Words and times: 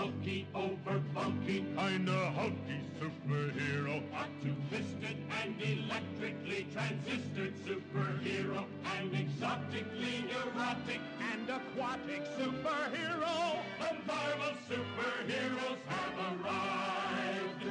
over 0.00 1.02
kinda 1.14 2.32
superhero. 2.98 4.02
And 5.42 5.54
electrically 5.60 6.66
transistored 6.72 7.54
superhero. 7.66 8.64
An 8.96 9.14
exotically 9.14 10.24
neurotic 10.28 11.00
and 11.32 11.50
aquatic 11.50 12.22
superhero. 12.38 13.58
The 13.78 13.90
Marvel 14.06 14.54
superheroes 14.70 15.80
have 15.88 16.44
arrived. 16.44 17.64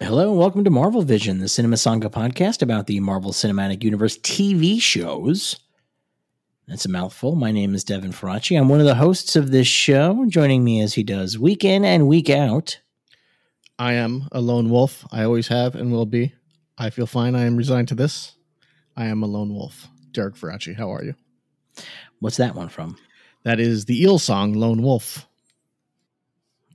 Hello 0.00 0.30
and 0.30 0.38
welcome 0.38 0.64
to 0.64 0.70
Marvel 0.70 1.02
Vision, 1.02 1.38
the 1.38 1.48
Cinema 1.48 1.76
Sangha 1.76 2.10
podcast 2.10 2.62
about 2.62 2.88
the 2.88 2.98
Marvel 2.98 3.32
Cinematic 3.32 3.84
Universe 3.84 4.18
TV 4.18 4.80
shows. 4.80 5.56
That's 6.68 6.84
a 6.84 6.90
mouthful. 6.90 7.36
My 7.36 7.52
name 7.52 7.76
is 7.76 7.84
Devin 7.84 8.10
Faraci. 8.10 8.58
I'm 8.58 8.68
one 8.68 8.80
of 8.80 8.86
the 8.86 8.96
hosts 8.96 9.36
of 9.36 9.52
this 9.52 9.68
show. 9.68 10.24
Joining 10.26 10.64
me 10.64 10.80
as 10.80 10.94
he 10.94 11.04
does 11.04 11.38
week 11.38 11.64
in 11.64 11.84
and 11.84 12.08
week 12.08 12.28
out. 12.28 12.80
I 13.78 13.92
am 13.92 14.28
a 14.32 14.40
lone 14.40 14.68
wolf. 14.68 15.06
I 15.12 15.22
always 15.22 15.46
have 15.46 15.76
and 15.76 15.92
will 15.92 16.06
be. 16.06 16.34
I 16.76 16.90
feel 16.90 17.06
fine. 17.06 17.36
I 17.36 17.44
am 17.44 17.56
resigned 17.56 17.86
to 17.88 17.94
this. 17.94 18.34
I 18.96 19.06
am 19.06 19.22
a 19.22 19.26
lone 19.26 19.54
wolf. 19.54 19.86
Derek 20.10 20.34
Faraci, 20.34 20.74
how 20.74 20.92
are 20.92 21.04
you? 21.04 21.14
What's 22.18 22.38
that 22.38 22.56
one 22.56 22.68
from? 22.68 22.96
That 23.44 23.60
is 23.60 23.84
the 23.84 24.02
eel 24.02 24.18
song, 24.18 24.54
Lone 24.54 24.82
Wolf. 24.82 25.24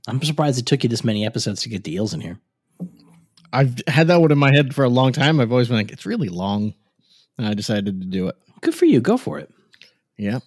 I'm 0.08 0.22
surprised 0.22 0.58
it 0.58 0.64
took 0.64 0.84
you 0.84 0.88
this 0.88 1.04
many 1.04 1.26
episodes 1.26 1.62
to 1.62 1.68
get 1.68 1.84
the 1.84 1.94
eels 1.94 2.14
in 2.14 2.20
here. 2.22 2.38
I've 3.52 3.74
had 3.86 4.06
that 4.06 4.22
one 4.22 4.32
in 4.32 4.38
my 4.38 4.52
head 4.54 4.74
for 4.74 4.84
a 4.84 4.88
long 4.88 5.12
time. 5.12 5.38
I've 5.38 5.52
always 5.52 5.68
been 5.68 5.76
like, 5.76 5.92
it's 5.92 6.06
really 6.06 6.30
long. 6.30 6.72
And 7.36 7.46
I 7.46 7.52
decided 7.52 8.00
to 8.00 8.06
do 8.06 8.28
it. 8.28 8.36
Good 8.62 8.74
for 8.74 8.86
you. 8.86 9.02
Go 9.02 9.18
for 9.18 9.38
it. 9.38 9.52
Yeah. 10.18 10.40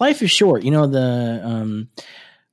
Life 0.00 0.22
is 0.22 0.30
short. 0.30 0.64
You 0.64 0.70
know, 0.70 0.86
the 0.86 1.40
um, 1.44 1.88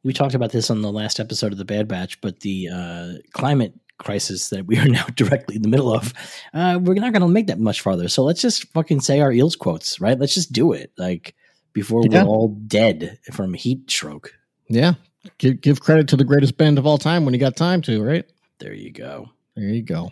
we 0.04 0.14
talked 0.14 0.36
about 0.36 0.52
this 0.52 0.70
on 0.70 0.82
the 0.82 0.92
last 0.92 1.20
episode 1.20 1.52
of 1.52 1.58
the 1.58 1.66
Bad 1.66 1.88
Batch, 1.88 2.20
but 2.22 2.40
the 2.41 2.70
uh, 2.74 3.13
climate 3.34 3.74
crisis 3.98 4.49
that 4.49 4.66
we 4.66 4.77
are 4.80 4.85
now 4.90 5.05
directly 5.16 5.55
in 5.58 5.62
the 5.62 5.68
middle 5.68 5.94
of, 5.94 6.13
uh, 6.54 6.80
we're 6.82 6.96
not 6.96 7.13
going 7.13 7.22
to 7.22 7.27
make 7.27 7.48
that 7.48 7.60
much 7.60 7.82
farther. 7.82 8.08
So 8.08 8.24
let's 8.24 8.41
just 8.41 8.68
fucking 8.74 9.02
say 9.02 9.20
our 9.20 9.32
eels 9.32 9.55
quotes, 9.55 10.00
right? 10.02 10.18
Let's 10.20 10.34
just 10.34 10.52
do 10.52 10.74
it, 10.74 10.91
like 10.98 11.35
before 11.74 12.04
Yeah. 12.10 12.24
we're 12.24 12.30
all 12.30 12.50
dead 12.68 13.20
from 13.32 13.54
heat 13.54 13.90
stroke. 13.90 14.34
Yeah. 14.70 14.94
Give, 15.38 15.62
give 15.62 15.82
credit 15.82 16.07
to 16.10 16.18
the 16.18 16.24
greatest 16.24 16.57
band 16.57 16.80
of 16.80 16.88
all 16.88 16.98
time 16.98 17.26
when 17.26 17.34
you 17.35 17.40
got 17.40 17.55
time 17.55 17.82
to, 17.84 18.02
right? 18.04 18.26
There 18.60 18.74
you 18.74 18.91
go. 18.91 19.30
There 19.55 19.70
you 19.70 19.84
go. 19.84 20.12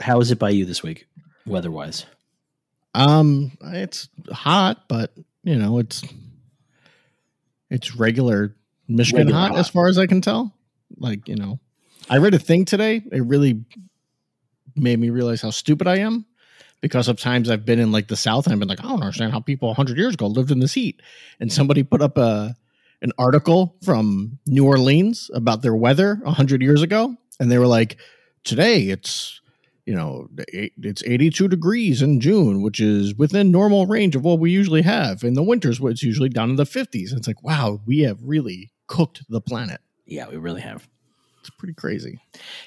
How 0.00 0.20
is 0.20 0.30
it 0.30 0.38
by 0.38 0.50
you 0.50 0.64
this 0.64 0.82
week, 0.82 1.06
weather-wise? 1.46 2.06
Um, 2.94 3.52
it's 3.62 4.08
hot, 4.30 4.84
but 4.88 5.12
you 5.42 5.56
know, 5.56 5.78
it's 5.78 6.02
it's 7.70 7.96
regular 7.96 8.54
Michigan 8.88 9.26
Regular 9.26 9.40
hot, 9.40 9.50
hot. 9.52 9.58
as 9.58 9.68
far 9.68 9.88
as 9.88 9.98
I 9.98 10.06
can 10.06 10.20
tell. 10.20 10.54
Like, 10.96 11.28
you 11.28 11.36
know, 11.36 11.58
I 12.08 12.18
read 12.18 12.34
a 12.34 12.38
thing 12.38 12.64
today. 12.64 13.02
It 13.10 13.24
really 13.24 13.64
made 14.76 14.98
me 14.98 15.10
realize 15.10 15.42
how 15.42 15.50
stupid 15.50 15.86
I 15.86 15.98
am 15.98 16.26
because 16.80 17.08
of 17.08 17.18
times 17.18 17.48
I've 17.48 17.64
been 17.64 17.78
in 17.78 17.92
like 17.92 18.08
the 18.08 18.16
South 18.16 18.46
and 18.46 18.52
I've 18.52 18.58
been 18.58 18.68
like, 18.68 18.80
I 18.80 18.88
don't 18.88 19.00
understand 19.00 19.32
how 19.32 19.40
people 19.40 19.68
100 19.68 19.96
years 19.96 20.14
ago 20.14 20.26
lived 20.26 20.50
in 20.50 20.58
this 20.58 20.74
heat. 20.74 21.00
And 21.40 21.52
somebody 21.52 21.82
put 21.82 22.02
up 22.02 22.18
a 22.18 22.54
an 23.02 23.12
article 23.18 23.76
from 23.82 24.38
New 24.46 24.66
Orleans 24.66 25.30
about 25.34 25.60
their 25.60 25.74
weather 25.74 26.20
100 26.22 26.62
years 26.62 26.80
ago, 26.80 27.14
and 27.38 27.50
they 27.50 27.58
were 27.58 27.66
like, 27.66 27.98
today 28.44 28.88
it's 28.88 29.40
you 29.86 29.94
know 29.94 30.28
it's 30.48 31.02
82 31.04 31.48
degrees 31.48 32.02
in 32.02 32.20
June, 32.20 32.62
which 32.62 32.80
is 32.80 33.14
within 33.14 33.50
normal 33.50 33.86
range 33.86 34.16
of 34.16 34.24
what 34.24 34.38
we 34.38 34.50
usually 34.50 34.82
have. 34.82 35.22
In 35.22 35.34
the 35.34 35.42
winters, 35.42 35.80
it's 35.82 36.02
usually 36.02 36.28
down 36.28 36.50
in 36.50 36.56
the 36.56 36.64
50s. 36.64 37.10
And 37.10 37.18
it's 37.18 37.26
like, 37.26 37.42
wow, 37.42 37.80
we 37.86 38.00
have 38.00 38.18
really 38.22 38.72
cooked 38.86 39.22
the 39.28 39.40
planet. 39.40 39.80
Yeah, 40.06 40.28
we 40.28 40.36
really 40.36 40.62
have. 40.62 40.88
It's 41.40 41.50
pretty 41.50 41.74
crazy. 41.74 42.18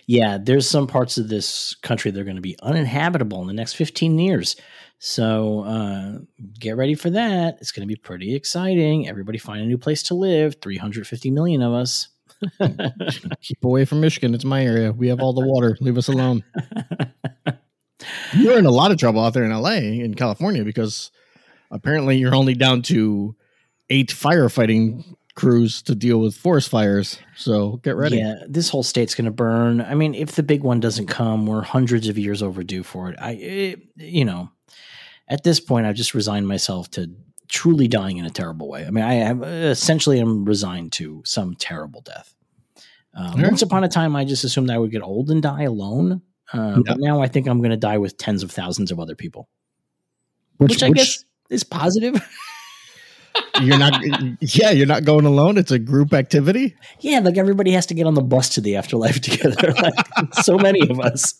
Yeah, 0.06 0.38
there's 0.40 0.70
some 0.70 0.86
parts 0.86 1.18
of 1.18 1.30
this 1.30 1.74
country 1.82 2.12
that 2.12 2.20
are 2.20 2.24
going 2.26 2.36
to 2.36 2.42
be 2.42 2.58
uninhabitable 2.62 3.42
in 3.42 3.48
the 3.48 3.54
next 3.54 3.74
15 3.74 4.20
years. 4.20 4.56
So 5.00 5.62
uh, 5.62 6.20
get 6.60 6.78
ready 6.78 6.94
for 6.94 7.10
that. 7.10 7.58
It's 7.60 7.72
going 7.72 7.88
to 7.88 7.92
be 7.92 8.00
pretty 8.00 8.36
exciting. 8.36 9.08
Everybody 9.08 9.40
find 9.40 9.62
a 9.62 9.66
new 9.66 9.80
place 9.80 10.04
to 10.04 10.14
live. 10.14 10.58
350 10.62 11.32
million 11.32 11.64
of 11.64 11.74
us. 11.74 12.10
Keep 13.42 13.64
away 13.64 13.86
from 13.86 14.02
Michigan. 14.02 14.34
It's 14.34 14.46
my 14.46 14.64
area. 14.64 14.92
We 14.92 15.08
have 15.10 15.20
all 15.20 15.34
the 15.34 15.46
water. 15.46 15.78
Leave 15.80 15.98
us 15.98 16.08
alone. 16.08 16.44
You're 18.34 18.60
in 18.60 18.66
a 18.66 18.72
lot 18.72 18.92
of 18.92 18.98
trouble 18.98 19.24
out 19.24 19.34
there 19.34 19.44
in 19.44 19.52
LA, 19.52 19.74
in 19.74 20.14
California, 20.14 20.64
because 20.64 21.12
apparently 21.72 22.18
you're 22.18 22.36
only 22.36 22.54
down 22.54 22.82
to 22.84 23.36
eight 23.90 24.10
firefighting 24.10 25.04
crews 25.36 25.82
to 25.84 25.96
deal 25.96 26.20
with 26.20 26.36
forest 26.36 26.70
fires. 26.70 27.20
So 27.36 27.78
get 27.78 27.96
ready. 27.96 28.18
Yeah, 28.18 28.36
this 28.48 28.70
whole 28.70 28.84
state's 28.84 29.16
going 29.16 29.26
to 29.26 29.32
burn. 29.32 29.82
I 29.82 29.94
mean, 29.94 30.16
if 30.16 30.34
the 30.34 30.44
big 30.44 30.64
one 30.64 30.80
doesn't 30.80 31.08
come, 31.08 31.46
we're 31.46 31.62
hundreds 31.62 32.08
of 32.08 32.18
years 32.18 32.42
overdue 32.42 32.84
for 32.84 33.10
it. 33.10 33.18
I, 33.20 33.32
it, 33.34 33.80
you 33.96 34.26
know, 34.26 34.50
at 35.28 35.44
this 35.44 35.60
point, 35.60 35.86
I've 35.86 35.96
just 35.96 36.14
resigned 36.14 36.48
myself 36.48 36.90
to 36.92 37.12
truly 37.50 37.88
dying 37.88 38.18
in 38.18 38.26
a 38.26 38.30
terrible 38.30 38.68
way. 38.70 38.86
I 38.86 38.90
mean, 38.92 39.04
I 39.04 39.14
am 39.16 39.44
essentially 39.44 40.20
am 40.20 40.46
resigned 40.46 40.92
to 40.94 41.22
some 41.26 41.56
terrible 41.56 42.02
death. 42.02 42.34
Um, 43.14 43.40
Yeah. 43.40 43.48
Once 43.48 43.62
upon 43.62 43.84
a 43.84 43.88
time, 43.88 44.16
I 44.16 44.26
just 44.26 44.44
assumed 44.44 44.70
I 44.70 44.78
would 44.78 44.92
get 44.92 45.02
old 45.02 45.30
and 45.32 45.42
die 45.42 45.64
alone. 45.64 46.22
Uh, 46.54 46.82
But 46.86 46.98
now 47.00 47.22
I 47.22 47.28
think 47.28 47.48
I'm 47.48 47.60
going 47.60 47.72
to 47.72 47.78
die 47.78 47.98
with 47.98 48.18
tens 48.18 48.44
of 48.44 48.52
thousands 48.52 48.92
of 48.92 49.00
other 49.00 49.16
people, 49.16 49.50
which, 50.58 50.82
I 50.84 50.90
guess 50.92 51.26
is 51.50 51.64
positive. 51.64 52.16
you're 53.62 53.78
not. 53.78 54.02
Yeah, 54.42 54.72
you're 54.72 54.86
not 54.88 55.04
going 55.04 55.26
alone. 55.26 55.58
It's 55.58 55.72
a 55.72 55.80
group 55.80 56.14
activity. 56.14 56.76
yeah, 57.02 57.20
like 57.20 57.38
everybody 57.38 57.72
has 57.72 57.86
to 57.88 57.94
get 57.94 58.06
on 58.08 58.14
the 58.14 58.22
bus 58.22 58.50
to 58.56 58.62
the 58.62 58.76
afterlife 58.78 59.20
together. 59.28 59.74
like, 59.74 59.94
so 60.44 60.58
many 60.58 60.88
of 60.90 61.00
us. 61.00 61.34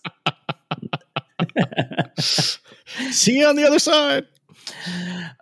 See 3.12 3.40
you 3.40 3.46
on 3.48 3.56
the 3.56 3.66
other 3.66 3.80
side. 3.80 4.26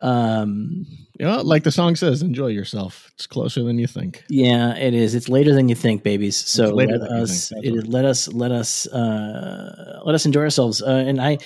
Um, 0.01 0.85
You 1.17 1.25
know, 1.25 1.41
like 1.41 1.63
the 1.63 1.71
song 1.71 1.95
says, 1.95 2.21
enjoy 2.21 2.47
yourself. 2.47 3.11
It's 3.13 3.27
closer 3.27 3.63
than 3.63 3.79
you 3.79 3.87
think. 3.87 4.23
Yeah, 4.29 4.75
it 4.75 4.93
is. 4.93 5.15
It's 5.15 5.29
later 5.29 5.53
than 5.53 5.69
you 5.69 5.75
think, 5.75 6.03
babies. 6.03 6.35
So 6.35 6.69
let 6.69 6.89
us 6.89 7.51
it, 7.51 7.63
that's 7.63 7.87
let 7.87 8.05
us 8.05 8.27
let 8.27 8.51
us 8.51 8.87
uh, 8.87 10.01
let 10.03 10.15
us 10.15 10.25
enjoy 10.25 10.41
ourselves. 10.41 10.81
Uh, 10.81 11.03
and 11.07 11.21
I 11.21 11.37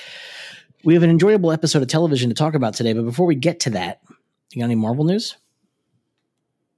we 0.84 0.94
have 0.94 1.04
an 1.04 1.10
enjoyable 1.10 1.52
episode 1.52 1.82
of 1.82 1.88
television 1.88 2.30
to 2.30 2.36
talk 2.36 2.56
about 2.56 2.74
today. 2.74 2.94
But 2.94 3.06
before 3.06 3.26
we 3.26 3.36
get 3.36 3.60
to 3.62 3.70
that, 3.72 4.02
you 4.54 4.62
got 4.62 4.66
any 4.66 4.76
Marvel 4.76 5.06
news? 5.06 5.36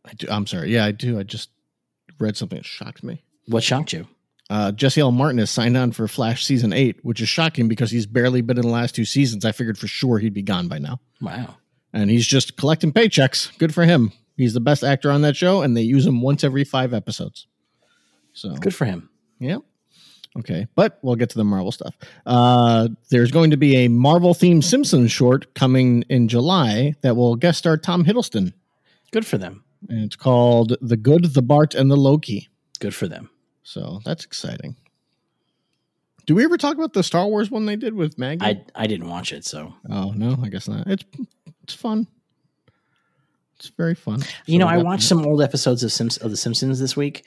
I 0.03 0.13
do, 0.13 0.28
I'm 0.29 0.47
sorry. 0.47 0.73
Yeah, 0.73 0.85
I 0.85 0.91
do. 0.91 1.19
I 1.19 1.23
just 1.23 1.50
read 2.19 2.35
something 2.35 2.57
that 2.57 2.66
shocked 2.66 3.03
me. 3.03 3.23
What 3.45 3.63
shocked 3.63 3.94
you? 3.94 4.07
Uh, 4.51 4.69
Jesse 4.73 5.00
L. 5.00 5.13
Martin 5.13 5.38
has 5.38 5.50
signed 5.50 5.78
on 5.78 5.94
for 5.94 6.09
Flash 6.09 6.44
season 6.45 6.73
eight, 6.73 7.00
which 7.03 7.22
is 7.22 7.29
shocking 7.29 7.69
because 7.69 7.89
he's 7.89 8.06
barely 8.06 8.41
been 8.41 8.57
in 8.57 8.63
the 8.63 8.67
last 8.67 8.94
two 8.94 9.06
seasons. 9.06 9.45
I 9.45 9.53
figured 9.53 9.78
for 9.78 9.88
sure 9.88 10.19
he'd 10.19 10.34
be 10.34 10.41
gone 10.41 10.67
by 10.67 10.78
now. 10.78 11.00
Wow. 11.22 11.56
And 11.94 12.09
he's 12.09 12.28
just 12.28 12.57
collecting 12.57 12.91
paychecks. 12.91 13.57
Good 13.59 13.73
for 13.73 13.85
him. 13.85 14.12
He's 14.35 14.53
the 14.53 14.59
best 14.59 14.84
actor 14.84 15.09
on 15.09 15.22
that 15.22 15.38
show, 15.38 15.62
and 15.62 15.78
they 15.78 15.84
use 15.84 16.06
him 16.06 16.22
once 16.22 16.44
every 16.44 16.66
five 16.66 16.94
episodes. 16.94 17.47
So 18.34 18.53
Good 18.56 18.75
for 18.75 18.84
him. 18.84 19.09
Yeah. 19.39 19.59
Okay. 20.38 20.68
But 20.75 21.00
we'll 21.01 21.16
get 21.16 21.29
to 21.29 21.38
the 21.38 21.45
Marvel 21.45 21.72
stuff. 21.72 21.95
Uh, 22.25 22.89
there's 23.09 23.31
going 23.31 23.51
to 23.51 23.57
be 23.57 23.78
a 23.78 23.88
Marvel 23.88 24.33
themed 24.33 24.66
Simpsons 24.66 25.13
short 25.13 25.53
coming 25.53 26.03
in 26.09 26.28
July 26.28 26.95
that 27.03 27.16
will 27.16 27.38
guest 27.38 27.59
star 27.59 27.78
Tom 27.78 28.03
Hiddleston. 28.03 28.51
Good 29.13 29.25
for 29.25 29.38
them. 29.38 29.63
And 29.88 30.03
it's 30.03 30.18
called 30.18 30.75
The 30.81 30.97
Good, 30.97 31.33
the 31.35 31.41
Bart, 31.41 31.73
and 31.73 31.89
the 31.89 31.95
Loki. 31.95 32.50
Good 32.81 32.94
for 32.94 33.07
them. 33.07 33.29
So 33.64 34.00
that's 34.06 34.26
exciting. 34.26 34.76
Do 36.26 36.36
we 36.36 36.44
ever 36.44 36.58
talk 36.58 36.76
about 36.76 36.94
the 36.94 37.04
Star 37.04 37.28
Wars 37.28 37.50
one 37.50 37.66
they 37.66 37.76
did 37.76 37.94
with 37.94 38.18
Maggie? 38.18 38.46
I 38.46 38.64
I 38.76 38.88
didn't 38.88 39.10
watch 39.10 39.32
it, 39.34 39.44
so 39.46 39.74
oh 39.90 40.12
no, 40.12 40.38
I 40.44 40.50
guess 40.50 40.68
not. 40.68 40.88
It's 40.88 41.04
it's 41.64 41.74
fun. 41.74 42.08
It's 43.58 43.70
very 43.78 43.96
fun. 43.96 44.22
you 44.46 44.58
know 44.60 44.66
So 44.68 44.74
we 44.75 44.80
I 44.80 44.84
watched 44.84 45.04
some 45.04 45.25
old 45.25 45.42
episodes 45.42 45.84
of 45.84 45.92
Simps 45.92 46.18
of 46.18 46.31
The 46.31 46.38
Simpsons 46.38 46.80
this 46.80 46.96
week, 46.98 47.25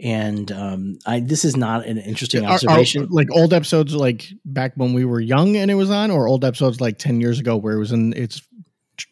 and 0.00 0.50
um, 0.52 0.98
I 1.06 1.20
this 1.20 1.44
is 1.44 1.56
not 1.56 1.86
an 1.86 1.98
interesting 1.98 2.44
Are- 2.44 2.50
are, 2.50 2.54
observation. 2.54 3.08
like 3.10 3.28
old 3.32 3.52
episodes 3.52 3.94
like 3.94 4.26
back 4.44 4.72
when 4.76 4.92
we 4.94 5.04
were 5.04 5.20
young 5.20 5.56
and 5.56 5.70
it 5.70 5.74
was 5.74 5.90
on, 5.90 6.10
or 6.10 6.26
old 6.28 6.44
episodes 6.44 6.80
like 6.80 6.98
ten 6.98 7.20
years 7.20 7.38
ago 7.40 7.56
where 7.56 7.74
it 7.74 7.78
was 7.78 7.92
in 7.92 8.12
its 8.14 8.42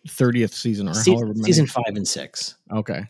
thirtieth 0.09 0.55
season 0.55 0.89
or 0.89 0.95
Se- 0.95 1.11
however 1.13 1.29
many. 1.35 1.43
season 1.45 1.67
five 1.67 1.85
and 1.95 2.07
six. 2.09 2.57
Okay. 2.71 3.03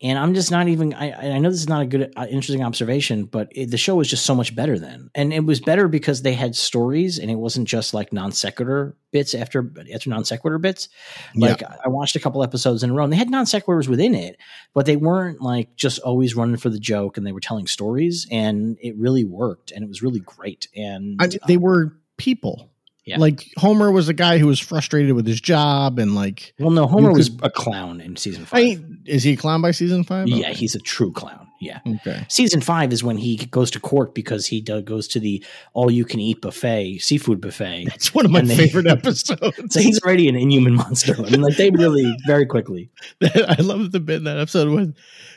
And 0.00 0.18
I'm 0.18 0.34
just 0.34 0.50
not 0.50 0.68
even. 0.68 0.94
I, 0.94 1.34
I 1.34 1.38
know 1.38 1.50
this 1.50 1.60
is 1.60 1.68
not 1.68 1.82
a 1.82 1.86
good, 1.86 2.12
uh, 2.16 2.26
interesting 2.30 2.62
observation, 2.62 3.24
but 3.24 3.48
it, 3.50 3.70
the 3.70 3.76
show 3.76 3.96
was 3.96 4.08
just 4.08 4.24
so 4.24 4.34
much 4.34 4.54
better 4.54 4.78
then, 4.78 5.10
and 5.14 5.32
it 5.32 5.44
was 5.44 5.60
better 5.60 5.88
because 5.88 6.22
they 6.22 6.34
had 6.34 6.54
stories, 6.54 7.18
and 7.18 7.30
it 7.30 7.34
wasn't 7.34 7.66
just 7.66 7.94
like 7.94 8.12
non 8.12 8.30
sequitur 8.30 8.96
bits 9.10 9.34
after 9.34 9.72
after 9.92 10.10
non 10.10 10.24
sequitur 10.24 10.58
bits. 10.58 10.88
Like 11.34 11.62
I 11.62 11.88
watched 11.88 12.14
a 12.14 12.20
couple 12.20 12.44
episodes 12.44 12.84
in 12.84 12.90
a 12.90 12.94
row, 12.94 13.04
and 13.04 13.12
they 13.12 13.16
had 13.16 13.30
non 13.30 13.44
sequiturs 13.44 13.88
within 13.88 14.14
it, 14.14 14.38
but 14.72 14.86
they 14.86 14.96
weren't 14.96 15.42
like 15.42 15.74
just 15.74 15.98
always 16.00 16.36
running 16.36 16.58
for 16.58 16.70
the 16.70 16.78
joke, 16.78 17.16
and 17.16 17.26
they 17.26 17.32
were 17.32 17.40
telling 17.40 17.66
stories, 17.66 18.26
and 18.30 18.78
it 18.80 18.96
really 18.96 19.24
worked, 19.24 19.72
and 19.72 19.82
it 19.82 19.88
was 19.88 20.02
really 20.02 20.20
great. 20.20 20.68
And 20.76 21.20
I 21.20 21.28
they 21.48 21.56
were 21.56 21.96
people. 22.18 22.70
Yeah. 23.08 23.18
Like 23.18 23.46
Homer 23.56 23.90
was 23.90 24.08
a 24.08 24.14
guy 24.14 24.38
who 24.38 24.46
was 24.46 24.60
frustrated 24.60 25.14
with 25.14 25.26
his 25.26 25.40
job 25.40 25.98
and 25.98 26.14
like 26.14 26.54
well, 26.58 26.70
no, 26.70 26.86
Homer 26.86 27.10
you 27.10 27.16
was 27.16 27.30
a 27.42 27.50
clown 27.50 28.00
in 28.00 28.16
season 28.16 28.44
five. 28.44 28.58
I 28.60 28.78
is 29.06 29.22
he 29.24 29.32
a 29.32 29.36
clown 29.36 29.62
by 29.62 29.70
season 29.72 30.04
five? 30.04 30.28
yeah, 30.28 30.48
Okay. 30.50 30.54
he's 30.54 30.74
a 30.74 30.78
true 30.80 31.12
clown. 31.12 31.46
Yeah. 31.60 31.80
Okay. 31.86 32.24
Season 32.28 32.60
five 32.60 32.92
is 32.92 33.02
when 33.02 33.16
he 33.16 33.36
goes 33.36 33.70
to 33.72 33.80
court 33.80 34.14
because 34.14 34.46
he 34.46 34.60
do- 34.60 34.80
goes 34.80 35.08
to 35.08 35.18
the 35.18 35.44
all 35.72 35.90
you 35.90 36.04
can 36.04 36.20
eat 36.20 36.40
buffet, 36.40 36.98
seafood 36.98 37.40
buffet. 37.40 37.86
That's 37.86 38.14
one 38.14 38.24
of 38.26 38.30
my 38.30 38.42
they- 38.42 38.54
favorite 38.56 38.86
episodes. 38.98 39.56
So 39.74 39.80
he's 39.80 40.00
already 40.02 40.28
an 40.28 40.36
inhuman 40.36 40.74
monster. 40.74 41.14
I 41.18 41.30
mean, 41.30 41.40
like 41.40 41.56
they 41.56 41.70
really 41.70 42.14
very 42.28 42.46
quickly. 42.46 42.90
I 43.22 43.56
love 43.60 43.90
the 43.90 43.98
bit 43.98 44.16
in 44.18 44.24
that 44.24 44.38
episode 44.38 44.68
when 44.72 44.94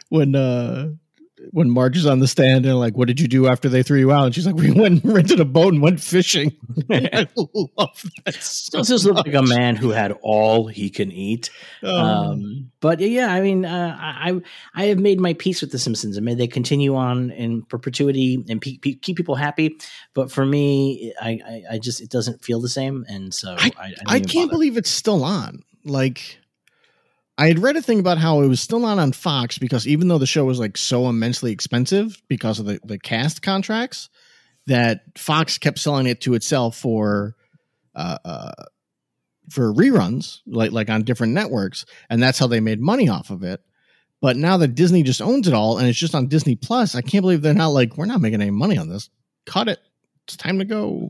when 0.10 0.36
uh 0.36 0.90
when 1.52 1.70
Marge 1.70 1.98
is 1.98 2.06
on 2.06 2.20
the 2.20 2.28
stand 2.28 2.66
and 2.66 2.80
like, 2.80 2.96
what 2.98 3.08
did 3.08 3.20
you 3.20 3.28
do 3.28 3.48
after 3.48 3.70
they 3.70 3.84
threw 3.84 4.00
you 4.00 4.12
out? 4.12 4.26
And 4.26 4.36
she's 4.36 4.46
like, 4.46 4.56
we 4.56 4.72
went 4.72 5.04
and 5.04 5.14
rented 5.14 5.40
a 5.40 5.46
boat 5.46 5.74
and 5.74 5.82
went 5.82 6.00
fishing. 6.02 6.56
I 6.90 7.28
love 7.36 8.04
that. 8.26 8.36
So 8.36 8.82
this 8.82 9.06
look 9.06 9.18
like 9.18 9.34
a 9.34 9.42
man 9.42 9.76
who 9.76 9.90
had 9.90 10.14
all 10.22 10.68
he 10.68 10.90
can 10.90 11.12
eat? 11.12 11.50
Um, 11.84 11.92
Um, 11.92 12.72
but 12.80 13.00
yeah, 13.00 13.32
I 13.32 13.42
mean, 13.42 13.66
uh, 13.66 13.96
I 14.00 14.42
I 14.74 14.86
have 14.86 15.00
made 15.00 15.20
my 15.20 15.34
peace 15.34 15.62
with 15.62 15.72
the 15.72 15.80
Simpsons, 15.80 16.18
and 16.18 16.26
may 16.26 16.34
they 16.36 16.48
continue 16.48 16.96
on 16.96 17.32
in 17.32 17.62
perpetuity 17.64 18.44
and 18.50 18.60
pe- 18.62 18.78
pe- 18.78 18.96
keep 18.96 19.18
people 19.18 19.36
happy. 19.36 19.78
But 20.14 20.32
for 20.32 20.46
me, 20.46 21.14
I, 21.22 21.40
I, 21.46 21.64
I 21.74 21.78
just 21.80 22.02
it 22.02 22.10
doesn't 22.10 22.44
feel 22.44 22.60
the 22.60 22.70
same, 22.70 23.06
and 23.08 23.34
so 23.34 23.56
I 23.58 23.72
I, 23.80 23.94
I 24.08 24.20
can't 24.20 24.50
believe 24.50 24.78
it's 24.78 24.90
still 24.90 25.24
on. 25.24 25.64
Like, 25.84 26.40
I 27.38 27.48
had 27.48 27.60
read 27.60 27.76
a 27.78 27.82
thing 27.82 28.00
about 28.00 28.18
how 28.18 28.42
it 28.42 28.48
was 28.48 28.62
still 28.62 28.80
not 28.80 29.00
on 29.00 29.14
Fox 29.14 29.58
because 29.58 29.88
even 29.88 30.08
though 30.08 30.18
the 30.20 30.26
show 30.28 30.46
was 30.46 30.60
like 30.60 30.78
so 30.78 31.08
immensely 31.10 31.52
expensive 31.52 32.22
because 32.28 32.60
of 32.60 32.66
the, 32.66 32.80
the 32.84 33.00
cast 33.00 33.42
contracts, 33.42 34.10
that 34.68 35.02
Fox 35.18 35.58
kept 35.58 35.80
selling 35.80 36.06
it 36.06 36.22
to 36.22 36.36
itself 36.36 36.78
for 36.78 37.36
uh, 37.96 38.18
uh, 38.24 38.52
for 39.50 39.74
reruns, 39.74 40.40
like 40.46 40.72
like 40.72 40.90
on 40.90 41.04
different 41.04 41.34
networks, 41.34 41.86
and 42.10 42.22
that's 42.22 42.38
how 42.38 42.48
they 42.48 42.60
made 42.60 42.80
money 42.80 43.10
off 43.10 43.32
of 43.32 43.44
it. 43.44 43.60
But 44.22 44.38
now 44.38 44.58
that 44.58 44.76
Disney 44.76 45.02
just 45.02 45.22
owns 45.22 45.48
it 45.48 45.54
all 45.56 45.80
and 45.80 45.88
it's 45.88 45.98
just 45.98 46.14
on 46.14 46.28
Disney 46.28 46.56
Plus, 46.56 46.94
I 46.94 47.02
can't 47.02 47.24
believe 47.24 47.42
they're 47.42 47.56
not 47.56 47.70
like 47.70 47.98
we're 47.98 48.06
not 48.06 48.22
making 48.22 48.40
any 48.42 48.52
money 48.52 48.78
on 48.78 48.88
this. 48.88 49.10
Cut 49.48 49.68
it. 49.68 49.80
It's 50.28 50.38
time 50.38 50.60
to 50.60 50.66
go. 50.66 51.10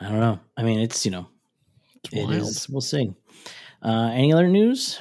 I 0.00 0.08
don't 0.08 0.20
know. 0.20 0.40
I 0.56 0.62
mean, 0.62 0.80
it's 0.80 1.04
you 1.04 1.10
know, 1.10 1.28
It's 2.04 2.14
it 2.14 2.24
wild. 2.24 2.32
is. 2.32 2.68
We'll 2.70 2.80
see. 2.80 3.12
Uh, 3.82 4.10
any 4.14 4.32
other 4.32 4.48
news? 4.48 4.98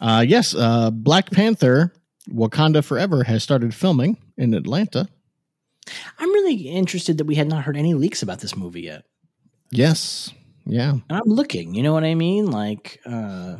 Uh, 0.00 0.24
yes, 0.26 0.54
uh, 0.54 0.90
Black 0.90 1.30
Panther 1.30 1.92
Wakanda 2.30 2.82
Forever 2.84 3.24
has 3.24 3.42
started 3.42 3.74
filming 3.74 4.16
in 4.36 4.54
Atlanta. 4.54 5.08
I'm 6.18 6.30
really 6.32 6.68
interested 6.68 7.18
that 7.18 7.24
we 7.26 7.34
had 7.34 7.48
not 7.48 7.64
heard 7.64 7.76
any 7.76 7.94
leaks 7.94 8.22
about 8.22 8.40
this 8.40 8.56
movie 8.56 8.82
yet. 8.82 9.04
Yes. 9.70 10.32
Yeah. 10.66 10.90
and 10.90 11.02
I'm 11.10 11.22
looking, 11.26 11.74
you 11.74 11.82
know 11.82 11.92
what 11.92 12.04
I 12.04 12.14
mean? 12.14 12.50
Like, 12.50 13.00
uh, 13.06 13.56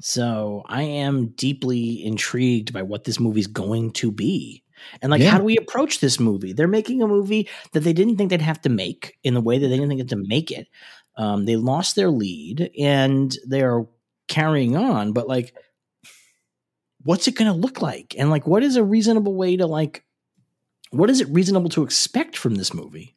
so 0.00 0.64
I 0.66 0.82
am 0.82 1.28
deeply 1.28 2.04
intrigued 2.04 2.72
by 2.72 2.82
what 2.82 3.04
this 3.04 3.20
movie's 3.20 3.46
going 3.46 3.92
to 3.94 4.10
be. 4.10 4.62
And 5.02 5.10
like, 5.10 5.20
Yeah. 5.20 5.30
how 5.30 5.38
do 5.38 5.44
we 5.44 5.56
approach 5.56 6.00
this 6.00 6.18
movie? 6.20 6.52
They're 6.52 6.68
making 6.68 7.02
a 7.02 7.08
movie 7.08 7.48
that 7.72 7.80
they 7.80 7.92
didn't 7.92 8.16
think 8.16 8.30
they'd 8.30 8.40
have 8.40 8.62
to 8.62 8.68
make 8.68 9.18
in 9.22 9.34
the 9.34 9.40
way 9.40 9.58
that 9.58 9.68
they 9.68 9.74
didn't 9.76 9.88
think 9.88 9.98
they 9.98 10.02
had 10.14 10.22
to 10.22 10.28
make 10.28 10.50
it. 10.50 10.68
Um, 11.16 11.44
they 11.46 11.56
lost 11.56 11.94
their 11.96 12.10
lead 12.10 12.70
and 12.78 13.36
they're 13.46 13.84
carrying 14.28 14.76
on, 14.76 15.12
but 15.12 15.28
like, 15.28 15.54
what's 17.02 17.28
it 17.28 17.36
going 17.36 17.50
to 17.50 17.58
look 17.58 17.80
like? 17.82 18.14
And 18.18 18.30
like, 18.30 18.46
what 18.46 18.62
is 18.62 18.76
a 18.76 18.84
reasonable 18.84 19.34
way 19.34 19.56
to 19.56 19.66
like, 19.66 20.04
what 20.90 21.10
is 21.10 21.20
it 21.20 21.28
reasonable 21.28 21.70
to 21.70 21.82
expect 21.82 22.36
from 22.36 22.54
this 22.54 22.72
movie? 22.74 23.16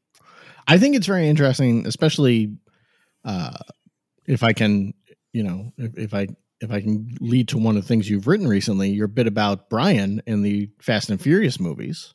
I 0.67 0.77
think 0.77 0.95
it's 0.95 1.07
very 1.07 1.27
interesting, 1.27 1.85
especially 1.85 2.55
uh, 3.25 3.57
if 4.25 4.43
I 4.43 4.53
can, 4.53 4.93
you 5.33 5.43
know, 5.43 5.73
if, 5.77 5.97
if 5.97 6.13
I 6.13 6.27
if 6.61 6.71
I 6.71 6.79
can 6.79 7.17
lead 7.19 7.47
to 7.49 7.57
one 7.57 7.75
of 7.75 7.81
the 7.81 7.87
things 7.87 8.07
you've 8.07 8.27
written 8.27 8.47
recently, 8.47 8.91
your 8.91 9.07
bit 9.07 9.25
about 9.25 9.67
Brian 9.69 10.21
in 10.27 10.43
the 10.43 10.69
Fast 10.79 11.09
and 11.09 11.19
Furious 11.19 11.59
movies, 11.59 12.13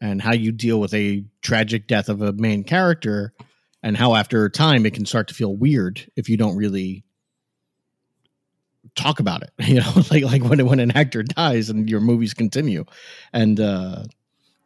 and 0.00 0.22
how 0.22 0.32
you 0.32 0.52
deal 0.52 0.80
with 0.80 0.94
a 0.94 1.24
tragic 1.42 1.86
death 1.86 2.08
of 2.08 2.22
a 2.22 2.32
main 2.32 2.64
character, 2.64 3.34
and 3.82 3.96
how 3.96 4.14
after 4.14 4.48
time 4.48 4.86
it 4.86 4.94
can 4.94 5.04
start 5.04 5.28
to 5.28 5.34
feel 5.34 5.54
weird 5.54 6.10
if 6.16 6.30
you 6.30 6.36
don't 6.38 6.56
really 6.56 7.04
talk 8.98 9.20
about 9.20 9.42
it. 9.42 9.50
You 9.68 9.80
know, 9.80 9.92
like 10.10 10.24
like 10.24 10.42
when 10.44 10.64
when 10.66 10.80
an 10.80 10.90
actor 10.92 11.22
dies 11.22 11.70
and 11.70 11.88
your 11.88 12.00
movies 12.00 12.34
continue, 12.34 12.84
and 13.32 13.58
uh, 13.60 14.04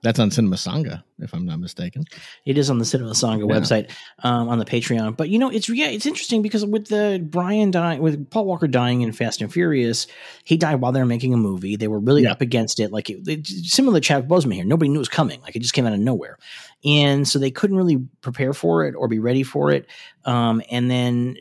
that's 0.03 0.19
on 0.19 0.31
Cinema 0.33 0.57
Sangha, 0.57 1.05
if 1.21 1.33
I'm 1.33 1.45
not 1.47 1.61
mistaken. 1.61 2.05
It 2.45 2.59
is 2.59 2.71
on 2.71 2.79
the 2.79 2.85
Cinema 2.85 3.13
Sangha 3.13 3.49
Yeah. 3.49 3.55
website, 3.57 3.91
um, 4.25 4.49
on 4.49 4.59
the 4.59 4.65
Patreon. 4.65 5.17
But 5.17 5.29
you 5.29 5.39
know, 5.39 5.49
it's 5.49 5.69
yeah, 5.69 5.87
it's 5.89 6.07
interesting 6.07 6.43
because 6.43 6.65
with 6.67 6.87
the 6.89 7.25
Brian 7.25 7.71
dying, 7.71 8.01
with 8.03 8.29
Paul 8.31 8.47
Walker 8.47 8.67
dying 8.67 9.03
in 9.03 9.13
Fast 9.13 9.41
and 9.43 9.53
Furious, 9.53 10.09
he 10.45 10.57
died 10.57 10.81
while 10.81 10.91
they 10.93 10.99
were 11.01 11.07
making 11.07 11.33
a 11.35 11.37
movie. 11.37 11.77
They 11.77 11.89
were 11.89 12.01
really 12.01 12.23
Yeah. 12.25 12.33
up 12.33 12.41
against 12.41 12.81
it, 12.81 12.91
like 12.93 13.11
it, 13.11 13.27
it- 13.29 13.47
similar 13.47 14.01
to 14.01 14.07
chad 14.07 14.29
Boseman 14.29 14.55
here. 14.55 14.65
Nobody 14.65 14.89
knew 14.89 14.97
it 14.99 15.07
was 15.07 15.09
coming; 15.09 15.41
like 15.43 15.55
it 15.57 15.63
just 15.63 15.75
came 15.75 15.87
out 15.87 15.93
of 15.93 16.01
nowhere, 16.01 16.37
and 16.85 17.27
so 17.29 17.39
they 17.39 17.51
couldn't 17.53 17.77
really 17.77 17.99
prepare 18.23 18.53
for 18.53 18.85
it 18.87 18.95
or 18.97 19.07
be 19.09 19.21
ready 19.21 19.45
for 19.45 19.71
it. 19.71 19.87
Um, 20.25 20.63
and 20.71 20.91
then 20.91 21.37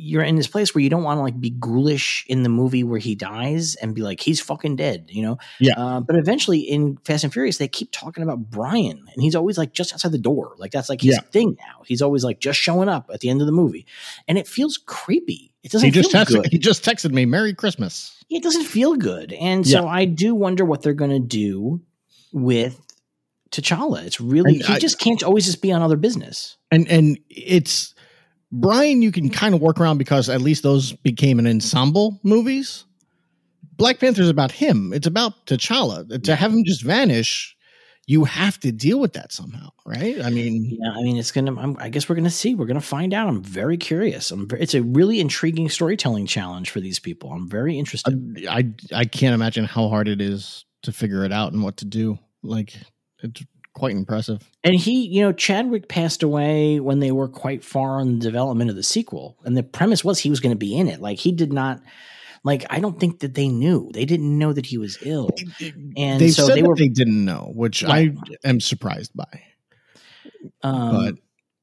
you're 0.00 0.22
in 0.22 0.36
this 0.36 0.46
place 0.46 0.74
where 0.74 0.82
you 0.82 0.88
don't 0.88 1.02
want 1.02 1.18
to 1.18 1.22
like 1.22 1.40
be 1.40 1.50
ghoulish 1.50 2.24
in 2.28 2.44
the 2.44 2.48
movie 2.48 2.84
where 2.84 3.00
he 3.00 3.14
dies 3.16 3.74
and 3.74 3.94
be 3.94 4.02
like 4.02 4.20
he's 4.20 4.40
fucking 4.40 4.76
dead, 4.76 5.06
you 5.10 5.22
know. 5.22 5.38
Yeah. 5.58 5.74
Uh, 5.76 6.00
but 6.00 6.14
eventually 6.16 6.60
in 6.60 6.96
Fast 7.04 7.24
and 7.24 7.32
Furious, 7.32 7.58
they 7.58 7.66
keep 7.68 7.90
talking 7.90 8.22
about 8.22 8.48
Brian, 8.50 9.04
and 9.12 9.22
he's 9.22 9.34
always 9.34 9.58
like 9.58 9.72
just 9.72 9.92
outside 9.92 10.12
the 10.12 10.18
door. 10.18 10.54
Like 10.58 10.70
that's 10.70 10.88
like 10.88 11.00
his 11.00 11.16
Yeah. 11.16 11.22
thing 11.32 11.56
now. 11.58 11.82
He's 11.84 12.00
always 12.00 12.22
like 12.22 12.38
just 12.38 12.58
showing 12.60 12.88
up 12.88 13.10
at 13.12 13.20
the 13.20 13.28
end 13.28 13.40
of 13.40 13.46
the 13.46 13.52
movie, 13.52 13.86
and 14.28 14.38
it 14.38 14.46
feels 14.46 14.78
creepy. 14.78 15.52
It 15.64 15.72
doesn't 15.72 15.86
He 15.86 15.90
just 15.90 16.12
feel 16.12 16.20
texted, 16.24 16.42
good. 16.44 16.52
he 16.52 16.58
just 16.58 16.84
texted 16.84 17.10
me 17.12 17.26
Merry 17.26 17.52
Christmas. 17.52 18.14
It 18.30 18.42
doesn't 18.44 18.64
feel 18.64 18.94
good, 18.94 19.32
and 19.32 19.66
so 19.66 19.88
I 19.88 20.04
do 20.04 20.34
wonder 20.34 20.64
what 20.64 20.82
they're 20.82 20.94
going 20.94 21.10
to 21.10 21.18
do 21.18 21.80
with 22.32 22.80
T'Challa. 23.50 24.04
It's 24.04 24.20
really 24.20 24.54
And 24.56 24.62
he 24.64 24.74
I- 24.74 24.78
just 24.78 24.98
can't 25.00 25.22
always 25.22 25.46
just 25.46 25.62
be 25.62 25.72
on 25.72 25.82
other 25.82 25.96
business. 25.96 26.56
And 26.70 26.86
and 26.88 27.18
it's 27.30 27.94
Brian 28.50 29.02
you 29.02 29.12
can 29.12 29.28
kind 29.28 29.54
of 29.54 29.60
work 29.60 29.80
around 29.80 29.98
because 29.98 30.28
at 30.28 30.40
least 30.40 30.62
those 30.62 30.92
became 30.92 31.38
an 31.38 31.46
ensemble 31.46 32.18
movies. 32.22 32.84
Black 33.76 34.00
Panther's 34.00 34.28
about 34.28 34.50
him. 34.50 34.92
It's 34.92 35.06
about 35.06 35.46
T'Challa. 35.46 36.22
To 36.24 36.34
have 36.34 36.52
him 36.52 36.64
just 36.64 36.82
vanish, 36.82 37.56
you 38.08 38.24
have 38.24 38.58
to 38.60 38.72
deal 38.72 38.98
with 38.98 39.12
that 39.12 39.32
somehow, 39.32 39.68
right? 39.86 40.20
I 40.20 40.30
mean, 40.30 40.78
Yeah, 40.80 40.92
I 40.92 41.02
mean, 41.02 41.16
it's 41.18 41.30
gonna. 41.30 41.54
I'm, 41.60 41.76
I 41.78 41.90
guess 41.90 42.08
we're 42.08 42.16
gonna 42.16 42.30
see. 42.30 42.54
We're 42.54 42.66
gonna 42.66 42.80
find 42.80 43.12
out. 43.12 43.28
I'm 43.28 43.42
very 43.42 43.76
curious. 43.76 44.30
I'm. 44.30 44.48
Very, 44.48 44.62
it's 44.62 44.74
a 44.74 44.82
really 44.82 45.20
intriguing 45.20 45.68
storytelling 45.68 46.26
challenge 46.26 46.70
for 46.70 46.80
these 46.80 46.98
people. 46.98 47.30
I'm 47.30 47.48
very 47.48 47.78
interested. 47.78 48.46
I, 48.48 48.58
I 48.58 49.00
I 49.00 49.04
can't 49.04 49.34
imagine 49.34 49.66
how 49.66 49.88
hard 49.88 50.08
it 50.08 50.22
is 50.22 50.64
to 50.82 50.92
figure 50.92 51.24
it 51.24 51.32
out 51.32 51.52
and 51.52 51.62
what 51.62 51.76
to 51.78 51.84
do. 51.84 52.18
Like 52.42 52.74
it's 53.22 53.42
quite 53.78 53.92
impressive. 53.92 54.50
And 54.64 54.74
he, 54.74 55.06
you 55.06 55.22
know, 55.22 55.32
Chadwick 55.32 55.88
passed 55.88 56.22
away 56.22 56.80
when 56.80 56.98
they 56.98 57.12
were 57.12 57.28
quite 57.28 57.64
far 57.64 58.00
on 58.00 58.18
the 58.18 58.24
development 58.24 58.70
of 58.70 58.76
the 58.76 58.82
sequel. 58.82 59.36
And 59.44 59.56
the 59.56 59.62
premise 59.62 60.04
was 60.04 60.18
he 60.18 60.30
was 60.30 60.40
going 60.40 60.54
to 60.54 60.58
be 60.58 60.76
in 60.76 60.88
it. 60.88 61.00
Like 61.00 61.18
he 61.18 61.32
did 61.32 61.52
not, 61.52 61.80
like, 62.44 62.66
I 62.70 62.80
don't 62.80 62.98
think 63.00 63.20
that 63.20 63.34
they 63.34 63.48
knew. 63.48 63.90
They 63.92 64.04
didn't 64.04 64.38
know 64.38 64.52
that 64.52 64.66
he 64.66 64.78
was 64.78 64.98
ill. 65.02 65.30
And 65.96 66.20
they 66.20 66.28
so 66.28 66.46
said 66.46 66.56
they 66.56 66.62
were, 66.62 66.76
they 66.76 66.88
didn't 66.88 67.24
know, 67.24 67.52
which 67.54 67.82
Right. 67.82 68.14
I 68.44 68.48
am 68.48 68.60
surprised 68.60 69.12
by. 69.14 69.42
um, 70.62 71.04
but 71.04 71.14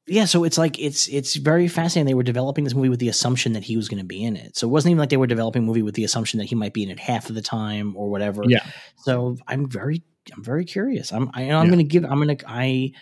yeah, 0.06 0.24
so 0.24 0.44
it's 0.44 0.58
like, 0.58 0.78
it's, 0.78 1.08
it's 1.08 1.34
very 1.36 1.66
fascinating. 1.66 2.06
They 2.06 2.14
were 2.14 2.22
developing 2.22 2.64
this 2.64 2.74
movie 2.74 2.88
with 2.88 3.00
the 3.00 3.08
assumption 3.08 3.54
that 3.54 3.64
he 3.64 3.76
was 3.76 3.88
going 3.88 3.98
to 3.98 4.04
be 4.04 4.22
in 4.22 4.36
it. 4.36 4.56
So 4.56 4.68
it 4.68 4.70
wasn't 4.70 4.92
even 4.92 5.00
like 5.00 5.08
they 5.08 5.16
were 5.16 5.26
developing 5.26 5.62
a 5.62 5.66
movie 5.66 5.82
with 5.82 5.94
the 5.94 6.04
assumption 6.04 6.38
that 6.38 6.44
he 6.44 6.54
might 6.54 6.72
be 6.72 6.82
in 6.84 6.90
it 6.90 7.00
half 7.00 7.28
of 7.28 7.34
the 7.34 7.42
time 7.42 7.96
or 7.96 8.08
whatever. 8.08 8.42
yeah, 8.46 8.64
So 8.98 9.36
I'm 9.48 9.68
very, 9.68 10.02
I'm 10.34 10.42
very 10.42 10.64
curious. 10.64 11.12
I'm, 11.12 11.30
I, 11.34 11.42
I'm 11.42 11.64
Yeah. 11.64 11.66
going 11.66 11.78
to 11.78 11.84
give, 11.84 12.04
I'm 12.04 12.20
going 12.22 12.36
to, 12.36 12.44
I 12.48 12.92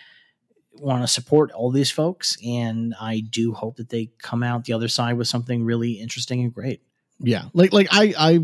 want 0.73 1.03
to 1.03 1.07
support 1.07 1.51
all 1.51 1.71
these 1.71 1.89
folks, 1.91 2.37
and 2.45 2.93
I 2.99 3.21
do 3.21 3.53
hope 3.53 3.77
that 3.77 3.89
they 3.89 4.11
come 4.19 4.43
out 4.43 4.65
the 4.65 4.73
other 4.73 4.87
side 4.89 5.17
with 5.17 5.27
something 5.27 5.63
really 5.63 5.93
interesting 5.93 6.41
and 6.43 6.53
great. 6.53 6.81
yeah. 7.19 7.45
Like 7.53 7.71
like 7.73 7.87
I 7.91 8.13
I 8.17 8.39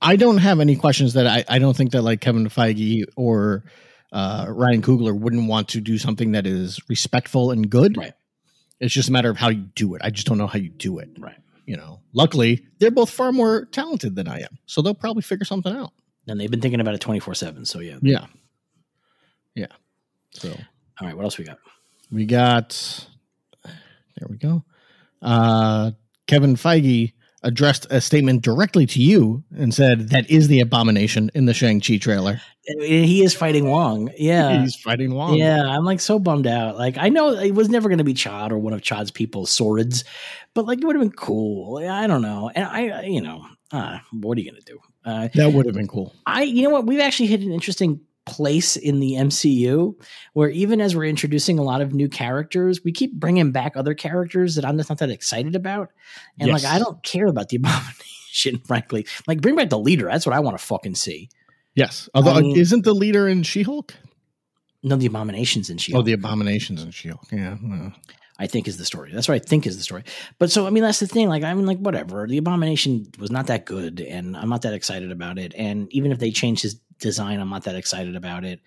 I 0.00 0.16
don't 0.16 0.38
have 0.38 0.60
any 0.60 0.76
questions 0.76 1.14
that 1.14 1.26
I 1.26 1.44
I 1.48 1.58
don't 1.58 1.76
think 1.76 1.92
that 1.92 2.02
like 2.02 2.20
Kevin 2.20 2.48
Feige 2.48 3.04
or 3.16 3.64
uh, 4.12 4.46
Ryan 4.48 4.80
Coogler 4.82 5.18
wouldn't 5.18 5.48
want 5.48 5.68
to 5.70 5.80
do 5.80 5.98
something 5.98 6.32
that 6.32 6.46
is 6.46 6.80
respectful 6.88 7.50
and 7.50 7.68
good. 7.68 7.96
Right. 7.96 8.12
It's 8.80 8.94
just 8.94 9.08
a 9.08 9.12
matter 9.12 9.30
of 9.30 9.36
how 9.36 9.48
you 9.50 9.68
do 9.74 9.94
it. 9.94 10.02
I 10.04 10.10
just 10.10 10.26
don't 10.26 10.38
know 10.38 10.46
how 10.46 10.58
you 10.58 10.68
do 10.70 10.98
it. 10.98 11.10
Right. 11.18 11.36
You 11.66 11.76
know. 11.76 12.00
Luckily, 12.12 12.66
they're 12.78 12.90
both 12.90 13.10
far 13.10 13.32
more 13.32 13.64
talented 13.66 14.14
than 14.16 14.28
I 14.28 14.40
am, 14.40 14.58
so 14.66 14.82
they'll 14.82 14.94
probably 14.94 15.22
figure 15.22 15.44
something 15.44 15.74
out. 15.74 15.92
And 16.26 16.40
they've 16.40 16.50
been 16.50 16.60
thinking 16.60 16.80
about 16.80 16.94
it 16.94 17.00
24 17.00 17.34
seven. 17.34 17.64
So 17.64 17.80
yeah. 17.80 17.98
Yeah. 18.02 18.26
Yeah. 19.54 19.66
So 20.32 20.50
All 20.50 21.06
right. 21.06 21.16
What 21.16 21.24
else 21.24 21.38
we 21.38 21.44
got? 21.44 21.58
we 22.10 22.26
got 22.26 23.06
there 23.64 24.28
we 24.28 24.36
go. 24.36 24.64
Uh 25.22 25.92
Kevin 26.26 26.54
Feige 26.56 27.12
addressed 27.42 27.86
a 27.90 28.00
statement 28.00 28.40
directly 28.42 28.86
to 28.86 29.00
you 29.02 29.44
and 29.54 29.74
said 29.74 30.08
that 30.10 30.30
is 30.30 30.48
the 30.48 30.60
abomination 30.60 31.30
in 31.34 31.44
the 31.44 31.52
Shang-Chi 31.52 31.98
trailer. 31.98 32.40
He 32.62 33.22
is 33.22 33.34
fighting 33.34 33.68
Wong. 33.68 34.10
Yeah. 34.16 34.62
He's 34.62 34.74
fighting 34.76 35.12
Wong. 35.14 35.34
Yeah, 35.34 35.62
I'm 35.62 35.84
like 35.84 36.00
so 36.00 36.18
bummed 36.18 36.46
out. 36.46 36.78
Like 36.78 36.96
I 36.98 37.10
know 37.10 37.32
it 37.34 37.54
was 37.54 37.68
never 37.68 37.90
going 37.90 37.98
to 37.98 38.04
be 38.04 38.14
Chad 38.14 38.50
or 38.52 38.58
one 38.58 38.72
of 38.72 38.80
Chad's 38.80 39.10
people's 39.10 39.50
swords, 39.50 40.04
but 40.54 40.64
like 40.64 40.78
it 40.78 40.86
would 40.86 40.96
have 40.96 41.02
been 41.02 41.12
cool. 41.12 41.76
I 41.86 42.06
don't 42.06 42.22
know. 42.22 42.50
And 42.54 42.64
I, 42.64 43.02
you 43.02 43.20
know, 43.20 43.44
Uh, 43.70 43.98
what 44.12 44.38
are 44.38 44.40
you 44.40 44.50
gonna 44.50 44.62
do? 44.62 44.78
Uh, 45.04 45.28
That 45.34 45.52
would 45.52 45.66
have 45.66 45.74
been 45.74 45.88
cool. 45.88 46.14
I, 46.26 46.42
you 46.42 46.62
know 46.62 46.70
what? 46.70 46.86
We've 46.86 47.00
actually 47.00 47.26
hit 47.26 47.40
an 47.42 47.52
interesting 47.52 48.00
place 48.26 48.76
in 48.76 49.00
the 49.00 49.12
MCU 49.12 49.94
where 50.32 50.48
even 50.48 50.80
as 50.80 50.96
we're 50.96 51.04
introducing 51.04 51.58
a 51.58 51.62
lot 51.62 51.82
of 51.82 51.92
new 51.92 52.08
characters, 52.08 52.82
we 52.82 52.90
keep 52.90 53.12
bringing 53.12 53.52
back 53.52 53.76
other 53.76 53.92
characters 53.94 54.54
that 54.54 54.64
I'm 54.64 54.78
just 54.78 54.88
not 54.88 54.98
that 55.00 55.10
excited 55.10 55.54
about. 55.54 55.90
And 56.40 56.50
like, 56.50 56.64
I 56.64 56.78
don't 56.78 57.02
care 57.02 57.26
about 57.26 57.50
the 57.50 57.56
abomination, 57.62 58.60
frankly. 58.66 59.06
Like, 59.26 59.42
bring 59.42 59.56
back 59.56 59.68
the 59.68 59.78
leader. 59.78 60.06
That's 60.06 60.24
what 60.24 60.34
I 60.34 60.40
want 60.40 60.56
to 60.58 60.64
fucking 60.64 60.94
see. 60.94 61.28
Yes. 61.74 62.08
Although 62.14 62.32
I 62.32 62.40
mean- 62.40 62.56
isn't 62.56 62.84
the 62.84 62.94
leader 62.94 63.28
in 63.28 63.42
She-Hulk? 63.42 63.94
No, 64.82 64.96
the 64.96 65.06
abominations 65.06 65.70
in 65.70 65.78
Shield. 65.78 65.98
Oh, 65.98 66.02
the 66.02 66.12
abominations 66.12 66.82
in 66.82 66.90
She-Hulk. 66.90 67.26
Yeah. 67.32 67.56
I 68.38 68.48
think 68.48 68.66
is 68.66 68.76
the 68.76 68.84
story. 68.84 69.12
That's 69.12 69.28
what 69.28 69.34
I 69.34 69.38
think 69.38 69.66
is 69.66 69.76
the 69.76 69.82
story. 69.82 70.02
But 70.38 70.50
so 70.50 70.66
I 70.66 70.70
mean 70.70 70.82
that's 70.82 71.00
the 71.00 71.06
thing. 71.06 71.28
Like 71.28 71.44
I 71.44 71.54
mean 71.54 71.66
like 71.66 71.78
whatever. 71.78 72.26
The 72.26 72.38
abomination 72.38 73.06
was 73.18 73.30
not 73.30 73.46
that 73.46 73.64
good, 73.64 74.00
and 74.00 74.36
I'm 74.36 74.48
not 74.48 74.62
that 74.62 74.74
excited 74.74 75.12
about 75.12 75.38
it. 75.38 75.54
And 75.56 75.92
even 75.92 76.10
if 76.10 76.18
they 76.18 76.30
change 76.30 76.62
his 76.62 76.74
design, 76.98 77.40
I'm 77.40 77.48
not 77.48 77.64
that 77.64 77.76
excited 77.76 78.16
about 78.16 78.44
it. 78.44 78.60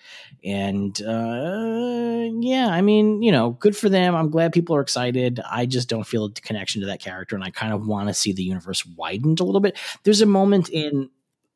And 0.44 1.00
uh, 1.02 2.30
yeah, 2.40 2.68
I 2.70 2.82
mean 2.82 3.22
you 3.22 3.32
know, 3.32 3.52
good 3.52 3.76
for 3.76 3.90
them. 3.90 4.16
I'm 4.16 4.30
glad 4.30 4.54
people 4.54 4.76
are 4.76 4.82
excited. 4.82 5.42
I 5.50 5.66
just 5.66 5.90
don't 5.90 6.08
feel 6.08 6.26
a 6.26 6.32
connection 6.32 6.82
to 6.82 6.88
that 6.88 7.02
character, 7.02 7.36
and 7.36 7.44
I 7.44 7.50
kind 7.50 7.74
of 7.74 7.86
want 7.86 8.08
to 8.08 8.14
see 8.14 8.32
the 8.32 8.44
universe 8.44 8.86
widened 8.86 9.42
a 9.42 9.44
little 9.44 9.62
bit. 9.62 9.78
There's 10.04 10.22
a 10.22 10.26
moment 10.26 10.70
in 10.70 11.10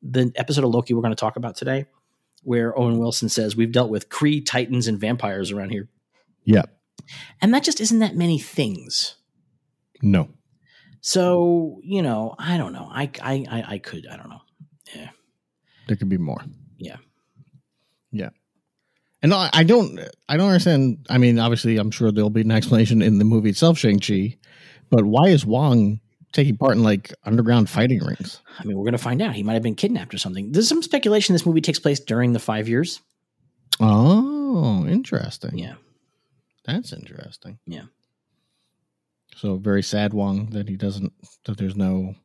the 0.03 0.32
episode 0.36 0.65
of 0.65 0.72
Loki 0.72 0.94
we're 0.94 1.01
going 1.01 1.12
to 1.12 1.20
talk 1.20 1.38
about 1.38 1.56
today 1.56 1.86
where 2.44 2.77
Owen 2.77 2.98
Wilson 2.98 3.30
says 3.30 3.56
we've 3.56 3.72
dealt 3.72 3.89
with 3.89 4.10
Kree, 4.10 4.46
Titans, 4.46 4.88
and 4.88 5.00
vampires 5.00 5.51
around 5.51 5.70
here. 5.70 5.88
Yeah. 6.44 6.63
And 7.41 7.53
that 7.53 7.63
just 7.63 7.79
isn't 7.81 8.00
that 8.00 8.15
many 8.15 8.39
things. 8.39 9.15
No. 10.01 10.29
So, 11.01 11.79
you 11.84 12.01
know, 12.01 12.36
I 12.38 12.58
don't 12.58 12.74
know. 12.74 12.89
I 12.91 13.10
I 13.22 13.46
I, 13.50 13.63
I 13.74 13.77
could, 13.79 14.05
I 14.08 14.17
don't 14.17 14.29
know. 14.29 14.41
Yeah. 14.96 15.10
There 15.88 15.98
could 15.98 16.10
be 16.10 16.17
more. 16.17 16.41
Yeah. 16.77 16.98
Yeah. 18.12 18.29
And 19.24 19.34
I, 19.34 19.50
I 19.53 19.63
don't 19.63 20.00
I 20.29 20.38
don't 20.38 20.48
understand. 20.48 21.05
I 21.10 21.17
mean, 21.17 21.39
obviously 21.39 21.77
I'm 21.77 21.91
sure 21.91 22.12
there'll 22.12 22.29
be 22.29 22.41
an 22.41 22.51
explanation 22.51 23.01
in 23.01 23.20
the 23.20 23.25
movie 23.25 23.50
itself, 23.50 23.77
Shang-Chi, 23.77 24.38
but 24.89 25.05
why 25.05 25.29
is 25.29 25.46
Wong 25.46 26.00
taking 26.34 26.58
part 26.58 26.74
in 26.74 26.84
like 26.84 27.13
underground 27.25 27.70
fighting 27.70 28.03
rings? 28.03 28.41
I 28.60 28.63
mean, 28.63 28.77
we're 28.77 28.84
going 28.84 28.93
to 28.93 28.98
find 28.98 29.22
out. 29.22 29.36
He 29.36 29.43
might 29.43 29.53
have 29.53 29.63
been 29.63 29.75
kidnapped 29.75 30.13
or 30.13 30.17
something. 30.17 30.51
There's 30.51 30.67
some 30.67 30.84
speculation 30.84 31.34
this 31.34 31.46
movie 31.46 31.62
takes 31.62 31.79
place 31.79 32.00
during 32.00 32.34
the 32.34 32.39
5 32.39 32.67
years. 32.67 33.01
Oh, 33.79 34.86
interesting. 34.88 35.58
Yeah. 35.58 35.75
That's 36.65 36.94
interesting. 36.94 37.58
Yeah. 37.65 37.84
So 39.36 39.56
very 39.58 39.82
sad 39.84 40.13
Wong 40.13 40.48
that 40.51 40.68
he 40.70 40.75
doesn't 40.75 41.13
that 41.46 41.58
there's 41.58 41.75
no 41.75 42.15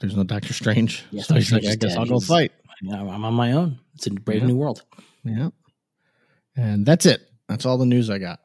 there's 0.00 0.16
no 0.16 0.24
Doctor 0.24 0.52
Strange. 0.52 1.04
Yeah, 1.10 1.22
so 1.22 1.34
he's 1.34 1.52
like, 1.52 1.64
I 1.64 1.74
guess 1.74 1.92
is 1.92 1.96
I'll 1.96 2.04
dead. 2.04 2.10
go 2.10 2.18
He's- 2.18 2.26
fight. 2.28 2.52
I'm 2.92 3.24
on 3.24 3.34
my 3.34 3.52
own. 3.52 3.78
It's 3.96 4.06
a 4.06 4.10
brave 4.10 4.42
Yeah. 4.42 4.46
new 4.48 4.56
world. 4.56 4.82
Yeah. 5.24 5.50
And 6.56 6.86
that's 6.86 7.06
it. 7.06 7.28
That's 7.48 7.66
all 7.66 7.76
the 7.78 7.84
news 7.86 8.08
I 8.08 8.18
got. 8.18 8.40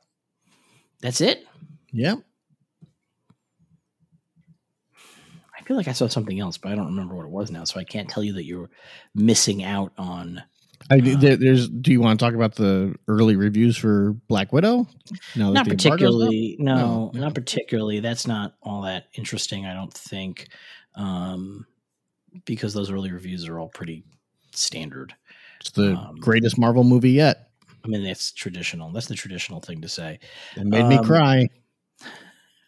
That's 1.02 1.22
it. 1.22 1.46
Yeah. 1.92 2.16
I 5.58 5.62
feel 5.66 5.78
like 5.78 5.88
I 5.88 5.92
saw 5.94 6.08
something 6.08 6.40
else, 6.40 6.58
but 6.58 6.72
I 6.72 6.76
don't 6.76 6.88
remember 6.88 7.16
what 7.16 7.26
it 7.26 7.32
was 7.32 7.52
now, 7.52 7.64
so 7.64 7.80
I 7.80 7.84
can't 7.84 8.10
tell 8.10 8.24
you 8.24 8.34
that 8.34 8.46
you're 8.46 8.70
missing 9.16 9.64
out 9.64 9.94
on 9.98 10.42
I, 10.90 11.00
there, 11.00 11.38
there's. 11.38 11.70
Do 11.70 11.92
you 11.92 12.02
want 12.02 12.20
to 12.20 12.26
talk 12.26 12.34
about 12.34 12.56
the 12.56 12.96
early 13.08 13.36
reviews 13.36 13.78
for 13.78 14.14
Black 14.28 14.52
Widow? 14.52 14.88
No, 15.36 15.52
not 15.52 15.68
particularly 15.68 16.56
no, 16.60 17.12
No. 17.14 17.20
not 17.22 17.36
particularly 17.36 18.00
that's 18.00 18.28
not 18.28 18.56
all 18.62 18.82
that 18.84 19.08
interesting 19.14 19.66
i 19.66 19.74
don't 19.74 19.94
think 19.94 20.50
um 20.96 21.66
because 22.46 22.74
those 22.74 22.92
early 22.92 23.12
reviews 23.12 23.48
are 23.48 23.60
all 23.60 23.70
pretty 23.70 24.04
standard 24.52 25.16
It's 25.62 25.72
the 25.72 25.96
um, 25.96 26.16
greatest 26.16 26.58
Marvel 26.58 26.84
movie 26.84 27.12
yet. 27.12 27.50
i 27.84 27.88
mean 27.88 28.04
that's 28.04 28.32
traditional 28.32 28.92
that's 28.92 29.08
the 29.08 29.16
traditional 29.16 29.60
thing 29.62 29.82
to 29.82 29.88
say 29.90 30.20
It 30.56 30.66
made 30.66 30.88
me 30.88 30.98
um, 30.98 31.06
cry. 31.06 31.48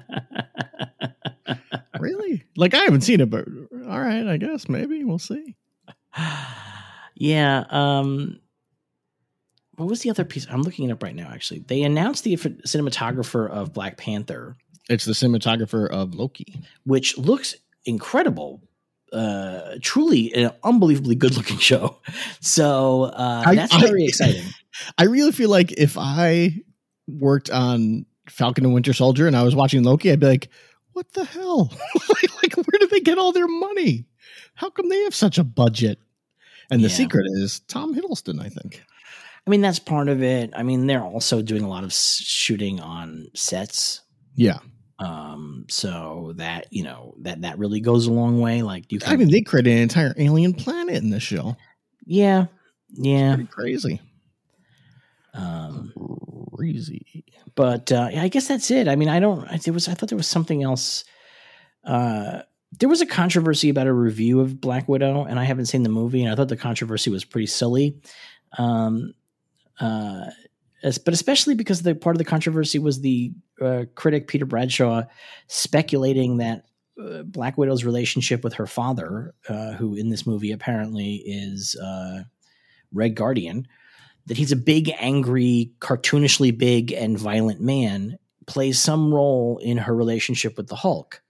Really? 2.00 2.44
Like 2.58 2.74
I 2.74 2.80
haven't 2.80 3.02
seen 3.02 3.20
it, 3.22 3.30
but 3.30 3.46
all 3.88 4.00
right. 4.02 4.26
I 4.26 4.38
guess 4.38 4.68
maybe 4.68 5.04
we'll 5.04 5.20
see. 5.20 5.56
yeah 7.22 7.64
um 7.70 8.40
what 9.76 9.88
was 9.88 10.02
the 10.02 10.10
other 10.10 10.26
piece 10.26 10.48
i'm 10.50 10.62
looking 10.64 10.90
it 10.90 10.92
up 10.92 11.04
right 11.04 11.16
now 11.16 11.30
actually 11.32 11.60
they 11.68 11.84
announced 11.84 12.24
the 12.24 12.36
cinematographer 12.36 13.50
of 13.50 13.74
black 13.74 13.98
panther 13.98 14.56
It's 14.90 15.06
the 15.06 15.14
cinematographer 15.14 15.88
of 15.90 16.16
Loki. 16.16 16.62
which 16.84 17.18
looks 17.18 17.56
incredible 17.86 18.62
uh 19.14 19.76
truly 19.82 20.34
an 20.34 20.52
unbelievably 20.64 21.16
good 21.16 21.36
looking 21.38 21.58
show 21.60 21.98
so 22.40 23.04
uh 23.04 23.44
I- 23.46 23.56
that's 23.56 23.74
I- 23.76 23.82
very 23.82 24.06
exciting 24.06 24.44
I 24.98 25.04
really 25.04 25.32
feel 25.34 25.50
like 25.50 25.74
if 25.74 25.98
I 25.98 26.56
worked 27.08 27.50
on 27.50 28.06
Falcon 28.30 28.64
and 28.66 28.74
Winter 28.74 28.94
Soldier 28.94 29.28
and 29.28 29.36
I 29.36 29.44
was 29.44 29.54
watching 29.54 29.84
Loki, 29.84 30.10
I'd 30.10 30.22
be 30.22 30.28
like, 30.28 30.48
"What 30.94 31.12
the 31.12 31.26
hell? 31.26 31.70
like, 32.10 32.36
like, 32.42 32.56
where 32.56 32.80
do 32.80 32.88
they 32.88 33.02
get 33.02 33.18
all 33.18 33.34
their 33.34 33.50
money? 33.50 34.06
How 34.56 34.70
come 34.70 34.88
they 34.88 35.02
have 35.04 35.14
such 35.14 35.38
a 35.38 35.44
budget?" 35.44 36.00
And 36.72 36.84
the 36.84 36.88
Yeah. 36.88 36.96
secret 36.96 37.26
is 37.34 37.60
Tom 37.68 37.94
Hiddleston, 37.94 38.42
I 38.44 38.50
think. 38.50 38.82
I 39.46 39.50
mean, 39.50 39.62
that's 39.62 39.80
part 39.80 40.08
of 40.08 40.24
it. 40.24 40.52
I 40.56 40.64
mean, 40.64 40.88
they're 40.88 41.04
also 41.04 41.42
doing 41.42 41.64
a 41.64 41.70
lot 41.70 41.84
of 41.84 41.94
shooting 41.94 42.80
on 42.80 43.28
sets. 43.36 44.02
Yeah, 44.36 44.60
Um, 45.00 45.66
so 45.70 46.34
that, 46.38 46.68
you 46.72 46.84
know, 46.84 47.16
that, 47.22 47.42
that 47.42 47.58
really 47.60 47.80
goes 47.82 48.08
a 48.08 48.12
long 48.14 48.40
way. 48.40 48.62
Like 48.62 48.92
you 48.92 49.00
can, 49.00 49.12
I 49.12 49.16
mean, 49.18 49.30
they 49.32 49.42
created 49.42 49.74
an 49.74 49.80
entire 49.80 50.14
alien 50.18 50.54
planet 50.54 50.96
in 50.96 51.10
this 51.10 51.24
show. 51.24 51.58
yeah, 52.06 52.46
yeah. 52.94 53.36
Pretty 53.36 53.50
crazy. 53.50 54.02
Um, 55.34 55.94
Crazy. 56.56 57.26
but, 57.56 57.92
uh, 57.92 58.10
yeah, 58.12 58.22
I 58.24 58.28
guess 58.28 58.48
that's 58.48 58.70
it. 58.70 58.88
I 58.88 58.96
mean, 58.96 59.08
I 59.10 59.20
don't, 59.20 59.48
I, 59.50 59.58
there 59.58 59.74
was, 59.74 59.88
I 59.88 59.94
thought 59.94 60.10
there 60.10 60.18
was 60.18 60.28
something 60.28 60.62
else. 60.62 61.04
Uh, 61.84 62.42
there 62.80 62.90
was 62.90 63.02
a 63.02 63.06
controversy 63.06 63.70
about 63.70 63.88
a 63.88 63.94
review 63.94 64.40
of 64.40 64.62
Black 64.62 64.88
Widow, 64.88 65.26
and 65.26 65.40
I 65.40 65.44
haven't 65.44 65.66
seen 65.66 65.84
the 65.84 65.90
movie, 65.90 66.24
and 66.24 66.32
I 66.32 66.36
thought 66.36 66.50
the 66.50 66.58
controversy 66.58 67.10
was 67.10 67.26
pretty 67.26 67.48
silly. 67.48 68.00
Um, 68.58 69.14
uh, 69.80 70.28
but 70.82 71.14
especially 71.14 71.56
because 71.56 71.82
the 71.82 71.96
part 71.96 72.16
of 72.16 72.18
the 72.18 72.26
controversy 72.26 72.80
was 72.80 73.02
the 73.02 73.32
uh, 73.62 73.84
critic 73.96 74.28
Peter 74.28 74.46
Bradshaw 74.46 75.04
speculating 75.48 76.38
that 76.38 76.66
uh, 77.00 77.24
Black 77.24 77.58
Widow's 77.58 77.84
relationship 77.84 78.44
with 78.44 78.54
her 78.54 78.68
father, 78.68 79.34
uh, 79.48 79.74
who 79.74 79.96
in 79.96 80.10
this 80.10 80.26
movie 80.26 80.52
apparently 80.52 81.16
is 81.26 81.76
uh, 81.76 82.24
Red 82.94 83.16
Guardian, 83.16 83.68
that 84.26 84.38
he's 84.38 84.52
a 84.52 84.58
big, 84.58 84.92
angry, 85.00 85.72
cartoonishly 85.80 86.58
big 86.58 86.92
and 86.92 87.18
violent 87.18 87.62
man, 87.62 88.18
plays 88.48 88.80
some 88.80 89.14
role 89.14 89.60
in 89.62 89.78
her 89.78 89.96
relationship 89.96 90.58
with 90.58 90.68
the 90.68 90.76
Hulk. 90.76 91.22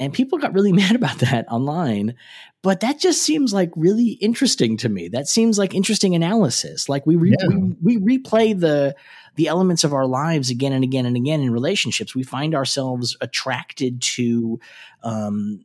And 0.00 0.12
people 0.12 0.38
got 0.38 0.52
really 0.54 0.72
mad 0.82 0.96
about 0.96 1.18
that 1.18 1.46
online. 1.48 2.14
But 2.62 2.80
that 2.80 2.98
just 2.98 3.22
seems 3.22 3.52
like 3.54 3.70
really 3.76 4.10
interesting 4.20 4.76
to 4.78 4.88
me. 4.88 5.08
That 5.08 5.28
seems 5.28 5.58
like 5.58 5.74
interesting 5.74 6.14
analysis. 6.16 6.88
Like 6.88 7.06
we 7.06 7.14
re- 7.16 7.34
Yeah. 7.38 7.46
we, 7.80 7.96
we 7.98 8.18
replay 8.18 8.58
the 8.58 8.96
the 9.36 9.46
elements 9.46 9.84
of 9.84 9.92
our 9.94 10.06
lives 10.06 10.50
again 10.50 10.72
and 10.72 10.82
again 10.84 11.06
and 11.06 11.16
again 11.16 11.40
in 11.40 11.50
relationships. 11.52 12.14
We 12.14 12.24
find 12.24 12.54
ourselves 12.54 13.16
attracted 13.20 14.02
to 14.02 14.58
um, 15.04 15.64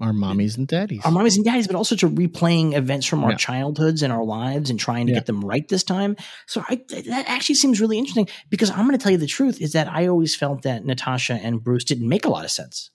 Our 0.00 0.12
mommies 0.12 0.58
and 0.58 0.66
daddies. 0.66 1.00
our 1.04 1.12
mommies 1.12 1.36
and 1.36 1.44
daddies, 1.44 1.66
but 1.68 1.76
also 1.76 1.94
to 1.96 2.08
replaying 2.10 2.74
events 2.74 3.06
from 3.06 3.22
our 3.24 3.30
Yeah. 3.30 3.36
childhoods 3.36 4.02
and 4.02 4.12
our 4.12 4.24
lives 4.24 4.68
and 4.70 4.78
trying 4.80 5.06
to 5.06 5.12
Yeah. 5.12 5.18
get 5.20 5.26
them 5.26 5.42
right 5.44 5.66
this 5.68 5.84
time. 5.84 6.16
So 6.46 6.62
I, 6.68 6.80
that 7.06 7.24
actually 7.28 7.54
seems 7.54 7.80
really 7.80 7.96
interesting 7.96 8.28
because 8.50 8.70
I'm 8.70 8.86
going 8.86 8.98
to 8.98 9.02
tell 9.02 9.12
you 9.12 9.18
the 9.18 9.26
truth 9.26 9.60
is 9.62 9.72
that 9.72 9.88
I 9.88 10.08
always 10.08 10.34
felt 10.34 10.62
that 10.62 10.84
Natasha 10.84 11.34
and 11.34 11.62
Bruce 11.62 11.84
didn't 11.84 12.08
make 12.08 12.24
a 12.24 12.30
lot 12.30 12.44
of 12.44 12.50
sense. 12.50 12.90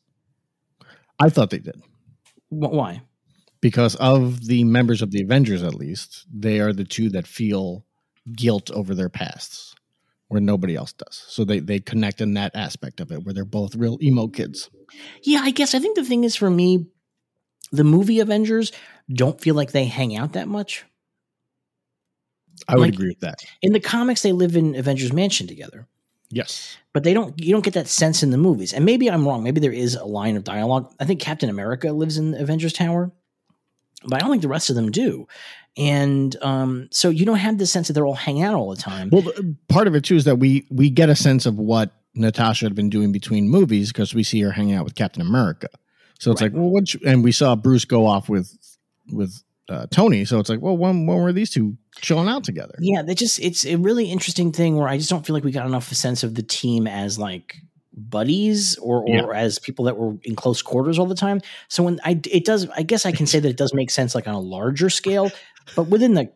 I 1.20 1.30
thought 1.30 1.50
they 1.50 1.60
did. 1.60 1.82
Why? 2.50 3.02
because 3.60 3.96
of 3.96 4.46
the 4.46 4.64
members 4.64 5.02
of 5.02 5.10
the 5.10 5.22
Avengers, 5.24 5.64
at 5.64 5.74
least, 5.74 6.28
they 6.32 6.60
are 6.60 6.72
the 6.72 6.84
two 6.84 7.10
that 7.10 7.26
feel 7.26 7.84
guilt 8.36 8.70
over 8.70 8.94
their 8.94 9.10
pasts, 9.10 9.74
where 10.28 10.40
nobody 10.40 10.76
else 10.76 10.94
does. 10.94 11.26
So 11.28 11.44
they 11.44 11.60
they 11.60 11.80
connect 11.80 12.22
in 12.22 12.36
that 12.36 12.56
aspect 12.56 13.00
of 13.00 13.12
it, 13.12 13.24
where 13.24 13.34
they're 13.34 13.46
both 13.46 13.76
real 13.76 13.98
emo 14.02 14.28
kids. 14.28 14.70
Yeah, 15.24 15.42
I 15.44 15.50
guess 15.52 15.74
I 15.74 15.80
think 15.80 15.96
the 15.96 16.04
thing 16.06 16.24
is 16.24 16.36
for 16.36 16.50
me, 16.52 16.86
the 17.72 17.84
movie 17.84 18.20
Avengers 18.20 18.72
don't 19.12 19.42
feel 19.42 19.56
like 19.56 19.72
they 19.72 19.86
hang 19.86 20.16
out 20.16 20.34
that 20.34 20.48
much. 20.48 20.86
I 22.68 22.76
would 22.76 22.82
Like- 22.82 22.94
agree 22.94 23.10
with 23.10 23.22
that. 23.22 23.40
In 23.62 23.74
the 23.74 23.80
comics, 23.80 24.22
they 24.22 24.32
live 24.34 24.56
in 24.56 24.76
Avengers 24.76 25.12
Mansion 25.14 25.48
together. 25.48 25.88
Yes, 26.29 26.77
but 26.93 27.03
they 27.03 27.13
don't 27.13 27.39
you 27.41 27.51
don't 27.53 27.63
get 27.63 27.74
that 27.75 27.88
sense 27.88 28.24
in 28.24 28.31
the 28.31 28.38
movies 28.38 28.74
and 28.74 28.84
maybe 28.84 29.10
i'm 29.10 29.25
wrong 29.27 29.43
maybe 29.43 29.60
there 29.62 29.72
is 29.72 29.96
a 29.96 30.03
line 30.03 30.36
of 30.36 30.43
dialogue 30.43 30.91
i 31.00 31.05
think 31.05 31.22
captain 31.22 31.50
america 31.50 31.91
lives 31.93 32.17
in 32.17 32.34
avengers 32.34 32.74
tower 32.74 33.12
but 34.03 34.15
i 34.15 34.19
don't 34.19 34.31
think 34.31 34.41
the 34.41 34.48
rest 34.48 34.69
of 34.69 34.75
them 34.75 34.91
do 34.91 35.27
and 35.77 36.36
um, 36.41 36.88
so 36.91 37.10
you 37.10 37.24
don't 37.24 37.38
have 37.38 37.60
the 37.60 37.67
sense 37.67 37.88
that 37.88 37.93
they're 37.93 38.05
all 38.05 38.15
hanging 38.15 38.41
out 38.43 38.55
all 38.55 38.69
the 38.69 38.75
time 38.81 39.10
well, 39.12 39.24
part 39.69 39.88
of 39.88 39.93
it 39.96 40.03
too 40.03 40.15
is 40.15 40.25
that 40.25 40.38
we 40.38 40.65
we 40.72 40.89
get 40.89 41.07
a 41.10 41.15
sense 41.15 41.46
of 41.46 41.57
what 41.60 41.91
Natasha 42.15 42.65
had 42.65 42.74
been 42.75 42.89
doing 42.89 43.12
between 43.12 43.48
movies 43.48 43.91
because 43.93 44.15
we 44.15 44.24
see 44.24 44.41
her 44.41 44.51
hanging 44.51 44.74
out 44.74 44.84
with 44.86 44.96
Captain 44.96 45.22
America. 45.22 45.67
So 46.19 46.31
it's 46.31 46.41
Right. 46.41 46.51
like, 46.51 46.60
well, 46.60 46.72
what? 46.72 46.96
And 47.05 47.24
we 47.24 47.31
saw 47.31 47.55
Bruce 47.55 47.86
go 47.86 48.07
off 48.07 48.27
with 48.27 48.57
with 49.12 49.43
uh, 49.70 49.88
Tony. 49.92 50.26
So 50.26 50.40
it's 50.40 50.50
like, 50.50 50.62
well, 50.62 50.78
when 50.78 51.06
when 51.06 51.18
were 51.18 51.34
these 51.34 51.50
two 51.50 51.78
chilling 52.02 52.30
out 52.30 52.44
together? 52.44 52.76
Yeah, 52.80 53.02
they 53.02 53.16
just 53.16 53.40
it's 53.40 53.66
a 53.66 53.76
really 53.76 54.12
interesting 54.12 54.52
thing 54.52 54.76
where 54.76 54.88
I 54.88 54.98
just 54.98 55.10
don't 55.10 55.26
feel 55.26 55.34
like 55.34 55.44
we 55.44 55.52
got 55.52 55.66
enough 55.66 55.92
sense 55.94 56.24
of 56.24 56.36
the 56.36 56.44
team 56.44 56.88
as 56.88 57.18
like 57.20 57.58
buddies 57.94 58.78
or 58.78 59.04
or 59.08 59.34
as 59.34 59.58
people 59.60 59.86
that 59.86 59.98
were 59.98 60.18
in 60.24 60.36
close 60.36 60.62
quarters 60.62 61.00
all 61.00 61.08
the 61.08 61.16
time. 61.16 61.42
So 61.68 61.84
when 61.84 62.00
I 62.04 62.20
it 62.32 62.46
does 62.46 62.68
I 62.70 62.84
guess 62.84 63.06
I 63.06 63.12
can 63.12 63.26
say 63.26 63.40
that 63.40 63.50
it 63.50 63.58
does 63.58 63.74
make 63.74 63.90
sense 63.90 64.14
like 64.16 64.28
on 64.28 64.36
a 64.36 64.40
larger 64.40 64.90
scale, 64.90 65.32
but 65.76 65.88
within 65.88 66.14
the, 66.14 66.32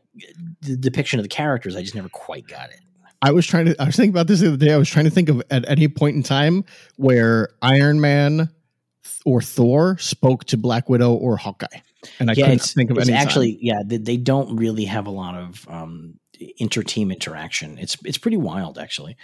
the 0.62 0.76
depiction 0.76 1.20
of 1.20 1.24
the 1.24 1.30
characters, 1.30 1.76
I 1.76 1.82
just 1.82 1.96
never 1.96 2.10
quite 2.10 2.48
got 2.48 2.70
it. 2.70 2.80
I 3.22 3.32
was 3.32 3.46
trying 3.46 3.66
to. 3.68 3.80
I 3.80 3.86
was 3.86 3.96
thinking 3.96 4.12
about 4.12 4.28
this 4.28 4.40
the 4.40 4.48
other 4.48 4.58
day. 4.58 4.74
I 4.74 4.78
was 4.78 4.90
trying 4.90 5.06
to 5.06 5.12
think 5.12 5.30
of 5.30 5.44
at 5.52 5.70
any 5.70 5.88
point 5.88 6.16
in 6.16 6.24
time 6.24 6.66
where 6.96 7.50
Iron 7.62 8.02
Man 8.02 8.50
or 9.26 9.42
Thor 9.42 9.98
spoke 10.00 10.46
to 10.46 10.58
Black 10.58 10.90
Widow 10.90 11.14
or 11.14 11.38
Hawkeye, 11.38 11.68
and 12.20 12.30
I 12.30 12.34
yeah, 12.34 12.46
couldn't 12.46 12.62
think 12.62 12.92
of 12.92 12.98
any. 12.98 13.14
actually 13.14 13.58
yeah 13.62 13.82
they, 13.86 13.98
they 13.98 14.18
don't 14.18 14.56
really 14.56 14.86
have 14.86 15.08
a 15.08 15.12
lot 15.12 15.36
of 15.36 15.68
um 15.70 16.16
inter-team 16.58 17.12
interaction. 17.12 17.78
It's 17.78 17.96
it's 18.04 18.18
pretty 18.18 18.38
wild 18.38 18.80
actually, 18.80 19.16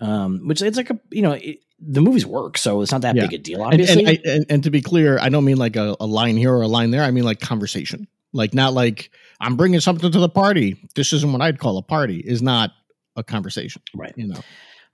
um, 0.00 0.48
which 0.48 0.60
it's 0.60 0.76
like 0.76 0.90
a 0.90 0.98
you 1.10 1.22
know 1.22 1.32
it, 1.32 1.58
the 1.78 2.00
movies 2.00 2.26
work, 2.26 2.58
so 2.58 2.80
it's 2.82 2.90
not 2.92 3.02
that 3.02 3.14
Yeah. 3.14 3.22
big 3.26 3.34
a 3.34 3.38
deal. 3.38 3.62
And, 3.62 3.74
Obviously, 3.74 4.04
and, 4.06 4.08
I, 4.08 4.30
and, 4.30 4.46
and 4.50 4.64
to 4.64 4.70
be 4.70 4.80
clear, 4.80 5.18
I 5.20 5.28
don't 5.28 5.44
mean 5.44 5.56
like 5.56 5.76
a, 5.76 5.96
a 6.00 6.06
line 6.06 6.36
here 6.36 6.52
or 6.52 6.62
a 6.62 6.68
line 6.68 6.90
there. 6.90 7.02
I 7.04 7.10
mean 7.10 7.24
like 7.24 7.40
conversation. 7.40 8.08
Like 8.32 8.54
not 8.54 8.72
like 8.72 9.10
I'm 9.40 9.56
bringing 9.56 9.78
something 9.80 10.10
to 10.10 10.18
the 10.18 10.28
party. 10.28 10.76
This 10.96 11.12
isn't 11.12 11.32
what 11.32 11.42
I'd 11.42 11.60
call 11.60 11.78
a 11.78 11.82
party. 11.82 12.18
Is 12.18 12.42
not 12.42 12.72
a 13.16 13.22
conversation. 13.22 13.82
right. 13.94 14.12
You 14.16 14.26
know. 14.28 14.40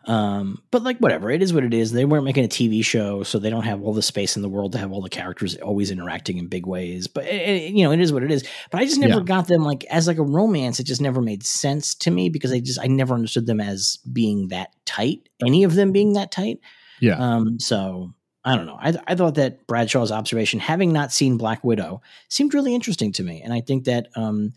Um, 0.07 0.62
but 0.71 0.83
like 0.83 0.99
whatever, 0.99 1.30
it 1.30 1.42
is 1.42 1.52
what 1.52 1.62
it 1.62 1.75
is. 1.75 1.92
They 1.92 2.07
weren't 2.07 2.25
making 2.25 2.45
a 2.45 2.49
TV 2.49 2.83
show, 2.85 3.23
so 3.23 3.38
they 3.38 3.50
don't 3.50 3.64
have 3.64 3.83
all 3.83 3.92
the 3.92 4.00
space 4.02 4.35
in 4.35 4.40
the 4.42 4.49
world 4.49 4.73
to 4.73 4.78
have 4.78 4.92
all 4.92 5.02
the 5.02 5.11
characters 5.11 5.57
always 5.57 5.90
interacting 5.90 6.38
in 6.38 6.47
big 6.47 6.66
ways. 6.66 7.07
But 7.07 7.26
it, 7.26 7.35
it- 7.49 7.73
you 7.75 7.85
know, 7.85 7.92
it 7.92 8.00
is 8.00 8.12
what 8.12 8.23
it 8.23 8.30
is. 8.30 8.47
But 8.71 8.80
I 8.80 8.87
just 8.87 8.99
never 8.99 9.19
Yeah. 9.19 9.25
got 9.25 9.47
them 9.47 9.62
like 9.62 9.85
as 9.85 10.07
like 10.07 10.16
a 10.19 10.23
romance. 10.23 10.80
It 10.80 10.85
just 10.85 11.02
never 11.02 11.21
made 11.21 11.45
sense 11.45 11.95
to 11.97 12.11
me 12.11 12.30
because 12.30 12.50
I 12.52 12.61
just 12.61 12.80
I 12.80 12.87
never 12.87 13.14
understood 13.14 13.47
them 13.47 13.61
as 13.61 13.99
being 14.11 14.49
that 14.49 14.71
tight. 14.87 15.28
Any 15.45 15.64
of 15.64 15.75
them 15.75 15.92
being 15.92 16.14
that 16.14 16.33
tight. 16.33 16.61
Yeah. 17.00 17.16
Um. 17.19 17.61
So 17.61 18.14
I 18.42 18.57
don't 18.57 18.64
know. 18.66 18.78
I 18.80 18.95
I 19.07 19.14
thought 19.14 19.35
that 19.35 19.66
Bradshaw's 19.66 20.11
observation, 20.11 20.61
having 20.61 20.95
not 20.95 21.12
seen 21.12 21.37
Black 21.37 21.62
Widow, 21.62 22.00
seemed 22.28 22.54
really 22.54 22.75
interesting 22.75 23.12
to 23.12 23.23
me, 23.23 23.42
and 23.42 23.52
I 23.52 23.61
think 23.61 23.85
that 23.85 24.09
um. 24.16 24.54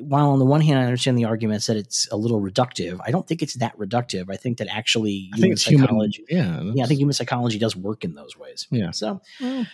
While 0.00 0.30
on 0.30 0.38
the 0.38 0.44
one 0.44 0.60
hand, 0.60 0.78
I 0.78 0.84
understand 0.84 1.16
the 1.18 1.24
arguments 1.24 1.66
that 1.66 1.76
it's 1.76 2.08
a 2.10 2.16
little 2.16 2.40
reductive. 2.40 2.98
I 3.04 3.10
don't 3.10 3.26
think 3.26 3.42
it's 3.42 3.54
that 3.54 3.76
reductive. 3.78 4.26
I 4.30 4.36
think 4.36 4.58
that 4.58 4.68
actually 4.68 5.30
I 5.32 5.36
human 5.36 5.40
think 5.40 5.52
it's 5.52 5.64
human. 5.66 5.88
psychology 5.88 6.24
Yeah. 6.28 6.62
yeah, 6.74 6.84
I 6.84 6.86
think 6.86 6.98
human 7.00 7.12
psychology 7.12 7.58
does 7.58 7.76
work 7.76 8.04
in 8.04 8.14
those 8.14 8.36
ways. 8.36 8.66
Yeah. 8.70 8.90
So, 8.92 9.20
well, 9.40 9.66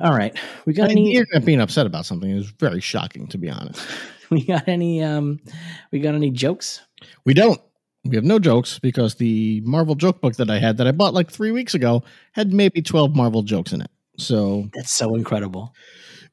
all 0.00 0.12
right, 0.16 0.36
we 0.66 0.72
got 0.72 0.88
and 0.90 0.98
the 0.98 1.02
any? 1.02 1.16
internet 1.16 1.44
being 1.44 1.60
upset 1.60 1.86
about 1.86 2.04
something 2.06 2.28
is 2.30 2.50
very 2.58 2.80
shocking, 2.80 3.26
to 3.28 3.38
be 3.38 3.48
honest. 3.50 3.80
We 4.30 4.42
got 4.44 4.66
any? 4.68 5.02
Um, 5.02 5.38
we 5.92 6.00
got 6.00 6.14
any 6.14 6.30
jokes? 6.30 6.80
We 7.26 7.34
don't. 7.34 7.60
We 8.04 8.16
have 8.16 8.24
no 8.24 8.38
jokes 8.38 8.78
because 8.78 9.16
the 9.16 9.60
Marvel 9.64 9.94
joke 9.94 10.22
book 10.22 10.36
that 10.36 10.50
I 10.50 10.58
had 10.58 10.78
that 10.78 10.86
I 10.86 10.92
bought 10.92 11.12
like 11.14 11.30
three 11.30 11.52
weeks 11.52 11.74
ago 11.74 12.02
had 12.32 12.52
maybe 12.52 12.80
12 12.82 13.14
Marvel 13.14 13.42
jokes 13.42 13.72
in 13.72 13.82
it. 13.82 13.90
So, 14.18 14.70
That's 14.74 14.90
so 14.92 15.14
incredible. 15.14 15.74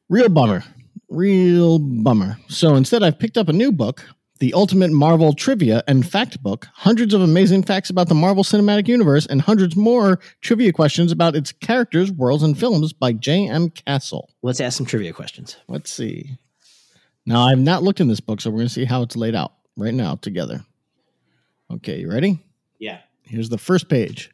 real 0.09 0.29
bummer. 0.29 0.63
Real 1.11 1.77
bummer. 1.77 2.37
So, 2.47 2.75
instead, 2.75 3.03
I've 3.03 3.19
picked 3.19 3.37
up 3.37 3.49
a 3.49 3.53
new 3.53 3.73
book, 3.73 4.01
The 4.39 4.53
Ultimate 4.53 4.91
Marvel 4.91 5.33
Trivia 5.33 5.83
and 5.85 6.09
Fact 6.09 6.41
Book 6.41 6.67
hundreds 6.73 7.13
of 7.13 7.21
amazing 7.21 7.63
facts 7.63 7.89
about 7.89 8.07
the 8.07 8.15
Marvel 8.15 8.45
Cinematic 8.45 8.87
Universe 8.87 9.25
and 9.25 9.41
hundreds 9.41 9.75
more 9.75 10.19
trivia 10.39 10.71
questions 10.71 11.11
about 11.11 11.35
its 11.35 11.51
characters, 11.51 12.13
worlds, 12.13 12.43
and 12.43 12.57
films 12.57 12.93
by 12.93 13.11
J.M. 13.11 13.71
Castle. 13.71 14.29
Let's 14.41 14.61
ask 14.61 14.77
some 14.77 14.85
trivia 14.85 15.11
questions. 15.11 15.57
Let's 15.67 15.91
see. 15.91 16.37
Now, 17.25 17.41
I've 17.41 17.59
not 17.59 17.83
looked 17.83 17.99
in 17.99 18.07
this 18.07 18.21
book, 18.21 18.39
so 18.39 18.49
we're 18.49 18.59
going 18.59 18.67
to 18.69 18.73
see 18.73 18.85
how 18.85 19.01
it's 19.01 19.17
laid 19.17 19.35
out 19.35 19.51
right 19.75 19.93
now 19.93 20.15
together. 20.15 20.63
Okay, 21.69 21.99
you 21.99 22.09
ready? 22.09 22.39
Yeah. 22.79 22.99
Here's 23.23 23.49
the 23.49 23.57
first 23.57 23.89
page. 23.89 24.31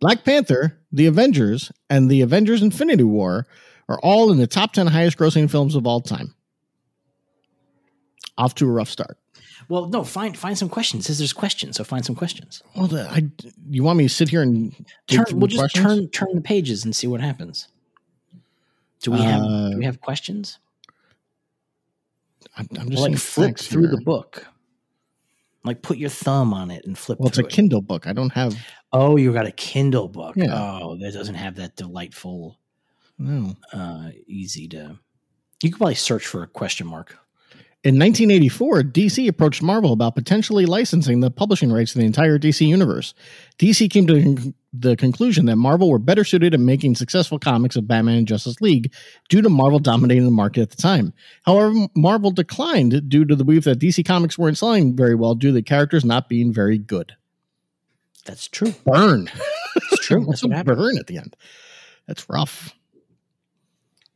Black 0.00 0.24
Panther, 0.24 0.80
The 0.90 1.06
Avengers, 1.06 1.70
and 1.88 2.10
The 2.10 2.22
Avengers 2.22 2.60
Infinity 2.60 3.04
War 3.04 3.46
are 3.88 3.98
all 4.00 4.30
in 4.30 4.38
the 4.38 4.46
top 4.46 4.72
10 4.72 4.86
highest 4.86 5.16
grossing 5.16 5.50
films 5.50 5.74
of 5.74 5.86
all 5.86 6.00
time. 6.00 6.34
Off 8.36 8.54
to 8.56 8.66
a 8.68 8.70
rough 8.70 8.88
start. 8.88 9.18
Well, 9.68 9.88
no, 9.88 10.04
find 10.04 10.36
find 10.38 10.56
some 10.56 10.68
questions. 10.68 11.06
Says 11.06 11.18
there's 11.18 11.32
questions, 11.32 11.76
so 11.76 11.84
find 11.84 12.04
some 12.04 12.14
questions. 12.14 12.62
Well, 12.76 12.86
the, 12.86 13.08
I, 13.10 13.22
you 13.68 13.82
want 13.82 13.98
me 13.98 14.04
to 14.04 14.08
sit 14.08 14.28
here 14.28 14.40
and 14.42 14.72
Turn, 15.08 15.24
we'll 15.32 15.40
the 15.40 15.48
just 15.48 15.58
questions? 15.60 15.84
turn 15.84 16.08
turn 16.08 16.34
the 16.36 16.40
pages 16.40 16.84
and 16.84 16.94
see 16.94 17.06
what 17.06 17.20
happens. 17.20 17.68
Do 19.02 19.10
we 19.10 19.18
have 19.20 19.42
Uh, 19.42 19.70
do 19.70 19.78
we 19.78 19.84
have 19.84 20.00
questions? 20.00 20.58
I'm, 22.56 22.68
I'm 22.78 22.90
just 22.90 23.02
like 23.02 23.16
flip 23.18 23.58
through 23.58 23.88
here. 23.88 23.96
the 23.96 24.02
book. 24.02 24.46
Like 25.64 25.82
put 25.82 25.98
your 25.98 26.10
thumb 26.10 26.54
on 26.54 26.70
it 26.70 26.86
and 26.86 26.96
flip. 26.96 27.18
Well, 27.18 27.28
it's 27.28 27.38
a 27.38 27.42
it. 27.42 27.50
Kindle 27.50 27.82
book. 27.82 28.06
I 28.06 28.12
don't 28.12 28.32
have. 28.32 28.56
Oh, 28.92 29.16
you 29.16 29.32
got 29.32 29.46
a 29.46 29.52
Kindle 29.52 30.08
book. 30.08 30.34
Yeah. 30.36 30.46
Oh, 30.54 30.96
that 30.98 31.12
doesn't 31.12 31.34
have 31.34 31.56
that 31.56 31.76
delightful, 31.76 32.57
No. 33.18 33.56
uh, 33.72 34.10
easy 34.26 34.68
to. 34.68 34.98
You 35.62 35.70
could 35.70 35.78
probably 35.78 35.94
search 35.96 36.26
for 36.26 36.42
a 36.42 36.46
question 36.46 36.86
mark. 36.86 37.18
In 37.84 37.94
1984, 37.94 38.82
DC 38.82 39.28
approached 39.28 39.62
Marvel 39.62 39.92
about 39.92 40.16
potentially 40.16 40.66
licensing 40.66 41.20
the 41.20 41.30
publishing 41.30 41.70
rights 41.72 41.92
to 41.92 41.98
the 41.98 42.04
entire 42.04 42.36
DC 42.36 42.66
universe. 42.66 43.14
DC 43.60 43.88
came 43.88 44.06
to 44.08 44.52
the 44.72 44.96
conclusion 44.96 45.46
that 45.46 45.56
Marvel 45.56 45.88
were 45.88 46.00
better 46.00 46.24
suited 46.24 46.54
at 46.54 46.60
making 46.60 46.96
successful 46.96 47.38
comics 47.38 47.76
of 47.76 47.86
Batman 47.86 48.18
and 48.18 48.26
Justice 48.26 48.60
League 48.60 48.92
due 49.28 49.42
to 49.42 49.48
Marvel 49.48 49.78
dominating 49.78 50.24
the 50.24 50.30
market 50.32 50.62
at 50.62 50.70
the 50.70 50.82
time. 50.82 51.12
However, 51.44 51.86
Marvel 51.94 52.32
declined 52.32 53.08
due 53.08 53.24
to 53.24 53.36
the 53.36 53.44
belief 53.44 53.62
that 53.64 53.78
DC 53.78 54.04
comics 54.04 54.36
weren't 54.36 54.58
selling 54.58 54.96
very 54.96 55.14
well 55.14 55.36
due 55.36 55.48
to 55.48 55.54
the 55.54 55.62
characters 55.62 56.04
not 56.04 56.28
being 56.28 56.52
very 56.52 56.78
good. 56.78 57.12
That's 58.24 58.48
true. 58.48 58.74
Burn. 58.84 59.30
It's 59.92 60.04
true. 60.04 60.18
That's 60.26 60.28
That's 60.28 60.42
a 60.42 60.48
what 60.48 60.56
happened. 60.56 60.76
burn 60.78 60.98
at 60.98 61.06
the 61.06 61.18
end. 61.18 61.36
That's 62.08 62.28
rough. 62.28 62.74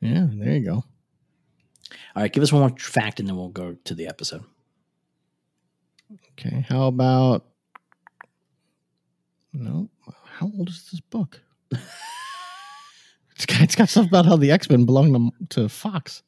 Yeah, 0.03 0.27
there 0.29 0.57
you 0.57 0.65
go. 0.65 0.75
All 0.75 2.23
right, 2.23 2.33
give 2.33 2.43
us 2.43 2.53
one 2.53 2.61
more 2.61 2.77
fact, 2.77 3.21
and 3.21 3.29
then 3.29 3.37
we'll 3.37 3.49
go 3.49 3.77
to 3.85 3.95
the 3.95 4.09
episode. 4.09 4.45
Okay, 6.33 6.67
how 6.69 6.89
about 6.89 7.47
no? 9.53 9.89
How 10.25 10.51
old 10.59 10.69
is 10.69 10.89
this 10.91 11.01
book? 11.01 11.41
it's, 11.71 13.47
got, 13.47 13.61
it's 13.61 13.77
got 13.77 13.89
stuff 13.89 14.09
about 14.09 14.27
how 14.27 14.37
the 14.37 14.51
X 14.51 14.69
Men 14.69 14.85
belong 14.85 15.33
to, 15.49 15.61
to 15.61 15.69
Fox. 15.69 16.25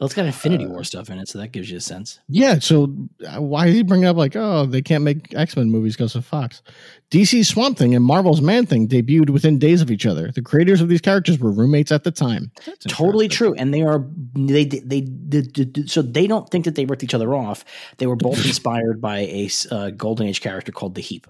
Well, 0.00 0.06
it's 0.06 0.14
got 0.14 0.24
Infinity 0.24 0.64
Uh, 0.64 0.68
War 0.68 0.82
stuff 0.82 1.10
in 1.10 1.18
it, 1.18 1.28
so 1.28 1.38
that 1.38 1.52
gives 1.52 1.70
you 1.70 1.76
a 1.76 1.80
sense. 1.80 2.20
Yeah, 2.26 2.58
so 2.58 2.84
uh, 3.28 3.42
why 3.42 3.66
is 3.66 3.74
he 3.74 3.82
bringing 3.82 4.06
up 4.06 4.16
like, 4.16 4.34
oh, 4.34 4.64
they 4.64 4.80
can't 4.80 5.04
make 5.04 5.34
X 5.34 5.54
Men 5.56 5.70
movies 5.70 5.94
because 5.94 6.14
of 6.14 6.24
Fox? 6.24 6.62
DC's 7.10 7.48
Swamp 7.48 7.76
Thing 7.76 7.94
and 7.94 8.02
Marvel's 8.02 8.40
Man 8.40 8.64
Thing 8.64 8.88
debuted 8.88 9.28
within 9.28 9.58
days 9.58 9.82
of 9.82 9.90
each 9.90 10.06
other. 10.06 10.32
The 10.32 10.40
creators 10.40 10.80
of 10.80 10.88
these 10.88 11.02
characters 11.02 11.38
were 11.38 11.50
roommates 11.50 11.92
at 11.92 12.04
the 12.04 12.10
time. 12.10 12.50
That's 12.64 12.86
Totally 12.86 13.28
true, 13.28 13.52
and 13.52 13.74
they 13.74 13.82
are 13.82 14.06
they 14.34 14.64
they, 14.64 15.02
they, 15.02 15.40
they 15.42 15.82
so 15.84 16.00
they 16.00 16.26
don't 16.26 16.48
think 16.48 16.64
that 16.64 16.76
they 16.76 16.86
ripped 16.86 17.04
each 17.04 17.14
other 17.14 17.34
off. 17.34 17.62
They 17.98 18.06
were 18.06 18.16
both 18.16 18.38
inspired 18.46 19.02
by 19.02 19.18
a 19.18 19.50
uh, 19.70 19.90
Golden 19.90 20.28
Age 20.28 20.40
character 20.40 20.72
called 20.72 20.94
the 20.94 21.02
Heap. 21.02 21.26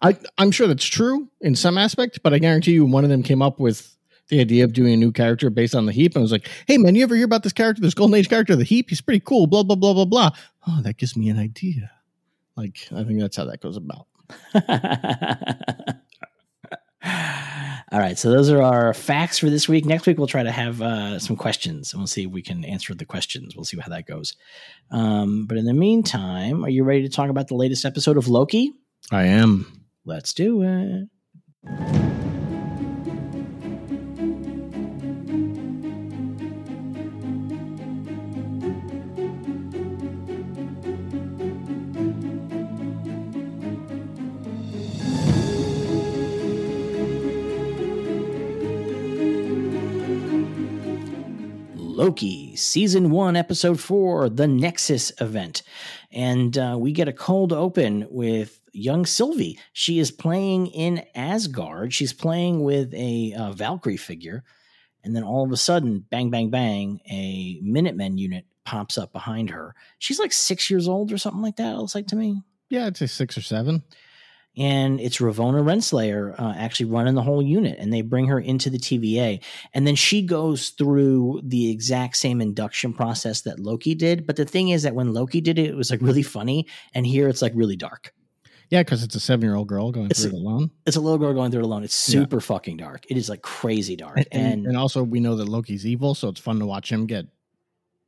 I, 0.00 0.16
I'm 0.38 0.50
sure 0.50 0.66
that's 0.66 0.84
true 0.84 1.28
in 1.40 1.54
some 1.54 1.76
aspect, 1.76 2.20
but 2.22 2.32
I 2.32 2.38
guarantee 2.38 2.72
you 2.72 2.86
one 2.86 3.04
of 3.04 3.10
them 3.10 3.22
came 3.22 3.42
up 3.42 3.58
with 3.58 3.95
the 4.28 4.40
idea 4.40 4.64
of 4.64 4.72
doing 4.72 4.92
a 4.92 4.96
new 4.96 5.12
character 5.12 5.50
based 5.50 5.74
on 5.74 5.86
the 5.86 5.92
heap 5.92 6.14
and 6.14 6.22
was 6.22 6.32
like, 6.32 6.48
hey 6.66 6.78
man, 6.78 6.94
you 6.94 7.02
ever 7.02 7.14
hear 7.14 7.24
about 7.24 7.42
this 7.42 7.52
character, 7.52 7.80
this 7.80 7.94
golden 7.94 8.16
age 8.16 8.28
character, 8.28 8.56
the 8.56 8.64
heap? 8.64 8.88
He's 8.88 9.00
pretty 9.00 9.20
cool, 9.20 9.46
blah, 9.46 9.62
blah, 9.62 9.76
blah, 9.76 9.94
blah, 9.94 10.04
blah. 10.04 10.30
Oh, 10.66 10.80
that 10.82 10.96
gives 10.96 11.16
me 11.16 11.28
an 11.28 11.38
idea. 11.38 11.90
Like, 12.56 12.88
I 12.94 13.04
think 13.04 13.20
that's 13.20 13.36
how 13.36 13.44
that 13.44 13.60
goes 13.60 13.76
about. 13.76 14.06
All 17.92 18.00
right, 18.00 18.18
so 18.18 18.30
those 18.30 18.50
are 18.50 18.60
our 18.60 18.92
facts 18.92 19.38
for 19.38 19.48
this 19.48 19.68
week. 19.68 19.84
Next 19.84 20.06
week 20.06 20.18
we'll 20.18 20.26
try 20.26 20.42
to 20.42 20.50
have 20.50 20.82
uh, 20.82 21.20
some 21.20 21.36
questions, 21.36 21.92
and 21.92 22.00
we'll 22.00 22.08
see 22.08 22.24
if 22.24 22.30
we 22.30 22.42
can 22.42 22.64
answer 22.64 22.94
the 22.94 23.04
questions. 23.04 23.54
We'll 23.54 23.64
see 23.64 23.78
how 23.78 23.90
that 23.90 24.06
goes. 24.06 24.34
Um, 24.90 25.46
but 25.46 25.56
in 25.56 25.66
the 25.66 25.72
meantime, 25.72 26.64
are 26.64 26.68
you 26.68 26.82
ready 26.82 27.02
to 27.02 27.08
talk 27.08 27.30
about 27.30 27.46
the 27.46 27.54
latest 27.54 27.84
episode 27.84 28.16
of 28.16 28.26
Loki? 28.26 28.72
I 29.12 29.24
am. 29.24 29.84
Let's 30.04 30.34
do 30.34 30.62
it. 30.62 32.25
Loki, 51.96 52.54
Season 52.56 53.10
1, 53.10 53.36
Episode 53.36 53.80
4, 53.80 54.28
The 54.28 54.46
Nexus 54.46 55.12
Event. 55.18 55.62
And 56.12 56.58
uh, 56.58 56.76
we 56.78 56.92
get 56.92 57.08
a 57.08 57.12
cold 57.12 57.54
open 57.54 58.06
with 58.10 58.60
young 58.70 59.06
Sylvie. 59.06 59.58
She 59.72 59.98
is 59.98 60.10
playing 60.10 60.66
in 60.66 61.06
Asgard. 61.14 61.94
She's 61.94 62.12
playing 62.12 62.62
with 62.62 62.92
a 62.92 63.32
uh, 63.32 63.52
Valkyrie 63.52 63.96
figure. 63.96 64.44
And 65.04 65.16
then 65.16 65.22
all 65.22 65.42
of 65.42 65.52
a 65.52 65.56
sudden, 65.56 66.04
bang, 66.10 66.28
bang, 66.28 66.50
bang, 66.50 67.00
a 67.10 67.58
Minutemen 67.62 68.18
unit 68.18 68.44
pops 68.66 68.98
up 68.98 69.14
behind 69.14 69.48
her. 69.48 69.74
She's 69.98 70.18
like 70.18 70.34
six 70.34 70.68
years 70.68 70.88
old 70.88 71.12
or 71.12 71.16
something 71.16 71.40
like 71.40 71.56
that, 71.56 71.76
it 71.76 71.78
looks 71.78 71.94
like 71.94 72.08
to 72.08 72.16
me. 72.16 72.42
Yeah, 72.68 72.84
I'd 72.84 72.98
say 72.98 73.06
six 73.06 73.38
or 73.38 73.42
seven. 73.42 73.82
And 74.56 75.00
it's 75.00 75.18
Ravonna 75.18 75.62
Renslayer 75.62 76.38
uh, 76.40 76.54
actually 76.56 76.86
running 76.86 77.14
the 77.14 77.22
whole 77.22 77.42
unit, 77.42 77.78
and 77.78 77.92
they 77.92 78.00
bring 78.00 78.26
her 78.28 78.40
into 78.40 78.70
the 78.70 78.78
TVA. 78.78 79.42
And 79.74 79.86
then 79.86 79.94
she 79.96 80.22
goes 80.22 80.70
through 80.70 81.42
the 81.44 81.70
exact 81.70 82.16
same 82.16 82.40
induction 82.40 82.94
process 82.94 83.42
that 83.42 83.58
Loki 83.60 83.94
did. 83.94 84.26
But 84.26 84.36
the 84.36 84.46
thing 84.46 84.70
is 84.70 84.82
that 84.84 84.94
when 84.94 85.12
Loki 85.12 85.42
did 85.42 85.58
it, 85.58 85.66
it 85.66 85.76
was 85.76 85.90
like 85.90 86.00
really 86.00 86.22
funny, 86.22 86.66
and 86.94 87.06
here 87.06 87.28
it's 87.28 87.42
like 87.42 87.52
really 87.54 87.76
dark. 87.76 88.14
Yeah, 88.70 88.80
because 88.82 89.02
it's 89.04 89.14
a 89.14 89.20
seven 89.20 89.42
year 89.46 89.54
old 89.54 89.68
girl 89.68 89.92
going 89.92 90.06
It's 90.10 90.22
through 90.24 90.32
a- 90.32 90.36
it 90.36 90.42
alone. 90.42 90.70
It's 90.86 90.96
a 90.96 91.00
little 91.00 91.18
girl 91.18 91.34
going 91.34 91.50
through 91.52 91.60
it 91.60 91.66
alone. 91.66 91.84
It's 91.84 92.08
Yeah. 92.08 92.20
super 92.22 92.40
fucking 92.40 92.78
dark. 92.78 93.04
It 93.10 93.16
is 93.16 93.28
like 93.28 93.42
crazy 93.42 93.94
dark. 93.94 94.16
And, 94.32 94.52
And, 94.54 94.66
and 94.68 94.76
also, 94.76 95.02
we 95.04 95.20
know 95.20 95.36
that 95.36 95.48
Loki's 95.48 95.86
evil, 95.86 96.14
so 96.14 96.28
it's 96.28 96.40
fun 96.40 96.58
to 96.60 96.66
watch 96.66 96.90
him 96.90 97.06
get 97.06 97.26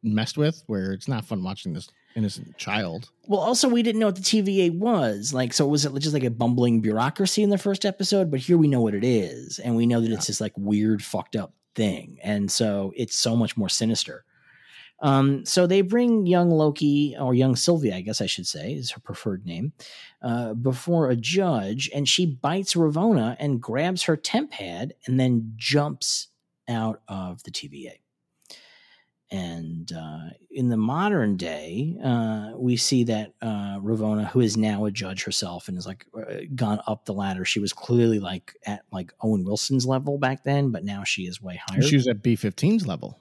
messed 0.03 0.37
with. 0.39 0.63
Where 0.67 0.93
it's 0.93 1.07
not 1.09 1.25
fun 1.27 1.45
watching 1.45 1.75
this 1.75 1.89
innocent 2.19 2.59
child. 2.59 3.09
well, 3.27 3.41
also 3.41 3.69
we 3.69 3.83
didn't 3.83 4.01
know 4.01 4.07
what 4.07 4.17
the 4.17 4.23
TVA 4.23 4.77
was. 4.77 5.33
Like, 5.33 5.53
so 5.55 5.67
was 5.67 5.85
it 5.87 5.95
just 6.01 6.13
like 6.15 6.25
a 6.25 6.31
bumbling 6.31 6.81
bureaucracy 6.81 7.43
in 7.43 7.51
the 7.51 7.57
first 7.59 7.85
episode? 7.87 8.31
But 8.31 8.41
here 8.41 8.59
we 8.59 8.69
know 8.69 8.81
what 8.83 8.95
it 8.95 9.05
is, 9.05 9.59
and 9.59 9.77
we 9.77 9.87
know 9.87 10.01
that 10.01 10.09
Yeah. 10.09 10.17
it's 10.17 10.27
this 10.27 10.41
like 10.41 10.53
weird, 10.57 11.03
fucked 11.03 11.37
up 11.37 11.55
thing, 11.75 12.19
and 12.23 12.51
so 12.51 12.93
it's 12.97 13.17
so 13.17 13.37
much 13.37 13.57
more 13.57 13.69
sinister. 13.69 14.25
Um, 15.01 15.45
so 15.45 15.67
they 15.69 15.83
bring 15.83 16.27
young 16.27 16.51
Loki 16.51 17.15
or 17.21 17.33
young 17.33 17.55
Sylvia, 17.55 17.95
I 17.95 18.01
guess 18.01 18.21
I 18.21 18.27
should 18.27 18.49
say, 18.49 18.73
is 18.73 18.91
her 18.91 19.01
preferred 19.01 19.47
name, 19.47 19.73
uh, 20.23 20.55
before 20.55 21.09
a 21.09 21.15
judge, 21.15 21.89
and 21.95 22.09
she 22.09 22.27
bites 22.27 22.75
Ravonna 22.75 23.37
and 23.39 23.61
grabs 23.63 24.03
her 24.05 24.17
TemPad 24.17 24.91
and 25.07 25.21
then 25.21 25.53
jumps 25.57 26.29
out 26.69 27.01
of 27.07 27.45
the 27.45 27.53
TVA. 27.53 28.01
And 29.31 29.93
uh, 29.93 30.31
in 30.51 30.71
the 30.71 30.77
modern 30.79 31.37
day, 31.37 31.97
uh, 32.03 32.53
we 32.57 32.77
see 32.79 33.05
that 33.05 33.35
uh, 33.43 33.79
Ravonna, 33.79 34.27
who 34.29 34.41
is 34.41 34.57
now 34.57 34.87
a 34.87 34.91
judge 34.91 35.25
herself 35.25 35.69
and 35.69 35.77
has 35.77 35.87
like 35.87 36.07
uh, 36.17 36.37
gone 36.55 36.81
up 36.87 37.05
the 37.05 37.13
ladder, 37.13 37.45
she 37.45 37.61
was 37.61 37.73
clearly 37.75 38.21
like 38.21 38.55
at 38.65 38.85
like 38.91 39.13
Owen 39.21 39.45
Wilson's 39.45 39.85
level 39.87 40.17
back 40.19 40.45
then, 40.45 40.71
but 40.71 40.83
now 40.85 41.05
she 41.05 41.23
is 41.25 41.43
way 41.43 41.61
higher. 41.69 41.83
She 41.83 41.97
was 41.97 42.09
at 42.09 42.23
B 42.23 42.37
15's 42.37 42.87
level. 42.87 43.19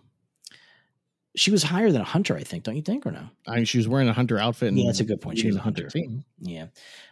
she 1.36 1.52
was 1.52 1.62
higher 1.64 1.92
than 1.92 2.02
a 2.02 2.06
hunter, 2.06 2.36
I 2.38 2.44
think, 2.44 2.64
don't 2.64 2.76
you 2.78 2.82
think, 2.82 3.06
or 3.06 3.12
no? 3.12 3.28
I 3.46 3.58
mean, 3.58 3.66
she 3.66 3.78
was 3.78 3.88
wearing 3.88 4.08
a 4.08 4.14
hunter 4.14 4.40
outfit. 4.40 4.70
And 4.70 4.80
Yeah, 4.80 4.86
that's 4.88 5.02
a 5.02 5.06
good 5.06 5.22
point. 5.22 5.38
She 5.40 5.48
was 5.48 5.56
a 5.58 5.60
hunter. 5.62 5.88
team. 5.90 6.24
Yeah. 6.40 6.68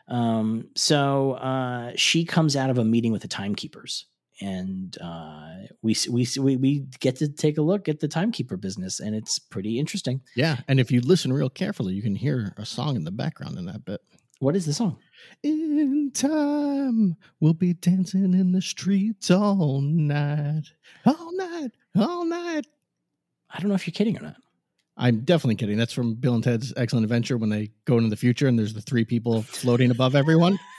Um, 0.08 0.70
so 0.76 1.34
uh, 1.34 1.92
she 1.96 2.26
comes 2.26 2.56
out 2.56 2.70
of 2.70 2.78
a 2.78 2.86
meeting 2.86 3.12
with 3.12 3.22
the 3.24 3.28
timekeepers, 3.28 4.06
and 4.42 4.98
uh, 5.02 5.68
we 5.82 5.96
we 6.10 6.28
we 6.40 6.58
we 6.58 6.80
get 7.00 7.16
to 7.18 7.28
take 7.28 7.58
a 7.58 7.62
look 7.62 7.88
at 7.88 8.00
the 8.00 8.08
timekeeper 8.08 8.58
business, 8.58 9.00
and 9.00 9.16
it's 9.16 9.40
pretty 9.40 9.80
interesting. 9.80 10.22
Yeah, 10.36 10.58
and 10.68 10.80
if 10.80 10.92
you 10.92 11.02
listen 11.02 11.32
real 11.32 11.50
carefully, 11.50 11.94
you 11.94 12.02
can 12.02 12.16
hear 12.16 12.54
a 12.58 12.66
song 12.66 12.96
in 12.96 13.04
the 13.04 13.12
background 13.12 13.58
in 13.58 13.66
that 13.66 13.86
bit. 13.86 14.02
What 14.40 14.56
is 14.56 14.66
the 14.66 14.74
song? 14.74 14.98
In 15.44 16.12
time, 16.14 17.16
we'll 17.40 17.54
be 17.54 17.74
dancing 17.74 18.34
in 18.34 18.52
the 18.52 18.62
streets 18.62 19.32
all 19.32 19.82
night, 19.82 20.66
all 21.06 21.36
night, 21.36 21.72
all 21.96 22.26
night. 22.26 22.68
I 23.50 23.60
don't 23.60 23.70
know 23.70 23.76
if 23.76 23.88
you're 23.88 23.94
kidding 23.94 24.18
or 24.18 24.22
not. 24.22 24.36
I'm 24.98 25.22
definitely 25.22 25.56
kidding. 25.56 25.78
That's 25.78 25.94
from 25.94 26.16
Bill 26.16 26.36
and 26.36 26.44
Ted's 26.44 26.74
Excellent 26.78 27.04
Adventure 27.04 27.38
when 27.38 27.50
they 27.50 27.72
go 27.86 27.98
into 27.98 28.10
the 28.10 28.16
future 28.16 28.48
and 28.48 28.58
there's 28.58 28.74
the 28.74 28.82
three 28.82 29.04
people 29.04 29.42
floating 29.42 29.92
above 29.92 30.16
everyone. 30.16 30.60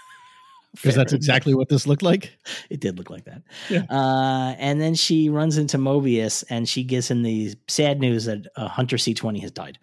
Because 0.77 0.95
that's 0.95 1.13
exactly 1.13 1.55
what 1.55 1.69
this 1.69 1.87
looked 1.87 2.03
like. 2.03 2.37
It 2.71 2.81
did 2.81 2.99
look 2.99 3.11
like 3.11 3.25
that. 3.25 3.43
Yeah. 3.71 3.85
Uh, 3.89 4.55
and 4.59 4.81
then 4.81 4.95
she 4.95 5.29
runs 5.29 5.57
into 5.57 5.79
Mobius 5.79 6.43
and 6.51 6.69
she 6.69 6.83
gives 6.85 7.11
him 7.11 7.23
the 7.23 7.55
sad 7.69 8.01
news 8.01 8.25
that 8.25 8.47
uh, 8.57 8.69
Hunter 8.69 8.97
C20 8.97 9.41
has 9.41 9.51
died. 9.53 9.79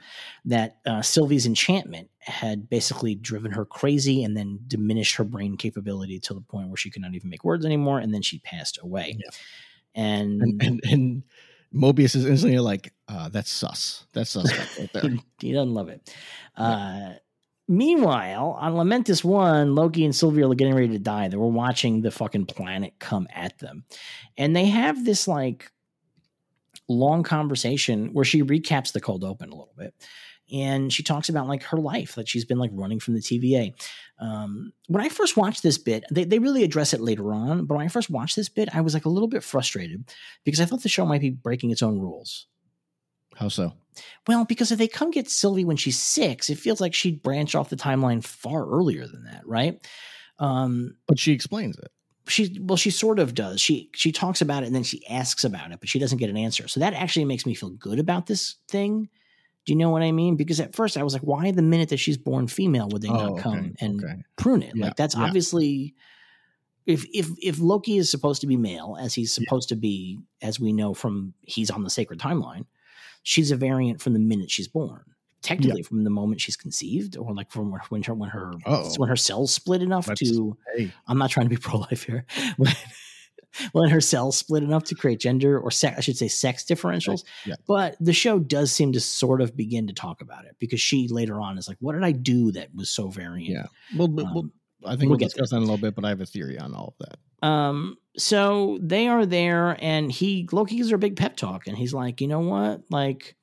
That 0.45 0.77
uh, 0.85 1.01
Sylvie's 1.01 1.45
enchantment 1.45 2.09
had 2.19 2.69
basically 2.69 3.15
driven 3.15 3.51
her 3.51 3.65
crazy 3.65 4.23
and 4.23 4.35
then 4.35 4.59
diminished 4.67 5.15
her 5.15 5.23
brain 5.23 5.55
capability 5.57 6.19
to 6.21 6.33
the 6.33 6.41
point 6.41 6.67
where 6.67 6.77
she 6.77 6.89
could 6.89 7.01
not 7.01 7.15
even 7.15 7.29
make 7.29 7.43
words 7.43 7.65
anymore. 7.65 7.99
And 7.99 8.13
then 8.13 8.21
she 8.21 8.39
passed 8.39 8.79
away. 8.81 9.17
Yeah. 9.17 9.29
And, 10.03 10.41
And 10.41 10.61
and, 10.61 10.81
and 10.85 11.23
Mobius 11.73 12.15
is 12.15 12.25
instantly 12.25 12.59
like, 12.59 12.93
uh, 13.07 13.29
that's 13.29 13.49
sus. 13.49 14.05
That's 14.13 14.29
sus. 14.31 14.51
right 14.77 14.89
there. 14.93 15.09
he, 15.09 15.21
he 15.39 15.53
doesn't 15.53 15.73
love 15.73 15.89
it. 15.89 16.13
Uh, 16.55 17.13
meanwhile, 17.67 18.57
on 18.59 18.73
Lamentis 18.73 19.23
1, 19.23 19.75
Loki 19.75 20.05
and 20.05 20.15
Sylvia 20.15 20.47
are 20.49 20.55
getting 20.55 20.75
ready 20.75 20.89
to 20.89 20.99
die. 20.99 21.27
They 21.27 21.37
were 21.37 21.47
watching 21.47 22.01
the 22.01 22.11
fucking 22.11 22.45
planet 22.45 22.93
come 22.99 23.27
at 23.33 23.57
them. 23.59 23.85
And 24.37 24.55
they 24.55 24.65
have 24.65 25.05
this 25.05 25.27
like 25.27 25.71
long 26.89 27.23
conversation 27.23 28.13
where 28.13 28.25
she 28.25 28.43
recaps 28.43 28.91
the 28.91 29.01
cold 29.01 29.23
open 29.23 29.49
a 29.49 29.55
little 29.55 29.73
bit. 29.77 29.93
And 30.51 30.91
she 30.91 31.03
talks 31.03 31.29
about 31.29 31.47
like 31.47 31.63
her 31.63 31.77
life 31.77 32.15
that 32.15 32.27
she's 32.27 32.45
been 32.45 32.59
like 32.59 32.71
running 32.73 32.99
from 32.99 33.15
the 33.15 33.21
TVA. 33.21 33.73
Um, 34.19 34.73
when 34.87 35.03
I 35.03 35.09
first 35.09 35.37
watched 35.37 35.63
this 35.63 35.77
bit, 35.77 36.03
they, 36.11 36.25
they 36.25 36.39
really 36.39 36.63
address 36.63 36.93
it 36.93 37.01
later 37.01 37.33
on. 37.33 37.65
But 37.65 37.75
when 37.75 37.85
I 37.85 37.89
first 37.89 38.09
watched 38.09 38.35
this 38.35 38.49
bit, 38.49 38.69
I 38.75 38.81
was 38.81 38.93
like 38.93 39.05
a 39.05 39.09
little 39.09 39.29
bit 39.29 39.43
frustrated 39.43 40.11
because 40.43 40.59
I 40.59 40.65
thought 40.65 40.83
the 40.83 40.89
show 40.89 41.05
might 41.05 41.21
be 41.21 41.29
breaking 41.29 41.71
its 41.71 41.81
own 41.81 41.99
rules. 41.99 42.47
How 43.35 43.47
so? 43.47 43.73
Well, 44.27 44.45
because 44.45 44.71
if 44.71 44.77
they 44.79 44.87
come 44.87 45.11
get 45.11 45.29
Sylvie 45.29 45.65
when 45.65 45.77
she's 45.77 45.99
six, 45.99 46.49
it 46.49 46.57
feels 46.57 46.81
like 46.81 46.93
she'd 46.93 47.21
branch 47.23 47.55
off 47.55 47.69
the 47.69 47.75
timeline 47.75 48.23
far 48.23 48.65
earlier 48.67 49.07
than 49.07 49.23
that, 49.25 49.41
right? 49.45 49.85
Um, 50.39 50.95
But 51.07 51.19
she 51.19 51.31
explains 51.31 51.77
it. 51.77 51.91
she 52.27 52.57
well, 52.61 52.77
she 52.77 52.89
sort 52.89 53.19
of 53.19 53.33
does. 53.33 53.61
She 53.61 53.89
she 53.93 54.11
talks 54.11 54.41
about 54.41 54.63
it 54.63 54.67
and 54.67 54.75
then 54.75 54.83
she 54.83 55.05
asks 55.07 55.43
about 55.43 55.71
it, 55.71 55.79
but 55.79 55.89
she 55.89 55.99
doesn't 55.99 56.17
get 56.17 56.29
an 56.29 56.37
answer. 56.37 56.67
So 56.67 56.79
that 56.79 56.93
actually 56.93 57.25
makes 57.25 57.45
me 57.45 57.53
feel 57.53 57.69
good 57.71 57.99
about 57.99 58.25
this 58.27 58.55
thing. 58.67 59.09
Do 59.65 59.71
you 59.71 59.77
know 59.77 59.91
what 59.91 60.01
I 60.01 60.11
mean? 60.11 60.35
Because 60.35 60.59
at 60.59 60.75
first 60.75 60.97
I 60.97 61.03
was 61.03 61.13
like, 61.13 61.21
why 61.21 61.51
the 61.51 61.61
minute 61.61 61.89
that 61.89 61.97
she's 61.97 62.17
born 62.17 62.47
female 62.47 62.89
would 62.89 63.01
they 63.01 63.07
Oh, 63.09 63.13
not 63.13 63.31
okay, 63.33 63.41
come 63.41 63.73
and 63.79 64.03
okay. 64.03 64.15
prune 64.35 64.61
it? 64.63 64.75
Yeah, 64.75 64.85
like 64.87 64.95
that's 64.97 65.15
yeah. 65.15 65.23
obviously 65.23 65.95
if 66.85 67.05
if 67.13 67.29
if 67.41 67.59
Loki 67.59 67.95
is 67.97 68.11
supposed 68.11 68.41
to 68.41 68.47
be 68.47 68.57
male, 68.57 68.97
as 68.99 69.13
he's 69.13 69.33
supposed 69.33 69.69
to 69.69 69.75
be, 69.77 70.19
as 70.41 70.59
we 70.59 70.73
know 70.73 70.93
from 70.93 71.33
he's 71.41 71.69
on 71.71 71.83
the 71.83 71.89
sacred 71.89 72.19
timeline, 72.19 72.65
she's 73.23 73.51
a 73.51 73.55
variant 73.55 74.01
from 74.01 74.13
the 74.13 74.19
minute 74.19 74.51
she's 74.51 74.67
born. 74.67 75.03
Technically, 75.41 75.81
from 75.83 76.05
the 76.05 76.09
moment 76.09 76.39
she's 76.39 76.55
conceived, 76.55 77.17
or 77.17 77.33
like 77.33 77.51
from 77.51 77.69
when 77.89 78.01
her 78.03 78.13
when 78.13 78.29
her 78.29 78.53
Uh-oh. 78.65 78.93
when 78.95 79.09
her 79.09 79.17
cells 79.17 79.53
split 79.53 79.81
enough 79.81 80.05
That's- 80.05 80.29
to. 80.29 80.55
Hey, 80.77 80.91
I'm 81.07 81.17
not 81.17 81.31
trying 81.31 81.47
to 81.47 81.49
be 81.49 81.57
pro 81.61 81.79
life 81.79 82.03
here. 82.03 82.25
When, 82.55 82.71
when 83.73 83.89
her 83.89 83.99
cells 84.01 84.37
split 84.37 84.63
enough 84.63 84.85
to 84.85 84.95
create 84.95 85.19
gender 85.19 85.59
or 85.59 85.69
sex, 85.69 85.97
I 85.97 86.01
should 86.01 86.17
say 86.17 86.27
sex 86.29 86.63
differentials. 86.63 87.23
yeah. 87.45 87.55
But 87.67 87.97
the 87.99 88.13
show 88.13 88.39
does 88.39 88.71
seem 88.71 88.93
to 88.93 88.99
sort 89.01 89.41
of 89.41 89.55
begin 89.55 89.87
to 89.87 89.93
talk 89.93 90.21
about 90.21 90.45
it 90.45 90.55
because 90.59 90.79
she 90.81 91.07
later 91.09 91.39
on 91.41 91.57
is 91.57 91.67
like, 91.67 91.77
"What 91.81 91.93
did 91.93 92.03
I 92.05 92.13
do 92.13 92.51
that 92.53 92.73
was 92.73 92.89
so 92.89 93.09
variant?" 93.09 93.49
yeah. 93.53 93.65
Well, 93.97 94.07
we'll, 94.07 94.27
Um, 94.27 94.53
I 94.85 94.91
think 94.91 95.09
we'll 95.09 95.11
we'll, 95.11 95.19
discuss 95.19 95.49
that 95.51 95.57
in 95.57 95.63
a 95.63 95.65
little 95.65 95.77
bit, 95.77 95.95
but 95.95 96.05
I 96.05 96.09
have 96.09 96.21
a 96.21 96.25
theory 96.25 96.57
on 96.59 96.73
all 96.73 96.95
of 96.99 97.07
that. 97.07 97.47
Um, 97.47 97.97
so 98.17 98.79
they 98.81 99.07
are 99.07 99.25
there, 99.25 99.77
and 99.79 100.11
he 100.11 100.47
Loki 100.51 100.77
gives 100.77 100.89
her 100.89 100.95
a 100.95 100.99
big 100.99 101.15
pep 101.15 101.35
talk, 101.35 101.67
and 101.67 101.77
he's 101.77 101.93
like, 101.93 102.21
you 102.21 102.27
know 102.27 102.39
what? 102.39 102.83
Like, 102.89 103.35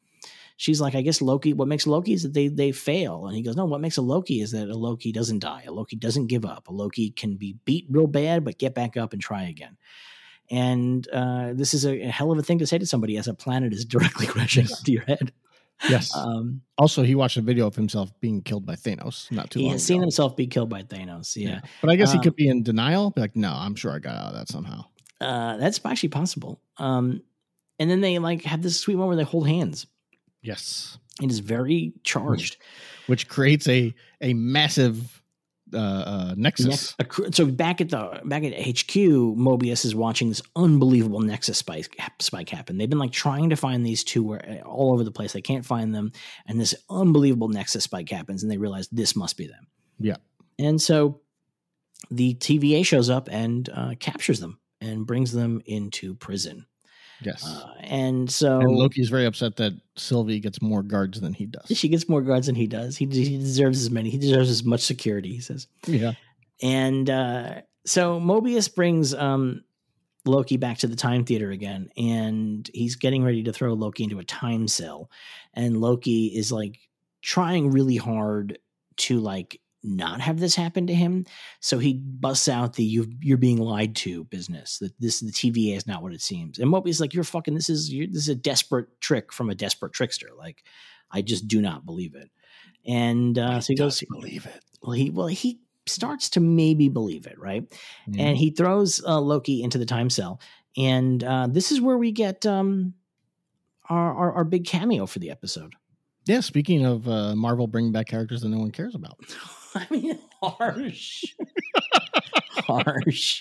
she's 0.56 0.80
like, 0.80 0.94
I 0.94 1.02
guess 1.02 1.20
Loki. 1.20 1.52
What 1.52 1.68
makes 1.68 1.86
Loki 1.86 2.12
is 2.12 2.22
that 2.22 2.32
they 2.32 2.48
they 2.48 2.72
fail, 2.72 3.26
and 3.26 3.36
he 3.36 3.42
goes, 3.42 3.56
no. 3.56 3.64
What 3.64 3.80
makes 3.80 3.96
a 3.96 4.02
Loki 4.02 4.40
is 4.40 4.52
that 4.52 4.68
a 4.68 4.76
Loki 4.76 5.12
doesn't 5.12 5.40
die. 5.40 5.64
A 5.66 5.72
Loki 5.72 5.96
doesn't 5.96 6.28
give 6.28 6.44
up. 6.44 6.68
A 6.68 6.72
Loki 6.72 7.10
can 7.10 7.36
be 7.36 7.56
beat 7.64 7.86
real 7.90 8.06
bad, 8.06 8.44
but 8.44 8.58
get 8.58 8.74
back 8.74 8.96
up 8.96 9.12
and 9.12 9.20
try 9.20 9.44
again. 9.44 9.76
And 10.50 11.06
uh, 11.12 11.52
this 11.54 11.74
is 11.74 11.84
a, 11.84 12.06
a 12.06 12.10
hell 12.10 12.32
of 12.32 12.38
a 12.38 12.42
thing 12.42 12.58
to 12.58 12.66
say 12.66 12.78
to 12.78 12.86
somebody 12.86 13.16
as 13.16 13.28
a 13.28 13.34
planet 13.34 13.72
is 13.72 13.84
directly 13.86 14.26
crashing 14.26 14.66
onto 14.66 14.92
your 14.92 15.04
head. 15.04 15.32
Yes. 15.88 16.14
Um, 16.14 16.60
also, 16.76 17.02
he 17.02 17.14
watched 17.14 17.36
a 17.36 17.40
video 17.40 17.66
of 17.66 17.74
himself 17.74 18.12
being 18.20 18.42
killed 18.42 18.66
by 18.66 18.74
Thanos 18.74 19.30
not 19.30 19.50
too 19.50 19.60
he 19.60 19.64
long 19.64 19.70
He 19.70 19.72
has 19.72 19.84
seen 19.84 20.00
himself 20.00 20.36
be 20.36 20.46
killed 20.46 20.68
by 20.68 20.82
Thanos. 20.82 21.34
Yeah. 21.36 21.60
But 21.80 21.90
I 21.90 21.96
guess 21.96 22.12
he 22.12 22.18
Um, 22.18 22.24
could 22.24 22.36
be 22.36 22.48
in 22.48 22.62
denial. 22.62 23.10
Be 23.10 23.20
like, 23.22 23.36
no, 23.36 23.52
I'm 23.52 23.74
sure 23.74 23.92
I 23.92 23.98
got 23.98 24.14
out 24.14 24.28
of 24.28 24.34
that 24.34 24.48
somehow. 24.48 24.84
Uh, 25.20 25.56
that's 25.56 25.80
actually 25.84 26.10
possible. 26.10 26.60
Um, 26.78 27.22
and 27.78 27.90
then 27.90 28.00
they 28.00 28.18
like 28.18 28.42
have 28.44 28.62
this 28.62 28.78
sweet 28.78 28.96
moment 28.96 29.08
where 29.16 29.24
they 29.24 29.30
hold 29.30 29.48
hands. 29.48 29.86
Yes. 30.42 30.98
And 31.20 31.30
It 31.30 31.34
is 31.34 31.40
very 31.40 31.92
charged. 32.04 32.56
Which 33.06 33.28
creates 33.28 33.68
a 33.68 33.94
a 34.20 34.34
massive 34.34 35.19
uh, 35.74 35.78
uh, 35.78 36.34
nexus. 36.36 36.66
Nex- 36.66 36.94
a 36.98 37.04
cr- 37.04 37.32
so 37.32 37.46
back 37.46 37.80
at 37.80 37.88
the 37.90 38.20
back 38.24 38.42
at 38.44 38.52
HQ, 38.54 38.94
Mobius 39.36 39.84
is 39.84 39.94
watching 39.94 40.28
this 40.28 40.42
unbelievable 40.56 41.20
Nexus 41.20 41.58
spike 41.58 41.96
spike 42.20 42.48
happen. 42.48 42.78
They've 42.78 42.88
been 42.90 42.98
like 42.98 43.12
trying 43.12 43.50
to 43.50 43.56
find 43.56 43.84
these 43.84 44.04
two 44.04 44.22
where 44.22 44.62
all 44.64 44.92
over 44.92 45.04
the 45.04 45.10
place. 45.10 45.32
They 45.32 45.42
can't 45.42 45.64
find 45.64 45.94
them, 45.94 46.12
and 46.46 46.60
this 46.60 46.74
unbelievable 46.88 47.48
Nexus 47.48 47.84
spike 47.84 48.08
happens, 48.08 48.42
and 48.42 48.50
they 48.50 48.58
realize 48.58 48.88
this 48.88 49.14
must 49.14 49.36
be 49.36 49.46
them. 49.46 49.66
Yeah. 49.98 50.16
and 50.58 50.80
so 50.80 51.20
the 52.10 52.34
TVA 52.34 52.84
shows 52.84 53.10
up 53.10 53.28
and 53.30 53.68
uh, 53.68 53.94
captures 54.00 54.40
them 54.40 54.58
and 54.80 55.06
brings 55.06 55.32
them 55.32 55.60
into 55.66 56.14
prison. 56.14 56.64
Yes. 57.22 57.44
Uh, 57.46 57.74
and 57.80 58.30
so 58.30 58.60
and 58.60 58.70
Loki's 58.70 59.08
very 59.08 59.26
upset 59.26 59.56
that 59.56 59.72
Sylvie 59.96 60.40
gets 60.40 60.62
more 60.62 60.82
guards 60.82 61.20
than 61.20 61.32
he 61.34 61.46
does. 61.46 61.66
she 61.76 61.88
gets 61.88 62.08
more 62.08 62.22
guards 62.22 62.46
than 62.46 62.54
he 62.54 62.66
does. 62.66 62.96
He, 62.96 63.06
he 63.06 63.38
deserves 63.38 63.80
as 63.80 63.90
many. 63.90 64.10
He 64.10 64.18
deserves 64.18 64.50
as 64.50 64.64
much 64.64 64.80
security. 64.80 65.34
He 65.34 65.40
says. 65.40 65.66
Yeah. 65.86 66.12
And 66.62 67.08
uh, 67.08 67.62
so 67.84 68.20
Mobius 68.20 68.72
brings 68.74 69.14
um, 69.14 69.64
Loki 70.24 70.56
back 70.56 70.78
to 70.78 70.86
the 70.86 70.96
time 70.96 71.24
theater 71.24 71.50
again, 71.50 71.90
and 71.96 72.68
he's 72.72 72.96
getting 72.96 73.24
ready 73.24 73.42
to 73.44 73.52
throw 73.52 73.72
Loki 73.72 74.04
into 74.04 74.18
a 74.18 74.24
time 74.24 74.68
cell. 74.68 75.10
And 75.54 75.80
Loki 75.80 76.26
is 76.26 76.52
like 76.52 76.78
trying 77.22 77.70
really 77.70 77.96
hard 77.96 78.58
to 78.98 79.20
like 79.20 79.60
not 79.82 80.20
have 80.20 80.38
this 80.38 80.54
happen 80.54 80.86
to 80.86 80.94
him. 80.94 81.24
So 81.60 81.78
he 81.78 81.94
busts 81.94 82.48
out 82.48 82.74
the 82.74 82.84
you 82.84 83.06
you're 83.20 83.38
being 83.38 83.58
lied 83.58 83.96
to 83.96 84.24
business. 84.24 84.78
That 84.78 84.98
this 85.00 85.20
the 85.20 85.32
TVA 85.32 85.76
is 85.76 85.86
not 85.86 86.02
what 86.02 86.12
it 86.12 86.20
seems. 86.20 86.58
And 86.58 86.70
Mobius 86.70 87.00
like 87.00 87.14
you're 87.14 87.24
fucking 87.24 87.54
this 87.54 87.70
is 87.70 87.92
you're, 87.92 88.06
this 88.06 88.22
is 88.22 88.28
a 88.28 88.34
desperate 88.34 89.00
trick 89.00 89.32
from 89.32 89.50
a 89.50 89.54
desperate 89.54 89.92
trickster. 89.92 90.28
Like 90.36 90.62
I 91.10 91.22
just 91.22 91.48
do 91.48 91.60
not 91.60 91.86
believe 91.86 92.14
it. 92.14 92.30
And 92.86 93.38
uh, 93.38 93.60
so 93.60 93.72
he 93.72 93.76
goes 93.76 94.02
believe 94.10 94.46
it. 94.46 94.62
well 94.82 94.92
he 94.92 95.10
well 95.10 95.26
he 95.26 95.60
starts 95.86 96.30
to 96.30 96.40
maybe 96.40 96.88
believe 96.88 97.26
it 97.26 97.38
right 97.38 97.64
and 98.18 98.36
he 98.36 98.50
throws 98.50 99.02
uh, 99.04 99.18
loki 99.18 99.62
into 99.62 99.78
the 99.78 99.86
time 99.86 100.08
cell 100.08 100.40
and 100.76 101.24
uh, 101.24 101.48
this 101.50 101.72
is 101.72 101.80
where 101.80 101.98
we 101.98 102.12
get 102.12 102.46
um, 102.46 102.94
our, 103.88 104.14
our, 104.14 104.32
our 104.34 104.44
big 104.44 104.64
cameo 104.64 105.06
for 105.06 105.18
the 105.18 105.30
episode 105.30 105.74
yeah. 106.26 106.40
Speaking 106.40 106.84
of 106.86 107.08
uh, 107.08 107.34
Marvel 107.34 107.66
bringing 107.66 107.92
back 107.92 108.06
characters 108.06 108.42
that 108.42 108.48
no 108.48 108.58
one 108.58 108.70
cares 108.70 108.94
about. 108.94 109.18
i 109.76 109.86
mean 109.88 110.18
harsh 110.42 111.22
harsh 112.56 113.40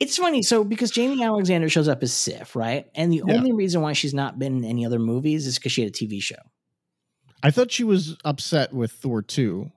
it's 0.00 0.16
funny 0.16 0.42
so 0.42 0.64
because 0.64 0.90
jaimie 0.92 1.22
alexander 1.22 1.68
shows 1.68 1.88
up 1.88 2.02
as 2.02 2.10
sif 2.12 2.56
right 2.56 2.86
and 2.94 3.12
the 3.12 3.22
Yeah. 3.26 3.34
only 3.34 3.52
reason 3.52 3.82
why 3.82 3.92
she's 3.92 4.14
not 4.14 4.38
been 4.38 4.56
in 4.58 4.64
any 4.64 4.86
other 4.86 4.98
movies 4.98 5.46
is 5.46 5.56
because 5.58 5.72
she 5.72 5.82
had 5.82 5.90
a 5.90 5.92
tv 5.92 6.22
show 6.22 6.36
I 7.42 7.50
thought 7.50 7.70
she 7.70 7.84
was 7.84 8.16
upset 8.24 8.72
with 8.72 8.90
Thor 8.92 9.20
2 9.20 9.70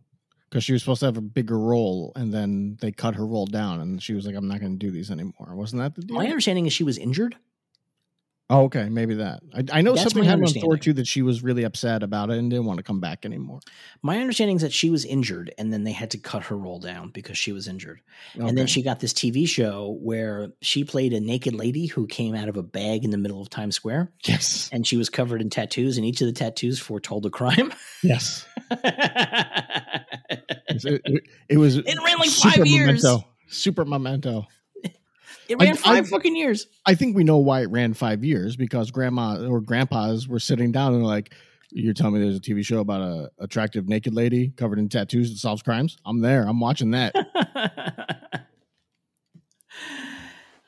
because 0.49 0.63
she 0.63 0.71
was 0.71 0.81
supposed 0.81 1.01
to 1.01 1.07
have 1.07 1.17
a 1.17 1.21
bigger 1.21 1.59
role 1.59 2.13
and 2.15 2.33
then 2.33 2.77
they 2.79 2.93
cut 2.93 3.15
her 3.15 3.25
role 3.27 3.45
down 3.45 3.81
and 3.81 4.01
she 4.01 4.13
was 4.13 4.25
like, 4.25 4.33
I'm 4.33 4.47
not 4.47 4.61
going 4.61 4.71
to 4.71 4.77
do 4.77 4.91
these 4.91 5.11
anymore. 5.11 5.55
Wasn't 5.55 5.79
that 5.81 5.93
the 5.93 6.01
deal? 6.03 6.15
my 6.15 6.25
understanding 6.25 6.65
is 6.67 6.73
she 6.73 6.85
was 6.85 6.97
injured 6.97 7.35
Oh, 8.51 8.63
okay. 8.63 8.89
Maybe 8.89 9.13
that. 9.15 9.41
I, 9.53 9.63
I 9.71 9.81
know 9.81 9.91
That's 9.91 10.03
something 10.11 10.23
happened 10.23 10.47
on 10.47 10.53
Thor. 10.61 10.75
2 10.75 10.93
that 10.93 11.05
she 11.05 11.21
was 11.21 11.43
really 11.43 11.63
upset 11.63 12.01
about 12.01 12.31
it 12.31 12.37
and 12.39 12.49
didn't 12.49 12.65
want 12.65 12.77
to 12.77 12.83
come 12.83 12.99
back 12.99 13.23
anymore. 13.23 13.59
my 14.01 14.17
understanding 14.19 14.55
is 14.55 14.63
that 14.63 14.73
she 14.73 14.89
was 14.89 15.05
injured 15.05 15.53
and 15.59 15.71
then 15.71 15.83
they 15.83 15.91
had 15.91 16.09
to 16.11 16.17
cut 16.17 16.43
her 16.45 16.57
role 16.57 16.79
down 16.79 17.09
because 17.11 17.37
she 17.37 17.51
was 17.51 17.67
injured 17.67 18.01
And 18.33 18.57
then 18.57 18.65
she 18.65 18.81
got 18.81 18.99
this 19.01 19.13
TV 19.13 19.47
show 19.47 19.97
where 20.01 20.51
she 20.61 20.83
played 20.83 21.13
a 21.13 21.19
naked 21.19 21.53
lady 21.53 21.85
who 21.85 22.07
came 22.07 22.33
out 22.33 22.49
of 22.49 22.57
a 22.57 22.63
bag 22.63 23.03
in 23.05 23.11
the 23.11 23.17
middle 23.19 23.39
of 23.39 23.51
Times 23.51 23.75
Square 23.75 24.11
Yes. 24.25 24.67
and 24.73 24.87
she 24.87 24.97
was 24.97 25.09
covered 25.11 25.41
in 25.41 25.51
tattoos 25.51 25.97
and 25.97 26.05
each 26.05 26.21
of 26.21 26.25
the 26.27 26.33
tattoos 26.33 26.79
foretold 26.79 27.27
a 27.27 27.29
crime. 27.29 27.71
Yes. 28.01 28.45
it 28.71 28.79
It, 30.69 31.01
it- 31.05 31.23
it 31.49 31.57
was. 31.57 31.77
ran 31.83 32.17
like 32.19 32.29
super 32.29 32.55
five 32.57 32.65
years. 32.67 33.03
Memento. 33.03 33.27
Super 33.47 33.85
memento. 33.85 34.47
Ran 35.57 35.69
I- 35.69 35.73
five 35.73 36.05
I- 36.05 36.09
fucking 36.09 36.35
years. 36.35 36.67
I 36.85 36.95
think 36.95 37.15
we 37.15 37.23
know 37.23 37.37
why 37.37 37.61
it 37.61 37.69
ran 37.69 37.93
five 37.93 38.23
years 38.23 38.55
because 38.55 38.91
grandma 38.91 39.45
or 39.47 39.61
grandpas 39.61 40.27
were 40.27 40.39
sitting 40.39 40.71
down 40.71 40.93
and 40.93 41.03
like, 41.03 41.33
you're 41.71 41.93
telling 41.93 42.15
me 42.15 42.19
there's 42.21 42.35
a 42.37 42.39
TV 42.41 42.65
show 42.65 42.79
about 42.79 43.01
a 43.01 43.29
attractive 43.39 43.87
naked 43.87 44.13
lady 44.13 44.49
covered 44.57 44.79
in 44.79 44.89
tattoos 44.89 45.29
that 45.31 45.37
solves 45.37 45.61
crimes? 45.61 45.97
I'm 46.05 46.19
there. 46.21 46.41
I'm 46.47 46.59
watching 46.59 46.91
that. 46.91 47.13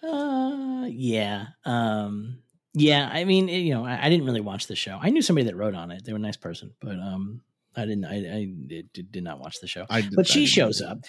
uh, 0.04 0.86
yeah. 0.88 1.48
Um, 1.66 2.40
yeah. 2.74 3.10
I 3.12 3.24
mean, 3.26 3.50
it- 3.50 3.58
you 3.60 3.74
know, 3.74 3.86
I, 3.86 4.06
I 4.06 4.10
didn't 4.10 4.26
really 4.26 4.42
watch 4.42 4.68
the 4.68 4.76
show. 4.76 5.00
I 5.02 5.10
knew 5.10 5.22
somebody 5.22 5.46
that 5.48 5.56
wrote 5.56 5.76
on 5.76 5.92
it. 5.92 6.04
They 6.06 6.12
were 6.14 6.18
a 6.20 6.22
nice 6.22 6.38
person, 6.38 6.74
but 6.80 6.98
um, 7.00 7.42
I 7.76 7.86
didn't. 7.86 8.06
I, 8.06 8.16
I 8.16 8.54
did, 8.68 9.12
did, 9.12 9.24
not 9.24 9.40
watch 9.40 9.60
the 9.62 9.68
show. 9.68 9.86
I, 9.90 10.08
But 10.14 10.28
I 10.28 10.30
she 10.30 10.46
shows 10.46 10.82
up, 10.82 11.00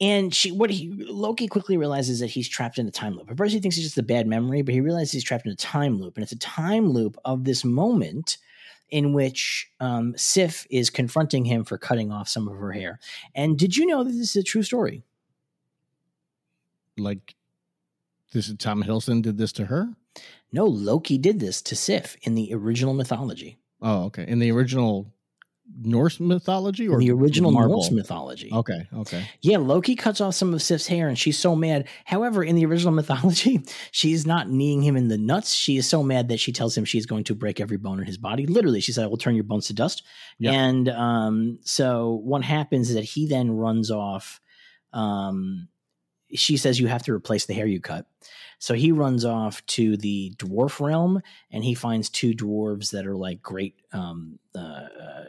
and 0.00 0.34
she 0.34 0.52
what 0.52 0.70
he 0.70 0.90
Loki 1.08 1.48
quickly 1.48 1.76
realizes 1.76 2.20
that 2.20 2.28
he's 2.28 2.48
trapped 2.48 2.78
in 2.78 2.86
a 2.86 2.90
time 2.90 3.16
loop. 3.16 3.30
At 3.30 3.38
first, 3.38 3.54
he 3.54 3.60
thinks 3.60 3.76
it's 3.76 3.86
just 3.86 3.98
a 3.98 4.02
bad 4.02 4.26
memory, 4.26 4.62
but 4.62 4.74
he 4.74 4.80
realizes 4.80 5.12
he's 5.12 5.24
trapped 5.24 5.46
in 5.46 5.52
a 5.52 5.56
time 5.56 5.98
loop, 5.98 6.16
and 6.16 6.22
it's 6.22 6.32
a 6.32 6.38
time 6.38 6.90
loop 6.90 7.16
of 7.24 7.44
this 7.44 7.64
moment 7.64 8.38
in 8.90 9.12
which 9.12 9.70
um, 9.78 10.14
Sif 10.16 10.66
is 10.68 10.90
confronting 10.90 11.44
him 11.44 11.64
for 11.64 11.78
cutting 11.78 12.10
off 12.10 12.28
some 12.28 12.48
of 12.48 12.56
her 12.56 12.72
hair. 12.72 12.98
And 13.34 13.58
did 13.58 13.76
you 13.76 13.86
know 13.86 14.02
that 14.02 14.10
this 14.10 14.30
is 14.30 14.36
a 14.36 14.42
true 14.42 14.64
story? 14.64 15.04
Like, 16.98 17.36
this 18.32 18.48
is 18.48 18.56
Tom 18.58 18.82
Hiddleston 18.82 19.22
did 19.22 19.38
this 19.38 19.52
to 19.52 19.66
her. 19.66 19.94
No, 20.52 20.66
Loki 20.66 21.18
did 21.18 21.38
this 21.38 21.62
to 21.62 21.76
Sif 21.76 22.16
in 22.22 22.34
the 22.34 22.52
original 22.52 22.92
mythology, 22.92 23.60
Oh, 23.82 24.04
okay. 24.04 24.24
In 24.26 24.38
the 24.38 24.50
original 24.52 25.12
Norse 25.82 26.20
mythology 26.20 26.88
or 26.88 26.98
the 26.98 27.10
original 27.10 27.50
Marvel? 27.50 27.76
Norse 27.76 27.90
mythology. 27.90 28.50
Okay, 28.52 28.88
okay. 28.94 29.28
Yeah, 29.40 29.58
Loki 29.58 29.94
cuts 29.96 30.20
off 30.20 30.34
some 30.34 30.52
of 30.52 30.62
Sif's 30.62 30.86
hair 30.86 31.08
and 31.08 31.18
she's 31.18 31.38
so 31.38 31.54
mad. 31.54 31.88
However, 32.04 32.42
in 32.42 32.56
the 32.56 32.66
original 32.66 32.92
mythology, 33.00 33.64
she's 33.90 34.26
not 34.26 34.50
kneeing 34.50 34.82
him 34.82 34.96
in 34.96 35.08
the 35.08 35.18
nuts. 35.18 35.54
She 35.54 35.76
is 35.76 35.88
so 35.88 36.02
mad 36.02 36.28
that 36.28 36.40
she 36.40 36.52
tells 36.52 36.76
him 36.76 36.84
she's 36.84 37.06
going 37.06 37.24
to 37.24 37.34
break 37.34 37.60
every 37.60 37.76
bone 37.76 37.98
in 37.98 38.06
his 38.06 38.18
body. 38.18 38.46
Literally, 38.46 38.80
she 38.80 38.92
said, 38.92 39.04
I 39.04 39.06
will 39.06 39.16
turn 39.16 39.34
your 39.34 39.44
bones 39.44 39.66
to 39.68 39.74
dust. 39.74 40.02
Yeah. 40.38 40.52
And 40.52 40.88
um, 40.88 41.58
so 41.62 42.20
what 42.24 42.44
happens 42.44 42.90
is 42.90 42.96
that 42.96 43.04
he 43.04 43.26
then 43.26 43.50
runs 43.50 43.90
off. 43.90 44.40
Um, 44.92 45.68
she 46.34 46.56
says, 46.56 46.78
You 46.78 46.86
have 46.86 47.02
to 47.04 47.12
replace 47.12 47.46
the 47.46 47.54
hair 47.54 47.66
you 47.66 47.80
cut. 47.80 48.06
So 48.60 48.74
he 48.74 48.92
runs 48.92 49.24
off 49.24 49.64
to 49.66 49.96
the 49.96 50.34
dwarf 50.36 50.80
realm 50.80 51.22
and 51.50 51.64
he 51.64 51.74
finds 51.74 52.10
two 52.10 52.34
dwarves 52.34 52.90
that 52.90 53.06
are 53.06 53.16
like 53.16 53.42
great 53.42 53.74
um, 53.92 54.38
uh, 54.54 54.58
uh, 54.58 55.24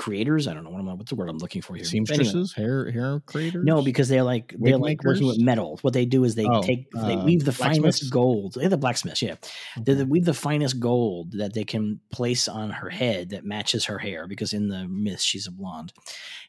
creators. 0.00 0.48
I 0.48 0.54
don't 0.54 0.64
know 0.64 0.70
what 0.70 0.80
I'm, 0.80 0.86
what's 0.96 1.10
the 1.10 1.14
word 1.14 1.28
I'm 1.28 1.36
looking 1.36 1.60
for 1.60 1.74
here. 1.74 1.84
But 1.84 1.92
anyway. 1.92 2.06
Seamstresses, 2.06 2.54
hair 2.54 2.90
hair 2.90 3.20
creators. 3.26 3.64
No, 3.66 3.82
because 3.82 4.08
they're 4.08 4.22
like 4.22 4.54
they're 4.58 4.78
Wig 4.78 4.98
like 4.98 5.04
working 5.04 5.26
with 5.26 5.38
metal. 5.38 5.78
What 5.82 5.92
they 5.92 6.06
do 6.06 6.24
is 6.24 6.34
they 6.34 6.46
Oh, 6.46 6.62
take 6.62 6.90
they 6.92 7.14
uh, 7.14 7.24
weave 7.24 7.44
the 7.44 7.52
finest 7.52 8.10
gold. 8.10 8.54
They're 8.54 8.70
the 8.70 8.78
blacksmiths, 8.78 9.20
yeah. 9.20 9.34
They 9.78 9.92
they 9.92 10.04
weave 10.04 10.24
the 10.24 10.32
finest 10.32 10.80
gold 10.80 11.32
that 11.32 11.52
they 11.52 11.64
can 11.64 12.00
place 12.10 12.48
on 12.48 12.70
her 12.70 12.88
head 12.88 13.28
that 13.30 13.44
matches 13.44 13.84
her 13.84 13.98
hair 13.98 14.26
because 14.26 14.54
in 14.54 14.68
the 14.68 14.88
myth 14.88 15.20
she's 15.20 15.46
a 15.46 15.50
blonde. 15.50 15.92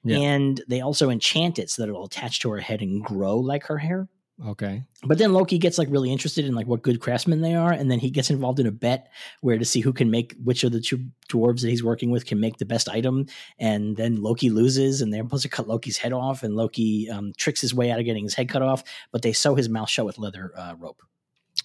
Yeah. 0.04 0.18
And 0.18 0.64
they 0.70 0.80
also 0.80 1.10
enchant 1.10 1.60
it 1.60 1.70
so 1.70 1.82
that 1.82 1.90
it'll 1.90 2.06
attach 2.06 2.40
to 2.40 2.52
her 2.52 2.60
head 2.60 2.82
and 2.82 3.04
grow 3.04 3.38
like 3.38 3.66
her 3.66 3.78
hair. 3.78 4.08
Okay. 4.49 4.84
But 5.04 5.17
then 5.17 5.34
Loki 5.34 5.58
gets 5.58 5.77
like 5.77 5.88
really 5.91 6.12
interested 6.12 6.45
in 6.45 6.54
like 6.56 6.67
what 6.67 6.82
good 6.82 6.99
craftsmen 6.99 7.41
they 7.41 7.56
are, 7.56 7.71
and 7.71 7.89
then 7.89 7.99
he 7.99 8.10
gets 8.10 8.30
involved 8.30 8.60
in 8.60 8.67
a 8.67 8.71
bet 8.71 9.12
where 9.41 9.58
to 9.58 9.65
see 9.65 9.82
who 9.82 9.93
can 9.93 10.12
make 10.12 10.36
which 10.43 10.63
of 10.63 10.71
the 10.71 10.82
two 10.82 11.06
dwarves 11.30 11.62
that 11.62 11.69
he's 11.69 11.84
working 11.84 12.12
with 12.12 12.25
can 12.25 12.39
make 12.39 12.58
the 12.58 12.65
best 12.65 12.89
item. 12.89 13.25
And 13.60 13.97
then 13.97 14.21
Loki 14.21 14.49
loses, 14.49 15.01
and 15.01 15.13
they're 15.13 15.23
supposed 15.23 15.43
to 15.43 15.49
cut 15.49 15.67
Loki's 15.67 15.97
head 15.97 16.13
off, 16.13 16.43
and 16.43 16.56
Loki 16.56 17.10
um, 17.10 17.34
tricks 17.38 17.62
his 17.62 17.73
way 17.73 17.91
out 17.91 17.99
of 17.99 18.06
getting 18.06 18.23
his 18.23 18.34
head 18.34 18.49
cut 18.49 18.62
off, 18.62 18.84
but 19.12 19.21
they 19.21 19.34
sew 19.34 19.56
his 19.56 19.69
mouth 19.69 19.89
shut 19.89 20.06
with 20.06 20.17
leather 20.17 20.51
uh, 20.58 20.75
rope. 20.77 21.01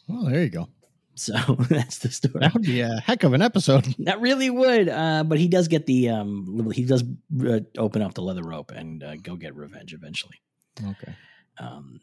Well, 0.09 0.25
there 0.25 0.43
you 0.43 0.51
go. 0.51 0.69
So 1.17 1.33
that's 1.71 1.99
the 1.99 2.11
story. 2.11 2.41
That 2.41 2.55
would 2.55 2.63
be 2.63 2.81
a 2.83 3.01
heck 3.01 3.25
of 3.25 3.33
an 3.33 3.43
episode. 3.43 3.95
That 4.07 4.21
really 4.21 4.51
would, 4.51 4.89
uh, 4.89 5.25
but 5.25 5.39
he 5.39 5.49
does 5.49 5.67
get 5.67 5.87
the 5.87 6.11
um, 6.11 6.71
he 6.73 6.85
does 6.85 7.03
uh, 7.45 7.61
open 7.77 8.03
up 8.03 8.15
the 8.15 8.23
leather 8.23 8.43
rope 8.43 8.71
and 8.71 9.03
uh, 9.03 9.17
go 9.17 9.35
get 9.35 9.57
revenge 9.57 9.95
eventually. 9.95 10.41
Okay. 10.81 11.15
Um, 11.59 12.01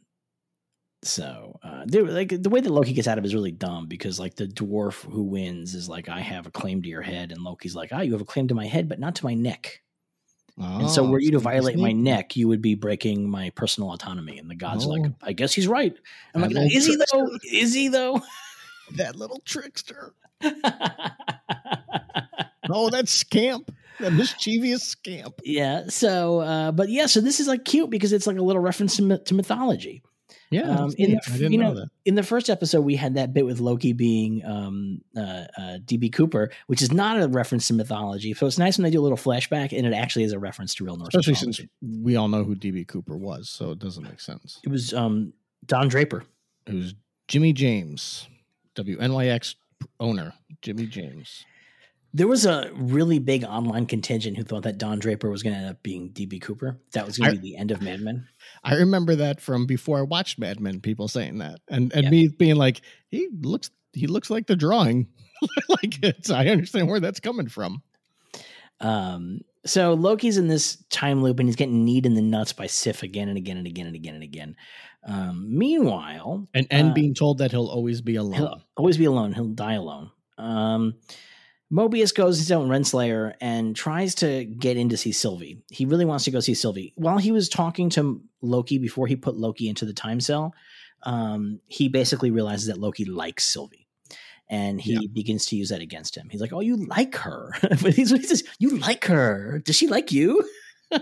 so 1.03 1.59
uh, 1.63 1.83
they, 1.87 2.01
like 2.01 2.41
the 2.41 2.49
way 2.49 2.59
that 2.61 2.69
Loki 2.71 2.93
gets 2.93 3.07
out 3.07 3.17
of 3.17 3.23
it 3.23 3.27
is 3.27 3.35
really 3.35 3.51
dumb 3.51 3.87
because 3.87 4.19
like 4.19 4.35
the 4.35 4.47
dwarf 4.47 5.03
who 5.11 5.23
wins 5.23 5.75
is 5.75 5.87
like 5.89 6.09
I 6.09 6.19
have 6.21 6.47
a 6.47 6.51
claim 6.51 6.81
to 6.81 6.89
your 6.89 7.01
head, 7.01 7.31
and 7.31 7.41
Loki's 7.41 7.75
like 7.75 7.89
ah 7.91 8.01
you 8.01 8.11
have 8.13 8.21
a 8.21 8.25
claim 8.25 8.47
to 8.49 8.55
my 8.55 8.65
head, 8.67 8.87
but 8.89 8.99
not 8.99 9.15
to 9.15 9.25
my 9.25 9.33
neck. 9.33 9.81
and 10.57 10.89
so 10.89 11.03
Oh, 11.05 11.09
were 11.09 11.19
you 11.19 11.31
to 11.31 11.39
violate 11.39 11.77
my 11.77 11.91
neck, 11.91 12.35
you 12.35 12.47
would 12.47 12.61
be 12.61 12.75
breaking 12.75 13.29
my 13.29 13.49
personal 13.51 13.91
autonomy. 13.91 14.37
And 14.37 14.49
the 14.49 14.55
gods 14.55 14.85
are 14.85 14.89
like 14.89 15.01
Oh. 15.05 15.15
I 15.21 15.33
guess 15.33 15.53
he's 15.53 15.67
right. 15.67 15.95
I'm 16.35 16.41
That 16.41 16.53
like 16.53 16.75
is 16.75 16.85
he 16.85 16.95
though? 16.95 17.29
Is 17.51 17.73
he 17.73 17.87
though? 17.89 18.21
that 18.97 19.15
little 19.15 19.41
trickster. 19.45 20.13
Oh, 22.69 22.89
that 22.91 23.09
scamp. 23.09 23.75
That 23.99 24.13
mischievous 24.13 24.83
scamp. 24.83 25.35
yeah. 25.43 25.83
So, 25.89 26.39
uh, 26.39 26.71
but 26.71 26.89
yeah. 26.89 27.07
So 27.07 27.19
this 27.19 27.39
is 27.41 27.47
like 27.47 27.65
cute 27.65 27.89
because 27.89 28.13
it's 28.13 28.25
like 28.25 28.37
a 28.37 28.41
little 28.41 28.61
reference 28.61 28.95
to 28.97 29.33
mythology. 29.33 30.01
Yeah. 30.49 30.63
Um, 30.69 30.93
in 30.97 31.11
the- 31.11 31.21
I 31.27 31.31
didn't 31.37 31.51
you 31.53 31.57
know, 31.57 31.69
know, 31.73 31.79
that. 31.81 31.89
in 32.05 32.15
the 32.15 32.23
first 32.23 32.49
episode, 32.49 32.81
we 32.81 32.95
had 32.95 33.15
that 33.15 33.33
bit 33.33 33.45
with 33.45 33.59
Loki 33.59 33.93
being 33.93 34.45
um, 34.45 35.01
uh, 35.17 35.19
uh, 35.57 35.77
DB 35.85 36.11
Cooper, 36.11 36.51
which 36.67 36.81
is 36.81 36.91
not 36.91 37.21
a 37.21 37.27
reference 37.27 37.67
to 37.69 37.73
mythology. 37.73 38.33
So 38.33 38.45
it's 38.45 38.57
nice 38.59 38.77
when 38.77 38.83
they 38.83 38.91
do 38.91 38.99
a 38.99 39.03
little 39.03 39.17
flashback, 39.17 39.75
and 39.77 39.87
it 39.87 39.93
actually 39.93 40.23
is 40.25 40.31
a 40.31 40.39
reference 40.39 40.75
to 40.75 40.85
real 40.85 40.97
Norse 40.97 41.09
Especially 41.15 41.33
mythology. 41.33 41.69
since 41.81 42.03
we 42.03 42.15
all 42.15 42.27
know 42.27 42.43
who 42.43 42.55
DB 42.55 42.87
Cooper 42.87 43.17
was, 43.17 43.49
so 43.49 43.71
it 43.71 43.79
doesn't 43.79 44.03
make 44.03 44.19
sense. 44.19 44.59
it 44.63 44.69
was 44.69 44.93
um, 44.93 45.33
Don 45.65 45.87
Draper. 45.87 46.23
It 46.67 46.73
was 46.75 46.93
Jimmy 47.27 47.51
James, 47.53 48.27
WNYX 48.75 49.55
owner, 49.99 50.33
Jimmy 50.61 50.85
James. 50.85 51.45
There 52.15 52.27
was 52.27 52.45
a 52.45 52.69
really 52.75 53.17
big 53.17 53.43
online 53.43 53.87
contingent 53.87 54.37
who 54.37 54.43
thought 54.43 54.63
that 54.63 54.77
Don 54.77 54.99
Draper 54.99 55.29
was 55.31 55.41
going 55.41 55.53
to 55.55 55.59
end 55.61 55.69
up 55.69 55.81
being 55.81 56.11
DB 56.11 56.39
Cooper. 56.39 56.77
That 56.91 57.05
was 57.07 57.17
going 57.17 57.31
to 57.35 57.41
be 57.41 57.49
the 57.51 57.57
end 57.57 57.71
of 57.71 57.81
Mad 57.81 58.01
Men. 58.01 58.27
I 58.63 58.75
remember 58.75 59.15
that 59.15 59.41
from 59.41 59.65
before 59.65 59.97
I 59.97 60.03
watched 60.03 60.37
Mad 60.37 60.59
Men. 60.59 60.79
People 60.79 61.07
saying 61.07 61.39
that, 61.39 61.59
and 61.69 61.91
and 61.93 62.03
Yeah. 62.03 62.09
me 62.11 62.27
being 62.27 62.55
like, 62.55 62.81
he 63.09 63.29
looks 63.41 63.71
he 63.93 64.05
looks 64.07 64.29
like 64.29 64.45
the 64.47 64.55
drawing. 64.55 65.07
like 65.69 66.03
it's, 66.03 66.29
I 66.29 66.47
understand 66.47 66.87
where 66.87 66.99
that's 66.99 67.19
coming 67.19 67.47
from. 67.49 67.81
Um, 68.79 69.41
so 69.65 69.93
Loki's 69.93 70.37
in 70.37 70.47
this 70.47 70.77
time 70.89 71.23
loop 71.23 71.39
and 71.39 71.47
he's 71.47 71.55
getting 71.55 71.85
kneed 71.85 72.05
in 72.05 72.15
the 72.15 72.21
nuts 72.21 72.53
by 72.53 72.67
Sif 72.67 73.01
again 73.03 73.29
and 73.29 73.37
again 73.37 73.57
and 73.57 73.65
again 73.67 73.85
and 73.87 73.95
again 73.95 74.15
and 74.15 74.23
again. 74.23 74.55
Um, 75.05 75.47
meanwhile, 75.57 76.47
And 76.53 76.67
and 76.69 76.91
Uh, 76.91 76.93
being 76.93 77.13
told 77.13 77.37
that 77.39 77.51
he'll 77.51 77.67
always 77.67 78.01
be 78.01 78.15
alone. 78.15 78.33
he'll 78.35 78.61
always 78.77 78.97
be 78.97 79.05
alone. 79.05 79.33
He'll 79.33 79.47
die 79.47 79.73
alone. 79.73 80.11
Um, 80.37 80.95
Mobius 81.73 82.13
goes 82.13 82.37
his 82.37 82.51
own 82.51 82.69
Renslayer 82.69 83.33
and 83.41 83.75
tries 83.75 84.13
to 84.15 84.45
get 84.45 84.77
in 84.77 84.89
to 84.89 84.97
see 84.97 85.11
Sylvie. 85.11 85.63
He 85.71 85.85
really 85.85 86.05
wants 86.05 86.25
to 86.25 86.31
go 86.31 86.39
see 86.39 86.53
Sylvie. 86.53 86.93
While 86.95 87.17
he 87.17 87.31
was 87.31 87.49
talking 87.49 87.89
to 87.91 88.21
Loki 88.41 88.77
before 88.77 89.07
he 89.07 89.15
put 89.15 89.35
Loki 89.35 89.67
into 89.67 89.85
the 89.85 89.93
time 89.93 90.19
cell, 90.19 90.53
um, 91.03 91.59
he 91.67 91.89
basically 91.89 92.29
realizes 92.29 92.67
that 92.67 92.77
Loki 92.77 93.05
likes 93.05 93.43
Sylvie. 93.45 93.87
And 94.49 94.79
he 94.79 94.93
Yeah. 94.93 94.99
begins 95.11 95.47
to 95.47 95.55
use 95.55 95.69
that 95.69 95.81
against 95.81 96.15
him. 96.15 96.27
He's 96.29 96.41
like, 96.41 96.53
"Oh, 96.53 96.59
you 96.59 96.85
like 96.85 97.15
her?" 97.15 97.53
but 97.61 97.93
he's, 97.95 98.11
he 98.11 98.21
says, 98.21 98.43
"You 98.59 98.77
like 98.77 99.05
her? 99.05 99.59
Does 99.65 99.75
she 99.75 99.87
like 99.87 100.11
you?" 100.11 100.47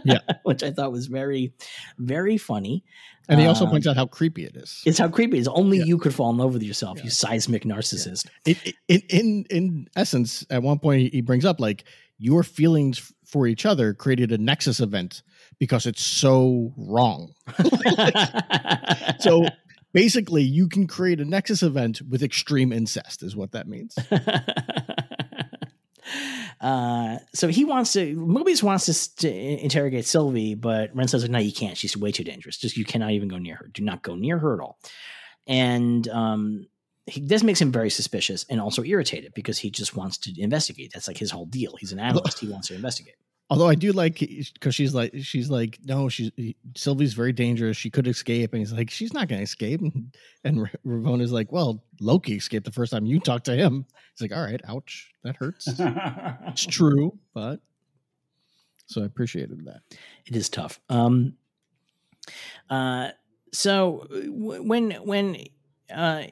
Yeah. 0.05 0.19
which 0.43 0.63
I 0.63 0.71
thought 0.71 0.91
was 0.91 1.07
very, 1.07 1.53
very 1.97 2.37
funny. 2.37 2.83
And 3.29 3.39
he 3.39 3.45
also 3.45 3.65
Um, 3.65 3.71
points 3.71 3.87
out 3.87 3.95
how 3.95 4.07
creepy 4.07 4.43
it 4.45 4.55
is. 4.57 4.81
It's 4.85 4.97
how 4.97 5.07
creepy 5.07 5.37
it 5.37 5.41
is. 5.41 5.47
Only 5.47 5.77
Yeah. 5.77 5.85
you 5.85 5.97
could 5.97 6.13
fall 6.13 6.29
in 6.31 6.37
love 6.37 6.53
with 6.53 6.63
yourself, 6.63 6.97
Yeah. 6.97 7.05
you 7.05 7.09
seismic 7.11 7.63
narcissist. 7.63 8.27
It, 8.45 8.57
it, 8.65 8.75
in 8.87 9.01
in 9.09 9.45
in 9.49 9.87
essence, 9.95 10.45
at 10.49 10.63
one 10.63 10.79
point 10.79 11.13
he 11.13 11.21
brings 11.21 11.45
up 11.45 11.59
like 11.59 11.83
your 12.17 12.43
feelings 12.43 13.11
for 13.25 13.47
each 13.47 13.65
other 13.65 13.93
created 13.93 14.31
a 14.31 14.37
nexus 14.37 14.79
event 14.79 15.23
because 15.59 15.85
it's 15.85 16.03
so 16.03 16.73
wrong. 16.77 17.33
So 19.19 19.45
basically, 19.93 20.43
you 20.43 20.67
can 20.67 20.87
create 20.87 21.19
a 21.21 21.25
nexus 21.25 21.61
event 21.63 22.01
with 22.09 22.23
extreme 22.23 22.71
incest, 22.73 23.21
is 23.23 23.35
what 23.35 23.51
that 23.51 23.67
means. 23.67 23.95
Uh, 26.61 27.17
so 27.33 27.47
he 27.47 27.65
wants 27.65 27.93
to. 27.93 28.15
Mobius 28.15 28.61
wants 28.61 29.07
to, 29.07 29.31
interrogate 29.31 30.05
Sylvie, 30.05 30.53
but 30.53 30.95
Ren 30.95 31.07
says, 31.07 31.27
"No, 31.27 31.39
you 31.39 31.51
can't. 31.51 31.75
She's 31.75 31.97
way 31.97 32.11
too 32.11 32.23
dangerous. 32.23 32.57
Just 32.57 32.77
you 32.77 32.85
cannot 32.85 33.11
even 33.11 33.27
go 33.27 33.39
near 33.39 33.55
her. 33.55 33.67
Do 33.73 33.83
not 33.83 34.03
go 34.03 34.15
near 34.15 34.37
her 34.37 34.53
at 34.53 34.59
all." 34.59 34.77
And 35.47 36.07
um, 36.09 36.67
he, 37.07 37.19
this 37.19 37.41
makes 37.41 37.59
him 37.59 37.71
very 37.71 37.89
suspicious 37.89 38.45
and 38.47 38.61
also 38.61 38.83
irritated 38.83 39.33
because 39.33 39.57
he 39.57 39.71
just 39.71 39.95
wants 39.95 40.19
to 40.19 40.39
investigate. 40.39 40.91
That's 40.93 41.07
like 41.07 41.17
his 41.17 41.31
whole 41.31 41.47
deal. 41.47 41.75
He's 41.79 41.93
an 41.93 41.99
analyst. 41.99 42.39
he 42.39 42.47
wants 42.47 42.67
to 42.67 42.75
investigate. 42.75 43.15
Although 43.51 43.67
I 43.67 43.75
do 43.75 43.91
like 43.91 44.17
because 44.19 44.73
she's 44.73 44.95
like 44.95 45.11
she's 45.21 45.49
like 45.49 45.77
no 45.83 46.07
she's 46.07 46.31
Sylvie's 46.77 47.13
very 47.13 47.33
dangerous. 47.33 47.75
She 47.75 47.89
could 47.89 48.07
escape. 48.07 48.53
And 48.53 48.61
he's 48.61 48.71
like 48.71 48.89
she's 48.89 49.13
not 49.13 49.27
going 49.27 49.39
to 49.39 49.43
escape. 49.43 49.81
And, 50.43 50.57
and 50.57 50.69
Ravonna's 50.85 51.33
like 51.33 51.51
well 51.51 51.83
Loki 51.99 52.35
escaped 52.35 52.65
the 52.65 52.71
first 52.71 52.93
time 52.93 53.05
you 53.05 53.19
talked 53.19 53.45
to 53.45 53.55
him. 53.55 53.85
He's 54.13 54.21
like 54.21 54.35
all 54.35 54.43
right 54.43 54.61
ouch 54.67 55.11
that 55.25 55.35
hurts. 55.35 55.67
It's 56.47 56.65
true 56.65 57.19
but 57.33 57.59
so 58.85 59.01
I 59.01 59.05
appreciated 59.05 59.65
that. 59.65 59.81
It 60.25 60.35
is 60.35 60.47
tough. 60.47 60.79
Um, 60.89 61.35
uh, 62.69 63.09
so 63.51 64.07
w- 64.09 64.63
when 64.63 64.91
when 64.91 65.45
uh, 65.93 66.23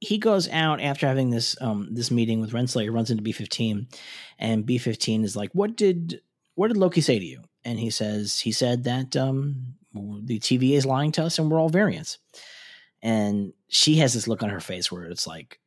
he 0.00 0.18
goes 0.18 0.48
out 0.48 0.80
after 0.80 1.06
having 1.06 1.30
this 1.30 1.56
um 1.60 1.88
this 1.92 2.10
meeting 2.10 2.40
with 2.40 2.52
Renslayer, 2.52 2.92
runs 2.92 3.10
into 3.10 3.22
B 3.22 3.32
fifteen, 3.32 3.88
and 4.38 4.64
B 4.64 4.78
fifteen 4.78 5.24
is 5.24 5.36
like, 5.36 5.50
"What 5.52 5.76
did 5.76 6.20
what 6.54 6.68
did 6.68 6.76
Loki 6.76 7.00
say 7.00 7.18
to 7.18 7.24
you?" 7.24 7.42
And 7.64 7.78
he 7.78 7.90
says 7.90 8.40
he 8.40 8.52
said 8.52 8.84
that 8.84 9.16
um 9.16 9.74
the 9.92 10.38
TVA 10.38 10.76
is 10.76 10.86
lying 10.86 11.12
to 11.12 11.24
us 11.24 11.38
and 11.38 11.50
we're 11.50 11.58
all 11.60 11.68
variants. 11.68 12.18
And 13.02 13.52
she 13.68 13.96
has 13.96 14.14
this 14.14 14.28
look 14.28 14.42
on 14.42 14.50
her 14.50 14.60
face 14.60 14.92
where 14.92 15.04
it's 15.04 15.26
like 15.26 15.58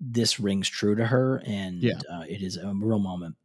this 0.00 0.40
rings 0.40 0.68
true 0.68 0.94
to 0.96 1.06
her, 1.06 1.40
and 1.46 1.82
Yeah. 1.82 1.94
uh, 2.10 2.24
it 2.28 2.42
is 2.42 2.56
a 2.56 2.72
real 2.74 2.98
moment. 2.98 3.36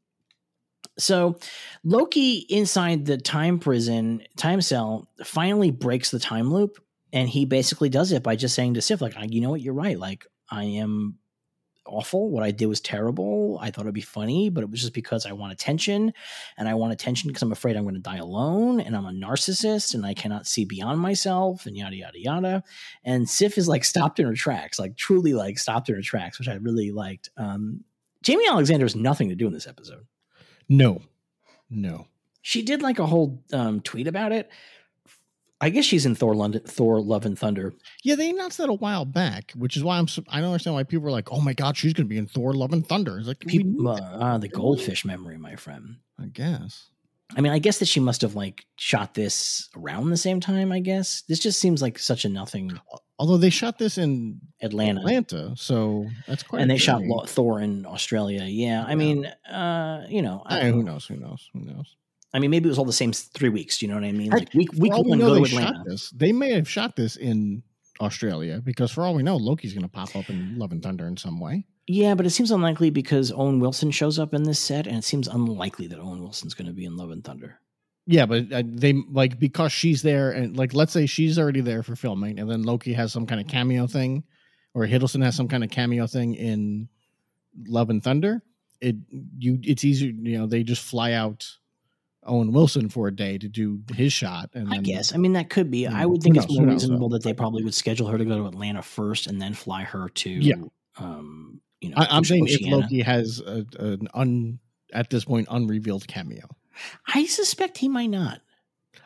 So 0.97 1.37
Loki 1.83 2.37
inside 2.49 3.05
the 3.05 3.17
time 3.17 3.59
prison, 3.59 4.23
time 4.35 4.61
cell, 4.61 5.07
finally 5.23 5.69
breaks 5.71 6.09
the 6.11 6.19
time 6.19 6.51
loop. 6.51 6.79
And 7.13 7.29
he 7.29 7.45
basically 7.45 7.87
does 7.89 8.11
it 8.11 8.21
by 8.21 8.35
just 8.35 8.53
saying 8.53 8.73
to 8.73 8.81
Sif, 8.81 8.99
like, 9.01 9.15
you 9.31 9.39
know 9.39 9.51
what, 9.51 9.61
you're 9.61 9.73
right. 9.73 9.97
Like, 9.97 10.25
I 10.51 10.65
am 10.65 11.17
awful. 11.87 12.29
What 12.29 12.43
I 12.43 12.51
did 12.51 12.67
was 12.67 12.81
terrible. 12.81 13.57
I 13.61 13.71
thought 13.71 13.81
it'd 13.81 13.93
be 13.93 14.01
funny, 14.01 14.49
but 14.49 14.63
it 14.63 14.69
was 14.69 14.81
just 14.81 14.93
because 14.93 15.25
I 15.25 15.31
want 15.31 15.53
attention. 15.53 16.13
And 16.57 16.67
I 16.67 16.73
want 16.73 16.93
attention 16.93 17.27
because 17.27 17.41
I'm 17.41 17.51
afraid 17.51 17.75
I'm 17.75 17.83
going 17.83 17.95
to 17.95 18.01
die 18.01 18.17
alone. 18.17 18.79
And 18.79 18.95
I'm 18.95 19.05
a 19.05 19.11
narcissist 19.11 19.93
and 19.93 20.05
I 20.05 20.13
cannot 20.13 20.47
see 20.47 20.65
beyond 20.65 20.99
myself 20.99 21.65
and 21.65 21.75
yada, 21.75 21.95
yada, 21.95 22.19
yada. 22.19 22.63
And 23.03 23.29
Sif 23.29 23.57
is 23.57 23.67
like 23.67 23.83
stopped 23.83 24.19
in 24.19 24.25
her 24.25 24.33
tracks, 24.33 24.79
like 24.79 24.97
truly 24.97 25.33
like 25.33 25.57
stopped 25.57 25.89
in 25.89 25.95
her 25.95 26.01
tracks, 26.01 26.39
which 26.39 26.47
I 26.47 26.55
really 26.55 26.91
liked. 26.91 27.29
Um, 27.37 27.83
Jaimie 28.23 28.49
Alexander 28.49 28.85
has 28.85 28.95
nothing 28.95 29.29
to 29.29 29.35
do 29.35 29.47
in 29.47 29.53
this 29.53 29.67
episode 29.67 30.05
no 30.69 31.01
no 31.69 32.07
she 32.41 32.61
did 32.61 32.81
like 32.81 32.97
a 32.97 33.05
whole 33.05 33.43
um, 33.51 33.81
tweet 33.81 34.07
about 34.07 34.31
it. 34.31 34.49
I 35.59 35.69
guess 35.69 35.85
she's 35.85 36.05
in 36.05 36.13
Thor 36.13 36.35
London, 36.35 36.61
Thor 36.65 37.01
Love 37.01 37.25
and 37.25 37.37
Thunder. 37.37 37.73
yeah 38.03 38.15
they 38.15 38.29
announced 38.29 38.57
that 38.59 38.69
a 38.69 38.73
while 38.73 39.05
back 39.05 39.51
which 39.55 39.75
is 39.75 39.83
why 39.83 39.97
I'm 39.97 40.07
so, 40.07 40.23
I 40.29 40.39
don't 40.39 40.51
understand 40.51 40.75
why 40.75 40.83
people 40.83 41.07
are 41.07 41.11
like 41.11 41.31
oh 41.31 41.41
my 41.41 41.53
god 41.53 41.75
she's 41.77 41.93
going 41.93 42.05
to 42.05 42.09
be 42.09 42.17
in 42.17 42.27
Thor 42.27 42.53
Love 42.53 42.73
and 42.73 42.87
Thunder 42.87 43.17
it's 43.17 43.27
like 43.27 43.39
People, 43.39 43.87
uh, 43.87 44.17
ah, 44.19 44.37
the 44.37 44.47
goldfish 44.49 45.03
memory, 45.05 45.37
my 45.37 45.55
friend. 45.55 45.97
I 46.21 46.25
guess 46.27 46.89
I 47.35 47.41
mean, 47.41 47.51
I 47.51 47.59
guess 47.59 47.79
that 47.79 47.87
she 47.89 47.99
must 47.99 48.21
have 48.21 48.35
like 48.35 48.65
shot 48.77 49.13
this 49.13 49.67
around 49.75 50.11
the 50.11 50.15
same 50.17 50.39
time. 50.39 50.71
I 50.71 50.79
guess 50.79 51.23
this 51.27 51.39
just 51.39 51.59
seems 51.59 51.81
like 51.81 51.99
such 51.99 52.23
a 52.23 52.29
nothing 52.29 52.71
although 53.19 53.35
they 53.35 53.49
shot 53.49 53.77
this 53.77 53.97
in 53.97 54.39
Atlanta, 54.61 54.99
Atlanta 55.01 55.53
so 55.57 56.05
that's 56.27 56.43
quite 56.43 56.61
and 56.61 56.71
they 56.71 56.77
shot 56.77 57.01
Thor 57.27 57.59
in 57.59 57.85
Australia. 57.85 58.43
Yeah, 58.45 58.85
I 58.85 58.91
Yeah. 58.91 58.95
mean, 58.95 59.25
uh, 59.25 60.05
you 60.07 60.21
know, 60.21 60.41
I, 60.45 60.59
Eh, 60.59 60.63
don't 60.69 60.73
who 60.73 60.83
knows 60.83 61.05
who 61.05 61.17
knows 61.17 61.49
who 61.51 61.61
knows 61.61 61.95
I 62.33 62.39
mean, 62.39 62.51
maybe 62.51 62.67
it 62.67 62.69
was 62.69 62.77
all 62.77 62.85
the 62.85 62.93
same 62.93 63.13
three 63.13 63.49
weeks. 63.49 63.81
You 63.81 63.87
know 63.87 63.95
what 63.95 64.03
I 64.03 64.11
mean? 64.11 64.31
Like 64.31 64.53
week 64.53 64.69
week 64.73 64.93
one, 64.93 65.19
go 65.19 65.35
to 65.35 65.39
they 65.41 65.47
Atlanta. 65.47 65.77
shot 65.77 65.85
this. 65.85 66.09
They 66.11 66.31
may 66.31 66.51
have 66.51 66.69
shot 66.69 66.95
this 66.95 67.15
in 67.15 67.63
Australia 68.01 68.61
because, 68.63 68.91
for 68.91 69.03
all 69.03 69.15
we 69.15 69.23
know, 69.23 69.37
Loki's 69.37 69.73
going 69.73 69.83
to 69.83 69.89
pop 69.89 70.15
up 70.15 70.29
in 70.29 70.57
Love 70.57 70.71
and 70.71 70.83
Thunder 70.83 71.07
in 71.07 71.17
some 71.17 71.39
way. 71.39 71.65
Yeah, 71.87 72.15
but 72.15 72.25
it 72.25 72.31
seems 72.31 72.51
unlikely 72.51 72.89
because 72.89 73.31
Owen 73.31 73.59
Wilson 73.59 73.91
shows 73.91 74.19
up 74.19 74.33
in 74.33 74.43
this 74.43 74.59
set, 74.59 74.87
and 74.87 74.97
it 74.97 75.05
seems 75.05 75.27
unlikely 75.27 75.87
that 75.87 75.99
Owen 75.99 76.21
Wilson's 76.21 76.53
going 76.53 76.67
to 76.67 76.73
be 76.73 76.83
in 76.83 76.97
Love 76.97 77.11
and 77.11 77.23
Thunder. 77.23 77.59
Yeah, 78.05 78.25
but 78.25 78.51
uh, 78.51 78.63
they 78.65 78.93
like 79.09 79.39
because 79.39 79.71
she's 79.71 80.01
there, 80.01 80.31
and 80.31 80.55
like 80.57 80.73
let's 80.73 80.93
say 80.93 81.05
she's 81.05 81.39
already 81.39 81.61
there 81.61 81.83
for 81.83 81.95
filming, 81.95 82.39
and 82.39 82.49
then 82.49 82.63
Loki 82.63 82.93
has 82.93 83.13
some 83.13 83.25
kind 83.25 83.39
of 83.39 83.47
cameo 83.47 83.87
thing, 83.87 84.23
or 84.73 84.85
Hiddleston 84.85 85.23
has 85.23 85.35
some 85.35 85.47
kind 85.47 85.63
of 85.63 85.69
cameo 85.69 86.07
thing 86.07 86.35
in 86.35 86.89
Love 87.67 87.89
and 87.89 88.03
Thunder. 88.03 88.43
It 88.79 88.95
you 89.37 89.59
it's 89.63 89.83
easier, 89.83 90.11
you 90.11 90.37
know. 90.37 90.45
They 90.45 90.63
just 90.63 90.83
fly 90.83 91.13
out 91.13 91.49
Owen 92.27 92.51
Wilson 92.51 92.89
for 92.89 93.07
a 93.07 93.15
day 93.15 93.37
to 93.37 93.47
do 93.47 93.81
his 93.93 94.13
shot, 94.13 94.49
and 94.53 94.73
I 94.73 94.77
guess. 94.77 95.13
I 95.13 95.17
mean, 95.17 95.33
that 95.33 95.49
could 95.49 95.71
be. 95.71 95.87
I 95.87 96.03
Mm, 96.03 96.09
would 96.09 96.23
think 96.23 96.35
who 96.35 96.43
it's 96.43 96.53
more 96.53 96.63
Who 96.63 96.67
knows, 96.67 96.83
reasonable 96.83 97.09
that 97.09 97.23
they 97.23 97.33
probably 97.33 97.63
would 97.63 97.73
schedule 97.73 98.07
her 98.07 98.17
to 98.17 98.25
go 98.25 98.37
to 98.37 98.47
Atlanta 98.47 98.81
first 98.81 99.27
and 99.27 99.41
then 99.41 99.53
fly 99.53 99.83
her 99.83 100.09
to. 100.09 100.29
Yeah. 100.29 100.55
Um, 100.97 101.61
you 101.81 101.89
know, 101.89 101.97
I, 101.97 102.07
I'm 102.09 102.23
saying 102.23 102.45
if 102.47 102.61
Loki 102.61 103.01
has 103.01 103.39
a, 103.39 103.65
an 103.79 104.07
un 104.13 104.59
at 104.93 105.09
this 105.09 105.25
point 105.25 105.47
unrevealed 105.49 106.07
cameo. 106.07 106.47
I 107.13 107.25
suspect 107.25 107.77
he 107.77 107.89
might 107.89 108.09
not. 108.09 108.41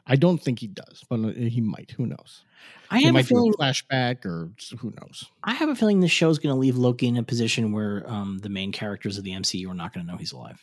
I 0.06 0.16
don't 0.16 0.42
think 0.42 0.60
he 0.60 0.68
does, 0.68 1.04
but 1.10 1.20
uh, 1.20 1.32
he 1.34 1.62
might. 1.62 1.92
Who 1.92 2.06
knows? 2.06 2.44
I 2.90 3.00
he 3.00 3.06
have 3.06 3.16
a 3.16 3.24
feeling. 3.24 3.54
a 3.54 3.62
flashback, 3.62 4.26
or 4.26 4.52
who 4.80 4.94
knows? 5.02 5.26
I 5.44 5.54
have 5.54 5.70
a 5.70 5.76
feeling 5.76 6.00
the 6.00 6.08
is 6.08 6.20
going 6.20 6.54
to 6.54 6.56
leave 6.56 6.78
Loki 6.78 7.08
in 7.08 7.18
a 7.18 7.24
position 7.24 7.72
where 7.72 8.04
um, 8.08 8.40
the 8.40 8.50
main 8.50 8.72
characters 8.72 9.18
of 9.18 9.24
the 9.24 9.32
MCU 9.32 9.70
are 9.70 9.74
not 9.74 9.94
going 9.94 10.06
to 10.06 10.12
know 10.12 10.18
he's 10.18 10.32
alive. 10.32 10.62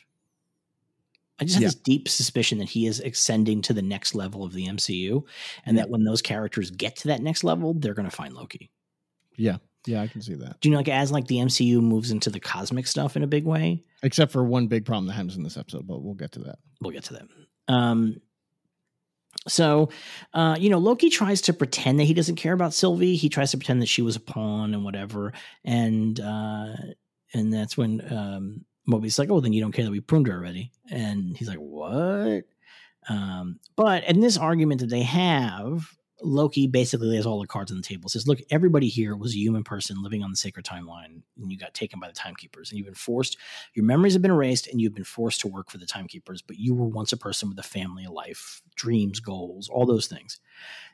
I 1.41 1.45
just 1.45 1.55
have 1.55 1.63
Yeah. 1.63 1.69
this 1.69 1.75
deep 1.77 2.09
suspicion 2.09 2.59
that 2.59 2.69
he 2.69 2.87
is 2.87 3.01
ascending 3.01 3.63
to 3.63 3.73
the 3.73 3.83
next 3.83 4.15
level 4.15 4.45
of 4.45 4.53
the 4.53 4.67
MCU, 4.67 5.25
and 5.65 5.77
Yeah. 5.77 5.83
that 5.85 5.91
when 5.91 6.05
those 6.05 6.21
characters 6.23 6.71
get 6.71 6.97
to 6.97 7.09
that 7.09 7.23
next 7.23 7.45
level, 7.45 7.75
they're 7.75 7.95
going 7.95 8.09
to 8.11 8.15
find 8.17 8.35
Loki. 8.35 8.71
Yeah, 9.37 9.59
yeah, 9.87 10.03
I 10.03 10.09
can 10.09 10.21
see 10.21 10.35
that. 10.35 10.61
Do 10.61 10.69
you 10.69 10.73
know, 10.73 10.79
like 10.79 10.89
as 10.89 11.13
like 11.13 11.27
the 11.29 11.37
MCU 11.39 11.81
moves 11.81 12.11
into 12.11 12.29
the 12.31 12.41
cosmic 12.41 12.87
stuff 12.89 13.17
in 13.17 13.23
a 13.23 13.27
big 13.29 13.45
way, 13.45 13.85
Except 14.03 14.33
for 14.33 14.43
one 14.45 14.67
big 14.69 14.85
problem 14.85 15.07
that 15.07 15.13
happens 15.15 15.37
in 15.37 15.43
this 15.45 15.57
episode, 15.57 15.87
but 15.87 16.03
we'll 16.03 16.15
get 16.15 16.33
to 16.33 16.41
that. 16.41 16.59
we'll 16.81 16.93
get 16.93 17.05
to 17.05 17.15
that. 17.15 17.29
Um, 17.73 18.21
so, 19.47 19.91
uh, 20.35 20.57
you 20.59 20.69
know, 20.71 20.79
Loki 20.79 21.11
tries 21.11 21.41
to 21.43 21.53
pretend 21.53 21.99
that 22.01 22.05
he 22.05 22.15
doesn't 22.15 22.37
care 22.37 22.53
about 22.53 22.75
Sylvie. 22.75 23.15
He 23.17 23.29
tries 23.29 23.51
to 23.53 23.59
pretend 23.59 23.81
that 23.83 23.87
she 23.89 24.03
was 24.03 24.17
a 24.17 24.21
pawn 24.21 24.75
and 24.75 24.85
whatever, 24.85 25.33
and 25.65 26.19
uh, 26.19 26.75
and 27.35 27.53
that's 27.53 27.77
when 27.77 28.13
um, 28.13 28.65
Mobius 28.89 29.07
is 29.07 29.19
like, 29.19 29.31
"Oh, 29.31 29.41
then 29.41 29.53
you 29.53 29.61
don't 29.61 29.73
care 29.73 29.85
that 29.85 29.91
we 29.91 30.01
pruned 30.01 30.27
her 30.29 30.35
already?" 30.35 30.73
And 30.91 31.37
he's 31.37 31.49
like, 31.49 31.59
"What?" 31.59 32.45
Um, 33.09 33.61
but 33.77 34.05
in 34.05 34.21
this 34.21 34.37
argument 34.37 34.81
that 34.81 34.91
they 34.91 35.03
have, 35.03 35.99
Loki 36.21 36.67
basically 36.67 37.09
lays 37.09 37.27
all 37.27 37.41
the 37.41 37.47
cards 37.47 37.71
on 37.71 37.77
the 37.77 37.83
table. 37.83 38.09
Says, 38.09 38.27
"Look, 38.27 38.41
everybody 38.51 38.89
here 38.89 39.17
was 39.17 39.33
a 39.35 39.39
human 39.39 39.63
person 39.63 40.03
living 40.03 40.23
on 40.23 40.31
the 40.31 40.37
sacred 40.37 40.65
timeline, 40.65 41.23
and 41.41 41.53
you 41.53 41.57
got 41.57 41.75
taken 41.75 42.01
by 42.01 42.09
the 42.09 42.15
timekeepers, 42.15 42.71
and 42.71 42.79
you've 42.79 42.87
been 42.87 42.95
forced. 42.95 43.37
Your 43.75 43.85
memories 43.85 44.15
have 44.15 44.23
been 44.23 44.33
erased, 44.33 44.67
and 44.67 44.81
you've 44.81 44.95
been 44.95 45.05
forced 45.05 45.41
to 45.41 45.49
work 45.49 45.71
for 45.71 45.79
the 45.79 45.87
timekeepers. 45.87 46.43
But 46.43 46.59
you 46.59 46.75
were 46.75 46.89
once 46.89 47.13
a 47.13 47.17
person 47.17 47.49
with 47.49 47.59
a 47.59 47.63
family, 47.63 48.05
a 48.05 48.11
life, 48.11 48.63
dreams, 48.75 49.21
goals, 49.21 49.69
all 49.69 49.87
those 49.87 50.07
things." 50.07 50.41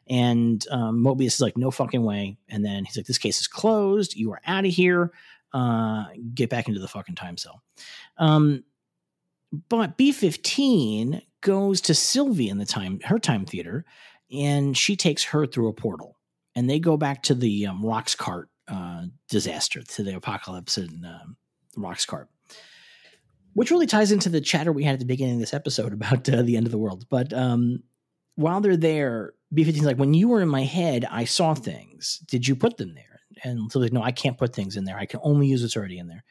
And 0.06 0.66
um, 0.70 1.02
Mobius 1.02 1.26
is 1.26 1.40
like, 1.40 1.56
"No 1.56 1.70
fucking 1.70 2.04
way!" 2.04 2.36
And 2.48 2.64
then 2.64 2.84
he's 2.84 2.96
like, 2.96 3.06
"This 3.06 3.18
case 3.18 3.40
is 3.40 3.46
closed. 3.46 4.14
You 4.14 4.32
are 4.32 4.40
out 4.46 4.66
of 4.66 4.72
here. 4.72 5.12
Uh, 5.54 6.04
get 6.34 6.50
back 6.50 6.68
into 6.68 6.80
the 6.80 6.88
fucking 6.88 7.14
time 7.14 7.38
cell." 7.38 7.62
Um, 8.18 8.64
but 9.68 9.96
B 9.96 10.12
fifteen 10.12 11.22
goes 11.40 11.80
to 11.82 11.94
Sylvie 11.94 12.48
in 12.48 12.58
the 12.58 12.66
time 12.66 13.00
her 13.04 13.18
time 13.18 13.46
theater, 13.46 13.84
and 14.30 14.76
she 14.76 14.96
takes 14.96 15.24
her 15.24 15.46
through 15.46 15.68
a 15.68 15.72
portal, 15.72 16.18
and 16.54 16.68
they 16.68 16.78
go 16.78 16.96
back 16.96 17.22
to 17.24 17.34
the 17.34 17.66
um, 17.66 17.82
Roxxcart 17.82 18.46
uh, 18.68 19.04
disaster, 19.28 19.82
to 19.82 20.02
the 20.02 20.16
apocalypse 20.16 20.76
and 20.76 21.06
um, 21.06 21.36
Roxxcart, 21.76 22.26
which 23.54 23.70
really 23.70 23.86
ties 23.86 24.12
into 24.12 24.28
the 24.28 24.40
chatter 24.40 24.72
we 24.72 24.84
had 24.84 24.94
at 24.94 24.98
the 24.98 25.04
beginning 25.04 25.34
of 25.34 25.40
this 25.40 25.54
episode 25.54 25.92
about 25.92 26.28
uh, 26.28 26.42
the 26.42 26.56
end 26.56 26.66
of 26.66 26.72
the 26.72 26.78
world. 26.78 27.06
But 27.08 27.32
um, 27.32 27.82
while 28.36 28.60
they're 28.60 28.76
there, 28.76 29.34
B 29.52 29.64
15 29.64 29.82
is 29.82 29.86
like, 29.86 29.98
when 29.98 30.14
you 30.14 30.28
were 30.28 30.40
in 30.40 30.48
my 30.48 30.64
head, 30.64 31.04
I 31.10 31.24
saw 31.24 31.54
things. 31.54 32.20
Did 32.26 32.48
you 32.48 32.56
put 32.56 32.76
them 32.76 32.94
there? 32.94 33.13
And 33.42 33.70
so 33.70 33.80
like, 33.80 33.92
no, 33.92 34.02
I 34.02 34.12
can't 34.12 34.38
put 34.38 34.54
things 34.54 34.76
in 34.76 34.84
there. 34.84 34.98
I 34.98 35.06
can 35.06 35.20
only 35.22 35.46
use 35.46 35.62
what's 35.62 35.76
already 35.76 35.98
in 35.98 36.08
there. 36.08 36.24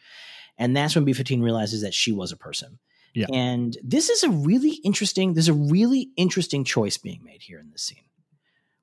And 0.57 0.75
that's 0.75 0.95
when 0.95 1.03
B 1.03 1.13
15 1.13 1.41
realizes 1.41 1.81
that 1.81 1.93
she 1.93 2.11
was 2.11 2.31
a 2.31 2.37
person. 2.37 2.79
Yeah. 3.13 3.27
And 3.31 3.77
this 3.83 4.09
is 4.09 4.23
a 4.23 4.29
really 4.29 4.75
interesting, 4.83 5.33
there's 5.33 5.47
a 5.49 5.53
really 5.53 6.09
interesting 6.15 6.63
choice 6.63 6.97
being 6.97 7.23
made 7.23 7.41
here 7.41 7.59
in 7.59 7.69
this 7.71 7.83
scene, 7.83 8.05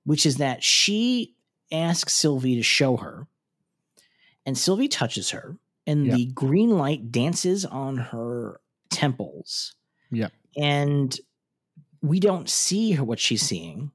which 0.04 0.24
is 0.26 0.36
that 0.36 0.62
she 0.62 1.34
asks 1.72 2.14
Sylvie 2.14 2.56
to 2.56 2.62
show 2.62 2.96
her, 2.96 3.26
and 4.46 4.56
Sylvie 4.56 4.88
touches 4.88 5.30
her, 5.30 5.56
and 5.86 6.06
Yeah. 6.06 6.14
the 6.14 6.26
green 6.26 6.70
light 6.70 7.10
dances 7.10 7.64
on 7.64 7.96
her 7.96 8.60
temples. 8.90 9.74
Yeah. 10.10 10.28
And 10.56 11.18
we 12.02 12.20
don't 12.20 12.48
see 12.48 12.92
her 12.92 13.04
what 13.04 13.20
she's 13.20 13.42
seeing. 13.42 13.92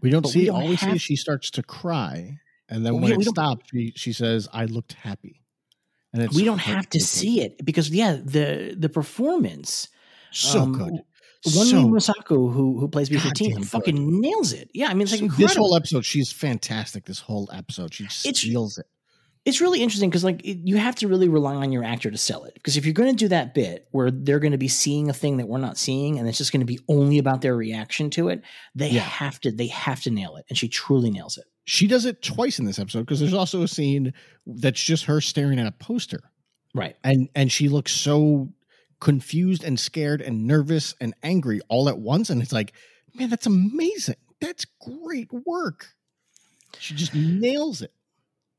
We 0.00 0.10
don't 0.10 0.26
see 0.26 0.40
we 0.40 0.44
don't 0.46 0.62
All 0.62 0.68
we 0.68 0.76
see 0.76 0.90
is 0.90 1.02
she 1.02 1.16
starts 1.16 1.50
to 1.52 1.62
cry, 1.62 2.38
and 2.74 2.84
then 2.84 2.92
Well, 2.94 3.02
when 3.02 3.16
we 3.16 3.22
it 3.22 3.24
don't- 3.26 3.34
stops, 3.34 3.66
she, 3.70 3.92
she 3.96 4.12
says, 4.12 4.48
"I 4.52 4.64
looked 4.66 4.94
happy." 4.94 5.40
And 6.12 6.22
it's 6.22 6.34
we 6.36 6.44
don't 6.44 6.58
have 6.60 6.88
to 6.90 7.00
see 7.00 7.40
it 7.40 7.64
because 7.64 7.90
yeah, 7.90 8.12
the 8.24 8.74
the 8.78 8.88
performance 8.88 9.88
So 10.30 10.60
um, 10.62 10.72
good. 10.72 10.92
One 11.54 11.66
so, 11.66 11.84
Mosaku, 11.86 12.52
who 12.52 12.78
who 12.80 12.88
plays 12.88 13.08
B 13.10 13.18
fifteen, 13.18 13.62
fucking 13.64 13.96
good. 13.96 14.20
nails 14.20 14.52
it. 14.52 14.70
Yeah, 14.72 14.88
I 14.88 14.94
mean 14.94 15.02
it's 15.02 15.12
like 15.12 15.20
incredible. 15.20 15.46
this 15.48 15.56
whole 15.56 15.76
episode, 15.76 16.04
she's 16.04 16.32
fantastic. 16.32 17.04
This 17.04 17.20
whole 17.20 17.48
episode, 17.52 17.92
she 17.92 18.04
It's- 18.04 18.38
steals 18.38 18.78
it. 18.78 18.86
it's 19.44 19.60
really 19.60 19.82
interesting 19.82 20.08
because 20.08 20.24
like 20.24 20.40
it, 20.42 20.58
you 20.64 20.76
have 20.78 20.94
to 20.96 21.08
really 21.08 21.28
rely 21.28 21.54
on 21.54 21.70
your 21.70 21.84
actor 21.84 22.10
to 22.10 22.16
sell 22.16 22.44
it 22.44 22.54
because 22.54 22.78
if 22.78 22.86
you're 22.86 22.94
going 22.94 23.10
to 23.14 23.24
do 23.24 23.28
that 23.28 23.52
bit 23.52 23.88
where 23.90 24.10
they're 24.10 24.38
going 24.38 24.52
to 24.52 24.64
be 24.66 24.68
seeing 24.68 25.10
a 25.10 25.12
thing 25.12 25.36
that 25.36 25.46
we're 25.48 25.58
not 25.58 25.76
seeing 25.76 26.18
and 26.18 26.26
it's 26.28 26.38
just 26.38 26.50
going 26.52 26.60
to 26.66 26.72
be 26.74 26.78
only 26.88 27.18
about 27.18 27.42
their 27.42 27.54
reaction 27.54 28.08
to 28.08 28.28
it 28.30 28.40
they 28.74 28.88
Yeah. 28.88 29.02
have 29.02 29.38
to 29.40 29.52
they 29.52 29.66
have 29.66 30.00
to 30.04 30.10
nail 30.10 30.36
it 30.36 30.46
and 30.48 30.56
she 30.56 30.66
truly 30.68 31.10
nails 31.10 31.36
it 31.36 31.44
She 31.64 31.86
does 31.86 32.04
it 32.04 32.22
twice 32.22 32.58
in 32.58 32.64
this 32.66 32.78
episode 32.78 33.00
because 33.00 33.20
there's 33.20 33.32
also 33.34 33.62
a 33.62 33.68
scene 33.68 34.12
that's 34.46 34.82
just 34.82 35.04
her 35.06 35.20
staring 35.20 35.58
at 35.58 35.66
a 35.66 35.72
poster, 35.72 36.20
right 36.74 36.96
and 37.04 37.28
and 37.34 37.50
she 37.50 37.68
looks 37.68 37.92
so 37.92 38.52
confused 39.00 39.64
and 39.64 39.78
scared 39.78 40.20
and 40.22 40.46
nervous 40.46 40.94
and 41.00 41.14
angry 41.22 41.60
all 41.68 41.88
at 41.88 41.98
once, 41.98 42.30
and 42.30 42.40
it's 42.42 42.52
like, 42.52 42.72
man, 43.14 43.28
that's 43.30 43.46
amazing. 43.46 44.16
That's 44.40 44.66
great 44.80 45.28
work. 45.46 45.86
She 46.78 46.94
just 46.94 47.14
nails 47.14 47.82
it. 47.82 47.92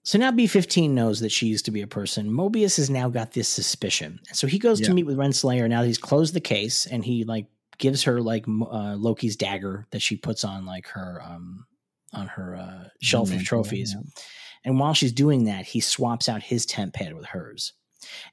so 0.03 0.17
now 0.17 0.31
b15 0.31 0.91
knows 0.91 1.19
that 1.19 1.31
she 1.31 1.47
used 1.47 1.65
to 1.65 1.71
be 1.71 1.81
a 1.81 1.87
person 1.87 2.29
mobius 2.31 2.77
has 2.77 2.89
now 2.89 3.09
got 3.09 3.33
this 3.33 3.49
suspicion 3.49 4.19
so 4.31 4.47
he 4.47 4.57
goes 4.57 4.79
Yeah. 4.79 4.87
to 4.87 4.93
meet 4.93 5.03
with 5.05 5.17
renslayer 5.17 5.67
now 5.67 5.83
he's 5.83 5.97
closed 5.97 6.33
the 6.33 6.39
case 6.39 6.85
and 6.85 7.03
he 7.03 7.23
like 7.25 7.47
gives 7.77 8.03
her 8.03 8.21
like 8.21 8.45
uh, 8.47 8.95
loki's 8.97 9.35
dagger 9.35 9.85
that 9.91 10.01
she 10.01 10.15
puts 10.15 10.43
on 10.45 10.65
like 10.65 10.87
her 10.89 11.21
um 11.25 11.65
on 12.15 12.27
her 12.27 12.55
uh, 12.55 12.87
shelf 13.01 13.31
of 13.33 13.43
trophies 13.43 13.93
yeah. 13.95 14.01
And 14.63 14.79
while 14.79 14.95
she's 14.95 15.11
doing 15.11 15.43
that, 15.43 15.65
he 15.65 15.79
swaps 15.79 16.27
out 16.27 16.41
his 16.41 16.65
TemPad 16.65 17.13
with 17.13 17.25
hers. 17.27 17.73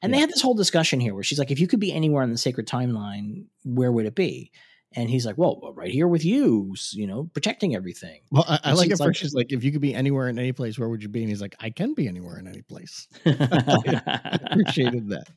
And 0.01 0.13
they 0.13 0.17
Yeah. 0.17 0.23
had 0.23 0.31
this 0.31 0.41
whole 0.41 0.55
discussion 0.55 0.99
here 0.99 1.13
where 1.15 1.23
she's 1.23 1.39
like, 1.39 1.51
if 1.51 1.61
you 1.61 1.67
could 1.67 1.79
be 1.81 1.93
anywhere 1.93 2.23
on 2.23 2.31
the 2.31 2.39
sacred 2.39 2.67
timeline, 2.67 3.45
where 3.65 3.93
would 3.93 4.07
it 4.07 4.15
be? 4.15 4.51
And 4.95 5.11
he's 5.11 5.27
like, 5.27 5.37
well, 5.37 5.59
well, 5.63 5.75
right 5.75 5.91
here 5.91 6.09
with 6.09 6.25
you, 6.25 6.75
you 6.93 7.07
know, 7.07 7.25
protecting 7.35 7.75
everything. 7.75 8.21
Well, 8.31 8.45
I, 8.49 8.61
I 8.65 8.73
like 8.73 8.91
it 8.91 8.99
like- 8.99 9.09
first. 9.11 9.21
She's 9.21 9.35
like, 9.35 9.53
if 9.53 9.63
you 9.63 9.73
could 9.73 9.81
be 9.83 9.95
anywhere 9.95 10.29
in 10.29 10.39
any 10.39 10.53
place, 10.53 10.79
where 10.79 10.89
would 10.89 11.03
you 11.03 11.09
be? 11.11 11.21
And 11.21 11.29
he's 11.29 11.41
like, 11.43 11.55
I 11.61 11.69
can 11.71 11.93
be 11.95 12.09
anywhere 12.09 12.39
in 12.39 12.47
any 12.47 12.63
place. 12.63 13.09
I 13.27 14.39
Appreciated 14.51 15.09
that. 15.11 15.29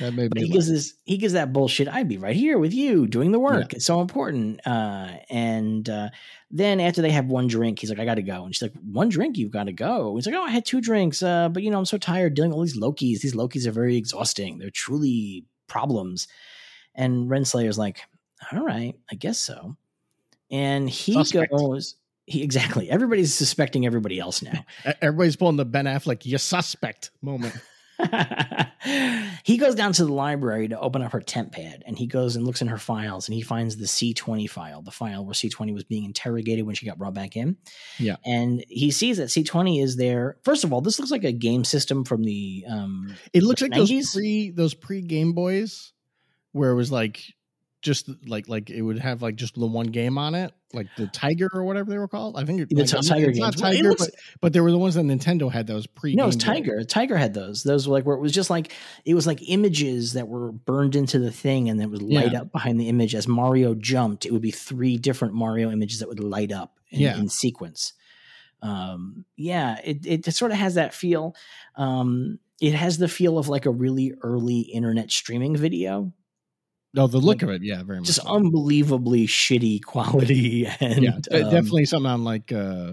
That 0.00 0.12
made 0.14 0.30
But 0.30 0.38
he 0.38 0.44
laugh. 0.44 0.52
gives 0.52 0.68
this, 0.68 0.94
he 1.04 1.16
gives 1.16 1.32
that 1.34 1.52
bullshit. 1.52 1.88
I'd 1.88 2.08
be 2.08 2.18
right 2.18 2.34
here 2.36 2.58
with 2.58 2.72
you 2.74 3.06
doing 3.06 3.32
the 3.32 3.38
work. 3.38 3.72
It's 3.72 3.84
so 3.86 4.00
important. 4.00 4.60
Uh, 4.66 5.08
and 5.30 5.88
uh, 5.88 6.10
then 6.50 6.80
after 6.80 7.02
they 7.02 7.10
have 7.10 7.26
one 7.26 7.46
drink, 7.46 7.78
he's 7.80 7.90
like, 7.90 7.98
I 7.98 8.04
got 8.04 8.16
to 8.16 8.22
go. 8.22 8.44
And 8.44 8.54
she's 8.54 8.62
like, 8.62 8.74
one 8.82 9.08
drink, 9.08 9.36
you've 9.38 9.50
got 9.50 9.64
to 9.64 9.72
go. 9.72 10.16
He's 10.16 10.26
like, 10.26 10.34
oh, 10.34 10.42
I 10.42 10.50
had 10.50 10.64
two 10.64 10.80
drinks, 10.80 11.22
uh, 11.22 11.48
but 11.48 11.62
you 11.62 11.70
know, 11.70 11.78
I'm 11.78 11.84
so 11.84 11.98
tired 11.98 12.34
dealing 12.34 12.50
with 12.50 12.56
all 12.56 12.62
these 12.62 12.78
Lokis. 12.78 13.20
These 13.20 13.34
Lokis 13.34 13.66
are 13.66 13.72
very 13.72 13.96
exhausting. 13.96 14.58
They're 14.58 14.70
truly 14.70 15.44
problems. 15.66 16.28
And 16.94 17.28
Renslayer's 17.30 17.78
like, 17.78 18.00
all 18.52 18.64
right, 18.64 18.94
I 19.10 19.14
guess 19.14 19.38
so. 19.38 19.76
And 20.50 20.88
he 20.88 21.12
Suspect. 21.14 21.50
goes, 21.50 21.96
he 22.26 22.42
exactly. 22.42 22.88
Everybody's 22.90 23.34
suspecting 23.34 23.86
everybody 23.86 24.18
else 24.20 24.42
now. 24.42 24.64
Everybody's 25.02 25.36
pulling 25.36 25.56
the 25.56 25.64
Ben 25.64 25.86
Affleck, 25.86 26.24
you 26.24 26.38
suspect 26.38 27.10
moment. 27.22 27.54
he 29.44 29.56
goes 29.56 29.74
down 29.74 29.92
to 29.92 30.04
the 30.04 30.12
library 30.12 30.68
to 30.68 30.78
open 30.78 31.02
up 31.02 31.12
her 31.12 31.20
TemPad 31.20 31.82
and 31.86 31.98
he 31.98 32.06
goes 32.06 32.36
and 32.36 32.44
looks 32.44 32.62
in 32.62 32.68
her 32.68 32.78
files 32.78 33.28
and 33.28 33.34
he 33.34 33.42
finds 33.42 33.76
the 33.76 33.86
C20 33.86 34.48
file, 34.48 34.82
the 34.82 34.90
file 34.90 35.24
where 35.24 35.34
C20 35.34 35.72
was 35.72 35.84
being 35.84 36.04
interrogated 36.04 36.66
when 36.66 36.74
she 36.74 36.86
got 36.86 36.98
brought 36.98 37.14
back 37.14 37.36
in. 37.36 37.56
Yeah. 37.98 38.16
And 38.24 38.64
he 38.68 38.90
sees 38.90 39.18
that 39.18 39.28
C20 39.28 39.82
is 39.82 39.96
there. 39.96 40.36
First 40.42 40.64
of 40.64 40.72
all, 40.72 40.80
this 40.80 40.98
looks 40.98 41.10
like 41.10 41.24
a 41.24 41.32
game 41.32 41.64
system 41.64 42.04
from 42.04 42.24
the 42.24 42.64
um 42.68 43.14
It 43.32 43.42
looks 43.42 43.62
like 43.62 43.72
those 43.72 44.12
pre 44.12 44.50
those 44.50 44.74
pre 44.74 45.02
Game 45.02 45.32
Boys, 45.32 45.92
where 46.52 46.70
it 46.70 46.76
was 46.76 46.90
like 46.90 47.22
just 47.82 48.08
like 48.26 48.48
like 48.48 48.70
it 48.70 48.82
would 48.82 48.98
have 48.98 49.22
like 49.22 49.36
just 49.36 49.54
the 49.54 49.66
one 49.66 49.86
game 49.86 50.18
on 50.18 50.34
it, 50.34 50.52
like 50.74 50.88
the 50.96 51.06
Tiger 51.06 51.48
or 51.54 51.64
whatever 51.64 51.90
they 51.90 51.98
were 51.98 52.08
called. 52.08 52.36
I 52.36 52.44
think 52.44 52.60
it, 52.60 52.72
like, 52.72 52.82
it's 52.92 53.08
Tiger 53.08 53.26
not 53.26 53.34
games. 53.34 53.62
Well, 53.62 53.72
Tiger, 53.72 53.88
looks- 53.90 54.06
but 54.06 54.14
but 54.40 54.52
there 54.52 54.62
were 54.62 54.70
the 54.72 54.78
ones 54.78 54.94
that 54.96 55.04
Nintendo 55.04 55.50
had 55.50 55.68
was 55.68 55.86
pre. 55.86 56.14
No, 56.14 56.26
it's 56.26 56.36
Tiger. 56.36 56.82
Tiger 56.84 57.16
had 57.16 57.34
those. 57.34 57.62
Those 57.62 57.86
were 57.88 57.92
like 57.94 58.04
where 58.06 58.16
it 58.16 58.20
was 58.20 58.32
just 58.32 58.50
like 58.50 58.72
it 59.04 59.14
was 59.14 59.26
like 59.26 59.40
images 59.48 60.14
that 60.14 60.28
were 60.28 60.52
burned 60.52 60.96
into 60.96 61.18
the 61.18 61.30
thing 61.32 61.68
and 61.70 61.80
it 61.80 61.86
would 61.90 62.02
light 62.02 62.32
Yeah. 62.32 62.42
up 62.42 62.52
behind 62.52 62.78
the 62.80 62.88
image 62.88 63.14
as 63.14 63.26
Mario 63.28 63.74
jumped. 63.74 64.26
It 64.26 64.32
would 64.32 64.42
be 64.42 64.50
three 64.50 64.96
different 64.98 65.34
Mario 65.34 65.70
images 65.70 66.00
that 66.00 66.08
would 66.08 66.20
light 66.20 66.52
up 66.52 66.78
in, 66.90 67.00
Yeah. 67.00 67.16
in 67.18 67.28
sequence. 67.28 67.92
Um, 68.62 69.24
yeah, 69.36 69.76
it, 69.84 70.06
it 70.06 70.34
sort 70.34 70.50
of 70.50 70.56
has 70.56 70.74
that 70.74 70.94
feel. 70.94 71.34
Um, 71.76 72.38
it 72.60 72.72
has 72.74 72.96
the 72.98 73.08
feel 73.08 73.36
of 73.36 73.48
like 73.48 73.66
a 73.66 73.70
really 73.70 74.14
early 74.22 74.60
internet 74.60 75.10
streaming 75.10 75.56
video, 75.56 76.12
No, 76.94 77.06
the 77.08 77.18
look 77.18 77.42
of 77.42 77.50
it, 77.50 77.62
yeah, 77.62 77.82
very 77.82 77.98
much. 77.98 78.06
just 78.06 78.22
so. 78.22 78.28
unbelievably 78.28 79.26
shitty 79.26 79.82
quality. 79.84 80.66
And 80.80 81.02
yeah, 81.02 81.14
um, 81.16 81.22
definitely 81.50 81.84
something 81.86 82.10
on 82.10 82.24
like 82.24 82.52
uh 82.52 82.92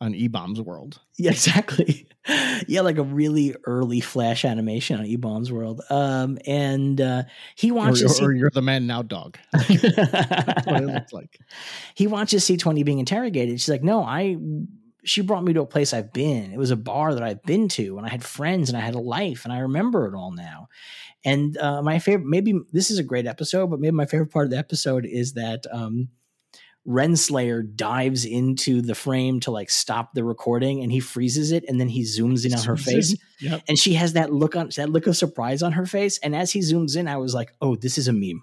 on 0.00 0.14
E 0.14 0.28
Bombs 0.28 0.60
World. 0.60 1.00
Yeah, 1.18 1.30
exactly. 1.30 2.06
yeah, 2.66 2.80
like 2.82 2.98
a 2.98 3.02
really 3.02 3.54
early 3.64 4.00
flash 4.00 4.44
animation 4.44 4.98
on 5.00 5.06
eBaum's 5.06 5.50
World. 5.50 5.80
Um, 5.88 6.38
and 6.46 7.00
uh, 7.00 7.22
he 7.54 7.70
Or, 7.70 7.74
watches 7.74 8.20
or, 8.20 8.34
you're 8.34 8.50
the 8.50 8.60
man 8.60 8.86
now, 8.86 9.00
dog. 9.02 9.38
That's 9.52 10.66
what 10.66 10.82
it 10.82 10.86
looks 10.86 11.12
like. 11.14 11.38
he 11.94 12.06
watches 12.06 12.44
C20 12.44 12.84
being 12.84 12.98
interrogated. 12.98 13.58
She's 13.60 13.68
like, 13.70 13.82
"No, 13.84 14.02
I." 14.02 14.36
She 15.06 15.22
brought 15.22 15.44
me 15.44 15.52
to 15.54 15.62
a 15.62 15.66
place 15.66 15.94
I've 15.94 16.12
been. 16.12 16.52
It 16.52 16.58
was 16.58 16.70
a 16.72 16.76
bar 16.76 17.14
that 17.14 17.22
I've 17.22 17.42
been 17.44 17.68
to, 17.70 17.96
and 17.96 18.06
I 18.06 18.10
had 18.10 18.24
friends, 18.24 18.68
and 18.68 18.76
I 18.76 18.80
had 18.80 18.94
a 18.94 19.00
life, 19.00 19.44
and 19.44 19.52
I 19.52 19.60
remember 19.60 20.06
it 20.06 20.14
all 20.14 20.32
now. 20.32 20.68
And 21.24 21.56
uh, 21.58 21.80
my 21.82 21.98
favorite, 21.98 22.26
maybe 22.26 22.58
this 22.72 22.90
is 22.90 22.98
a 22.98 23.02
great 23.04 23.26
episode, 23.26 23.68
but 23.68 23.80
maybe 23.80 23.92
my 23.96 24.06
favorite 24.06 24.30
part 24.32 24.44
of 24.46 24.50
the 24.50 24.58
episode 24.58 25.06
is 25.06 25.32
that 25.34 25.64
um, 25.72 26.08
Renslayer 26.86 27.62
dives 27.74 28.24
into 28.24 28.80
the 28.80 28.94
frame 28.94 29.40
to 29.40 29.50
like 29.50 29.70
stop 29.70 30.14
the 30.14 30.22
recording, 30.22 30.82
and 30.82 30.92
he 30.92 31.00
freezes 31.00 31.50
it, 31.50 31.64
and 31.68 31.80
then 31.80 31.88
he 31.88 32.02
zooms 32.02 32.46
in 32.46 32.54
on 32.54 32.64
her 32.64 32.76
face, 32.76 33.16
Yep. 33.40 33.62
and 33.68 33.78
she 33.78 33.94
has 33.94 34.12
that 34.12 34.32
look 34.32 34.54
on 34.54 34.70
that 34.76 34.90
look 34.90 35.06
of 35.08 35.16
surprise 35.16 35.62
on 35.62 35.72
her 35.72 35.86
face. 35.86 36.18
And 36.18 36.34
as 36.34 36.52
he 36.52 36.60
zooms 36.60 36.96
in, 36.96 37.08
I 37.08 37.16
was 37.16 37.34
like, 37.34 37.52
"Oh, 37.60 37.74
this 37.74 37.98
is 37.98 38.06
a 38.08 38.12
meme. 38.12 38.42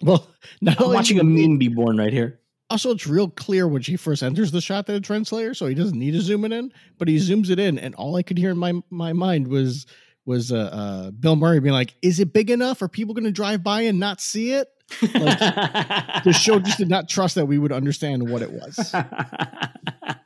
Well, 0.00 0.26
not 0.62 0.80
I'm 0.80 0.88
watching 0.92 1.20
a 1.20 1.24
meme 1.24 1.58
be 1.58 1.68
born 1.68 1.98
right 1.98 2.12
here." 2.12 2.40
Also, 2.72 2.90
it's 2.90 3.06
real 3.06 3.28
clear 3.28 3.68
when 3.68 3.82
she 3.82 3.96
first 3.96 4.22
enters 4.22 4.50
the 4.50 4.62
shot 4.62 4.86
that 4.86 4.94
it's 4.94 5.10
Renslayer, 5.10 5.54
so 5.54 5.66
he 5.66 5.74
doesn't 5.74 5.98
need 5.98 6.12
to 6.12 6.22
zoom 6.22 6.42
it 6.46 6.52
in, 6.52 6.72
but 6.96 7.06
he 7.06 7.16
zooms 7.18 7.50
it 7.50 7.58
in, 7.58 7.78
and 7.78 7.94
all 7.96 8.16
I 8.16 8.22
could 8.22 8.38
hear 8.38 8.50
in 8.50 8.56
my 8.56 8.72
my 8.88 9.12
mind 9.12 9.48
was 9.48 9.84
was 10.24 10.50
uh, 10.50 10.56
uh 10.56 11.10
Bill 11.10 11.36
Murray 11.36 11.60
being 11.60 11.74
like, 11.74 11.94
"Is 12.00 12.18
it 12.18 12.32
big 12.32 12.50
enough? 12.50 12.80
Are 12.80 12.88
people 12.88 13.12
going 13.12 13.26
to 13.26 13.30
drive 13.30 13.62
by 13.62 13.82
and 13.82 14.00
not 14.00 14.22
see 14.22 14.52
it?" 14.52 14.68
The 15.02 16.32
show 16.32 16.60
just 16.60 16.78
did 16.78 16.88
not 16.88 17.10
trust 17.10 17.34
that 17.34 17.44
we 17.44 17.58
would 17.58 17.72
understand 17.72 18.30
what 18.30 18.40
it 18.40 18.50
was. 18.50 18.94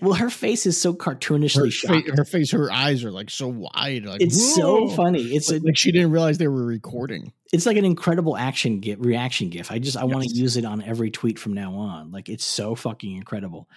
well, 0.00 0.12
her 0.14 0.30
face 0.30 0.64
is 0.66 0.80
so 0.80 0.94
cartoonishly 0.94 1.64
Her, 1.64 1.70
shocked. 1.70 2.08
fa- 2.08 2.16
her 2.16 2.24
face, 2.24 2.50
her 2.52 2.70
eyes 2.70 3.02
are 3.04 3.10
like 3.10 3.30
so 3.30 3.48
wide. 3.48 4.04
Like 4.04 4.20
it's 4.22 4.54
so 4.54 4.88
funny. 4.88 5.22
It's 5.22 5.50
Like, 5.50 5.62
a, 5.62 5.64
like 5.66 5.76
she 5.76 5.90
didn't 5.92 6.12
realize 6.12 6.38
they 6.38 6.46
were 6.48 6.64
recording. 6.64 7.32
it's 7.52 7.66
like 7.66 7.76
an 7.76 7.84
incredible 7.84 8.36
action 8.36 8.78
gif, 8.78 8.98
reaction 9.00 9.50
gif. 9.50 9.72
I 9.72 9.80
just 9.80 9.96
I 9.96 10.04
want 10.04 10.24
to 10.24 10.30
use 10.34 10.56
it 10.56 10.64
on 10.64 10.82
every 10.82 11.10
tweet 11.10 11.38
from 11.38 11.52
now 11.54 11.74
on. 11.74 12.12
Like 12.12 12.28
it's 12.28 12.44
so 12.44 12.74
fucking 12.76 13.16
incredible. 13.16 13.68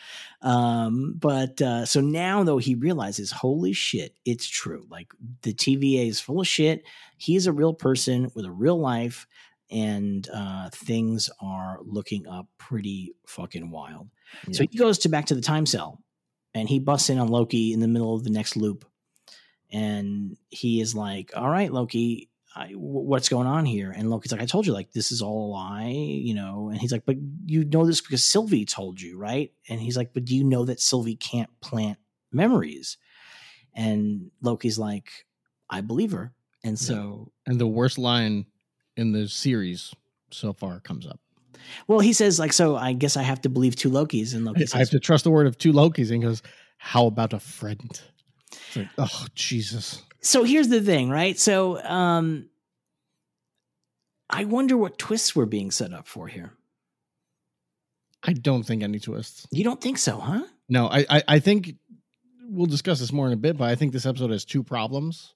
Um, 0.42 1.16
but 1.18 1.62
uh, 1.62 1.86
so 1.86 2.02
now 2.02 2.44
though 2.44 2.58
he 2.60 2.76
realizes, 2.76 3.32
holy 3.32 3.74
shit, 3.74 4.16
it's 4.26 4.48
true. 4.48 4.86
Like 4.90 5.12
the 5.42 5.54
TVA 5.54 6.08
is 6.08 6.20
full 6.20 6.42
of 6.42 6.48
shit. 6.48 6.84
He's 7.18 7.48
a 7.48 7.54
real 7.54 7.74
person 7.74 8.32
with 8.36 8.46
a 8.46 8.52
real 8.52 8.80
life, 8.80 9.26
and 9.74 10.30
uh, 10.34 10.70
things 10.72 11.30
are 11.42 11.80
looking 11.84 12.28
up 12.28 12.48
pretty 12.58 13.16
fucking 13.28 13.72
wild. 13.72 14.10
So 14.52 14.64
he 14.70 14.78
goes 14.78 15.00
to 15.00 15.10
back 15.10 15.26
to 15.26 15.36
the 15.36 15.42
time 15.42 15.66
cell, 15.66 16.00
and 16.54 16.70
he 16.70 16.80
busts 16.80 17.10
in 17.10 17.18
on 17.18 17.28
Loki 17.28 17.74
in 17.74 17.80
the 17.80 17.88
middle 17.88 18.16
of 18.16 18.24
the 18.24 18.30
next 18.30 18.56
loop, 18.56 18.86
and 19.72 20.38
he 20.50 20.80
is 20.80 20.96
like, 20.96 21.32
"All 21.36 21.50
right, 21.50 21.72
Loki." 21.72 22.30
I, 22.56 22.68
w- 22.68 22.78
what's 22.78 23.30
going 23.30 23.48
on 23.48 23.66
here? 23.66 23.90
And 23.90 24.12
Loki's 24.12 24.32
like, 24.32 24.40
I 24.40 24.46
told 24.46 24.68
you, 24.68 24.74
like, 24.74 24.92
this 24.92 25.12
is 25.12 25.24
all 25.24 25.48
a 25.48 25.52
lie, 25.54 25.88
you 25.88 26.36
know? 26.36 26.70
And 26.70 26.80
he's 26.80 26.92
like, 26.92 27.04
but 27.04 27.16
you 27.48 27.66
know 27.66 27.84
this 27.84 28.00
because 28.00 28.24
Sylvie 28.24 28.64
told 28.64 29.02
you, 29.02 29.18
right? 29.18 29.52
And 29.70 29.82
he's 29.82 29.98
like, 29.98 30.14
but 30.14 30.24
do 30.24 30.36
you 30.36 30.44
know 30.44 30.64
that 30.66 30.80
Sylvie 30.80 31.16
can't 31.16 31.50
plant 31.62 31.98
memories? 32.32 32.98
And 33.74 34.30
Loki's 34.44 34.78
like, 34.78 35.10
I 35.68 35.82
believe 35.82 36.12
her. 36.12 36.32
And 36.64 36.78
so, 36.78 37.32
And 37.48 37.60
the 37.60 37.66
worst 37.66 37.98
line 37.98 38.46
in 38.98 39.12
the 39.12 39.28
series 39.28 39.94
so 40.32 40.54
far 40.54 40.80
comes 40.80 41.06
up. 41.08 41.20
well, 41.88 42.00
he 42.00 42.14
says, 42.14 42.40
like, 42.40 42.54
so 42.54 42.76
I 42.76 42.94
guess 42.94 43.18
I 43.18 43.24
have 43.24 43.42
to 43.42 43.50
believe 43.50 43.76
two 43.76 43.90
Lokis. 43.90 44.34
And 44.34 44.46
Loki 44.46 44.64
I 44.64 44.66
says, 44.66 44.80
have 44.80 44.90
to 44.92 45.00
trust 45.00 45.24
the 45.24 45.32
word 45.32 45.48
of 45.48 45.58
two 45.58 45.74
Lokis 45.74 46.12
and 46.12 46.22
goes, 46.22 46.42
How 46.78 47.06
about 47.08 47.34
a 47.34 47.40
friend? 47.40 48.02
It's 48.52 48.76
like, 48.78 48.88
oh, 48.98 49.26
Jesus. 49.36 50.02
so 50.22 50.44
here's 50.44 50.68
the 50.68 50.82
thing, 50.82 51.10
right? 51.10 51.38
So, 51.38 51.82
um, 51.84 52.50
I 54.30 54.46
wonder 54.46 54.76
what 54.78 54.98
twists 54.98 55.36
were 55.36 55.46
being 55.46 55.70
set 55.70 55.94
up 55.94 56.08
for 56.08 56.28
here. 56.28 56.54
I 58.24 58.34
don't 58.34 58.64
think 58.64 58.82
any 58.84 59.00
twists. 59.00 59.46
You 59.52 59.64
don't 59.64 59.82
think 59.82 59.98
so, 59.98 60.18
huh? 60.18 60.44
No, 60.70 60.88
I, 60.88 61.06
I, 61.10 61.24
I 61.28 61.40
think 61.40 61.76
we'll 62.48 62.68
discuss 62.68 63.00
this 63.00 63.12
more 63.12 63.28
in 63.28 63.34
a 63.34 63.38
bit, 63.38 63.58
but 63.58 63.70
I 63.70 63.76
think 63.76 63.92
this 63.92 64.06
episode 64.06 64.32
has 64.32 64.46
two 64.46 64.64
problems. 64.64 65.36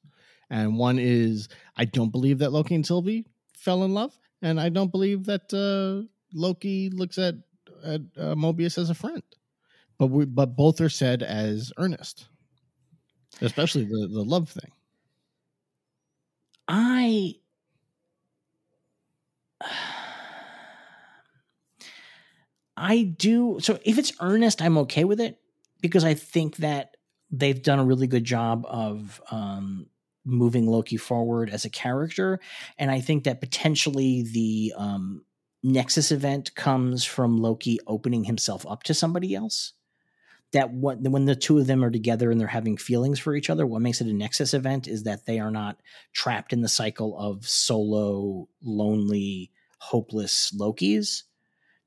And 0.49 0.77
one 0.77 0.97
is 0.97 1.49
I 1.75 1.85
don't 1.85 2.11
believe 2.11 2.39
that 2.39 2.51
Loki 2.53 2.75
and 2.75 2.85
Sylvie 2.85 3.25
fell 3.57 3.83
in 3.83 3.93
love. 3.93 4.17
And 4.41 4.59
I 4.59 4.69
don't 4.69 4.91
believe 4.91 5.25
that 5.25 5.53
uh, 5.53 6.07
Loki 6.33 6.89
looks 6.89 7.17
at, 7.17 7.35
at 7.83 8.01
uh, 8.17 8.35
Mobius 8.35 8.77
as 8.77 8.89
a 8.89 8.95
friend. 8.95 9.23
But 9.97 10.07
we, 10.07 10.25
but 10.25 10.55
both 10.55 10.79
are 10.79 10.89
said 10.89 11.23
as 11.23 11.73
earnest, 11.77 12.27
especially 13.41 13.85
the, 13.85 14.07
the 14.11 14.23
love 14.23 14.49
thing. 14.49 14.71
I 16.67 17.35
I 22.75 23.03
do 23.17 23.59
so 23.59 23.79
if 23.83 23.97
it's 23.97 24.13
earnest, 24.19 24.61
I'm 24.61 24.77
okay 24.79 25.03
with 25.03 25.19
it 25.19 25.39
because 25.81 26.03
I 26.03 26.13
think 26.13 26.57
that 26.57 26.97
they've 27.31 27.61
done 27.61 27.79
a 27.79 27.85
really 27.85 28.07
good 28.07 28.23
job 28.23 28.65
of 28.67 29.21
um 29.31 29.87
moving 30.27 30.67
Loki 30.67 30.97
forward 30.97 31.49
as 31.49 31.65
a 31.65 31.69
character. 31.69 32.39
And 32.77 32.91
I 32.91 32.99
think 32.99 33.23
that 33.23 33.41
potentially 33.41 34.23
the 34.23 34.73
um 34.77 35.23
Nexus 35.63 36.11
event 36.11 36.53
comes 36.55 37.03
from 37.03 37.37
Loki 37.37 37.79
opening 37.87 38.25
himself 38.25 38.65
up 38.67 38.83
to 38.83 38.93
somebody 38.93 39.33
else. 39.33 39.73
That 40.53 40.71
what 40.71 41.01
when 41.01 41.25
the 41.25 41.35
two 41.35 41.57
of 41.57 41.67
them 41.67 41.83
are 41.83 41.91
together 41.91 42.31
and 42.31 42.39
they're 42.39 42.47
having 42.47 42.77
feelings 42.77 43.19
for 43.19 43.35
each 43.35 43.49
other, 43.49 43.65
what 43.65 43.81
makes 43.81 43.99
it 43.99 44.07
a 44.07 44.13
Nexus 44.13 44.53
event 44.53 44.87
is 44.87 45.03
that 45.03 45.25
they 45.25 45.39
are 45.39 45.51
not 45.51 45.81
trapped 46.13 46.53
in 46.53 46.61
the 46.61 46.69
cycle 46.69 47.17
of 47.17 47.47
solo, 47.47 48.47
lonely, 48.61 49.51
hopeless 49.79 50.55
Lokis. 50.57 51.23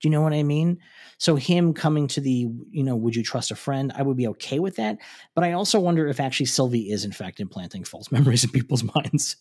Do 0.01 0.09
you 0.09 0.11
know 0.11 0.23
what 0.23 0.33
I 0.33 0.43
mean? 0.43 0.79
So 1.19 1.37
him 1.37 1.75
coming 1.75 2.09
to 2.09 2.21
the, 2.21 2.49
you 2.71 2.83
know, 2.83 2.97
would 2.97 3.15
you 3.15 3.23
trust 3.23 3.51
a 3.51 3.55
friend? 3.57 3.93
I 3.95 4.03
would 4.03 4.17
be 4.17 4.27
okay 4.29 4.59
with 4.59 4.77
that. 4.77 4.99
But 5.35 5.45
I 5.45 5.53
also 5.53 5.79
wonder 5.79 6.07
if 6.07 6.21
actually 6.21 6.47
Sylvie 6.47 6.91
is 6.91 7.05
in 7.05 7.13
fact 7.13 7.41
implanting 7.41 7.85
false 7.85 8.11
memories 8.13 8.45
in 8.45 8.51
people's 8.51 8.83
minds. 8.83 9.37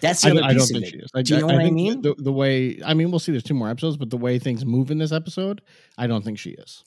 That's 0.00 0.22
the 0.22 0.28
I, 0.28 0.30
other 0.32 0.44
I 0.44 0.48
don't 0.48 0.58
piece 0.58 0.70
of 0.70 0.74
think 0.74 0.84
it. 0.86 0.90
she 0.90 0.98
is. 0.98 1.10
I, 1.14 1.22
Do 1.22 1.34
you 1.34 1.40
know 1.40 1.46
what 1.46 1.56
I 1.56 1.70
mean? 1.70 2.02
The, 2.02 2.14
the 2.18 2.32
way, 2.32 2.80
I 2.84 2.94
mean, 2.94 3.10
we'll 3.10 3.18
see. 3.18 3.32
There's 3.32 3.42
two 3.42 3.54
more 3.54 3.70
episodes, 3.70 3.96
but 3.96 4.10
the 4.10 4.18
way 4.18 4.38
things 4.38 4.64
move 4.64 4.90
in 4.90 4.98
this 4.98 5.12
episode, 5.12 5.62
I 5.96 6.06
don't 6.06 6.24
think 6.24 6.38
she 6.38 6.50
is. 6.50 6.84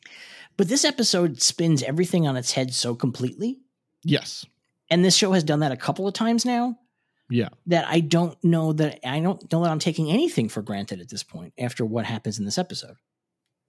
But 0.55 0.67
this 0.67 0.85
episode 0.85 1.41
spins 1.41 1.81
everything 1.81 2.27
on 2.27 2.37
its 2.37 2.51
head 2.51 2.73
so 2.73 2.93
completely. 2.93 3.59
Yes. 4.03 4.45
And 4.89 5.03
this 5.03 5.15
show 5.15 5.31
has 5.31 5.43
done 5.43 5.61
that 5.61 5.71
a 5.71 5.77
couple 5.77 6.07
of 6.07 6.13
times 6.13 6.45
now. 6.45 6.77
Yeah. 7.31 7.49
That 7.67 7.87
I 7.87 8.01
don't 8.01 8.41
know 8.43 8.73
that 8.73 8.99
I 9.07 9.19
don't 9.19 9.51
know 9.51 9.63
that 9.63 9.71
I'm 9.71 9.79
taking 9.79 10.11
anything 10.11 10.49
for 10.49 10.61
granted 10.61 11.01
at 11.01 11.09
this 11.09 11.23
point 11.23 11.53
after 11.57 11.85
what 11.85 12.05
happens 12.05 12.37
in 12.37 12.45
this 12.45 12.57
episode. 12.57 12.97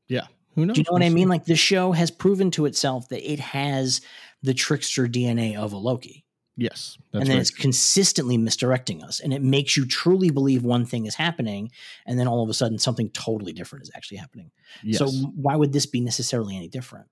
Yeah. 0.08 0.26
Who 0.54 0.66
knows? 0.66 0.74
Do 0.74 0.80
you 0.80 0.84
know 0.88 0.92
what 0.92 1.02
I 1.02 1.08
mean? 1.08 1.28
Like 1.28 1.44
the 1.44 1.56
show 1.56 1.92
has 1.92 2.10
proven 2.10 2.50
to 2.52 2.66
itself 2.66 3.08
that 3.08 3.30
it 3.30 3.40
has 3.40 4.02
the 4.42 4.52
trickster 4.52 5.06
DNA 5.06 5.56
of 5.56 5.72
a 5.72 5.78
Loki. 5.78 6.24
Yes. 6.56 6.98
That's 7.12 7.22
and 7.22 7.30
then 7.30 7.36
right. 7.36 7.40
it's 7.40 7.50
consistently 7.50 8.36
misdirecting 8.36 9.02
us. 9.02 9.20
And 9.20 9.32
it 9.32 9.40
makes 9.40 9.76
you 9.76 9.86
truly 9.86 10.30
believe 10.30 10.64
one 10.64 10.84
thing 10.84 11.06
is 11.06 11.14
happening. 11.14 11.70
And 12.06 12.18
then 12.18 12.28
all 12.28 12.42
of 12.42 12.50
a 12.50 12.54
sudden 12.54 12.78
something 12.78 13.08
totally 13.10 13.52
different 13.52 13.84
is 13.84 13.90
actually 13.94 14.18
happening. 14.18 14.50
yes. 14.82 14.98
So 14.98 15.08
why 15.08 15.56
would 15.56 15.72
this 15.72 15.86
be 15.86 16.00
necessarily 16.00 16.56
any 16.56 16.68
different? 16.68 17.06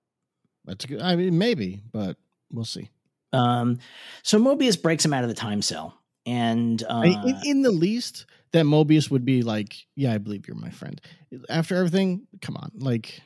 That's 0.65 0.85
good. 0.85 1.01
I 1.01 1.15
mean, 1.15 1.39
maybe, 1.39 1.81
but 1.91 2.17
we'll 2.51 2.65
see. 2.65 2.89
Um, 3.33 3.79
so 4.21 4.39
Mobius 4.39 4.79
breaks 4.79 5.03
him 5.03 5.13
out 5.13 5.23
of 5.23 5.29
the 5.29 5.35
time 5.35 5.61
cell. 5.61 5.97
And 6.25 6.83
uh, 6.87 7.01
in, 7.03 7.35
in 7.43 7.61
the 7.61 7.71
least, 7.71 8.25
that 8.51 8.65
Mobius 8.65 9.09
would 9.09 9.25
be 9.25 9.41
like, 9.41 9.75
"Yeah, 9.95 10.13
I 10.13 10.17
believe 10.19 10.47
you're 10.47 10.57
my 10.57 10.69
friend." 10.69 11.01
After 11.49 11.75
everything, 11.75 12.27
come 12.41 12.57
on, 12.57 12.71
like 12.75 13.21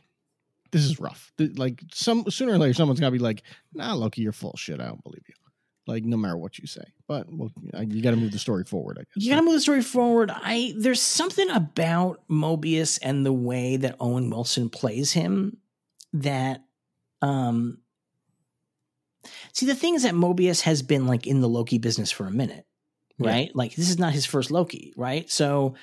this 0.72 0.84
is 0.84 1.00
rough. 1.00 1.34
Like 1.38 1.82
some 1.94 2.30
sooner 2.30 2.54
or 2.54 2.58
later, 2.58 2.74
someone's 2.74 3.00
gonna 3.00 3.12
be 3.12 3.20
like, 3.20 3.44
"Nah, 3.74 3.94
Loki, 3.94 4.22
you're 4.22 4.32
full 4.32 4.56
shit. 4.56 4.80
I 4.80 4.86
don't 4.86 5.04
believe 5.04 5.24
you." 5.28 5.36
Like 5.88 6.04
no 6.04 6.18
matter 6.18 6.38
what 6.38 6.58
you 6.58 6.66
say, 6.66 6.84
but 7.08 7.28
well, 7.30 7.52
you 7.86 8.02
got 8.02 8.12
to 8.12 8.18
move 8.18 8.32
the 8.32 8.40
story 8.40 8.64
forward. 8.64 8.98
I 8.98 9.02
guess. 9.02 9.24
you 9.24 9.30
gotta 9.30 9.44
move 9.44 9.54
the 9.54 9.62
story 9.62 9.84
forward. 9.84 10.32
I 10.34 10.74
there's 10.78 11.02
something 11.02 11.50
about 11.52 12.22
Mobius 12.28 12.98
and 13.04 13.24
the 13.24 13.34
way 13.34 13.78
that 13.78 13.96
Owen 14.00 14.32
Wilson 14.32 14.70
plays 14.70 15.12
him 15.12 15.58
that 16.14 16.64
um 17.22 17.78
see 19.54 19.68
the 19.68 19.76
thing 19.76 19.94
is 19.94 20.04
that 20.04 20.16
Mobius 20.16 20.62
has 20.62 20.82
been 20.82 21.06
like 21.06 21.28
in 21.28 21.42
the 21.42 21.50
Loki 21.50 21.78
business 21.78 22.10
for 22.10 22.26
a 22.26 22.32
minute, 22.32 22.66
Yeah. 23.18 23.30
right? 23.30 23.56
Like 23.56 23.76
this 23.76 23.90
is 23.90 24.00
not 24.00 24.14
his 24.14 24.26
first 24.26 24.52
Loki, 24.52 24.94
right? 24.98 25.30
So 25.30 25.76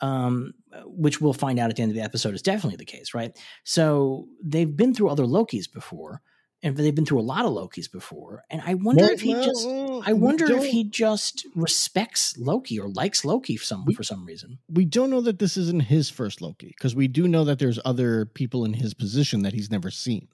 um 0.00 0.54
which 0.84 1.20
we'll 1.20 1.32
find 1.32 1.58
out 1.58 1.70
at 1.70 1.76
the 1.76 1.82
end 1.82 1.90
of 1.90 1.96
the 1.96 2.02
episode 2.02 2.34
is 2.34 2.42
definitely 2.42 2.76
the 2.76 2.84
case, 2.84 3.14
right? 3.14 3.36
So 3.64 4.28
they've 4.42 4.74
been 4.76 4.94
through 4.94 5.08
other 5.08 5.24
Lokis 5.24 5.70
before, 5.72 6.20
and 6.62 6.76
they've 6.76 6.94
been 6.94 7.06
through 7.06 7.20
a 7.20 7.22
lot 7.22 7.44
of 7.44 7.52
Lokis 7.52 7.90
before, 7.90 8.44
and 8.50 8.62
I 8.64 8.74
wonder 8.74 9.04
if 9.04 9.20
he 9.20 9.34
well, 9.34 9.44
just 9.44 9.66
well, 9.66 10.02
I 10.06 10.12
wonder 10.12 10.52
if 10.52 10.64
he 10.66 10.84
just 10.84 11.46
respects 11.54 12.36
Loki 12.38 12.78
or 12.78 12.88
likes 12.88 13.24
Loki 13.24 13.56
for 13.56 13.64
some 13.64 13.84
We- 13.86 13.94
for 13.94 14.02
some 14.04 14.24
reason. 14.24 14.58
We 14.68 14.84
don't 14.84 15.10
know 15.10 15.20
that 15.22 15.38
this 15.38 15.56
isn't 15.56 15.84
his 15.84 16.10
first 16.10 16.40
Loki 16.42 16.68
because 16.68 16.94
we 16.94 17.08
do 17.08 17.26
know 17.26 17.44
that 17.44 17.58
there's 17.58 17.78
other 17.84 18.24
people 18.26 18.64
in 18.64 18.74
his 18.74 18.94
position 18.94 19.42
that 19.42 19.52
he's 19.52 19.70
never 19.70 19.90
seen, 19.90 20.28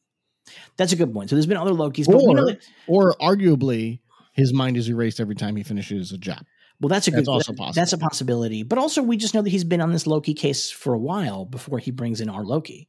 That's 0.77 0.93
a 0.93 0.97
good 0.97 1.13
point. 1.15 1.31
So 1.31 1.37
there's 1.37 1.47
been 1.47 1.57
other 1.57 1.71
Lokis, 1.73 2.07
but 2.07 2.17
we 2.17 2.35
know 2.35 2.43
or 2.43 2.47
that, 2.47 2.69
or 2.87 3.15
arguably 3.21 4.01
his 4.35 4.53
mind 4.53 4.77
is 4.77 4.89
erased 4.89 5.19
every 5.21 5.35
time 5.35 5.57
he 5.57 5.63
finishes 5.63 6.13
a 6.13 6.19
job. 6.19 6.45
well, 6.81 6.89
that's 6.89 7.09
a 7.09 7.11
That's 7.13 7.23
good. 7.25 7.31
also 7.33 7.53
that- 7.53 7.59
possible. 7.59 7.73
That's 7.81 7.93
a 7.93 7.99
possibility. 7.99 8.63
But 8.63 8.79
also, 8.79 9.03
we 9.03 9.17
just 9.17 9.33
know 9.35 9.43
that 9.43 9.51
he's 9.51 9.65
been 9.65 9.81
on 9.81 9.93
this 9.93 10.07
Loki 10.07 10.35
case 10.35 10.71
for 10.71 10.93
a 10.93 10.99
while 10.99 11.45
before 11.47 11.79
he 11.79 11.91
brings 11.91 12.21
in 12.21 12.29
our 12.29 12.45
Loki. 12.45 12.89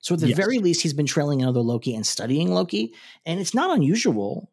So 0.00 0.14
at 0.14 0.20
the 0.20 0.28
Yes. 0.28 0.36
very 0.36 0.58
least, 0.58 0.82
he's 0.82 0.94
been 0.94 1.06
trailing 1.06 1.40
another 1.42 1.60
Loki 1.60 1.94
and 1.94 2.06
studying 2.06 2.52
Loki, 2.52 2.92
and 3.26 3.38
it's 3.38 3.54
not 3.54 3.74
unusual, 3.76 4.50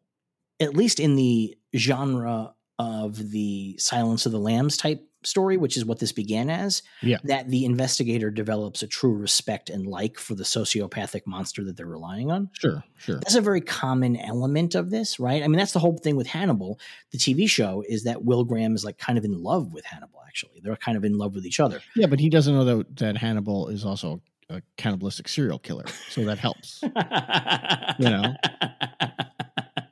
at 0.60 0.76
least 0.76 1.00
in 1.00 1.16
the 1.16 1.56
genre 1.74 2.54
of 2.78 3.30
the 3.30 3.76
Silence 3.78 4.24
of 4.26 4.32
the 4.32 4.38
Lambs 4.38 4.76
type 4.76 5.07
story, 5.22 5.56
which 5.56 5.76
is 5.76 5.84
what 5.84 5.98
this 5.98 6.12
began 6.12 6.50
as. 6.50 6.82
Yeah. 7.02 7.18
that 7.24 7.48
the 7.48 7.64
investigator 7.64 8.30
develops 8.30 8.82
a 8.82 8.86
true 8.86 9.14
respect 9.14 9.70
and 9.70 9.86
like 9.86 10.18
for 10.18 10.34
the 10.34 10.44
sociopathic 10.44 11.26
monster 11.26 11.64
that 11.64 11.76
they're 11.76 11.86
relying 11.86 12.30
on. 12.30 12.50
Sure, 12.52 12.82
sure. 12.98 13.16
That's 13.16 13.34
a 13.34 13.40
very 13.40 13.60
common 13.60 14.16
element 14.16 14.74
of 14.74 14.90
this, 14.90 15.18
right? 15.18 15.42
I 15.42 15.48
mean, 15.48 15.58
that's 15.58 15.72
the 15.72 15.78
whole 15.78 15.96
thing 15.98 16.16
with 16.16 16.26
Hannibal, 16.26 16.78
the 17.10 17.18
TV 17.18 17.48
show, 17.48 17.84
is 17.88 18.04
that 18.04 18.24
Will 18.24 18.44
Graham 18.44 18.74
is 18.74 18.84
like 18.84 18.98
kind 18.98 19.18
of 19.18 19.24
in 19.24 19.42
love 19.42 19.72
with 19.72 19.84
Hannibal, 19.84 20.20
actually. 20.26 20.60
They're 20.62 20.76
kind 20.76 20.96
of 20.96 21.04
in 21.04 21.18
love 21.18 21.34
with 21.34 21.46
each 21.46 21.60
other. 21.60 21.80
Yeah, 21.96 22.06
but 22.06 22.20
he 22.20 22.28
doesn't 22.28 22.54
know 22.54 22.64
that, 22.64 22.96
that 22.96 23.16
Hannibal 23.16 23.68
is 23.68 23.84
also 23.84 24.20
a 24.50 24.62
cannibalistic 24.76 25.28
serial 25.28 25.58
killer, 25.58 25.84
so 26.10 26.24
that 26.24 26.38
helps. 26.38 26.80
you 27.98 28.08
know? 28.08 28.34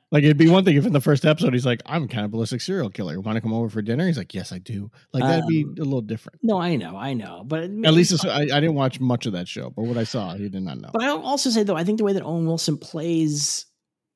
Like 0.09 0.23
it'd 0.23 0.37
be 0.37 0.47
one 0.47 0.63
thing 0.63 0.77
if 0.77 0.85
in 0.85 0.93
the 0.93 1.01
first 1.01 1.25
episode 1.25 1.51
he's 1.53 1.65
like, 1.65 1.81
"I'm 1.85 2.03
a 2.03 2.07
cannibalistic 2.07 2.61
serial 2.61 2.89
killer. 2.89 3.19
Want 3.19 3.35
to 3.35 3.41
come 3.41 3.51
over 3.53 3.67
for 3.69 3.81
dinner?" 3.81 4.07
He's 4.07 4.17
like, 4.17 4.33
"Yes, 4.33 4.53
I 4.53 4.57
do." 4.59 4.89
Like 5.13 5.23
that'd 5.23 5.45
be 5.47 5.63
Um, 5.65 5.75
a 5.79 5.83
little 5.83 6.01
different. 6.01 6.39
No, 6.43 6.57
I 6.61 6.77
know, 6.77 6.95
I 6.95 7.13
know, 7.13 7.43
but 7.45 7.63
At 7.63 7.93
least 7.93 8.25
I, 8.25 8.43
I 8.43 8.45
didn't 8.45 8.75
watch 8.75 9.01
much 9.01 9.25
of 9.25 9.33
that 9.33 9.49
show, 9.49 9.69
but 9.69 9.83
what 9.83 9.97
I 9.97 10.05
saw, 10.05 10.33
he 10.35 10.47
did 10.47 10.63
not 10.63 10.79
know. 10.79 10.91
But 10.93 11.03
I'll 11.03 11.19
also 11.23 11.49
say 11.49 11.63
though, 11.63 11.75
I 11.75 11.83
think 11.83 11.97
the 11.97 12.05
way 12.05 12.13
that 12.13 12.23
Owen 12.23 12.45
Wilson 12.45 12.77
plays 12.77 13.65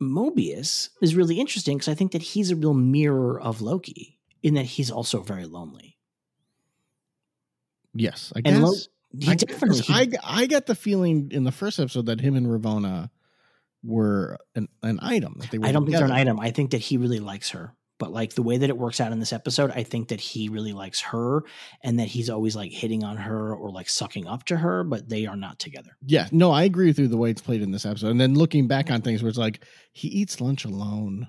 Mobius 0.02 0.90
is 1.02 1.14
really 1.14 1.40
interesting 1.42 1.78
because 1.78 1.90
I 1.90 1.94
think 1.96 2.14
that 2.14 2.22
he's 2.22 2.52
a 2.52 2.56
real 2.56 2.74
mirror 2.74 3.40
of 3.42 3.62
Loki 3.62 4.18
in 4.42 4.54
that 4.54 4.66
he's 4.66 4.90
also 4.92 5.22
very 5.22 5.46
lonely. 5.46 5.98
yes, 7.94 8.32
I 8.36 8.50
Lo- 8.50 8.72
guess. 8.72 8.88
he 9.20 9.32
I, 9.32 9.36
definitely. 9.36 9.84
I 9.90 10.08
I 10.24 10.46
got 10.48 10.66
the 10.68 10.76
feeling 10.76 11.30
in 11.32 11.44
the 11.44 11.52
first 11.52 11.80
episode 11.80 12.06
that 12.06 12.22
him 12.22 12.36
and 12.36 12.48
Ravonna 12.48 13.10
were 13.84 14.38
an, 14.56 14.68
an 14.84 15.00
item 15.02 15.38
that 15.40 15.52
they 15.52 15.58
were. 15.58 15.68
I 15.68 15.72
don't 15.72 15.86
think 15.86 15.98
they're 15.98 16.06
an 16.06 16.12
item. 16.12 16.40
I 16.40 16.52
think 16.52 16.72
that 16.72 16.80
he 16.80 16.98
really 16.98 17.20
likes 17.20 17.50
her. 17.52 17.74
But 18.02 18.12
like 18.12 18.34
the 18.34 18.42
way 18.42 18.58
that 18.58 18.68
it 18.68 18.78
works 18.80 19.00
out 19.00 19.12
in 19.12 19.20
this 19.20 19.32
episode, 19.32 19.70
I 19.70 19.84
think 19.84 20.08
that 20.08 20.20
he 20.20 20.50
really 20.50 20.74
likes 20.74 21.02
her 21.02 21.44
and 21.84 22.00
that 22.00 22.08
he's 22.08 22.32
always 22.32 22.56
like 22.56 22.72
hitting 22.72 23.04
on 23.04 23.16
her 23.16 23.54
or 23.54 23.70
like 23.70 23.88
sucking 23.88 24.26
up 24.26 24.44
to 24.46 24.58
her, 24.58 24.84
but 24.84 25.08
they 25.08 25.28
are 25.28 25.36
not 25.36 25.60
together. 25.60 25.92
Yeah, 26.04 26.28
no, 26.32 26.50
I 26.50 26.64
agree 26.64 26.88
with 26.88 26.98
you 26.98 27.08
the 27.08 27.18
way 27.18 27.30
it's 27.30 27.44
played 27.44 27.62
in 27.62 27.70
this 27.70 27.86
episode. 27.86 28.10
And 28.10 28.20
then 28.20 28.34
looking 28.34 28.68
back 28.68 28.90
on 28.90 29.04
things 29.04 29.22
where 29.22 29.30
it's 29.30 29.38
like 29.38 29.64
he 29.94 30.08
eats 30.08 30.42
lunch 30.42 30.66
alone. 30.66 31.28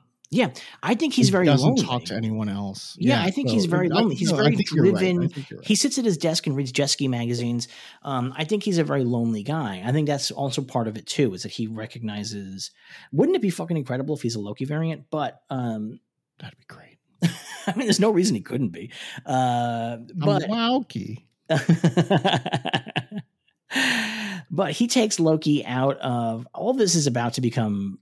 I 0.83 0.95
think 0.95 1.13
he's 1.13 1.27
he 1.27 1.33
very 1.33 1.45
doesn't 1.45 1.67
lonely. 1.67 1.83
talk 1.83 2.05
to 2.07 2.15
anyone 2.15 2.49
else. 2.49 2.97
Yeah, 2.99 3.23
I 3.23 3.31
think 3.31 3.51
he's 3.51 3.67
very 3.67 3.91
lonely. 3.91 4.15
He's 4.15 4.31
no, 4.31 4.39
very 4.39 4.57
you're 4.73 4.85
right. 4.87 4.95
Driven. 4.95 5.21
right. 5.21 5.47
He 5.63 5.75
sits 5.75 5.99
at 5.99 6.07
his 6.07 6.17
desk 6.17 6.47
and 6.47 6.57
reads 6.57 6.73
jet 6.73 6.87
ski 6.87 7.07
magazines. 7.07 7.69
Um, 8.03 8.33
I 8.37 8.45
think 8.45 8.63
he's 8.63 8.79
a 8.79 8.85
very 8.85 9.05
lonely 9.05 9.43
guy. 9.43 9.83
I 9.85 9.93
think 9.93 10.07
that's 10.07 10.31
also 10.31 10.63
part 10.63 10.89
of 10.89 10.97
it 10.97 11.07
too, 11.07 11.35
is 11.35 11.43
that 11.43 11.53
he 11.53 11.67
recognizes. 11.67 12.71
Wouldn't 13.13 13.37
it 13.37 13.43
be 13.43 13.51
fucking 13.51 13.77
incredible 13.77 14.17
if 14.17 14.23
he's 14.23 14.35
a 14.35 14.41
Loki 14.41 14.65
variant? 14.65 15.11
But 15.11 15.43
um, 15.51 16.01
That'd 16.39 16.59
be 16.59 16.65
great. 16.67 16.99
I 17.67 17.75
mean, 17.77 17.87
there's 17.87 18.01
no 18.01 18.11
reason 18.11 18.35
he 18.35 18.41
couldn't 18.41 18.71
be. 18.71 18.91
Uh, 19.25 19.99
but 20.15 20.49
Loki. 20.49 21.27
but 24.51 24.73
he 24.73 24.89
takes 24.89 25.21
Loki 25.21 25.65
out 25.65 25.99
of 25.99 26.49
all 26.53 26.73
this 26.73 26.95
is 26.95 27.07
about 27.07 27.35
to 27.35 27.41
become 27.41 27.99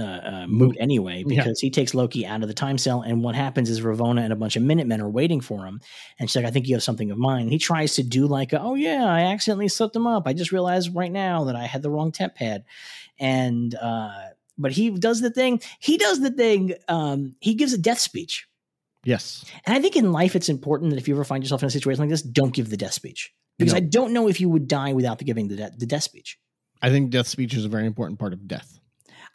uh, 0.00 0.20
uh, 0.42 0.46
moot 0.48 0.76
anyway 0.80 1.22
Yeah. 1.26 1.36
because 1.44 1.60
he 1.60 1.70
takes 1.70 1.94
Loki 1.94 2.26
out 2.26 2.42
of 2.42 2.48
the 2.48 2.54
time 2.54 2.78
cell 2.78 3.02
and 3.02 3.22
what 3.22 3.34
happens 3.34 3.70
is 3.70 3.80
Ravonna 3.82 4.22
and 4.22 4.32
a 4.32 4.36
bunch 4.36 4.56
of 4.56 4.62
Minutemen 4.62 5.00
are 5.00 5.08
waiting 5.08 5.40
for 5.40 5.64
him 5.66 5.80
and 6.18 6.28
she's 6.28 6.36
like 6.36 6.46
I 6.46 6.50
think 6.50 6.66
you 6.66 6.74
have 6.74 6.82
something 6.82 7.10
of 7.10 7.18
mine 7.18 7.48
he 7.48 7.58
tries 7.58 7.94
to 7.96 8.02
do 8.02 8.26
like 8.26 8.52
a, 8.52 8.60
oh 8.60 8.74
yeah 8.74 9.04
I 9.04 9.20
accidentally 9.32 9.68
slipped 9.68 9.94
him 9.94 10.06
up 10.06 10.26
I 10.26 10.32
just 10.32 10.50
realized 10.52 10.94
right 10.94 11.12
now 11.12 11.44
that 11.44 11.54
I 11.56 11.66
had 11.66 11.82
the 11.82 11.90
wrong 11.90 12.10
TemPad 12.12 12.64
and 13.18 13.74
uh 13.74 14.10
but 14.58 14.72
he 14.72 14.90
does 14.90 15.20
the 15.20 15.30
thing 15.30 15.60
he 15.78 15.96
does 15.98 16.20
the 16.20 16.30
thing 16.30 16.74
um 16.88 17.34
he 17.40 17.54
gives 17.54 17.72
a 17.72 17.78
death 17.78 17.98
speech 18.00 18.46
Yes. 19.04 19.44
and 19.64 19.74
I 19.74 19.80
think 19.80 19.96
in 19.96 20.12
life, 20.12 20.36
it's 20.36 20.50
important 20.50 20.90
that 20.90 20.98
if 20.98 21.08
you 21.08 21.14
ever 21.14 21.24
find 21.24 21.42
yourself 21.42 21.62
in 21.62 21.66
a 21.68 21.70
situation 21.70 22.00
like 22.02 22.10
this, 22.10 22.20
don't 22.20 22.52
give 22.52 22.68
the 22.68 22.76
death 22.76 22.92
speech 22.92 23.32
because 23.58 23.72
No. 23.72 23.78
I 23.78 23.80
don't 23.80 24.12
know 24.12 24.28
if 24.28 24.40
you 24.42 24.48
would 24.50 24.68
die 24.68 24.92
without 24.92 25.18
the 25.18 25.24
giving 25.24 25.48
the, 25.48 25.56
de- 25.56 25.72
the 25.78 25.86
death 25.86 26.02
speech. 26.02 26.38
I 26.82 26.90
think 26.90 27.10
death 27.10 27.26
speech 27.26 27.54
is 27.54 27.64
a 27.64 27.68
very 27.68 27.86
important 27.86 28.18
part 28.18 28.32
of 28.32 28.46
death. 28.48 28.78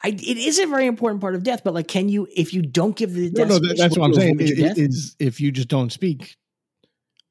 I, 0.06 0.10
it 0.10 0.38
is 0.38 0.60
a 0.60 0.68
very 0.68 0.86
important 0.86 1.20
part 1.22 1.36
of 1.36 1.42
death, 1.44 1.62
but 1.64 1.74
like, 1.74 1.88
can 1.88 2.10
you, 2.10 2.28
if 2.36 2.54
you 2.54 2.62
don't 2.62 2.96
give 2.96 3.14
the 3.14 3.30
No, 3.32 3.36
death 3.36 3.48
no, 3.50 3.60
that- 3.60 3.76
that's 3.78 3.98
what 3.98 4.06
I'm 4.06 4.14
saying. 4.14 4.36
avoid 4.36 4.50
your 4.58 4.68
It- 4.70 4.78
it 4.78 4.90
is 4.90 5.16
if 5.20 5.42
you 5.42 5.52
just 5.52 5.68
don't 5.68 5.92
speak, 5.92 6.36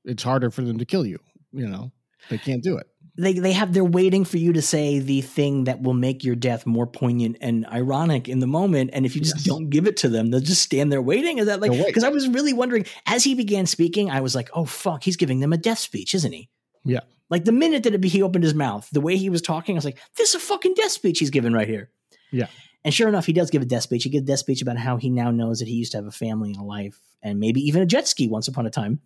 it's 0.05 0.22
harder 0.22 0.51
for 0.51 0.62
them 0.62 0.79
to 0.79 0.85
kill 0.85 1.07
you. 1.07 1.18
You 1.53 1.68
know, 1.68 1.93
they 2.31 2.39
can't 2.39 2.62
do 2.64 2.77
it. 2.77 2.87
they 3.16 3.35
they 3.35 3.53
have 3.53 3.72
they're 3.72 3.85
waiting 3.85 4.25
for 4.25 4.39
you 4.39 4.53
to 4.55 4.61
say 4.61 4.99
the 4.99 5.20
thing 5.20 5.64
that 5.64 5.81
will 5.81 5.95
make 5.95 6.25
your 6.25 6.35
death 6.35 6.66
more 6.66 6.85
poignant 6.87 7.37
and 7.41 7.64
ironic 7.66 8.29
in 8.29 8.41
the 8.41 8.47
moment 8.49 8.91
and 8.93 9.07
if 9.07 9.14
you 9.14 9.20
just 9.22 9.37
Yes. 9.37 9.45
don't 9.45 9.70
give 9.70 9.87
it 9.87 9.97
to 9.99 10.09
them 10.09 10.33
they'll 10.33 10.41
just 10.41 10.62
stand 10.62 10.91
there 10.91 11.01
waiting 11.01 11.39
is 11.39 11.47
that 11.47 11.61
like 11.61 11.70
because 11.87 12.03
i 12.03 12.09
was 12.09 12.27
really 12.29 12.53
wondering 12.53 12.85
as 13.07 13.22
he 13.22 13.37
began 13.37 13.66
speaking 13.66 14.11
i 14.11 14.20
was 14.20 14.35
like 14.35 14.51
oh 14.53 14.64
fuck 14.64 15.05
he's 15.05 15.16
giving 15.16 15.39
them 15.39 15.53
a 15.53 15.57
death 15.57 15.79
speech 15.79 16.12
isn't 16.12 16.33
he 16.33 16.49
Yeah. 16.85 17.03
like 17.31 17.45
the 17.45 17.53
minute 17.53 17.85
that 17.85 17.95
it, 17.95 18.03
he 18.03 18.20
opened 18.20 18.43
his 18.43 18.53
mouth 18.55 18.89
the 18.91 19.01
way 19.01 19.16
he 19.16 19.31
was 19.31 19.43
talking 19.43 19.77
i 19.77 19.79
was 19.79 19.85
like 19.85 19.99
this 20.16 20.31
is 20.31 20.35
a 20.35 20.41
fucking 20.41 20.75
death 20.75 20.91
speech 20.91 21.20
he's 21.20 21.31
giving 21.31 21.53
right 21.53 21.68
here 21.68 21.91
Yeah. 22.33 22.49
And 22.85 22.93
sure 22.95 23.09
enough 23.09 23.26
he 23.26 23.32
does 23.32 23.51
give 23.51 23.62
a 23.62 23.66
death 23.66 23.82
speech 23.82 24.05
he 24.05 24.11
gives 24.11 24.22
a 24.22 24.26
death 24.26 24.39
speech 24.41 24.62
about 24.62 24.76
how 24.76 24.97
he 24.97 25.11
now 25.11 25.30
knows 25.30 25.59
that 25.61 25.68
he 25.68 25.74
used 25.74 25.93
to 25.93 25.99
have 25.99 26.07
a 26.07 26.11
family 26.11 26.51
and 26.51 26.59
a 26.61 26.64
life 26.64 27.01
and 27.22 27.39
maybe 27.41 27.61
even 27.61 27.82
a 27.82 27.87
jet 27.87 28.07
ski 28.09 28.28
once 28.28 28.49
upon 28.49 28.66
a 28.66 28.70
time 28.70 29.01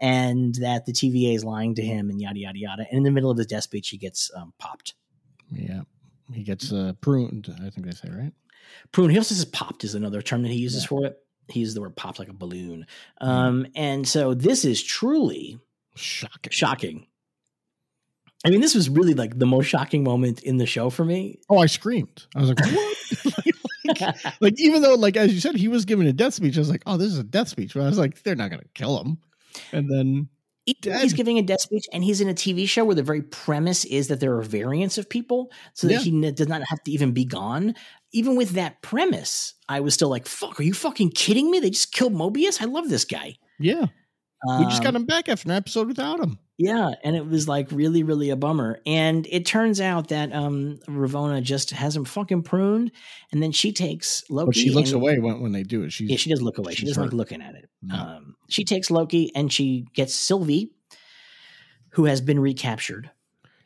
and 0.00 0.56
that 0.56 0.84
the 0.84 0.92
TVA 0.92 1.34
is 1.34 1.44
lying 1.44 1.74
to 1.76 1.82
him 1.82 2.10
and 2.10 2.20
yada 2.20 2.38
yada 2.40 2.58
yada. 2.58 2.86
And 2.90 2.98
in 2.98 3.02
the 3.04 3.10
middle 3.12 3.30
of 3.30 3.38
his 3.38 3.46
death 3.46 3.62
speech, 3.62 3.88
he 3.90 3.98
gets 3.98 4.32
um, 4.34 4.52
popped. 4.58 4.94
Yeah, 5.52 5.82
he 6.32 6.42
gets 6.42 6.72
uh, 6.72 6.94
pruned. 7.00 7.54
I 7.64 7.70
think 7.70 7.86
they 7.86 7.92
say 7.92 8.08
right. 8.10 8.32
Pruned. 8.90 9.12
He 9.12 9.18
also 9.18 9.34
says 9.36 9.44
popped 9.44 9.84
is 9.84 9.94
another 9.94 10.20
term 10.20 10.42
that 10.42 10.48
he 10.48 10.58
uses 10.58 10.82
Yeah. 10.82 10.88
for 10.88 11.06
it. 11.06 11.18
He 11.48 11.60
uses 11.60 11.74
the 11.74 11.82
word 11.82 11.94
popped 11.94 12.18
like 12.18 12.28
a 12.28 12.32
balloon. 12.32 12.86
Um, 13.20 13.66
and 13.76 14.08
so 14.08 14.34
this 14.34 14.64
is 14.64 14.82
truly 14.82 15.58
Shocking. 15.94 16.50
shocking. 16.50 17.06
I 18.44 18.50
mean, 18.50 18.60
this 18.60 18.74
was 18.74 18.88
really 18.88 19.14
like 19.14 19.38
the 19.38 19.46
most 19.46 19.66
shocking 19.66 20.02
moment 20.04 20.42
in 20.42 20.56
the 20.56 20.66
show 20.66 20.90
for 20.90 21.04
me. 21.04 21.38
Oh, 21.48 21.58
I 21.58 21.66
screamed. 21.66 22.26
I 22.34 22.40
was 22.40 22.48
like, 22.48 22.58
what? 22.66 22.96
like, 24.00 24.16
like, 24.40 24.54
even 24.60 24.82
though, 24.82 24.94
like 24.94 25.16
as 25.16 25.32
you 25.32 25.40
said, 25.40 25.54
he 25.56 25.68
was 25.68 25.84
giving 25.84 26.06
a 26.06 26.12
death 26.12 26.34
speech. 26.34 26.56
I 26.56 26.60
was 26.60 26.70
like, 26.70 26.82
oh, 26.86 26.96
this 26.96 27.08
is 27.12 27.18
a 27.18 27.24
death 27.24 27.48
speech. 27.48 27.74
But 27.74 27.82
I 27.82 27.86
was 27.86 27.98
like, 27.98 28.22
they're 28.22 28.34
not 28.36 28.50
going 28.50 28.62
to 28.62 28.68
kill 28.74 29.00
him. 29.00 29.18
And 29.72 29.90
then. 29.90 30.28
He's 30.64 31.12
giving 31.12 31.38
a 31.38 31.42
death 31.42 31.60
speech, 31.62 31.86
and 31.92 32.04
he's 32.04 32.20
in 32.20 32.28
a 32.28 32.34
TV 32.34 32.68
show 32.68 32.84
where 32.84 32.94
the 32.94 33.02
very 33.02 33.20
premise 33.20 33.84
is 33.84 34.06
that 34.06 34.20
there 34.20 34.36
are 34.36 34.42
variants 34.42 34.96
of 34.96 35.08
people, 35.08 35.50
so 35.74 35.88
that 35.88 35.94
Yeah. 35.94 35.98
he 35.98 36.24
n- 36.24 36.34
does 36.34 36.46
not 36.46 36.62
have 36.68 36.80
to 36.84 36.90
even 36.92 37.10
be 37.10 37.24
gone. 37.24 37.74
Even 38.12 38.36
with 38.36 38.50
that 38.50 38.80
premise, 38.80 39.54
I 39.68 39.80
was 39.80 39.92
still 39.94 40.08
like, 40.08 40.24
"Fuck, 40.24 40.60
are 40.60 40.62
you 40.62 40.72
fucking 40.72 41.10
kidding 41.10 41.50
me? 41.50 41.58
They 41.58 41.70
just 41.70 41.92
killed 41.92 42.14
Mobius. 42.14 42.62
I 42.62 42.66
love 42.66 42.88
this 42.88 43.04
guy." 43.04 43.34
yeah, 43.58 43.86
we 44.58 44.64
just 44.66 44.84
got 44.84 44.90
Um, 44.94 45.02
him 45.02 45.04
back 45.06 45.28
after 45.28 45.48
an 45.48 45.56
episode 45.56 45.88
without 45.88 46.20
him. 46.20 46.38
Yeah, 46.58 46.90
and 47.02 47.16
it 47.16 47.26
was 47.26 47.48
like 47.48 47.72
really, 47.72 48.02
really 48.02 48.30
a 48.30 48.36
bummer. 48.36 48.80
And 48.86 49.26
it 49.30 49.46
turns 49.46 49.80
out 49.80 50.08
that 50.08 50.32
um 50.32 50.78
Ravonna 50.86 51.42
just 51.42 51.70
has 51.70 51.96
him 51.96 52.04
fucking 52.04 52.42
pruned, 52.42 52.92
and 53.32 53.42
then 53.42 53.52
she 53.52 53.72
takes 53.72 54.22
Loki. 54.30 54.46
But 54.46 54.56
she 54.56 54.70
looks 54.70 54.92
and- 54.92 55.00
away 55.00 55.18
when, 55.18 55.40
when 55.40 55.52
they 55.52 55.62
do 55.62 55.82
it. 55.82 55.92
She's 55.92 56.10
Yeah, 56.10 56.16
she 56.16 56.30
does 56.30 56.42
look 56.42 56.58
away. 56.58 56.74
She 56.74 56.86
doesn't 56.86 57.02
like 57.02 57.12
looking 57.12 57.40
at 57.42 57.54
it. 57.54 57.68
No. 57.82 57.94
Um, 57.96 58.36
she 58.48 58.64
takes 58.64 58.90
Loki 58.90 59.32
and 59.34 59.52
she 59.52 59.86
gets 59.94 60.14
Sylvie, 60.14 60.70
who 61.90 62.04
has 62.04 62.20
been 62.20 62.38
recaptured. 62.38 63.10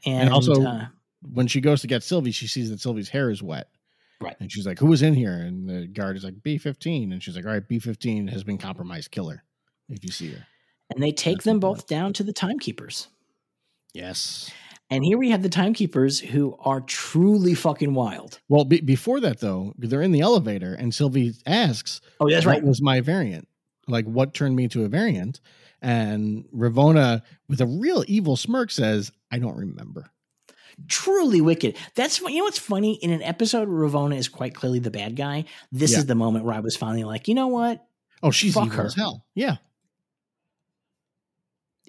And, 0.05 0.22
And 0.24 0.30
also- 0.30 0.62
uh, 0.62 0.87
when 1.32 1.49
she 1.49 1.61
goes 1.61 1.80
to 1.80 1.89
get 1.89 2.03
Sylvie, 2.05 2.30
she 2.30 2.47
sees 2.47 2.70
that 2.70 2.80
Sylvie's 2.80 3.09
hair 3.09 3.30
is 3.30 3.43
wet. 3.43 3.68
Right. 4.20 4.37
And 4.39 4.51
she's 4.51 4.64
like, 4.66 4.78
Who 4.78 4.87
was 4.87 5.03
in 5.03 5.12
here? 5.12 5.32
And 5.32 5.68
the 5.68 5.87
guard 5.89 6.16
is 6.16 6.22
like, 6.24 6.34
B15. 6.37 7.12
And 7.12 7.22
she's 7.22 7.34
like, 7.37 7.45
All 7.45 7.53
right, 7.53 7.68
B15 7.68 8.30
has 8.30 8.45
been 8.45 8.59
compromised. 8.59 9.11
Kill 9.11 9.28
her 9.30 9.43
if 9.89 10.05
you 10.05 10.11
see 10.11 10.30
her. 10.32 10.47
And 10.95 11.03
they 11.03 11.12
take 11.12 11.39
That's 11.39 11.45
them 11.47 11.61
both 11.61 11.87
down 11.87 12.12
to 12.14 12.22
the 12.22 12.32
timekeepers. 12.32 13.09
Yes. 13.93 14.51
And 14.89 15.05
here 15.05 15.18
we 15.18 15.30
have 15.30 15.43
the 15.43 15.49
timekeepers 15.49 16.20
who 16.20 16.57
are 16.61 16.80
truly 16.80 17.55
fucking 17.55 17.93
wild. 17.95 18.39
Well, 18.49 18.64
be- 18.64 18.80
before 18.80 19.18
that, 19.20 19.41
though, 19.41 19.72
they're 19.78 20.03
in 20.03 20.12
the 20.12 20.20
elevator 20.20 20.74
and 20.74 20.95
Sylvie 20.95 21.34
asks, 21.45 22.01
Oh, 22.20 22.30
that's 22.30 22.47
what 22.47 22.53
right. 22.53 22.62
was 22.62 22.80
my 22.80 23.01
variant? 23.01 23.49
Like, 23.89 24.05
what 24.05 24.32
turned 24.32 24.55
me 24.55 24.64
into 24.64 24.84
a 24.84 24.89
variant? 24.89 25.41
And 25.82 26.45
Ravonna, 26.55 27.22
with 27.49 27.61
a 27.61 27.66
real 27.66 28.05
evil 28.07 28.37
smirk, 28.37 28.70
says, 28.70 29.11
I 29.30 29.39
don't 29.41 29.57
remember. 29.57 30.11
Truly 30.89 31.41
wicked. 31.41 31.76
That's 31.95 32.20
what 32.20 32.32
you 32.32 32.39
know. 32.39 32.45
What's 32.45 32.59
funny 32.59 32.95
in 32.95 33.11
an 33.11 33.22
episode 33.22 33.68
where 33.68 33.89
Ravonna 33.89 34.16
is 34.18 34.28
quite 34.28 34.55
clearly 34.55 34.78
the 34.78 34.91
bad 34.91 35.16
guy. 35.16 35.45
This 35.72 35.93
Yeah. 35.93 35.99
is 35.99 36.07
the 36.07 36.14
moment 36.14 36.45
where 36.45 36.55
I 36.55 36.61
was 36.61 36.76
finally 36.76 37.05
like, 37.05 37.28
you 37.28 37.34
know 37.34 37.47
what? 37.49 37.84
Oh, 38.22 38.30
she's 38.30 38.55
Fuck 38.55 38.66
evil 38.66 38.78
her. 38.78 38.84
as 38.87 38.95
hell. 38.95 39.24
Yeah. 39.34 39.57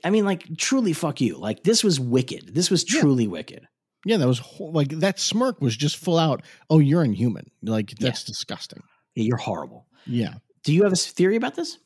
I 0.04 0.10
mean, 0.10 0.26
like, 0.26 0.58
truly, 0.58 0.93
fuck 0.93 1.20
you. 1.22 1.38
Like, 1.38 1.64
this 1.64 1.84
was 1.84 2.00
wicked. 2.00 2.54
This 2.54 2.70
was 2.70 2.86
Yeah. 2.93 3.02
truly 3.02 3.28
wicked. 3.28 3.68
Yeah, 4.06 4.18
that 4.18 4.28
was 4.28 4.39
ho- 4.39 4.66
like 4.66 4.89
that 5.00 5.20
smirk 5.20 5.60
was 5.60 5.76
just 5.76 5.98
full 5.98 6.18
out. 6.18 6.43
Oh, 6.70 6.80
you're 6.80 7.04
inhuman. 7.04 7.50
Like 7.64 7.91
that's 8.00 8.24
disgusting. 8.24 8.82
Yeah, 9.16 9.24
you're 9.24 9.38
horrible. 9.38 9.86
Yeah. 10.06 10.36
Do 10.64 10.74
you 10.74 10.84
have 10.84 10.93
a 10.93 10.95
theory 10.95 11.36
about 11.36 11.56
this? 11.56 11.78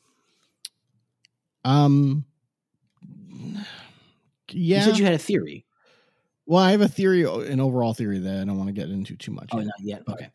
Um. 1.64 2.24
Yeah. 4.50 4.78
You 4.78 4.82
said 4.82 4.98
you 4.98 5.04
had 5.04 5.14
a 5.14 5.18
theory. 5.18 5.64
well, 6.46 6.62
I 6.62 6.72
have 6.72 6.80
a 6.82 6.88
theory, 6.88 7.22
an 7.24 7.60
overall 7.60 7.94
theory 7.94 8.18
that 8.18 8.40
I 8.40 8.44
don't 8.44 8.56
want 8.58 8.68
to 8.68 8.72
get 8.74 8.90
into 8.90 9.16
too 9.16 9.32
much. 9.32 9.48
Oh, 9.52 9.58
yet. 9.58 9.66
not 9.66 9.80
yet. 9.80 10.02
Okay. 10.08 10.28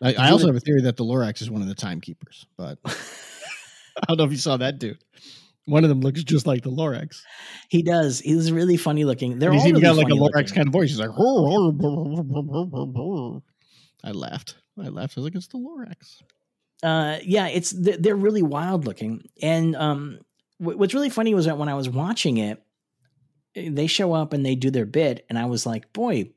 I, 0.00 0.14
I 0.14 0.30
also 0.30 0.46
have 0.46 0.56
a 0.56 0.60
theory 0.60 0.82
that 0.82 0.96
the 0.96 1.04
Lorax 1.04 1.42
is 1.42 1.50
one 1.50 1.60
of 1.60 1.68
the 1.68 1.74
timekeepers, 1.74 2.46
but 2.56 2.78
I 2.86 4.04
don't 4.08 4.18
know 4.18 4.24
if 4.24 4.30
you 4.30 4.38
saw 4.38 4.56
that 4.56 4.78
dude. 4.78 4.98
One 5.68 5.84
of 5.84 5.90
them 5.90 6.00
looks 6.00 6.24
just 6.24 6.46
like 6.46 6.62
the 6.62 6.70
Lorax. 6.70 7.22
He 7.68 7.82
does. 7.82 8.20
He's 8.20 8.50
really 8.50 8.76
funny 8.76 9.04
looking. 9.04 9.38
They're 9.38 9.52
He's 9.52 9.62
all 9.62 9.68
even 9.68 9.82
really 9.82 10.04
got 10.04 10.04
like 10.04 10.12
a 10.12 10.16
Lorax 10.16 10.34
looking. 10.34 10.54
kind 10.54 10.68
of 10.68 10.72
voice. 10.72 10.90
He's 10.90 11.00
like, 11.00 11.10
I 14.04 14.12
laughed. 14.12 14.56
I 14.78 14.88
laughed. 14.88 15.14
I 15.16 15.20
was 15.20 15.24
like, 15.24 15.34
it's 15.34 15.48
the 15.48 15.58
Lorax. 15.58 16.22
uh 16.82 17.18
yeah 17.24 17.48
it's 17.48 17.74
they're 17.76 18.14
really 18.14 18.42
wild 18.42 18.86
looking 18.86 19.22
and 19.42 19.74
um 19.74 20.18
what's 20.58 20.94
really 20.94 21.10
funny 21.10 21.34
was 21.34 21.46
that 21.46 21.58
when 21.58 21.68
i 21.68 21.74
was 21.74 21.88
watching 21.88 22.36
it 22.36 22.62
they 23.56 23.88
show 23.88 24.12
up 24.12 24.32
and 24.32 24.46
they 24.46 24.54
do 24.54 24.70
their 24.70 24.86
bit 24.86 25.26
and 25.28 25.36
i 25.36 25.46
was 25.46 25.66
like 25.66 25.92
boy 25.92 26.30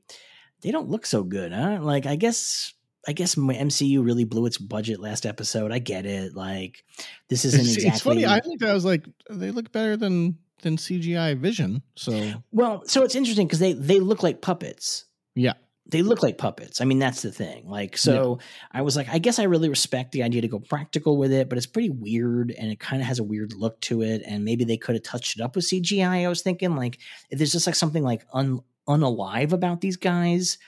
they 0.62 0.72
don't 0.72 0.90
look 0.90 1.06
so 1.06 1.22
good 1.24 1.54
huh 1.54 1.78
like 1.82 2.08
i 2.08 2.16
guess 2.16 2.74
I 3.08 3.14
guess 3.14 3.36
my 3.36 3.56
MCU 3.56 4.06
really 4.06 4.26
blew 4.26 4.46
its 4.46 4.58
budget 4.58 5.00
last 5.00 5.26
episode. 5.26 5.72
I 5.72 5.80
get 5.80 6.06
it. 6.06 6.36
Like 6.36 6.84
this 7.30 7.46
isn't 7.46 7.62
It's, 7.62 7.76
exactly 7.78 7.90
it's 7.90 8.02
funny. 8.02 8.26
I 8.26 8.42
looked. 8.46 8.64
I 8.64 8.74
was 8.74 8.86
like, 8.86 9.06
they 9.30 9.52
look 9.52 9.72
better 9.72 9.98
than 9.98 10.38
than 10.62 10.78
CGI 10.78 11.38
Vision. 11.38 11.82
So 11.96 12.34
well. 12.52 12.84
So 12.86 13.04
it's 13.04 13.16
interesting 13.16 13.48
because 13.48 13.60
they 13.60 13.74
they 13.74 14.00
look 14.00 14.22
like 14.22 14.42
puppets. 14.42 15.06
yeah, 15.34 15.54
They 15.88 16.04
look 16.04 16.22
like 16.22 16.38
puppets. 16.38 16.80
I 16.82 16.86
mean, 16.86 17.00
that's 17.00 17.24
the 17.24 17.32
thing. 17.32 17.68
Like, 17.68 17.98
so 17.98 18.38
I 18.72 18.84
was 18.84 18.96
like, 18.96 19.10
I 19.10 19.18
guess 19.18 19.40
I 19.40 19.44
really 19.44 19.70
respect 19.70 20.12
the 20.12 20.22
idea 20.22 20.42
to 20.42 20.48
go 20.48 20.60
practical 20.60 21.18
with 21.18 21.32
it, 21.32 21.50
but 21.50 21.58
it's 21.58 21.66
pretty 21.66 21.90
weird 21.90 22.52
and 22.52 22.72
it 22.72 22.80
kind 22.80 23.02
of 23.02 23.08
has 23.08 23.18
a 23.18 23.24
weird 23.24 23.54
look 23.54 23.82
to 23.82 24.04
it. 24.04 24.22
And 24.28 24.46
maybe 24.46 24.64
they 24.64 24.78
could 24.78 24.94
have 24.94 25.04
touched 25.04 25.40
it 25.40 25.42
up 25.42 25.56
with 25.56 25.66
CGI. 25.66 26.24
I 26.24 26.30
was 26.30 26.44
thinking, 26.44 26.76
like, 26.76 27.00
if 27.32 27.40
there's 27.40 27.52
just 27.52 27.66
like 27.66 27.76
something 27.76 28.04
like 28.04 28.24
un, 28.32 28.60
unalive 28.88 29.54
about 29.54 29.82
these 29.82 29.98
guys. 29.98 30.60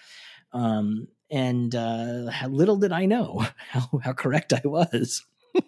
Um, 0.53 1.07
and 1.29 1.73
uh, 1.73 2.29
how 2.29 2.47
little 2.47 2.77
did 2.77 2.91
I 2.91 3.05
know 3.05 3.45
how, 3.69 3.89
how 4.03 4.13
correct 4.13 4.53
I 4.53 4.61
was. 4.65 5.25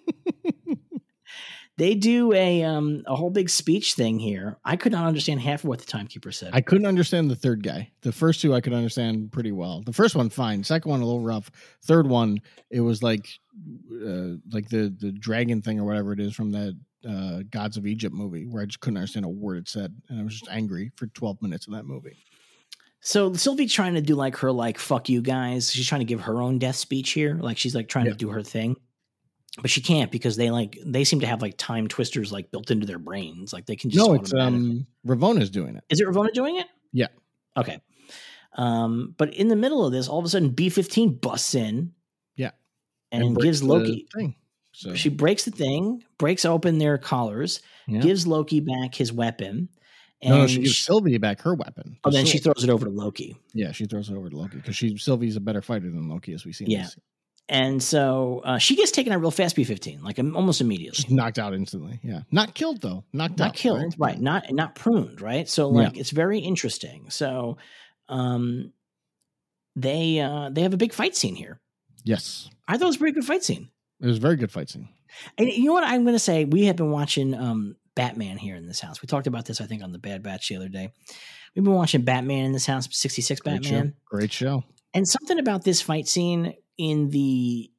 they 1.78 1.96
do 1.96 2.34
a 2.34 2.64
um, 2.64 3.04
a 3.06 3.16
whole 3.16 3.30
big 3.30 3.50
speech 3.50 3.94
thing 3.94 4.20
here. 4.20 4.58
I 4.64 4.76
could 4.76 4.92
not 4.92 5.06
understand 5.06 5.42
half 5.42 5.64
of 5.64 5.70
what 5.70 5.80
the 5.80 5.86
timekeeper 5.86 6.32
said. 6.32 6.52
I 6.54 6.62
couldn't 6.62 6.88
understand 6.88 7.30
the 7.30 7.36
third 7.36 7.64
guy. 7.64 7.92
The 8.02 8.12
first 8.12 8.42
two 8.42 8.54
I 8.54 8.62
could 8.62 8.74
understand 8.74 9.32
pretty 9.32 9.52
well. 9.52 9.82
The 9.82 9.94
first 9.94 10.16
one 10.16 10.30
fine. 10.30 10.64
Second 10.64 10.90
one 10.90 11.02
a 11.02 11.06
little 11.06 11.22
rough. 11.22 11.52
Third 11.84 12.08
one 12.08 12.40
it 12.70 12.82
was 12.82 13.04
like 13.04 13.28
uh, 13.92 14.38
like 14.52 14.70
the 14.70 14.94
the 14.98 15.12
dragon 15.12 15.62
thing 15.62 15.80
or 15.80 15.86
whatever 15.86 16.14
it 16.14 16.20
is 16.20 16.34
from 16.34 16.52
that 16.52 16.78
uh, 17.08 17.44
Gods 17.50 17.78
of 17.78 17.86
Egypt 17.86 18.16
movie 18.16 18.46
where 18.46 18.64
I 18.64 18.66
just 18.66 18.80
couldn't 18.80 18.98
understand 18.98 19.26
a 19.26 19.30
word 19.30 19.58
it 19.58 19.70
said 19.70 19.96
and 20.10 20.20
I 20.20 20.24
was 20.24 20.40
just 20.40 20.52
angry 20.52 20.92
for 20.96 21.08
12 21.08 21.42
minutes 21.42 21.68
of 21.68 21.74
that 21.74 21.86
movie. 21.86 22.18
So 23.08 23.32
Sylvie's 23.34 23.72
trying 23.72 23.94
to 23.94 24.02
do 24.02 24.16
like 24.16 24.36
her 24.38 24.52
like 24.52 24.80
fuck 24.80 25.10
you 25.10 25.22
guys. 25.22 25.72
She's 25.72 25.88
trying 25.88 26.00
to 26.02 26.06
give 26.06 26.22
her 26.22 26.42
own 26.42 26.58
death 26.58 26.76
speech 26.76 27.12
here. 27.12 27.36
Like 27.40 27.58
she's 27.60 27.76
like 27.76 27.88
trying 27.88 28.08
Yeah. 28.08 28.14
to 28.14 28.18
do 28.18 28.30
her 28.30 28.42
thing. 28.42 28.76
But 29.62 29.70
she 29.70 29.80
can't 29.80 30.12
because 30.12 30.36
they 30.38 30.50
like 30.50 30.78
they 30.84 31.04
seem 31.04 31.20
to 31.20 31.28
have 31.28 31.40
like 31.42 31.56
time 31.56 31.88
twisters 31.88 32.32
like 32.32 32.50
built 32.50 32.72
into 32.72 32.88
their 32.88 32.98
brains. 32.98 33.54
Like 33.54 33.68
they 33.68 33.76
can 33.76 33.92
just 33.92 34.06
No, 34.06 34.16
it's 34.16 34.34
um 34.34 34.88
Ravonna's 35.08 35.52
doing 35.52 35.76
it. 35.76 35.84
Is 35.90 36.00
it 36.02 36.08
Ravona 36.08 36.34
doing 36.34 36.58
it? 36.58 36.66
Yeah. 36.92 37.08
Okay. 37.56 37.80
Um, 38.58 39.14
but 39.18 39.34
in 39.36 39.50
the 39.50 39.56
middle 39.56 39.86
of 39.86 39.92
this, 39.92 40.08
all 40.08 40.18
of 40.20 40.26
a 40.26 40.30
sudden 40.30 40.50
B 40.50 40.70
fifteen 40.70 41.14
busts 41.14 41.54
in. 41.54 41.94
Yeah. 42.36 42.52
And, 43.12 43.36
breaks 43.36 43.46
gives 43.46 43.64
Loki 43.64 44.08
thing. 44.16 44.36
So 44.72 44.96
she 44.96 45.10
breaks 45.10 45.46
the 45.46 45.52
thing, 45.52 46.04
breaks 46.18 46.44
open 46.44 46.80
their 46.80 46.98
collars, 46.98 47.62
Yeah. 47.88 48.02
gives 48.02 48.26
Loki 48.28 48.60
back 48.62 48.96
his 48.96 49.14
weapon. 49.14 49.70
And 50.22 50.30
no, 50.34 50.38
no, 50.42 50.48
she 50.48 50.60
gives 50.60 50.72
she- 50.74 50.84
Sylvie 50.84 51.18
back 51.18 51.42
her 51.42 51.54
weapon. 51.56 51.98
oh, 52.04 52.10
the 52.10 52.18
then 52.18 52.26
she 52.26 52.38
throws 52.38 52.64
it 52.64 52.70
over 52.70 52.86
to 52.86 52.92
Loki. 52.92 53.36
yeah, 53.54 53.72
she 53.72 53.86
throws 53.86 54.10
it 54.10 54.16
over 54.16 54.30
to 54.30 54.38
Loki 54.38 54.58
because 54.58 54.76
she 54.76 54.98
Sylvie's 54.98 55.36
a 55.36 55.42
better 55.42 55.62
fighter 55.62 55.90
than 55.92 56.08
Loki, 56.10 56.34
as 56.34 56.46
we 56.46 56.54
see. 56.54 56.66
Yeah. 56.68 56.88
And 57.48 57.84
so 57.84 58.42
uh, 58.44 58.58
she 58.58 58.76
gets 58.76 58.90
taken 58.90 59.14
out 59.14 59.20
real 59.22 59.30
fast, 59.30 59.56
B 59.56 59.64
fifteen, 59.64 60.02
like 60.02 60.18
um, 60.18 60.36
almost 60.36 60.62
immediately. 60.62 60.96
just 60.96 61.12
knocked 61.12 61.38
out 61.38 61.54
instantly. 61.54 62.00
Yeah, 62.02 62.22
not 62.32 62.56
killed 62.56 62.82
though. 62.82 63.04
Knocked 63.14 63.38
not 63.38 63.50
out. 63.50 63.54
killed, 63.56 63.94
right? 64.00 64.20
Not 64.20 64.52
not 64.52 64.74
pruned, 64.74 65.22
right? 65.22 65.48
So 65.48 65.70
Yeah. 65.72 65.84
like 65.90 65.98
it's 65.98 66.10
very 66.10 66.40
interesting. 66.40 67.10
So 67.12 67.58
um 68.10 68.72
they 69.76 70.20
uh 70.22 70.50
they 70.52 70.62
have 70.62 70.74
a 70.74 70.78
big 70.78 70.94
fight 70.94 71.16
scene 71.16 71.36
here. 71.36 71.60
Yes, 72.04 72.50
I 72.68 72.78
thought 72.78 72.86
it 72.86 72.88
was 72.88 72.96
a 72.96 73.00
pretty 73.00 73.14
good 73.16 73.26
fight 73.26 73.44
scene. 73.44 73.70
it 74.02 74.08
was 74.08 74.18
a 74.18 74.22
very 74.22 74.38
good 74.38 74.52
fight 74.52 74.70
scene. 74.70 74.90
And 75.38 75.48
you 75.50 75.66
know 75.66 75.74
what 75.74 75.84
I'm 75.84 76.04
gonna 76.06 76.18
say? 76.20 76.46
We 76.46 76.66
have 76.66 76.78
been 76.78 76.92
watching 76.92 77.34
um 77.36 77.76
Batman 77.96 78.38
here 78.38 78.56
in 78.56 78.68
this 78.68 78.80
house. 78.80 79.02
We 79.02 79.08
talked 79.08 79.28
about 79.28 79.46
this, 79.46 79.62
I 79.62 79.66
think, 79.66 79.84
on 79.84 79.92
the 79.92 80.00
Bad 80.00 80.22
Batch 80.24 80.50
the 80.50 80.58
other 80.58 80.70
day. 80.70 80.92
We've 81.56 81.64
been 81.64 81.74
watching 81.74 82.02
Batman 82.04 82.46
in 82.46 82.52
this 82.52 82.66
house, 82.66 82.88
66 82.92 83.40
Great 83.42 83.62
Batman. 83.64 83.88
show. 83.88 83.94
Great 84.06 84.32
show. 84.34 84.64
And 84.94 85.08
something 85.08 85.40
about 85.40 85.64
this 85.64 85.82
fight 85.82 86.08
scene 86.08 86.54
in 86.78 87.10
the 87.10 87.72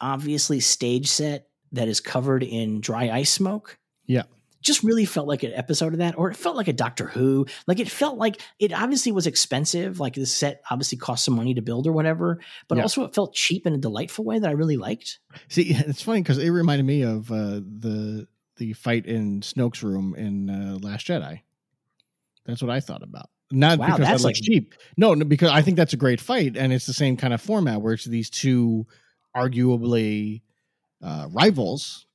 obviously 0.00 0.60
stage 0.60 1.08
set 1.08 1.48
that 1.72 1.88
is 1.88 2.00
covered 2.00 2.42
in 2.42 2.80
dry 2.80 3.10
ice 3.10 3.30
smoke. 3.30 3.78
Yeah. 4.06 4.22
Just 4.60 4.82
really 4.82 5.04
felt 5.04 5.28
like 5.28 5.44
an 5.44 5.52
episode 5.54 5.92
of 5.92 6.00
that, 6.00 6.18
or 6.18 6.30
it 6.30 6.36
felt 6.36 6.56
like 6.56 6.66
a 6.66 6.72
Doctor 6.72 7.06
Who. 7.06 7.46
Like 7.66 7.78
it 7.78 7.88
felt 7.90 8.18
like 8.18 8.40
it 8.58 8.72
obviously 8.72 9.12
was 9.12 9.26
expensive. 9.26 10.00
Like 10.00 10.14
the 10.14 10.26
set 10.26 10.62
obviously 10.70 10.98
cost 10.98 11.24
some 11.24 11.36
money 11.36 11.54
to 11.54 11.62
build 11.62 11.86
or 11.86 11.92
whatever, 11.92 12.40
but 12.66 12.76
Yeah. 12.76 12.82
also 12.82 13.04
it 13.04 13.14
felt 13.14 13.34
cheap 13.34 13.66
in 13.66 13.74
a 13.74 13.78
delightful 13.78 14.24
way 14.24 14.38
that 14.38 14.48
I 14.48 14.52
really 14.52 14.76
liked. 14.76 15.20
See, 15.48 15.62
it's 15.70 16.02
funny 16.02 16.22
because 16.22 16.38
it 16.38 16.50
reminded 16.50 16.86
me 16.86 17.02
of 17.02 17.30
uh, 17.30 17.60
the 17.60 18.26
the 18.58 18.72
fight 18.74 19.06
in 19.06 19.40
Snoke's 19.40 19.82
room 19.82 20.14
in 20.16 20.50
uh, 20.50 20.78
Last 20.82 21.06
Jedi. 21.06 21.40
That's 22.46 22.62
what 22.62 22.70
I 22.70 22.80
thought 22.80 23.02
about. 23.02 23.30
Not 23.50 23.78
Wow, 23.78 23.86
because 23.86 23.98
that's 24.00 24.22
that 24.22 24.26
looks 24.28 24.38
like- 24.40 24.44
cheap. 24.46 24.74
No, 24.98 25.14
no, 25.14 25.24
because 25.24 25.50
I 25.50 25.62
think 25.62 25.76
that's 25.78 25.94
a 25.94 25.96
great 25.98 26.20
fight, 26.20 26.56
and 26.56 26.72
it's 26.72 26.86
the 26.86 26.92
same 26.92 27.16
kind 27.16 27.32
of 27.32 27.40
format 27.40 27.80
where 27.80 27.94
it's 27.94 28.04
these 28.04 28.28
two 28.30 28.86
arguably 29.36 30.42
uh, 31.02 31.28
rivals 31.30 32.06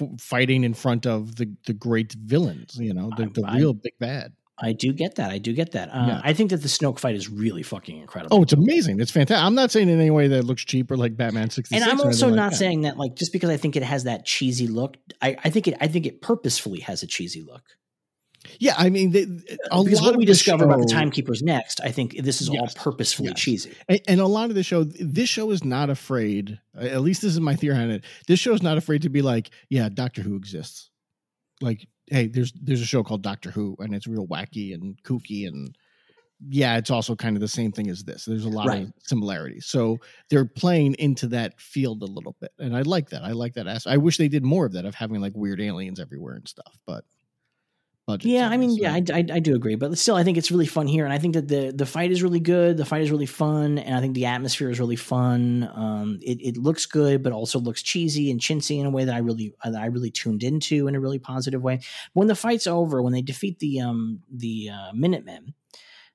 f- 0.00 0.08
fighting 0.20 0.62
in 0.64 0.74
front 0.74 1.06
of 1.06 1.36
the 1.36 1.52
the 1.66 1.72
great 1.72 2.12
villains. 2.12 2.76
You 2.78 2.94
know, 2.94 3.10
the, 3.16 3.24
I- 3.24 3.30
the 3.32 3.42
I- 3.46 3.56
real 3.56 3.72
big 3.72 3.94
bad. 3.98 4.32
I 4.60 4.72
do 4.72 4.92
get 4.92 5.14
that. 5.16 5.30
I 5.30 5.38
do 5.38 5.52
get 5.52 5.72
that. 5.72 5.88
Uh, 5.90 6.06
Yeah. 6.06 6.20
I 6.24 6.32
think 6.32 6.50
that 6.50 6.58
the 6.62 6.68
Snoke 6.68 6.98
fight 6.98 7.14
is 7.14 7.28
really 7.28 7.62
fucking 7.62 7.96
incredible. 7.98 8.36
Oh, 8.36 8.42
it's 8.42 8.52
amazing! 8.52 9.00
It's 9.00 9.10
fantastic. 9.10 9.44
I'm 9.44 9.54
not 9.54 9.70
saying 9.70 9.88
in 9.88 10.00
any 10.00 10.10
way 10.10 10.26
that 10.28 10.38
it 10.38 10.44
looks 10.44 10.64
cheap 10.64 10.90
or 10.90 10.96
like 10.96 11.16
Batman 11.16 11.50
sixty 11.50 11.76
and. 11.76 11.84
I'm 11.84 12.00
also 12.00 12.30
not 12.30 12.54
saying 12.54 12.82
that 12.82 12.96
like 12.96 13.14
just 13.14 13.32
because 13.32 13.50
I 13.50 13.56
think 13.56 13.76
it 13.76 13.82
has 13.82 14.04
that 14.04 14.24
cheesy 14.24 14.66
look. 14.66 14.96
I, 15.22 15.36
I 15.44 15.50
think 15.50 15.68
it 15.68 15.76
I 15.80 15.88
think 15.88 16.06
it 16.06 16.20
purposefully 16.22 16.80
has 16.80 17.02
a 17.02 17.06
cheesy 17.06 17.42
look. 17.42 17.62
Yeah, 18.60 18.74
I 18.78 18.88
mean, 18.88 19.10
they, 19.10 19.22
a 19.22 19.82
because 19.82 20.00
lot 20.00 20.10
what 20.12 20.16
we 20.16 20.24
discover 20.24 20.64
about 20.64 20.78
the 20.78 20.86
timekeepers 20.86 21.42
next, 21.42 21.80
I 21.82 21.90
think 21.90 22.16
this 22.22 22.40
is 22.40 22.48
all 22.48 22.68
purposefully 22.76 23.28
Yes. 23.30 23.40
cheesy. 23.40 23.72
And, 23.88 24.00
and 24.08 24.20
a 24.20 24.26
lot 24.26 24.48
of 24.48 24.54
the 24.54 24.62
show, 24.62 24.84
this 24.84 25.28
show 25.28 25.50
is 25.50 25.64
not 25.64 25.90
afraid. 25.90 26.58
At 26.78 27.00
least 27.02 27.20
this 27.22 27.32
is 27.32 27.40
my 27.40 27.56
theory 27.56 27.76
on 27.76 27.90
it. 27.90 28.04
This 28.26 28.38
show 28.38 28.52
is 28.54 28.62
not 28.62 28.78
afraid 28.78 29.02
to 29.02 29.08
be 29.10 29.22
like, 29.22 29.50
yeah, 29.68 29.88
Doctor 29.88 30.22
Who 30.22 30.36
exists. 30.36 30.88
Like, 31.60 31.86
hey, 32.10 32.26
there's 32.28 32.52
there's 32.60 32.80
a 32.80 32.86
show 32.86 33.02
called 33.02 33.22
Doctor 33.22 33.50
Who, 33.50 33.76
and 33.80 33.94
it's 33.94 34.06
real 34.06 34.26
wacky 34.26 34.74
and 34.74 34.96
kooky, 35.04 35.46
and 35.46 35.76
yeah, 36.48 36.76
it's 36.76 36.90
also 36.90 37.16
kind 37.16 37.36
of 37.36 37.40
the 37.40 37.48
same 37.48 37.72
thing 37.72 37.90
as 37.90 38.04
this. 38.04 38.24
There's 38.24 38.44
a 38.44 38.48
lot 38.48 38.66
Right. 38.68 38.82
of 38.84 38.92
similarities, 39.02 39.66
so 39.66 39.98
they're 40.30 40.44
playing 40.44 40.94
into 40.98 41.26
that 41.28 41.60
field 41.60 42.02
a 42.02 42.06
little 42.06 42.36
bit, 42.40 42.52
and 42.58 42.76
I 42.76 42.82
like 42.82 43.10
that. 43.10 43.24
I 43.24 43.32
like 43.32 43.54
that. 43.54 43.66
As 43.66 43.86
I 43.86 43.96
wish 43.96 44.16
they 44.18 44.28
did 44.28 44.44
more 44.44 44.66
of 44.66 44.72
that, 44.72 44.84
of 44.84 44.94
having 44.94 45.20
like 45.20 45.32
weird 45.34 45.60
aliens 45.60 46.00
everywhere 46.00 46.34
and 46.34 46.46
stuff, 46.48 46.78
but. 46.86 47.04
Budgets, 48.08 48.26
Yeah, 48.26 48.48
I 48.48 48.56
mean, 48.56 48.70
yeah, 48.74 48.94
I, 48.94 49.04
I, 49.12 49.24
I 49.34 49.38
do 49.38 49.54
agree, 49.54 49.74
but 49.74 49.96
still, 49.98 50.16
I 50.16 50.24
think 50.24 50.38
it's 50.38 50.50
really 50.50 50.66
fun 50.66 50.86
here, 50.86 51.04
and 51.04 51.12
I 51.12 51.18
think 51.18 51.34
that 51.34 51.46
the 51.46 51.70
the 51.70 51.84
fight 51.84 52.10
is 52.10 52.22
really 52.22 52.40
good. 52.40 52.78
The 52.78 52.86
fight 52.86 53.02
is 53.02 53.10
really 53.10 53.26
fun, 53.26 53.78
and 53.78 53.94
I 53.94 54.00
think 54.00 54.14
the 54.14 54.24
atmosphere 54.24 54.70
is 54.70 54.80
really 54.80 54.96
fun. 54.96 55.70
Um, 55.74 56.18
it 56.22 56.40
it 56.40 56.56
looks 56.56 56.86
good, 56.86 57.22
but 57.22 57.32
also 57.32 57.60
looks 57.60 57.82
cheesy 57.82 58.30
and 58.30 58.40
chintzy 58.40 58.80
in 58.80 58.86
a 58.86 58.90
way 58.90 59.04
that 59.04 59.14
I 59.14 59.18
really 59.18 59.54
that 59.62 59.80
I 59.80 59.86
really 59.86 60.10
tuned 60.10 60.42
into 60.42 60.88
in 60.88 60.94
a 60.94 61.00
really 61.00 61.18
positive 61.18 61.62
way. 61.62 61.80
When 62.14 62.28
the 62.28 62.34
fight's 62.34 62.66
over, 62.66 63.02
when 63.02 63.12
they 63.12 63.22
defeat 63.22 63.58
the 63.58 63.80
um 63.80 64.20
the 64.32 64.70
uh, 64.72 64.92
Minutemen, 64.94 65.52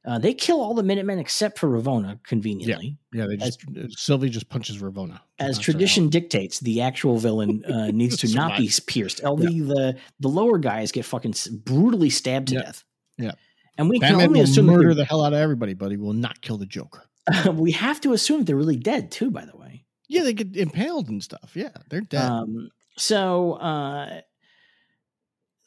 uh, 0.06 0.20
they 0.20 0.34
kill 0.34 0.60
all 0.62 0.74
the 0.74 0.84
Minutemen 0.84 1.20
except 1.20 1.58
for 1.60 1.70
Ravonna, 1.70 2.20
conveniently. 2.24 2.97
yeah, 3.14 3.26
they 3.28 3.38
just 3.38 3.64
Sylvie 3.97 4.30
just 4.30 4.49
punches 4.49 4.80
Ravonna 4.80 5.20
as 5.39 5.56
Knocks 5.56 5.58
her 5.58 5.60
out. 5.60 5.64
tradition 5.64 6.10
dictates, 6.10 6.60
the 6.60 6.82
actual 6.82 7.18
villain 7.18 7.64
uh, 7.72 7.88
needs 7.88 8.18
to 8.18 8.34
not 8.36 8.58
be 8.58 8.70
pierced. 8.88 9.22
Only 9.24 9.62
the 9.62 9.97
the 10.20 10.28
lower 10.28 10.58
guys 10.58 10.91
get 10.91 11.06
fucking 11.06 11.34
brutally 11.64 12.10
stabbed 12.10 12.49
to 12.49 12.56
Yeah. 12.56 12.62
death. 12.64 12.84
Yeah. 13.18 13.32
and 13.78 13.89
we 13.89 13.99
can 13.99 14.20
only 14.22 14.39
assume 14.41 14.66
murder 14.68 14.93
the 14.93 15.06
hell 15.06 15.24
out 15.24 15.34
of 15.34 15.39
everybody, 15.39 15.74
but 15.74 15.91
he 15.91 15.97
will 15.97 16.14
not 16.14 16.41
kill 16.41 16.58
the 16.58 16.66
Joker. 16.66 17.04
we 17.54 17.72
have 17.72 18.01
to 18.01 18.12
assume 18.14 18.43
they're 18.43 18.56
really 18.56 18.76
dead 18.78 19.10
too. 19.12 19.32
By 19.32 19.45
the 19.45 19.56
way, 19.56 19.86
Yeah, 20.10 20.24
they 20.24 20.34
get 20.34 20.56
impaled 20.58 21.08
and 21.10 21.24
stuff. 21.24 21.51
Yeah, 21.56 21.70
they're 21.89 22.01
dead. 22.01 22.22
um, 22.22 22.70
so 22.97 23.54
uh, 23.54 24.22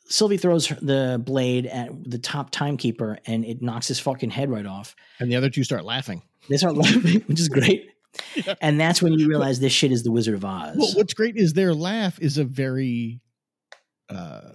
Sylvie 0.08 0.36
throws 0.36 0.68
the 0.82 1.20
blade 1.24 1.66
at 1.66 1.90
the 2.08 2.18
top 2.18 2.50
timekeeper, 2.50 3.18
and 3.26 3.44
it 3.44 3.60
knocks 3.62 3.88
his 3.88 3.98
fucking 3.98 4.30
head 4.30 4.50
right 4.50 4.66
off. 4.66 4.94
and 5.20 5.30
the 5.30 5.36
other 5.36 5.50
two 5.50 5.64
start 5.64 5.84
laughing. 5.84 6.22
They 6.48 6.56
start 6.56 6.76
laughing, 6.76 7.22
which 7.26 7.40
is 7.40 7.48
great. 7.48 7.86
Yeah. 8.34 8.54
And 8.62 8.80
that's 8.80 9.02
when 9.02 9.12
you 9.12 9.28
realize 9.28 9.60
this 9.60 9.74
shit 9.74 9.92
is 9.92 10.02
the 10.02 10.10
Wizard 10.10 10.34
of 10.36 10.42
Oz. 10.42 10.74
Well, 10.78 10.90
what's 10.94 11.12
great 11.12 11.36
is 11.36 11.52
their 11.52 11.74
laugh 11.74 12.18
is 12.18 12.38
a 12.38 12.44
very, 12.44 13.20
uh, 14.08 14.52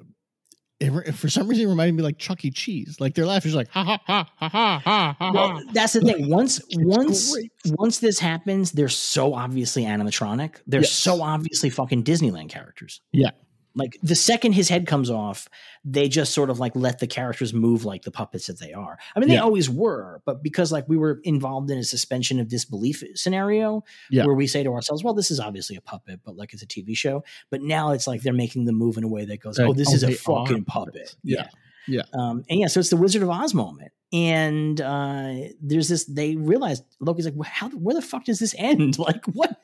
it, 0.80 1.12
for 1.14 1.30
some 1.30 1.48
reason, 1.48 1.68
it 1.68 1.70
reminded 1.70 1.94
me 1.94 2.02
like 2.02 2.18
Chuck 2.18 2.44
E. 2.44 2.50
Cheese. 2.50 2.98
Like 3.00 3.14
their 3.14 3.28
laugh 3.28 3.46
is 3.46 3.54
like 3.54 3.68
ha 3.70 3.84
ha 3.84 4.00
ha 4.08 4.28
ha 4.36 4.50
ha 4.50 4.80
ha 4.84 5.16
ha. 5.20 5.32
Well, 5.32 5.62
that's 5.74 5.94
the 5.94 6.02
thing. 6.02 6.28
Once 6.28 6.60
once 6.74 7.34
great. 7.34 7.52
once 7.78 8.00
this 8.00 8.18
happens, 8.18 8.72
they're 8.72 8.90
so 8.90 9.36
obviously 9.36 9.84
animatronic. 9.84 10.56
They're 10.66 10.82
Yes. 10.82 10.92
so 10.94 11.22
obviously 11.22 11.70
fucking 11.70 12.04
Disneyland 12.04 12.50
characters. 12.50 13.00
Yeah. 13.12 13.30
Like 13.76 13.98
the 14.04 14.16
second 14.16 14.54
his 14.54 14.68
head 14.70 14.86
comes 14.88 15.10
off, 15.10 15.48
they 15.86 16.10
just 16.10 16.34
sort 16.34 16.50
of 16.50 16.60
like 16.60 16.76
let 16.76 17.00
the 17.00 17.08
characters 17.08 17.54
move 17.54 17.86
like 17.86 18.02
the 18.04 18.12
puppets 18.12 18.48
that 18.48 18.60
they 18.60 18.74
are. 18.74 18.98
I 19.16 19.20
mean, 19.20 19.30
they 19.30 19.36
Yeah. 19.36 19.42
always 19.44 19.70
were, 19.70 20.22
but 20.26 20.44
because 20.44 20.72
like 20.72 20.90
we 20.90 20.98
were 20.98 21.20
involved 21.24 21.72
in 21.72 21.78
a 21.78 21.84
suspension 21.84 22.40
of 22.40 22.48
disbelief 22.50 23.04
scenario 23.16 23.84
Yeah. 24.10 24.26
where 24.26 24.36
we 24.36 24.48
say 24.48 24.64
to 24.64 24.74
ourselves, 24.74 25.04
well, 25.04 25.14
this 25.14 25.32
is 25.32 25.40
obviously 25.40 25.76
a 25.78 25.82
puppet, 25.82 26.20
but 26.26 26.36
like 26.36 26.54
it's 26.54 26.62
a 26.64 26.68
TV 26.68 26.96
show. 26.98 27.24
But 27.50 27.62
now 27.62 27.92
it's 27.92 28.08
like 28.08 28.22
they're 28.24 28.34
making 28.34 28.66
the 28.66 28.74
move 28.74 28.98
in 28.98 29.04
a 29.04 29.08
way 29.08 29.26
that 29.26 29.40
goes, 29.40 29.58
Like, 29.58 29.70
oh, 29.70 29.74
this 29.74 29.90
oh, 29.90 29.96
is 29.96 30.04
a 30.04 30.12
fucking 30.12 30.66
puppet. 30.66 31.16
Yeah. 31.24 31.48
Yeah. 31.88 32.04
Um, 32.14 32.44
and 32.50 32.60
yeah, 32.60 32.68
so 32.68 32.80
it's 32.80 32.90
the 32.90 32.98
Wizard 32.98 33.24
of 33.24 33.30
Oz 33.30 33.54
moment. 33.54 33.92
and 34.14 34.80
uh, 34.82 35.34
there's 35.62 35.88
this. 35.88 36.04
They 36.06 36.36
realize 36.36 36.84
Loki's 37.00 37.24
like, 37.26 37.34
well, 37.36 37.50
how? 37.52 37.70
Where 37.70 37.96
the 37.96 38.02
fuck 38.02 38.26
does 38.26 38.40
this 38.40 38.54
end? 38.58 39.00
Like, 39.00 39.26
what? 39.28 39.58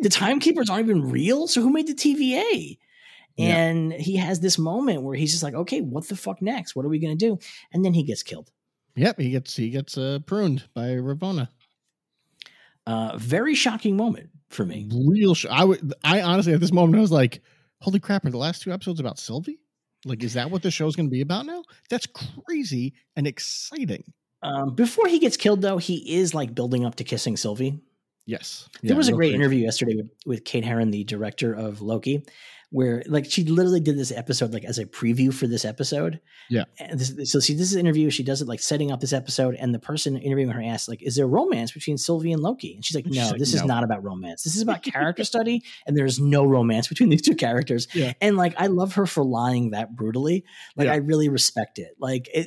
The 0.00 0.08
timekeepers 0.08 0.70
aren't 0.70 0.84
even 0.84 1.10
real. 1.10 1.46
So 1.46 1.62
who 1.62 1.70
made 1.70 1.86
the 1.86 1.94
TVA? 1.94 2.78
Yeah. 3.36 3.56
And 3.56 3.92
he 3.92 4.16
has 4.16 4.40
this 4.40 4.58
moment 4.58 5.02
where 5.02 5.14
he's 5.14 5.30
just 5.30 5.42
like, 5.42 5.54
okay, 5.54 5.80
what 5.80 6.08
the 6.08 6.16
fuck 6.16 6.42
next? 6.42 6.74
What 6.74 6.84
are 6.84 6.88
we 6.88 6.98
gonna 6.98 7.14
do? 7.14 7.38
And 7.72 7.84
then 7.84 7.94
he 7.94 8.02
gets 8.02 8.22
killed. 8.22 8.50
Yep, 8.96 9.20
he 9.20 9.30
gets 9.30 9.56
he 9.56 9.70
gets 9.70 9.96
uh, 9.96 10.18
pruned 10.26 10.64
by 10.74 10.88
Ravonna. 10.88 11.48
Uh, 12.86 13.16
very 13.16 13.54
shocking 13.54 13.96
moment 13.96 14.30
for 14.48 14.64
me. 14.64 14.88
Real. 15.06 15.34
Sh- 15.34 15.46
I 15.50 15.64
would. 15.64 15.94
I 16.02 16.22
honestly 16.22 16.52
at 16.52 16.60
this 16.60 16.72
moment 16.72 16.96
I 16.96 17.00
was 17.00 17.12
like, 17.12 17.42
"Holy 17.80 18.00
crap!" 18.00 18.26
Are 18.26 18.30
the 18.30 18.36
last 18.36 18.62
two 18.62 18.72
episodes 18.72 19.00
about 19.00 19.18
Sylvie? 19.18 19.60
Like, 20.04 20.22
is 20.22 20.34
that 20.34 20.50
what 20.50 20.62
the 20.62 20.70
show's 20.70 20.96
going 20.96 21.08
to 21.08 21.12
be 21.12 21.20
about 21.20 21.46
now? 21.46 21.62
That's 21.90 22.06
crazy 22.46 22.94
and 23.16 23.26
exciting. 23.26 24.04
Um, 24.42 24.74
before 24.74 25.06
he 25.06 25.18
gets 25.18 25.36
killed, 25.36 25.60
though, 25.60 25.76
he 25.76 26.16
is 26.16 26.34
like 26.34 26.54
building 26.54 26.86
up 26.86 26.94
to 26.96 27.04
kissing 27.04 27.36
Sylvie. 27.36 27.80
Yes, 28.30 28.68
There 28.82 28.96
was 28.96 29.08
a 29.08 29.12
great 29.12 29.28
crazy. 29.28 29.34
interview 29.36 29.64
yesterday 29.64 29.96
with, 29.96 30.10
with 30.24 30.44
Kate 30.44 30.64
Herron, 30.64 30.90
the 30.90 31.04
director 31.04 31.52
of 31.52 31.80
Loki, 31.82 32.24
where 32.72 33.02
like 33.08 33.28
she 33.28 33.42
literally 33.44 33.80
did 33.80 33.98
this 33.98 34.12
episode 34.12 34.52
like 34.52 34.64
as 34.64 34.78
a 34.78 34.84
preview 34.86 35.34
for 35.34 35.48
this 35.48 35.64
episode. 35.64 36.20
Yeah. 36.48 36.64
And 36.78 37.00
this, 37.00 37.32
so 37.32 37.40
see, 37.40 37.52
this 37.54 37.66
is 37.66 37.74
an 37.74 37.80
interview. 37.80 38.10
She 38.10 38.22
does 38.22 38.42
it 38.42 38.46
like 38.46 38.60
setting 38.60 38.92
up 38.92 39.00
this 39.00 39.12
episode, 39.12 39.56
and 39.56 39.74
the 39.74 39.80
person 39.80 40.16
interviewing 40.16 40.50
her 40.52 40.62
asks 40.62 40.88
like, 40.88 41.02
"Is 41.02 41.16
there 41.16 41.26
romance 41.26 41.72
between 41.72 41.98
Sylvie 41.98 42.30
and 42.32 42.40
Loki?" 42.40 42.74
And 42.76 42.84
she's 42.84 42.94
like, 42.94 43.06
"No, 43.06 43.12
she's 43.22 43.30
like, 43.32 43.40
this 43.40 43.54
is 43.54 43.62
"No." 43.62 43.66
not 43.74 43.82
about 43.82 44.04
romance. 44.04 44.44
This 44.44 44.54
is 44.54 44.62
about 44.62 44.84
character 44.84 45.24
study, 45.34 45.64
and 45.84 45.96
there's 45.96 46.20
no 46.20 46.44
romance 46.44 46.86
between 46.86 47.08
these 47.08 47.22
two 47.22 47.34
characters." 47.34 47.88
Yeah. 47.92 48.12
And 48.20 48.36
like, 48.36 48.54
I 48.56 48.68
love 48.68 48.94
her 48.94 49.06
for 49.06 49.24
lying 49.24 49.70
that 49.70 49.96
brutally. 49.96 50.44
Like, 50.76 50.86
Yeah. 50.86 50.92
I 50.92 50.96
really 50.98 51.28
respect 51.28 51.80
it. 51.80 51.96
Like, 51.98 52.28
it, 52.32 52.46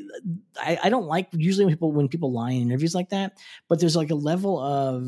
I, 0.57 0.79
I 0.85 0.89
don't 0.89 1.07
like 1.07 1.27
usually 1.33 1.65
when 1.65 1.73
people 1.73 1.91
when 1.91 2.07
people 2.07 2.31
lie 2.31 2.51
in 2.51 2.61
interviews 2.61 2.95
like 2.95 3.09
that, 3.09 3.37
but 3.67 3.81
there's 3.81 3.97
like 3.97 4.11
a 4.11 4.15
level 4.15 4.57
of 4.57 5.05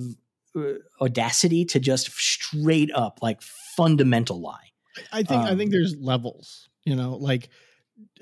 audacity 1.01 1.65
to 1.65 1.79
just 1.79 2.11
straight 2.11 2.91
up 2.93 3.19
like 3.21 3.41
fundamental 3.41 4.41
lie. 4.41 4.71
I 5.11 5.23
think 5.23 5.41
I 5.43 5.49
Um, 5.51 5.57
think 5.57 5.71
there's 5.71 5.95
levels. 5.97 6.69
You 6.85 6.95
know, 6.95 7.17
like 7.17 7.49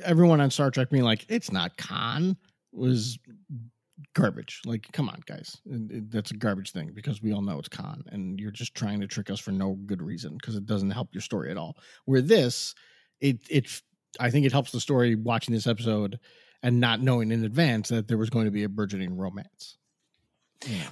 everyone 0.04 0.42
on 0.42 0.50
Star 0.52 0.72
Trek 0.72 0.90
being 0.90 1.04
like, 1.04 1.26
"It's 1.30 1.52
not 1.52 1.78
Khan," 1.78 2.38
was 2.72 3.20
garbage. 4.16 4.62
Like, 4.66 4.88
come 4.92 5.10
on, 5.10 5.22
guys, 5.26 5.58
It- 5.66 5.92
it- 5.92 6.12
that's 6.12 6.32
a 6.32 6.36
garbage 6.38 6.72
thing 6.72 6.92
because 6.94 7.22
we 7.22 7.32
all 7.32 7.42
know 7.42 7.60
it's 7.60 7.70
Khan, 7.70 8.04
and 8.08 8.40
you're 8.40 8.52
just 8.52 8.74
trying 8.76 9.00
to 9.02 9.08
trick 9.08 9.30
us 9.30 9.40
for 9.40 9.52
no 9.52 9.74
good 9.86 10.02
reason 10.02 10.36
because 10.38 10.56
it 10.56 10.66
doesn't 10.66 10.92
help 10.92 11.14
your 11.14 11.22
story 11.22 11.52
at 11.52 11.58
all. 11.58 11.78
Where 12.06 12.22
this, 12.22 12.74
it 13.22 13.40
it 13.50 13.82
I 14.20 14.30
think 14.30 14.46
it 14.46 14.52
helps 14.52 14.72
the 14.72 14.80
story 14.80 15.16
watching 15.16 15.54
this 15.54 15.68
episode 15.68 16.20
and 16.62 16.80
not 16.80 17.02
knowing 17.02 17.32
in 17.32 17.44
advance 17.44 17.90
that 17.90 18.08
there 18.08 18.18
was 18.18 18.30
going 18.30 18.46
to 18.46 18.52
be 18.52 18.64
a 18.64 18.70
burgeoning 18.70 19.16
romance. 19.18 19.78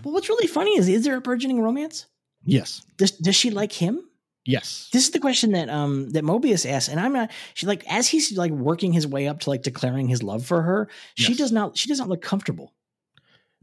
But 0.03 0.11
what's 0.11 0.29
really 0.29 0.47
funny 0.47 0.77
is 0.77 0.87
is 0.87 1.03
there 1.03 1.15
a 1.17 1.21
burgeoning 1.21 1.61
romance? 1.61 2.07
Yes, 2.43 2.81
Does 2.97 3.11
does 3.11 3.35
she 3.35 3.51
like 3.51 3.71
him? 3.71 4.01
yes, 4.45 4.89
This 4.91 5.03
is 5.03 5.11
the 5.11 5.19
question 5.19 5.51
that 5.51 5.69
um 5.69 6.09
that 6.11 6.23
Mobius 6.23 6.69
asks, 6.69 6.89
and 6.89 6.99
I'm 6.99 7.13
not. 7.13 7.31
She 7.53 7.67
like 7.67 7.83
as 7.87 8.07
he's 8.07 8.35
like 8.37 8.51
working 8.51 8.91
his 8.93 9.05
way 9.05 9.27
up 9.27 9.41
to 9.41 9.49
like 9.51 9.61
declaring 9.63 10.07
his 10.07 10.23
love 10.23 10.45
for 10.45 10.61
her. 10.63 10.89
She 11.15 11.35
does 11.35 11.51
not. 11.51 11.77
She 11.77 11.87
does 11.87 11.99
not 11.99 12.09
look 12.09 12.21
comfortable. 12.21 12.73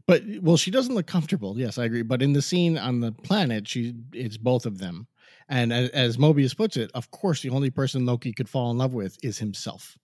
But 0.07 0.23
well, 0.41 0.57
she 0.57 0.71
doesn't 0.71 0.95
look 0.95 1.05
comfortable. 1.07 1.59
Yes, 1.59 1.77
I 1.77 1.85
agree. 1.85 2.01
But 2.01 2.21
in 2.21 2.33
the 2.33 2.41
scene 2.41 2.77
on 2.77 2.99
the 3.01 3.11
planet, 3.11 3.67
she 3.67 3.93
it's 4.13 4.37
both 4.37 4.65
of 4.65 4.77
them. 4.77 5.07
And 5.49 5.73
as, 5.73 5.89
as 5.89 6.17
Mobius 6.17 6.55
puts 6.55 6.77
it, 6.77 6.89
of 6.93 7.11
course, 7.11 7.41
the 7.41 7.49
only 7.49 7.69
person 7.69 8.05
Loki 8.05 8.31
could 8.31 8.47
fall 8.49 8.71
in 8.71 8.77
love 8.77 8.93
with 8.93 9.17
is 9.23 9.37
himself, 9.37 9.97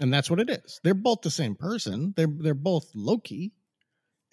and 0.00 0.12
that's 0.12 0.28
what 0.30 0.40
it 0.40 0.50
is. 0.50 0.80
They're 0.82 0.94
both 0.94 1.20
the 1.22 1.30
same 1.30 1.54
person. 1.54 2.12
They're 2.16 2.26
they're 2.26 2.54
both 2.54 2.90
Loki, 2.94 3.52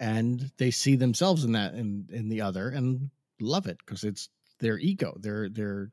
and 0.04 0.50
they 0.58 0.70
see 0.70 0.96
themselves 0.96 1.44
in 1.44 1.52
that 1.52 1.72
in 1.72 2.06
in 2.12 2.28
the 2.28 2.42
other 2.42 2.68
and 2.68 3.10
love 3.40 3.66
it 3.66 3.78
because 3.78 4.04
it's 4.04 4.28
their 4.60 4.78
ego, 4.78 5.16
their 5.18 5.48
their 5.48 5.90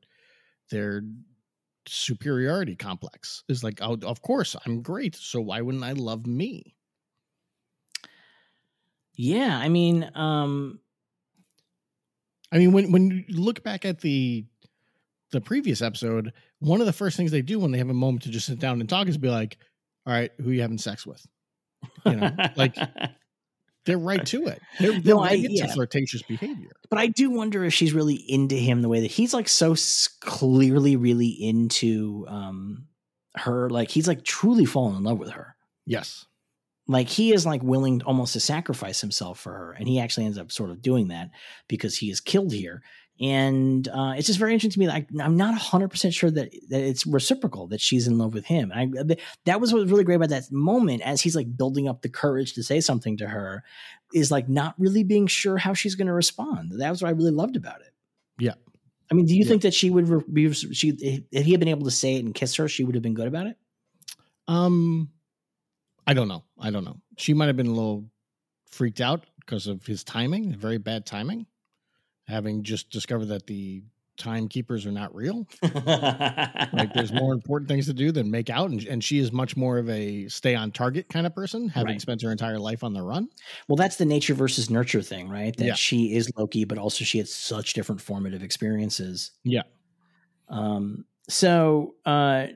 their 0.70 1.02
superiority 1.88 2.76
complex 2.76 3.42
is 3.48 3.64
like, 3.64 3.78
oh, 3.80 3.98
of 4.02 4.20
course, 4.20 4.54
I'm 4.66 4.82
great. 4.82 5.16
So 5.16 5.40
why 5.40 5.62
wouldn't 5.62 5.82
I 5.82 5.92
love 5.92 6.26
me? 6.26 6.76
Yeah, 9.14 9.58
I 9.58 9.70
mean, 9.70 10.10
um, 10.14 10.78
I 12.52 12.58
mean, 12.58 12.72
when 12.72 12.92
when 12.92 13.24
you 13.26 13.40
look 13.40 13.62
back 13.62 13.86
at 13.86 14.02
the 14.02 14.44
the 15.30 15.40
previous 15.40 15.80
episode, 15.80 16.34
one 16.58 16.80
of 16.80 16.86
the 16.86 16.92
first 16.92 17.16
things 17.16 17.30
they 17.30 17.40
do 17.40 17.58
when 17.58 17.70
they 17.70 17.78
have 17.78 17.88
a 17.88 17.94
moment 17.94 18.24
to 18.24 18.30
just 18.30 18.46
sit 18.46 18.58
down 18.58 18.80
and 18.80 18.90
talk 18.90 19.08
is 19.08 19.16
be 19.16 19.30
like, 19.30 19.56
"All 20.06 20.12
right, 20.12 20.32
who 20.38 20.50
you 20.50 20.60
having 20.60 20.76
sex 20.76 21.06
with?" 21.06 21.26
You 22.04 22.16
know, 22.16 22.30
like 22.56 22.76
they're 23.84 23.98
right 23.98 24.24
to 24.26 24.46
it. 24.46 24.60
They're, 24.78 24.92
they're 25.00 25.14
No, 25.14 25.20
I- 25.20 25.26
right 25.28 25.38
into 25.44 25.50
yeah. 25.56 25.72
flirtatious 25.72 26.22
behavior. 26.22 26.70
but 26.90 26.98
I 26.98 27.08
do 27.08 27.30
wonder 27.30 27.64
if 27.64 27.74
she's 27.74 27.92
really 27.92 28.14
into 28.14 28.54
him 28.54 28.80
the 28.82 28.88
way 28.88 29.00
that 29.00 29.10
he's 29.10 29.34
like 29.34 29.48
so 29.48 29.74
clearly 30.20 30.96
really 30.96 31.28
into 31.28 32.24
um 32.28 32.86
her. 33.36 33.68
Like 33.70 33.90
he's 33.90 34.06
like 34.08 34.24
truly 34.24 34.64
fallen 34.64 34.96
in 34.96 35.02
love 35.04 35.18
with 35.18 35.30
her. 35.30 35.56
Yes, 35.86 36.26
like 36.86 37.08
he 37.08 37.32
is 37.32 37.44
like 37.46 37.62
willing 37.62 38.02
almost 38.02 38.32
to 38.34 38.40
sacrifice 38.40 39.00
himself 39.00 39.38
for 39.40 39.52
her 39.52 39.72
and 39.72 39.86
he 39.88 39.98
actually 40.00 40.26
ends 40.26 40.38
up 40.38 40.52
sort 40.52 40.70
of 40.70 40.82
doing 40.82 41.08
that 41.08 41.30
because 41.68 41.96
he 41.96 42.10
is 42.10 42.20
killed 42.20 42.52
here 42.52 42.82
and 43.20 43.86
uh, 43.88 44.14
it's 44.16 44.26
just 44.26 44.38
very 44.38 44.54
interesting 44.54 44.72
to 44.72 44.78
me 44.80 44.86
that 44.86 45.06
I, 45.20 45.24
i'm 45.24 45.36
not 45.36 45.58
100% 45.60 46.14
sure 46.14 46.30
that, 46.30 46.50
that 46.70 46.80
it's 46.82 47.06
reciprocal 47.06 47.66
that 47.68 47.80
she's 47.80 48.06
in 48.06 48.16
love 48.18 48.32
with 48.34 48.44
him 48.46 48.70
and 48.74 48.98
I, 49.12 49.16
that 49.44 49.60
was 49.60 49.72
what 49.72 49.82
was 49.82 49.90
really 49.90 50.04
great 50.04 50.14
about 50.16 50.30
that 50.30 50.50
moment 50.50 51.02
as 51.02 51.20
he's 51.20 51.36
like 51.36 51.56
building 51.56 51.88
up 51.88 52.02
the 52.02 52.08
courage 52.08 52.54
to 52.54 52.62
say 52.62 52.80
something 52.80 53.18
to 53.18 53.28
her 53.28 53.62
is 54.14 54.30
like 54.30 54.48
not 54.48 54.74
really 54.78 55.04
being 55.04 55.26
sure 55.26 55.58
how 55.58 55.74
she's 55.74 55.94
going 55.94 56.06
to 56.08 56.12
respond 56.12 56.72
that 56.80 56.90
was 56.90 57.02
what 57.02 57.08
i 57.08 57.12
really 57.12 57.30
loved 57.30 57.56
about 57.56 57.80
it 57.82 57.92
Yeah. 58.38 58.54
i 59.10 59.14
mean 59.14 59.26
do 59.26 59.34
you 59.36 59.42
Yeah. 59.44 59.48
think 59.48 59.62
that 59.62 59.74
she 59.74 59.90
would 59.90 60.08
re- 60.08 60.24
be 60.32 60.52
she 60.52 60.90
if 61.30 61.44
he 61.44 61.50
had 61.50 61.60
been 61.60 61.68
able 61.68 61.84
to 61.84 61.90
say 61.90 62.16
it 62.16 62.24
and 62.24 62.34
kiss 62.34 62.54
her 62.56 62.66
she 62.68 62.82
would 62.84 62.94
have 62.94 63.02
been 63.02 63.14
good 63.14 63.28
about 63.28 63.46
it 63.46 63.56
um, 64.48 65.10
I 66.04 66.14
don't 66.14 66.26
know. 66.26 66.42
I 66.58 66.70
don't 66.70 66.84
know. 66.84 66.96
She 67.16 67.32
might 67.32 67.46
have 67.46 67.56
been 67.56 67.68
a 67.68 67.72
little 67.72 68.06
freaked 68.66 69.00
out 69.00 69.24
because 69.38 69.68
of 69.68 69.86
his 69.86 70.02
timing, 70.02 70.52
very 70.56 70.78
bad 70.78 71.06
timing, 71.06 71.46
having 72.32 72.62
just 72.64 72.90
discovered 72.90 73.26
that 73.26 73.46
the 73.46 73.82
timekeepers 74.18 74.84
are 74.86 74.92
not 74.92 75.14
real. 75.14 75.46
like 75.62 76.92
there's 76.94 77.12
more 77.22 77.32
important 77.32 77.68
things 77.68 77.86
to 77.86 77.92
do 77.92 78.12
than 78.12 78.30
make 78.30 78.50
out 78.50 78.70
and, 78.70 78.84
and 78.84 79.02
she 79.02 79.18
is 79.18 79.32
much 79.32 79.56
more 79.56 79.78
of 79.78 79.88
a 79.88 80.28
stay 80.28 80.54
on 80.54 80.70
target 80.70 81.08
kind 81.08 81.26
of 81.26 81.34
person 81.34 81.68
having 81.68 81.92
Right. 81.94 82.00
spent 82.00 82.22
her 82.22 82.30
entire 82.30 82.58
life 82.58 82.84
on 82.84 82.92
the 82.92 83.02
run 83.02 83.28
Well, 83.68 83.76
that's 83.76 83.96
the 83.96 84.04
nature 84.04 84.34
versus 84.34 84.68
nurture 84.70 85.02
thing, 85.02 85.28
right? 85.28 85.56
That 85.56 85.64
Yeah. 85.64 85.74
she 85.74 86.14
is 86.14 86.30
Loki, 86.36 86.64
but 86.64 86.78
also 86.78 87.04
she 87.04 87.18
had 87.18 87.28
such 87.28 87.72
different 87.72 88.00
formative 88.00 88.42
experiences. 88.42 89.32
Yeah. 89.44 89.62
Um, 90.48 91.04
so 91.28 91.94
uh, 92.04 92.48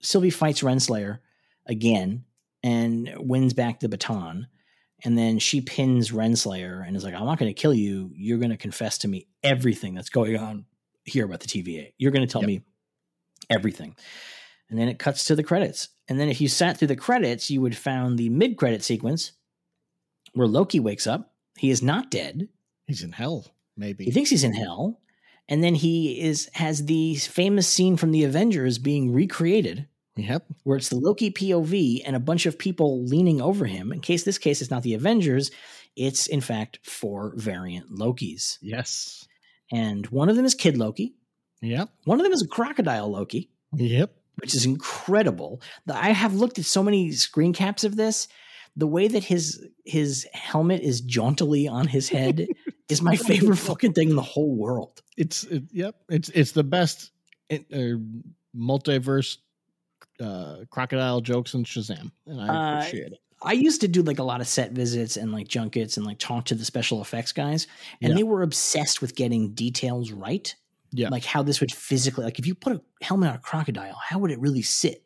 Sylvie 0.00 0.30
fights 0.30 0.62
Renslayer 0.62 1.18
again 1.66 2.24
and 2.62 3.12
wins 3.18 3.52
back 3.52 3.80
the 3.80 3.88
baton. 3.88 4.46
And 5.04 5.18
then 5.18 5.38
she 5.38 5.60
pins 5.60 6.10
Renslayer 6.12 6.86
and 6.86 6.96
is 6.96 7.02
like, 7.04 7.14
I'm 7.14 7.24
not 7.26 7.38
going 7.38 7.52
to 7.52 7.60
kill 7.60 7.74
you. 7.74 8.10
You're 8.14 8.38
going 8.38 8.50
to 8.50 8.56
confess 8.56 8.98
to 8.98 9.08
me 9.08 9.26
everything 9.42 9.94
that's 9.94 10.10
going 10.10 10.38
on 10.38 10.64
here 11.04 11.24
about 11.24 11.40
the 11.40 11.48
TVA. 11.48 11.92
You're 11.98 12.12
going 12.12 12.26
to 12.26 12.30
tell 12.32 12.42
Yep. 12.42 12.46
me 12.48 12.62
everything. 13.50 13.96
And 14.70 14.78
then 14.78 14.88
it 14.88 14.98
cuts 14.98 15.24
to 15.24 15.34
the 15.34 15.42
credits. 15.42 15.88
And 16.08 16.18
then 16.20 16.28
if 16.28 16.40
you 16.40 16.48
sat 16.48 16.78
through 16.78 16.88
the 16.88 16.96
credits, 16.96 17.50
you 17.50 17.60
would 17.60 17.76
found 17.76 18.18
the 18.18 18.28
mid 18.28 18.56
credit 18.56 18.82
sequence 18.84 19.32
where 20.34 20.46
Loki 20.46 20.80
wakes 20.80 21.06
up. 21.06 21.34
He 21.58 21.70
is 21.70 21.82
not 21.82 22.10
dead. 22.10 22.48
he's 22.86 23.02
in 23.02 23.12
hell 23.12 23.46
maybe 23.76 24.04
He 24.04 24.10
thinks 24.10 24.30
he's 24.30 24.44
in 24.44 24.54
hell. 24.54 25.00
And 25.48 25.62
then 25.64 25.74
he 25.74 26.20
is 26.20 26.48
has 26.54 26.86
the 26.86 27.16
famous 27.16 27.66
scene 27.66 27.96
from 27.96 28.12
the 28.12 28.24
Avengers 28.24 28.78
being 28.78 29.12
recreated, 29.12 29.86
yep 30.16 30.44
where 30.64 30.76
it's 30.76 30.88
the 30.90 30.96
Loki 30.96 31.30
POV 31.30 32.02
and 32.04 32.14
a 32.16 32.20
bunch 32.20 32.46
of 32.46 32.58
people 32.58 33.04
leaning 33.04 33.40
over 33.40 33.64
him. 33.66 33.92
In 33.92 34.00
case 34.00 34.24
this 34.24 34.38
case 34.38 34.60
it's 34.60 34.70
not 34.70 34.82
the 34.82 34.94
Avengers, 34.94 35.50
it's 35.96 36.26
in 36.26 36.40
fact 36.40 36.78
four 36.82 37.32
variant 37.36 37.90
Lokis. 37.90 38.58
yes 38.60 39.26
And 39.72 40.06
one 40.08 40.28
of 40.28 40.36
them 40.36 40.44
is 40.44 40.54
Kid 40.54 40.76
Loki. 40.76 41.14
yep 41.60 41.88
One 42.04 42.18
of 42.20 42.24
them 42.24 42.32
is 42.32 42.42
a 42.42 42.48
crocodile 42.48 43.10
Loki. 43.10 43.50
yep 43.74 44.12
which 44.36 44.54
is 44.54 44.64
incredible. 44.64 45.60
I 45.92 46.10
have 46.12 46.34
looked 46.34 46.58
at 46.58 46.64
so 46.64 46.82
many 46.82 47.12
screen 47.12 47.52
caps 47.52 47.84
of 47.84 47.96
this. 47.96 48.28
The 48.76 48.86
way 48.86 49.06
that 49.06 49.22
his 49.22 49.62
his 49.84 50.26
helmet 50.32 50.80
is 50.80 51.02
jauntily 51.02 51.68
on 51.68 51.86
his 51.86 52.08
head 52.08 52.48
is 52.88 53.02
my 53.02 53.14
favorite 53.16 53.58
fucking 53.58 53.92
thing 53.92 54.08
in 54.08 54.16
the 54.16 54.22
whole 54.22 54.56
world. 54.56 55.02
it's 55.18 55.44
it, 55.44 55.64
yep 55.70 55.96
it's 56.08 56.30
it's 56.30 56.52
the 56.52 56.64
best 56.64 57.12
uh, 57.52 57.56
multiverse 58.56 59.36
uh 60.22 60.64
crocodile 60.70 61.20
jokes 61.20 61.54
in 61.54 61.64
shazam 61.64 62.10
and 62.26 62.40
i 62.40 62.48
Uh, 62.48 62.78
appreciate 62.78 63.12
it 63.12 63.18
I 63.44 63.54
used 63.54 63.80
to 63.80 63.88
do 63.88 64.02
like 64.04 64.20
a 64.20 64.22
lot 64.22 64.40
of 64.40 64.46
set 64.46 64.70
visits 64.70 65.16
and 65.16 65.32
like 65.32 65.48
junkets 65.48 65.96
and 65.96 66.06
like 66.06 66.20
talk 66.20 66.44
to 66.44 66.54
the 66.54 66.64
special 66.64 67.00
effects 67.02 67.32
guys, 67.32 67.66
and 68.00 68.10
Yeah. 68.10 68.16
they 68.18 68.22
were 68.22 68.42
obsessed 68.42 69.02
with 69.02 69.16
getting 69.16 69.52
details 69.52 70.12
right. 70.12 70.54
Yeah. 70.92 71.08
Like 71.08 71.24
how 71.24 71.42
this 71.42 71.60
would 71.60 71.72
physically 71.72 72.22
like 72.24 72.38
if 72.38 72.46
you 72.46 72.54
put 72.54 72.74
a 72.76 72.82
helmet 73.04 73.30
on 73.30 73.34
a 73.34 73.38
crocodile, 73.40 73.98
how 74.08 74.20
would 74.20 74.30
it 74.30 74.38
really 74.38 74.62
sit? 74.62 75.04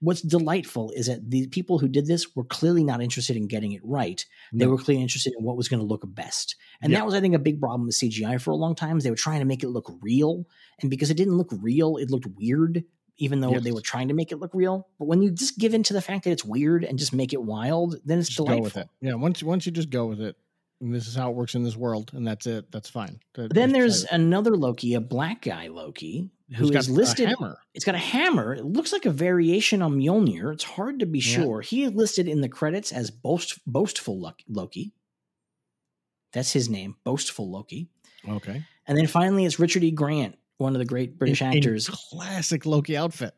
what's 0.00 0.20
delightful 0.20 0.90
is 0.94 1.06
that 1.06 1.30
the 1.30 1.46
people 1.48 1.78
who 1.78 1.88
did 1.88 2.06
this 2.06 2.36
were 2.36 2.44
clearly 2.44 2.84
not 2.84 3.00
interested 3.02 3.36
in 3.36 3.46
getting 3.48 3.72
it 3.72 3.80
right. 3.84 4.26
They 4.52 4.66
were 4.66 4.76
clearly 4.76 5.02
interested 5.02 5.32
in 5.38 5.44
what 5.44 5.56
was 5.56 5.68
going 5.68 5.80
to 5.80 5.86
look 5.86 6.02
best. 6.06 6.56
And 6.82 6.92
Yeah. 6.92 6.98
that 6.98 7.06
was, 7.06 7.14
I 7.14 7.20
think, 7.20 7.34
a 7.34 7.38
big 7.38 7.58
problem 7.58 7.86
with 7.86 7.94
CGI 7.96 8.38
for 8.38 8.50
a 8.50 8.56
long 8.56 8.74
time. 8.74 8.98
is 8.98 9.04
They 9.04 9.10
were 9.10 9.16
trying 9.16 9.38
to 9.40 9.46
make 9.46 9.62
it 9.62 9.68
look 9.70 9.90
real. 10.02 10.46
And 10.80 10.90
because 10.90 11.10
it 11.10 11.16
didn't 11.16 11.38
look 11.38 11.48
real, 11.52 11.96
it 11.96 12.10
looked 12.10 12.26
weird, 12.36 12.84
even 13.16 13.40
though 13.40 13.58
they 13.60 13.72
were 13.72 13.80
trying 13.80 14.08
to 14.08 14.14
make 14.14 14.32
it 14.32 14.36
look 14.40 14.50
real. 14.54 14.88
But 14.98 15.06
when 15.06 15.22
you 15.22 15.30
just 15.30 15.58
give 15.58 15.72
in 15.74 15.82
to 15.84 15.92
the 15.92 16.02
fact 16.02 16.24
that 16.24 16.30
it's 16.30 16.44
weird 16.44 16.84
and 16.84 16.98
just 16.98 17.12
make 17.12 17.32
it 17.32 17.42
wild, 17.42 17.96
then 18.04 18.18
it's 18.18 18.28
Just 18.28 18.36
delightful. 18.38 18.58
go 18.60 18.64
with 18.64 18.76
it. 18.76 18.88
Yeah, 19.00 19.14
once 19.14 19.42
once 19.42 19.66
you 19.66 19.72
just 19.72 19.90
go 19.90 20.06
with 20.06 20.20
it, 20.20 20.36
and 20.80 20.94
this 20.94 21.06
is 21.06 21.14
how 21.14 21.30
it 21.30 21.36
works 21.36 21.54
in 21.54 21.62
this 21.62 21.76
world, 21.76 22.10
and 22.14 22.26
that's 22.26 22.46
it. 22.46 22.70
That's 22.72 22.90
fine. 22.90 23.20
That- 23.34 23.54
Then 23.54 23.72
there's 23.72 24.04
another 24.04 24.56
Loki, 24.56 24.94
a 24.94 25.00
black 25.00 25.42
guy 25.42 25.68
Loki, 25.68 26.30
who 26.50 26.56
Who's 26.56 26.70
is 26.70 26.74
got 26.76 26.88
a 26.88 26.92
listed. 26.92 27.28
hammer. 27.28 27.58
It's 27.72 27.84
got 27.84 27.94
a 27.94 27.98
hammer. 27.98 28.54
It 28.54 28.64
looks 28.64 28.92
like 28.92 29.06
a 29.06 29.10
variation 29.10 29.80
on 29.80 29.96
Mjolnir. 29.96 30.52
It's 30.52 30.64
hard 30.64 30.98
to 31.00 31.06
be 31.06 31.20
Yeah. 31.20 31.24
sure. 31.36 31.60
He 31.62 31.84
is 31.84 31.92
listed 31.92 32.26
in 32.28 32.40
the 32.40 32.48
credits 32.48 32.90
as 32.92 33.10
boast, 33.10 33.60
boastful 33.66 34.20
Loki. 34.48 34.92
That's 36.32 36.52
his 36.52 36.68
name, 36.68 36.96
boastful 37.04 37.48
Loki. 37.50 37.88
Okay. 38.28 38.64
And 38.86 38.98
then 38.98 39.06
finally, 39.06 39.44
it's 39.44 39.58
Richard 39.60 39.84
E. 39.84 39.90
Grant, 39.90 40.36
one 40.58 40.74
of 40.74 40.78
the 40.78 40.84
great 40.84 41.18
British 41.18 41.42
In- 41.42 41.52
in 41.52 41.56
actors. 41.58 41.88
classic 41.88 42.66
Loki 42.66 42.96
outfit. 42.96 43.34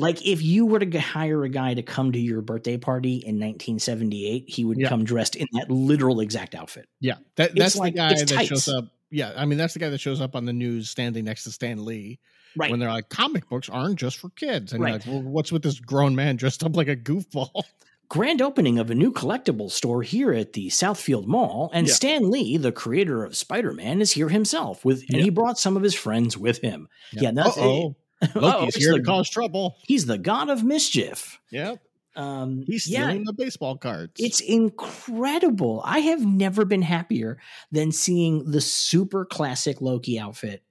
like 0.00 0.26
if 0.26 0.42
you 0.42 0.66
were 0.66 0.80
to 0.80 0.98
hire 1.00 1.44
a 1.44 1.48
guy 1.48 1.72
to 1.74 1.82
come 1.82 2.10
to 2.12 2.18
your 2.18 2.40
birthday 2.40 2.76
party 2.76 3.14
in 3.16 3.38
1978, 3.38 4.44
he 4.48 4.64
would 4.64 4.78
Yeah. 4.80 4.88
come 4.88 5.04
dressed 5.04 5.36
in 5.36 5.46
that 5.52 5.70
literal 5.70 6.18
exact 6.20 6.54
outfit. 6.56 6.88
Yeah, 7.00 7.14
that, 7.36 7.54
that's 7.54 7.76
like- 7.76 7.94
the 7.94 7.98
guy 7.98 8.14
that 8.14 8.26
tights. 8.28 8.48
shows 8.48 8.68
up. 8.68 8.86
Yeah, 9.10 9.32
I 9.36 9.44
mean 9.44 9.56
that's 9.58 9.74
the 9.74 9.78
guy 9.80 9.90
that 9.90 9.98
shows 10.00 10.20
up 10.20 10.34
on 10.34 10.44
the 10.46 10.52
news 10.52 10.90
standing 10.90 11.24
next 11.24 11.44
to 11.44 11.52
Stan 11.52 11.84
Lee 11.84 12.18
Right. 12.56 12.70
when 12.70 12.80
they're 12.80 12.88
like, 12.88 13.08
comic 13.08 13.48
books 13.48 13.68
aren't 13.68 13.96
just 13.96 14.16
for 14.18 14.30
kids, 14.30 14.72
and 14.72 14.82
Right. 14.82 15.04
you're 15.06 15.14
like, 15.14 15.24
well, 15.24 15.32
what's 15.32 15.52
with 15.52 15.62
this 15.62 15.78
grown 15.78 16.16
man 16.16 16.34
dressed 16.36 16.64
up 16.64 16.74
like 16.76 16.88
a 16.88 16.96
goofball? 16.96 17.62
grand 18.14 18.40
opening 18.40 18.78
of 18.78 18.90
a 18.90 18.94
new 18.94 19.12
collectible 19.12 19.68
store 19.68 20.02
here 20.02 20.32
at 20.32 20.52
the 20.52 20.68
Southfield 20.68 21.26
Mall, 21.26 21.68
and 21.74 21.88
Yeah. 21.88 21.92
Stan 21.94 22.30
Lee, 22.30 22.56
the 22.56 22.70
creator 22.70 23.24
of 23.24 23.36
Spider-Man, 23.36 24.00
is 24.00 24.12
here 24.12 24.28
himself 24.28 24.84
with, 24.84 25.00
and 25.08 25.18
Yeah. 25.18 25.24
he 25.24 25.30
brought 25.30 25.58
some 25.58 25.76
of 25.76 25.82
his 25.82 25.94
friends 25.96 26.38
with 26.38 26.58
him. 26.60 26.88
Yeah, 27.12 27.32
that's 27.32 27.56
oh, 27.58 27.96
Loki's 28.36 28.76
here 28.76 28.92
the- 28.92 28.98
to 28.98 29.04
cause 29.04 29.28
trouble. 29.28 29.76
He's 29.88 30.06
the 30.06 30.16
god 30.16 30.48
of 30.48 30.62
mischief. 30.62 31.40
Yep, 31.50 31.82
Um, 32.14 32.62
he's 32.68 32.86
yeah, 32.86 33.08
stealing 33.08 33.24
the 33.24 33.32
baseball 33.32 33.76
cards. 33.78 34.12
it's 34.18 34.38
incredible. 34.40 35.82
I 35.84 35.98
have 35.98 36.24
never 36.24 36.64
been 36.64 36.82
happier 36.82 37.38
than 37.72 37.90
seeing 37.90 38.48
the 38.50 38.60
super 38.60 39.24
classic 39.24 39.80
Loki 39.80 40.20
outfit 40.20 40.62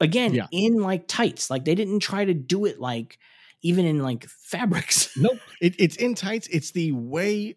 again 0.00 0.32
Yeah. 0.32 0.46
in 0.50 0.76
like 0.76 1.06
tights. 1.08 1.50
Like 1.50 1.66
they 1.66 1.74
didn't 1.74 2.00
try 2.00 2.24
to 2.24 2.32
do 2.34 2.64
it 2.64 2.80
like 2.80 3.18
even 3.64 3.86
in 3.86 4.00
like 4.00 4.28
fabrics. 4.28 5.10
nope. 5.16 5.38
It, 5.60 5.74
it's 5.80 5.96
in 5.96 6.14
tights. 6.14 6.46
It's 6.48 6.70
the 6.70 6.92
way, 6.92 7.56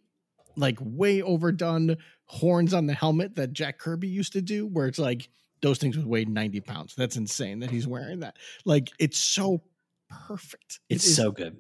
like 0.56 0.80
way 0.82 1.22
overdone 1.22 1.98
horns 2.26 2.74
on 2.74 2.88
the 2.88 2.94
helmet 2.94 3.36
that 3.36 3.54
Jack 3.54 3.78
Kirby 3.78 4.08
used 4.08 4.34
to 4.34 4.42
do, 4.42 4.66
where 4.66 4.88
it's 4.88 4.98
like 4.98 5.30
those 5.62 5.78
things 5.78 5.98
would 5.98 6.08
weigh 6.08 6.26
ninety 6.26 6.62
pounds. 6.62 6.96
That's 6.96 7.18
insane 7.18 7.60
that 7.60 7.70
he's 7.70 7.86
wearing 7.86 8.22
that. 8.22 8.38
Like 8.66 8.90
it's 8.98 9.20
so 9.20 9.62
perfect. 10.28 10.80
It's 10.90 11.06
is 11.06 11.16
so 11.16 11.32
good. 11.32 11.58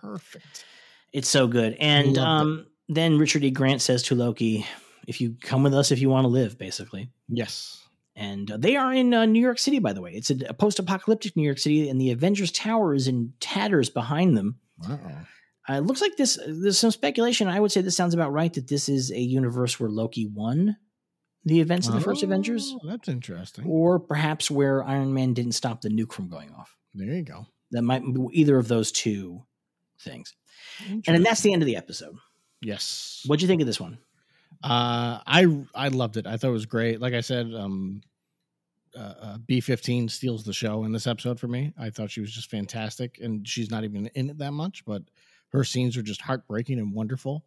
perfect. 0.00 0.64
It's 1.12 1.28
so 1.28 1.48
good. 1.48 1.74
And 1.80 2.18
um, 2.18 2.66
then 2.88 3.18
Richard 3.18 3.42
E. 3.42 3.50
Grant 3.50 3.80
says 3.80 4.02
to 4.04 4.14
Loki, 4.14 4.66
"If 5.06 5.20
you 5.22 5.36
come 5.40 5.62
with 5.62 5.74
us, 5.74 5.90
if 5.90 6.00
you 6.00 6.10
want 6.10 6.24
to 6.24 6.28
live," 6.28 6.58
basically. 6.58 7.10
Yes. 7.28 7.87
And 8.20 8.50
uh, 8.50 8.56
they 8.56 8.74
are 8.74 8.92
in 8.92 9.14
uh, 9.14 9.26
New 9.26 9.40
York 9.40 9.60
City, 9.60 9.78
by 9.78 9.92
the 9.92 10.02
way. 10.02 10.12
It's 10.12 10.30
a, 10.30 10.36
a 10.48 10.54
post-apocalyptic 10.54 11.36
New 11.36 11.44
York 11.44 11.58
City, 11.58 11.88
and 11.88 12.00
the 12.00 12.10
Avengers 12.10 12.50
Tower 12.50 12.92
is 12.94 13.06
in 13.06 13.32
tatters 13.38 13.90
behind 13.90 14.36
them. 14.36 14.58
Wow. 14.86 14.98
Uh, 15.70 15.74
it 15.74 15.84
looks 15.84 16.00
like 16.00 16.16
this. 16.16 16.36
There's 16.46 16.78
some 16.78 16.90
speculation. 16.90 17.46
I 17.46 17.60
would 17.60 17.70
say 17.70 17.80
this 17.80 17.94
sounds 17.96 18.14
about 18.14 18.32
right. 18.32 18.52
That 18.52 18.66
this 18.66 18.88
is 18.88 19.12
a 19.12 19.20
universe 19.20 19.78
where 19.78 19.88
Loki 19.88 20.26
won 20.26 20.76
the 21.44 21.60
events 21.60 21.86
of 21.86 21.94
the 21.94 22.00
first 22.00 22.22
Avengers, 22.24 22.74
Oh, 22.74 22.80
That's 22.88 23.08
interesting. 23.08 23.64
or 23.66 24.00
perhaps 24.00 24.50
where 24.50 24.82
Iron 24.82 25.14
Man 25.14 25.32
didn't 25.32 25.52
stop 25.52 25.80
the 25.80 25.88
nuke 25.88 26.12
from 26.12 26.28
going 26.28 26.50
off. 26.52 26.76
There 26.94 27.06
you 27.14 27.22
go. 27.22 27.46
That 27.70 27.82
might 27.82 28.02
be 28.02 28.20
either 28.32 28.58
of 28.58 28.66
those 28.66 28.90
two 28.90 29.44
things. 30.00 30.34
And 30.88 31.02
then 31.06 31.22
that's 31.22 31.40
the 31.42 31.52
end 31.52 31.62
of 31.62 31.66
the 31.66 31.76
episode. 31.76 32.16
yes. 32.60 33.22
What'd 33.26 33.42
you 33.42 33.48
think 33.48 33.60
of 33.60 33.66
this 33.66 33.80
one? 33.80 33.98
Uh, 34.64 35.20
I 35.26 35.46
I 35.74 35.88
loved 35.88 36.16
it. 36.16 36.26
I 36.26 36.36
thought 36.36 36.48
it 36.48 36.52
was 36.52 36.66
great. 36.66 37.00
Like 37.00 37.14
I 37.14 37.20
said, 37.20 37.46
um, 37.54 38.00
uh, 38.96 39.14
uh, 39.20 39.38
B 39.38 39.60
fifteen 39.60 40.08
steals 40.08 40.44
the 40.44 40.52
show 40.52 40.84
in 40.84 40.92
this 40.92 41.06
episode 41.06 41.38
for 41.38 41.48
me. 41.48 41.72
I 41.78 41.90
thought 41.90 42.10
she 42.10 42.20
was 42.20 42.32
just 42.32 42.50
fantastic, 42.50 43.18
and 43.22 43.46
she's 43.46 43.70
not 43.70 43.84
even 43.84 44.06
in 44.14 44.30
it 44.30 44.38
that 44.38 44.52
much, 44.52 44.84
but 44.84 45.02
her 45.50 45.64
scenes 45.64 45.96
are 45.96 46.02
just 46.02 46.20
heartbreaking 46.20 46.78
and 46.78 46.92
wonderful. 46.92 47.44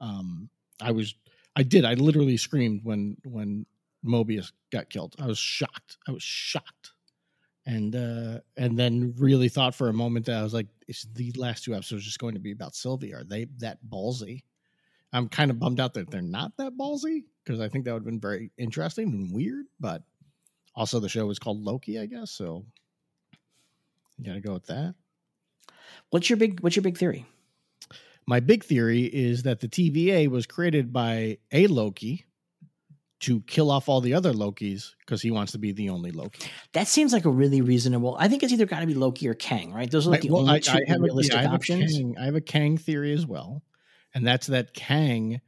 Um, 0.00 0.48
I 0.80 0.92
was, 0.92 1.14
I 1.56 1.62
did, 1.62 1.84
I 1.84 1.94
literally 1.94 2.36
screamed 2.36 2.80
when 2.84 3.16
when 3.24 3.66
Mobius 4.04 4.52
got 4.70 4.90
killed. 4.90 5.16
I 5.18 5.26
was 5.26 5.38
shocked. 5.38 5.96
I 6.06 6.12
was 6.12 6.22
shocked, 6.22 6.92
and 7.66 7.94
uh, 7.96 8.40
and 8.56 8.78
then 8.78 9.14
really 9.18 9.48
thought 9.48 9.74
for 9.74 9.88
a 9.88 9.92
moment 9.92 10.26
that 10.26 10.36
I 10.36 10.42
was 10.42 10.54
like, 10.54 10.68
is 10.86 11.06
the 11.14 11.32
last 11.36 11.64
two 11.64 11.74
episodes 11.74 12.04
just 12.04 12.18
going 12.18 12.34
to 12.34 12.40
be 12.40 12.52
about 12.52 12.74
Sylvie? 12.74 13.14
Are 13.14 13.24
they 13.24 13.46
that 13.58 13.78
ballsy? 13.88 14.44
I'm 15.12 15.28
kind 15.28 15.50
of 15.50 15.58
bummed 15.58 15.80
out 15.80 15.94
that 15.94 16.10
they're 16.10 16.20
not 16.20 16.52
that 16.58 16.76
ballsy 16.78 17.24
because 17.42 17.60
I 17.60 17.68
think 17.68 17.84
that 17.84 17.92
would 17.92 18.00
have 18.00 18.04
been 18.04 18.20
very 18.20 18.50
interesting 18.58 19.08
and 19.08 19.32
weird. 19.32 19.64
But 19.80 20.02
also, 20.78 21.00
the 21.00 21.08
show 21.08 21.26
was 21.26 21.38
called 21.40 21.62
Loki, 21.62 21.98
I 21.98 22.06
guess. 22.06 22.30
So 22.30 22.64
you 24.18 24.24
got 24.26 24.34
to 24.34 24.40
go 24.40 24.52
with 24.54 24.66
that. 24.66 24.94
What's 26.10 26.30
your 26.30 26.36
big 26.36 26.60
What's 26.60 26.76
your 26.76 26.82
big 26.84 26.96
theory? 26.96 27.26
My 28.26 28.40
big 28.40 28.62
theory 28.62 29.02
is 29.04 29.42
that 29.42 29.60
the 29.60 29.68
TVA 29.68 30.28
was 30.28 30.46
created 30.46 30.92
by 30.92 31.38
a 31.50 31.66
Loki 31.66 32.24
to 33.20 33.40
kill 33.42 33.70
off 33.70 33.88
all 33.88 34.00
the 34.00 34.14
other 34.14 34.32
Lokis 34.32 34.94
because 35.00 35.20
he 35.20 35.30
wants 35.32 35.50
to 35.52 35.58
be 35.58 35.72
the 35.72 35.88
only 35.88 36.12
Loki. 36.12 36.46
That 36.72 36.86
seems 36.86 37.12
like 37.12 37.24
a 37.24 37.30
really 37.30 37.60
reasonable. 37.62 38.16
I 38.20 38.28
think 38.28 38.42
it's 38.44 38.52
either 38.52 38.66
got 38.66 38.80
to 38.80 38.86
be 38.86 38.94
Loki 38.94 39.26
or 39.28 39.34
Kang, 39.34 39.72
right? 39.72 39.90
Those 39.90 40.06
are 40.06 40.10
like 40.10 40.20
the 40.20 40.30
Well, 40.30 40.42
only 40.42 40.60
two 40.60 40.78
have 40.86 40.98
a- 41.00 41.02
realistic 41.02 41.34
yeah, 41.34 41.40
I 41.40 41.42
have 41.42 41.52
a 41.52 41.54
options. 41.56 41.92
Kang- 41.94 42.16
I 42.20 42.26
have 42.26 42.36
a 42.36 42.40
Kang 42.40 42.76
theory 42.76 43.12
as 43.12 43.26
well, 43.26 43.62
and 44.14 44.24
that's 44.26 44.46
that 44.48 44.72
Kang 44.74 45.40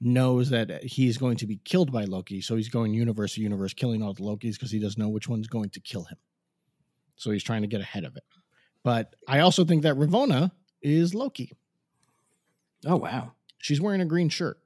knows 0.00 0.50
that 0.50 0.84
he's 0.84 1.18
going 1.18 1.36
to 1.38 1.46
be 1.46 1.56
killed 1.64 1.90
by 1.92 2.04
Loki, 2.04 2.40
so 2.40 2.54
he's 2.56 2.68
going 2.68 2.94
universe 2.94 3.34
to 3.34 3.40
universe, 3.40 3.74
killing 3.74 4.02
all 4.02 4.14
the 4.14 4.22
Lokis 4.22 4.52
because 4.54 4.70
he 4.70 4.78
doesn't 4.78 5.00
know 5.00 5.08
which 5.08 5.28
one's 5.28 5.48
going 5.48 5.70
to 5.70 5.80
kill 5.80 6.04
him. 6.04 6.16
So 7.16 7.30
he's 7.32 7.42
trying 7.42 7.62
to 7.62 7.68
get 7.68 7.80
ahead 7.80 8.04
of 8.04 8.16
it. 8.16 8.22
But 8.84 9.16
I 9.26 9.40
also 9.40 9.64
think 9.64 9.82
that 9.82 9.96
Ravonna 9.96 10.52
is 10.82 11.14
Loki. 11.14 11.52
Oh 12.86 12.96
wow! 12.96 13.32
She's 13.58 13.80
wearing 13.80 14.00
a 14.00 14.04
green 14.06 14.28
shirt. 14.28 14.58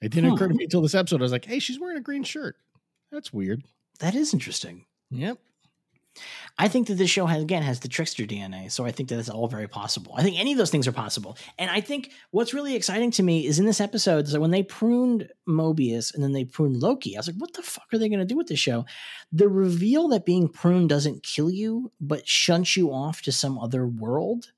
It 0.00 0.10
didn't 0.12 0.30
Huh. 0.30 0.36
occur 0.36 0.48
to 0.48 0.54
me 0.54 0.64
until 0.64 0.82
this 0.82 0.94
episode. 0.94 1.20
I 1.20 1.24
was 1.24 1.32
like, 1.32 1.44
"Hey, 1.44 1.58
she's 1.58 1.80
wearing 1.80 1.96
a 1.96 2.00
green 2.02 2.22
shirt. 2.22 2.56
That's 3.10 3.32
weird." 3.32 3.64
That 3.98 4.14
is 4.14 4.32
interesting. 4.32 4.86
Yep. 5.10 5.38
I 6.58 6.68
think 6.68 6.88
that 6.88 6.94
this 6.94 7.10
show 7.10 7.26
has 7.26 7.42
again 7.42 7.62
has 7.62 7.80
the 7.80 7.88
trickster 7.88 8.24
DNA, 8.24 8.70
so 8.70 8.84
I 8.84 8.92
think 8.92 9.08
that 9.08 9.18
it's 9.18 9.30
all 9.30 9.48
very 9.48 9.66
possible. 9.66 10.14
I 10.16 10.22
think 10.22 10.38
any 10.38 10.52
of 10.52 10.58
those 10.58 10.70
things 10.70 10.86
are 10.86 10.92
possible, 10.92 11.38
and 11.58 11.70
I 11.70 11.80
think 11.80 12.12
what's 12.30 12.52
really 12.52 12.76
exciting 12.76 13.10
to 13.12 13.22
me 13.22 13.46
is 13.46 13.58
in 13.58 13.64
this 13.64 13.80
episode. 13.80 14.28
So 14.28 14.38
when 14.38 14.50
they 14.50 14.62
pruned 14.62 15.30
Mobius 15.48 16.14
and 16.14 16.22
then 16.22 16.32
they 16.32 16.44
pruned 16.44 16.76
Loki, 16.76 17.16
I 17.16 17.20
was 17.20 17.28
like, 17.28 17.36
"What 17.36 17.54
the 17.54 17.62
fuck 17.62 17.86
are 17.92 17.98
they 17.98 18.08
going 18.08 18.18
to 18.20 18.26
do 18.26 18.36
with 18.36 18.48
this 18.48 18.60
show?" 18.60 18.84
The 19.32 19.48
reveal 19.48 20.08
that 20.08 20.26
being 20.26 20.48
pruned 20.48 20.90
doesn't 20.90 21.22
kill 21.22 21.50
you, 21.50 21.90
but 22.00 22.28
shunts 22.28 22.76
you 22.76 22.92
off 22.92 23.22
to 23.22 23.32
some 23.32 23.58
other 23.58 23.86
world. 23.86 24.52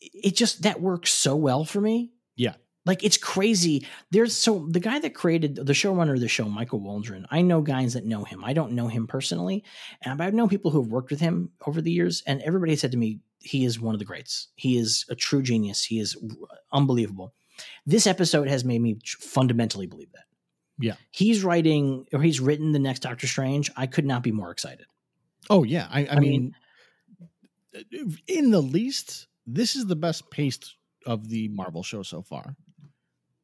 It 0.00 0.36
just 0.36 0.62
that 0.62 0.80
works 0.80 1.12
so 1.12 1.34
well 1.34 1.64
for 1.64 1.80
me. 1.80 2.12
Yeah. 2.36 2.54
Like 2.84 3.04
it's 3.04 3.16
crazy. 3.16 3.86
There's 4.10 4.36
so 4.36 4.66
the 4.68 4.80
guy 4.80 4.98
that 4.98 5.14
created 5.14 5.56
the 5.56 5.72
showrunner 5.72 6.14
of 6.14 6.20
the 6.20 6.28
show, 6.28 6.48
Michael 6.48 6.80
Waldron. 6.80 7.26
I 7.30 7.42
know 7.42 7.60
guys 7.60 7.94
that 7.94 8.04
know 8.04 8.24
him. 8.24 8.44
I 8.44 8.52
don't 8.52 8.72
know 8.72 8.88
him 8.88 9.06
personally, 9.06 9.64
and 10.02 10.20
I've 10.20 10.34
known 10.34 10.48
people 10.48 10.70
who 10.70 10.82
have 10.82 10.90
worked 10.90 11.10
with 11.10 11.20
him 11.20 11.50
over 11.66 11.80
the 11.80 11.92
years, 11.92 12.22
and 12.26 12.42
everybody 12.42 12.74
said 12.74 12.90
to 12.92 12.98
me, 12.98 13.20
he 13.38 13.64
is 13.64 13.80
one 13.80 13.94
of 13.94 13.98
the 13.98 14.04
greats. 14.04 14.48
He 14.54 14.78
is 14.78 15.04
a 15.08 15.14
true 15.14 15.42
genius. 15.42 15.84
He 15.84 16.00
is 16.00 16.16
unbelievable. 16.72 17.34
This 17.86 18.06
episode 18.06 18.48
has 18.48 18.64
made 18.64 18.80
me 18.80 18.98
fundamentally 19.04 19.86
believe 19.86 20.12
that. 20.12 20.24
Yeah. 20.78 20.94
He's 21.10 21.44
writing 21.44 22.06
or 22.12 22.22
he's 22.22 22.40
written 22.40 22.72
the 22.72 22.78
next 22.78 23.00
Doctor 23.00 23.26
Strange. 23.26 23.70
I 23.76 23.86
could 23.86 24.06
not 24.06 24.22
be 24.22 24.32
more 24.32 24.50
excited. 24.50 24.86
Oh 25.50 25.64
yeah, 25.64 25.88
I, 25.90 26.04
I, 26.04 26.08
I 26.12 26.18
mean, 26.20 26.54
in 28.26 28.50
the 28.50 28.60
least, 28.60 29.26
this 29.46 29.76
is 29.76 29.86
the 29.86 29.96
best 29.96 30.30
paced 30.30 30.76
of 31.06 31.28
the 31.28 31.48
Marvel 31.48 31.82
show 31.82 32.02
so 32.02 32.22
far, 32.22 32.54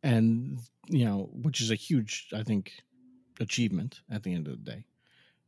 and 0.09 0.59
you 0.89 1.05
know, 1.05 1.29
which 1.33 1.61
is 1.61 1.71
a 1.71 1.75
huge, 1.75 2.29
I 2.35 2.43
think, 2.43 2.73
achievement 3.41 4.01
at 4.11 4.23
the 4.23 4.33
end 4.35 4.47
of 4.49 4.53
the 4.65 4.71
day. 4.71 4.85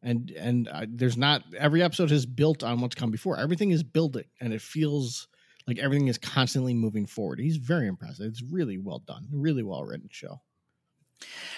And 0.02 0.30
and 0.32 0.68
uh, 0.68 0.86
there's 0.88 1.16
not 1.16 1.42
every 1.56 1.82
episode 1.82 2.10
is 2.10 2.26
built 2.26 2.62
on 2.62 2.80
what's 2.80 2.94
come 2.94 3.10
before. 3.10 3.38
Everything 3.38 3.70
is 3.70 3.82
building, 3.82 4.24
and 4.40 4.52
it 4.52 4.62
feels 4.62 5.28
like 5.66 5.78
everything 5.78 6.08
is 6.08 6.18
constantly 6.18 6.74
moving 6.74 7.06
forward. 7.06 7.38
He's 7.38 7.56
very 7.58 7.86
impressive. 7.86 8.26
It's 8.26 8.42
really 8.42 8.78
well 8.78 9.00
done, 9.06 9.26
really 9.32 9.62
well 9.62 9.84
written 9.84 10.08
show. 10.10 10.40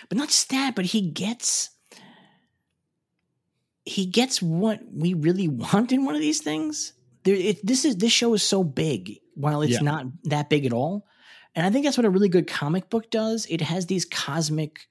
But 0.09 0.19
not 0.19 0.29
just 0.29 0.51
that, 0.51 0.75
but 0.75 0.87
he 0.87 1.11
gets 1.11 1.71
he 3.85 4.07
gets 4.07 4.41
what 4.43 4.81
we 4.93 5.15
really 5.15 5.49
want 5.49 5.93
in 5.93 6.05
one 6.05 6.15
of 6.15 6.21
these 6.21 6.41
things. 6.41 6.93
there, 7.25 7.35
it, 7.35 7.65
this 7.67 7.85
is 7.85 7.97
this 7.97 8.13
show 8.13 8.35
is 8.35 8.43
so 8.43 8.63
big 8.65 9.19
while 9.35 9.63
it's 9.63 9.75
Yeah. 9.75 9.81
not 9.83 10.07
that 10.25 10.51
big 10.51 10.67
at 10.67 10.73
all, 10.73 11.07
and 11.55 11.67
I 11.67 11.71
think 11.71 11.85
that's 11.85 11.97
what 11.99 12.07
a 12.07 12.11
really 12.11 12.29
good 12.29 12.47
comic 12.47 12.89
book 12.91 13.11
does. 13.11 13.47
It 13.51 13.61
has 13.61 13.87
these 13.87 14.05
cosmic 14.05 14.89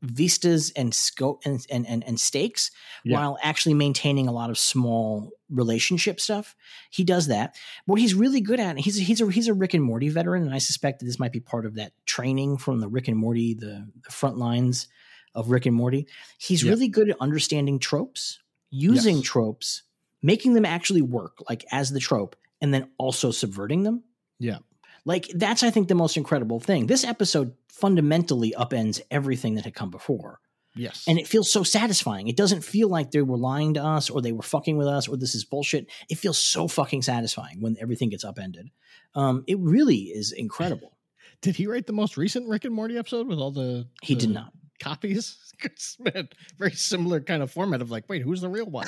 vistas 0.00 0.70
and 0.76 0.94
scope 0.94 1.42
and 1.44 1.66
and 1.70 1.84
and, 1.86 2.04
and 2.04 2.20
stakes 2.20 2.70
Yeah. 3.04 3.16
while 3.18 3.38
actually 3.42 3.74
maintaining 3.74 4.28
a 4.28 4.32
lot 4.32 4.48
of 4.48 4.56
small 4.58 5.30
relationship 5.50 6.20
stuff. 6.20 6.54
He 6.90 7.02
does 7.02 7.26
that. 7.26 7.56
What 7.86 8.00
he's 8.00 8.14
really 8.14 8.40
good 8.40 8.60
at, 8.60 8.78
he's 8.78 8.96
he's 8.96 9.20
a 9.20 9.28
he's 9.30 9.48
a 9.48 9.54
Rick 9.54 9.74
and 9.74 9.82
Morty 9.82 10.08
veteran, 10.08 10.44
and 10.44 10.54
I 10.54 10.58
suspect 10.58 11.00
that 11.00 11.06
this 11.06 11.18
might 11.18 11.32
be 11.32 11.40
part 11.40 11.66
of 11.66 11.74
that 11.74 11.92
training 12.06 12.58
from 12.58 12.78
the 12.80 12.88
Rick 12.88 13.08
and 13.08 13.16
Morty, 13.16 13.54
the, 13.54 13.88
the 14.04 14.10
front 14.10 14.38
lines 14.38 14.86
of 15.34 15.50
Rick 15.50 15.66
and 15.66 15.74
Morty. 15.74 16.06
He's 16.38 16.62
Yeah. 16.62 16.70
really 16.70 16.88
good 16.88 17.10
at 17.10 17.16
understanding 17.20 17.78
tropes, 17.80 18.38
using 18.70 19.16
Yes. 19.16 19.24
tropes, 19.24 19.82
making 20.22 20.52
them 20.54 20.64
actually 20.64 21.02
work, 21.02 21.38
like 21.48 21.64
as 21.72 21.90
the 21.90 22.00
trope, 22.00 22.36
and 22.60 22.72
then 22.72 22.88
also 22.98 23.32
subverting 23.32 23.82
them. 23.82 24.04
Yeah. 24.38 24.58
Like 25.04 25.28
that's 25.34 25.62
I 25.62 25.70
think 25.70 25.88
the 25.88 25.94
most 25.94 26.16
incredible 26.16 26.60
thing. 26.60 26.86
This 26.86 27.04
episode 27.04 27.52
fundamentally 27.68 28.54
upends 28.58 29.00
everything 29.10 29.54
that 29.54 29.64
had 29.64 29.74
come 29.74 29.90
before 29.90 30.40
Yes. 30.74 31.04
and 31.08 31.18
it 31.18 31.26
feels 31.28 31.50
so 31.50 31.62
satisfying. 31.62 32.28
It 32.28 32.36
doesn't 32.36 32.62
feel 32.64 32.88
like 32.88 33.10
they 33.10 33.22
were 33.22 33.36
lying 33.36 33.74
to 33.74 33.82
us 33.84 34.10
or 34.10 34.20
they 34.20 34.32
were 34.32 34.42
fucking 34.42 34.76
with 34.76 34.86
us 34.88 35.08
or 35.08 35.16
this 35.16 35.34
is 35.34 35.44
bullshit. 35.44 35.86
It 36.08 36.18
feels 36.18 36.38
so 36.38 36.68
fucking 36.68 37.02
satisfying 37.02 37.60
when 37.60 37.76
everything 37.80 38.10
gets 38.10 38.24
upended. 38.24 38.70
Um, 39.14 39.44
it 39.46 39.58
really 39.60 39.96
is 40.12 40.32
incredible. 40.32 40.96
did 41.40 41.56
he 41.56 41.66
write 41.66 41.86
the 41.86 41.92
most 41.92 42.16
recent 42.16 42.48
Rick 42.48 42.64
and 42.64 42.74
Morty 42.74 42.96
episode 42.98 43.26
with 43.28 43.38
all 43.38 43.50
the 43.52 43.86
He 44.02 44.14
did 44.16 44.30
the 44.30 44.34
not. 44.34 44.52
copies? 44.80 45.36
man, 46.00 46.28
very 46.58 46.72
similar 46.72 47.20
kind 47.20 47.42
of 47.42 47.50
format 47.50 47.80
of 47.82 47.90
like, 47.90 48.08
wait, 48.08 48.22
who's 48.22 48.40
the 48.40 48.48
real 48.48 48.66
one? 48.66 48.86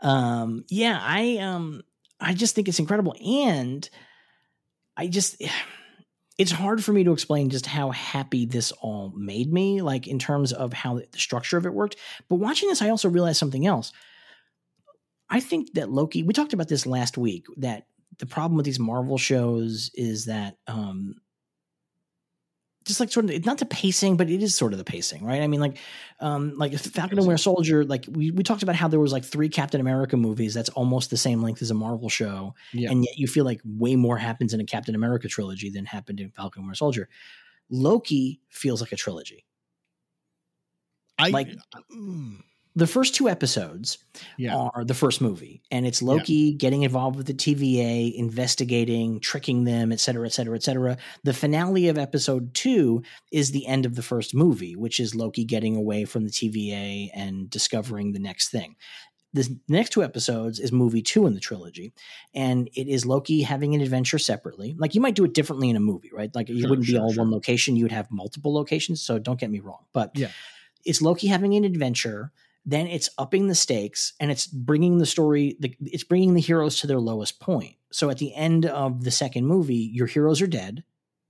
um, 0.00 0.64
yeah, 0.68 0.98
I 1.00 1.38
um, 1.38 1.82
I 2.20 2.34
just 2.34 2.54
think 2.54 2.68
it's 2.68 2.78
incredible, 2.78 3.14
and 3.24 3.88
I 4.96 5.06
just 5.06 5.42
it's 6.38 6.52
hard 6.52 6.84
for 6.84 6.92
me 6.92 7.04
to 7.04 7.12
explain 7.12 7.48
just 7.48 7.66
how 7.66 7.90
happy 7.90 8.44
this 8.44 8.72
all 8.72 9.12
made 9.16 9.52
me, 9.52 9.80
like 9.80 10.06
in 10.06 10.18
terms 10.18 10.52
of 10.52 10.72
how 10.72 10.96
the 10.96 11.18
structure 11.18 11.56
of 11.56 11.64
it 11.66 11.72
worked. 11.72 11.96
But 12.28 12.36
watching 12.36 12.68
this, 12.68 12.82
I 12.82 12.90
also 12.90 13.08
realized 13.08 13.38
something 13.38 13.66
else. 13.66 13.92
I 15.28 15.40
think 15.40 15.72
that 15.74 15.90
Loki. 15.90 16.22
We 16.22 16.34
talked 16.34 16.52
about 16.52 16.68
this 16.68 16.86
last 16.86 17.18
week. 17.18 17.46
That 17.56 17.86
the 18.18 18.26
problem 18.26 18.56
with 18.56 18.66
these 18.66 18.78
Marvel 18.78 19.18
shows 19.18 19.90
is 19.94 20.26
that 20.26 20.56
um, 20.66 21.16
just 22.86 23.00
like 23.00 23.10
sort 23.12 23.28
of 23.28 23.44
not 23.44 23.58
the 23.58 23.66
pacing, 23.66 24.16
but 24.16 24.30
it 24.30 24.42
is 24.42 24.54
sort 24.54 24.72
of 24.72 24.78
the 24.78 24.84
pacing, 24.84 25.24
right? 25.24 25.42
I 25.42 25.46
mean, 25.48 25.60
like, 25.60 25.78
um, 26.20 26.54
like 26.56 26.72
Falcon 26.78 27.18
and 27.18 27.26
Winter 27.26 27.42
Soldier, 27.42 27.84
like 27.84 28.06
we 28.08 28.30
we 28.30 28.42
talked 28.42 28.62
about 28.62 28.76
how 28.76 28.88
there 28.88 29.00
was 29.00 29.12
like 29.12 29.24
three 29.24 29.48
Captain 29.48 29.80
America 29.80 30.16
movies 30.16 30.54
that's 30.54 30.68
almost 30.70 31.10
the 31.10 31.16
same 31.16 31.42
length 31.42 31.60
as 31.62 31.70
a 31.70 31.74
Marvel 31.74 32.08
show, 32.08 32.54
Yeah. 32.72 32.90
and 32.90 33.04
yet 33.04 33.18
you 33.18 33.26
feel 33.26 33.44
like 33.44 33.60
way 33.64 33.96
more 33.96 34.16
happens 34.18 34.54
in 34.54 34.60
a 34.60 34.64
Captain 34.64 34.94
America 34.94 35.28
trilogy 35.28 35.68
than 35.68 35.84
happened 35.84 36.20
in 36.20 36.30
Falcon 36.30 36.60
and 36.60 36.68
Winter 36.68 36.76
Soldier. 36.78 37.08
Loki 37.68 38.40
feels 38.48 38.80
like 38.80 38.92
a 38.92 38.96
trilogy. 38.96 39.44
I 41.18 41.30
like- 41.30 41.48
mm, 41.92 42.38
The 42.76 42.86
first 42.86 43.14
two 43.14 43.26
episodes 43.26 43.96
yeah. 44.36 44.54
are 44.54 44.84
the 44.84 44.92
first 44.92 45.22
movie, 45.22 45.62
and 45.70 45.86
it's 45.86 46.02
Loki 46.02 46.52
getting 46.52 46.82
involved 46.82 47.16
with 47.16 47.26
the 47.26 47.32
TVA, 47.32 48.14
investigating, 48.14 49.18
tricking 49.18 49.64
them, 49.64 49.92
et 49.92 49.98
cetera, 49.98 50.26
et 50.26 50.32
cetera, 50.34 50.56
et 50.56 50.62
cetera. 50.62 50.98
The 51.24 51.32
finale 51.32 51.88
of 51.88 51.96
episode 51.96 52.52
two 52.52 53.02
is 53.32 53.50
the 53.50 53.66
end 53.66 53.86
of 53.86 53.94
the 53.94 54.02
first 54.02 54.34
movie, 54.34 54.76
which 54.76 55.00
is 55.00 55.14
Loki 55.14 55.42
getting 55.42 55.74
away 55.74 56.04
from 56.04 56.24
the 56.24 56.30
TVA 56.30 57.08
and 57.14 57.48
discovering 57.48 58.12
the 58.12 58.18
next 58.18 58.50
thing. 58.50 58.76
The 59.32 59.58
next 59.68 59.90
two 59.90 60.04
episodes 60.04 60.60
is 60.60 60.70
movie 60.70 61.02
two 61.02 61.26
in 61.26 61.32
the 61.32 61.40
trilogy, 61.40 61.94
and 62.34 62.68
it 62.74 62.88
is 62.88 63.06
Loki 63.06 63.40
having 63.40 63.74
an 63.74 63.80
adventure 63.80 64.18
separately. 64.18 64.74
Like 64.78 64.94
you 64.94 65.00
might 65.00 65.14
do 65.14 65.24
it 65.24 65.32
differently 65.32 65.70
in 65.70 65.76
a 65.76 65.80
movie, 65.80 66.10
right? 66.12 66.30
Like 66.34 66.50
you 66.50 66.60
Sure, 66.60 66.68
wouldn't 66.68 66.86
be 66.86 66.98
all 66.98 67.10
sure. 67.12 67.24
one 67.24 67.32
location; 67.32 67.74
you 67.74 67.84
would 67.84 67.92
have 67.92 68.10
multiple 68.10 68.52
locations. 68.52 69.02
So 69.02 69.18
don't 69.18 69.40
get 69.40 69.50
me 69.50 69.60
wrong, 69.60 69.86
but 69.94 70.10
Yeah. 70.14 70.28
it's 70.84 71.00
Loki 71.00 71.28
having 71.28 71.54
an 71.54 71.64
adventure 71.64 72.32
then 72.68 72.88
it's 72.88 73.08
upping 73.16 73.46
the 73.46 73.54
stakes 73.54 74.12
and 74.18 74.30
it's 74.30 74.46
bringing 74.48 74.98
the 74.98 75.06
story 75.06 75.56
the, 75.60 75.74
it's 75.82 76.02
bringing 76.04 76.34
the 76.34 76.40
heroes 76.40 76.80
to 76.80 76.86
their 76.88 76.98
lowest 77.00 77.38
point. 77.40 77.76
So 77.92 78.10
at 78.10 78.18
the 78.18 78.34
end 78.34 78.66
of 78.66 79.04
the 79.04 79.10
second 79.12 79.46
movie 79.46 79.88
your 79.94 80.08
heroes 80.08 80.42
are 80.42 80.48
dead 80.48 80.82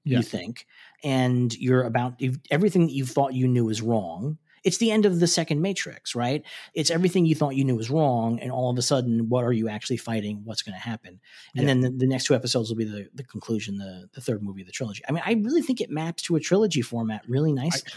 Yeah. 0.05 0.19
you 0.19 0.23
think 0.25 0.67
and 1.05 1.55
you're 1.59 1.83
about 1.85 2.21
everything 2.51 2.87
that 2.87 2.93
you 2.95 3.05
thought 3.05 3.35
you 3.35 3.47
knew 3.47 3.69
is 3.69 3.83
wrong. 3.83 4.39
It's 4.65 4.79
the 4.79 4.91
end 4.91 5.05
of 5.07 5.21
the 5.21 5.27
second 5.27 5.61
matrix 5.61 6.15
right? 6.15 6.43
It's 6.75 6.91
everything 6.91 7.27
you 7.27 7.35
thought 7.35 7.55
you 7.55 7.65
knew 7.65 7.77
was 7.77 7.91
wrong 7.91 8.41
and 8.41 8.51
all 8.51 8.71
of 8.71 8.79
a 8.79 8.83
sudden 8.83 9.29
what 9.29 9.45
are 9.45 9.53
you 9.53 9.69
actually 9.69 9.99
fighting? 9.99 10.41
What's 10.45 10.63
going 10.63 10.75
to 10.75 10.81
happen? 10.81 11.21
And 11.55 11.63
Yeah. 11.63 11.67
then 11.67 11.81
the, 11.83 11.91
the 11.91 12.07
next 12.07 12.25
two 12.25 12.35
episodes 12.35 12.71
will 12.71 12.77
be 12.77 12.85
the, 12.85 13.09
the 13.15 13.25
conclusion 13.25 13.77
the, 13.77 14.09
the 14.15 14.23
third 14.23 14.43
movie 14.43 14.63
of 14.63 14.67
the 14.67 14.73
trilogy. 14.73 15.03
I 15.07 15.13
mean 15.13 15.23
i 15.27 15.33
really 15.35 15.63
think 15.63 15.81
it 15.83 15.91
maps 15.91 16.23
to 16.25 16.37
a 16.37 16.41
trilogy 16.41 16.81
format 16.83 17.23
really 17.29 17.53
nicely. 17.53 17.93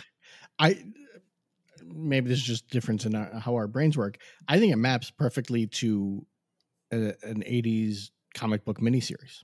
I 0.60 0.84
maybe 1.94 2.30
this 2.30 2.40
is 2.40 2.46
just 2.46 2.70
difference 2.70 3.06
in 3.06 3.16
our, 3.16 3.40
how 3.40 3.56
our 3.56 3.68
brains 3.68 3.98
work. 3.98 4.18
I 4.48 4.60
think 4.60 4.74
it 4.74 4.78
maps 4.78 5.12
perfectly 5.12 5.68
to 5.68 6.26
a, 6.92 7.14
an 7.24 7.44
'80s 7.44 8.12
comic 8.34 8.66
book 8.66 8.80
miniseries. 8.80 9.44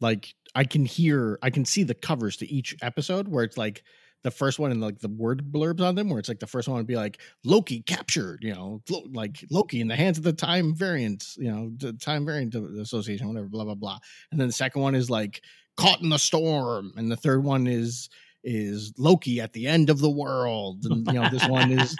Like 0.00 0.34
I 0.54 0.64
can 0.64 0.84
hear, 0.84 1.38
I 1.42 1.50
can 1.50 1.64
see 1.64 1.84
the 1.84 1.94
covers 1.94 2.36
to 2.38 2.52
each 2.52 2.76
episode 2.82 3.28
where 3.28 3.44
it's 3.44 3.56
like 3.56 3.84
the 4.22 4.30
first 4.30 4.58
one 4.58 4.70
and 4.70 4.80
like 4.80 5.00
the 5.00 5.08
word 5.08 5.52
blurbs 5.52 5.80
on 5.80 5.94
them, 5.94 6.08
where 6.08 6.18
it's 6.18 6.28
like 6.28 6.40
the 6.40 6.46
first 6.46 6.68
one 6.68 6.76
would 6.76 6.86
be 6.86 6.96
like 6.96 7.20
Loki 7.44 7.80
captured, 7.80 8.40
you 8.42 8.54
know, 8.54 8.82
like 9.12 9.44
Loki 9.50 9.80
in 9.80 9.88
the 9.88 9.96
hands 9.96 10.18
of 10.18 10.24
the 10.24 10.32
Time 10.32 10.74
Variant, 10.74 11.24
you 11.36 11.50
know, 11.50 11.72
the 11.76 11.92
Time 11.92 12.24
Variant 12.24 12.54
Association, 12.54 13.28
whatever, 13.28 13.48
blah 13.48 13.64
blah 13.64 13.74
blah. 13.74 13.98
And 14.30 14.40
then 14.40 14.48
the 14.48 14.52
second 14.52 14.82
one 14.82 14.94
is 14.94 15.10
like 15.10 15.42
caught 15.76 16.02
in 16.02 16.08
the 16.08 16.18
storm, 16.18 16.92
and 16.96 17.10
the 17.10 17.16
third 17.16 17.42
one 17.42 17.66
is 17.66 18.08
is 18.44 18.92
Loki 18.98 19.40
at 19.40 19.52
the 19.52 19.66
end 19.66 19.90
of 19.90 20.00
the 20.00 20.10
world, 20.10 20.84
and 20.84 21.06
you 21.06 21.14
know 21.14 21.28
this 21.28 21.46
one 21.46 21.70
is 21.70 21.96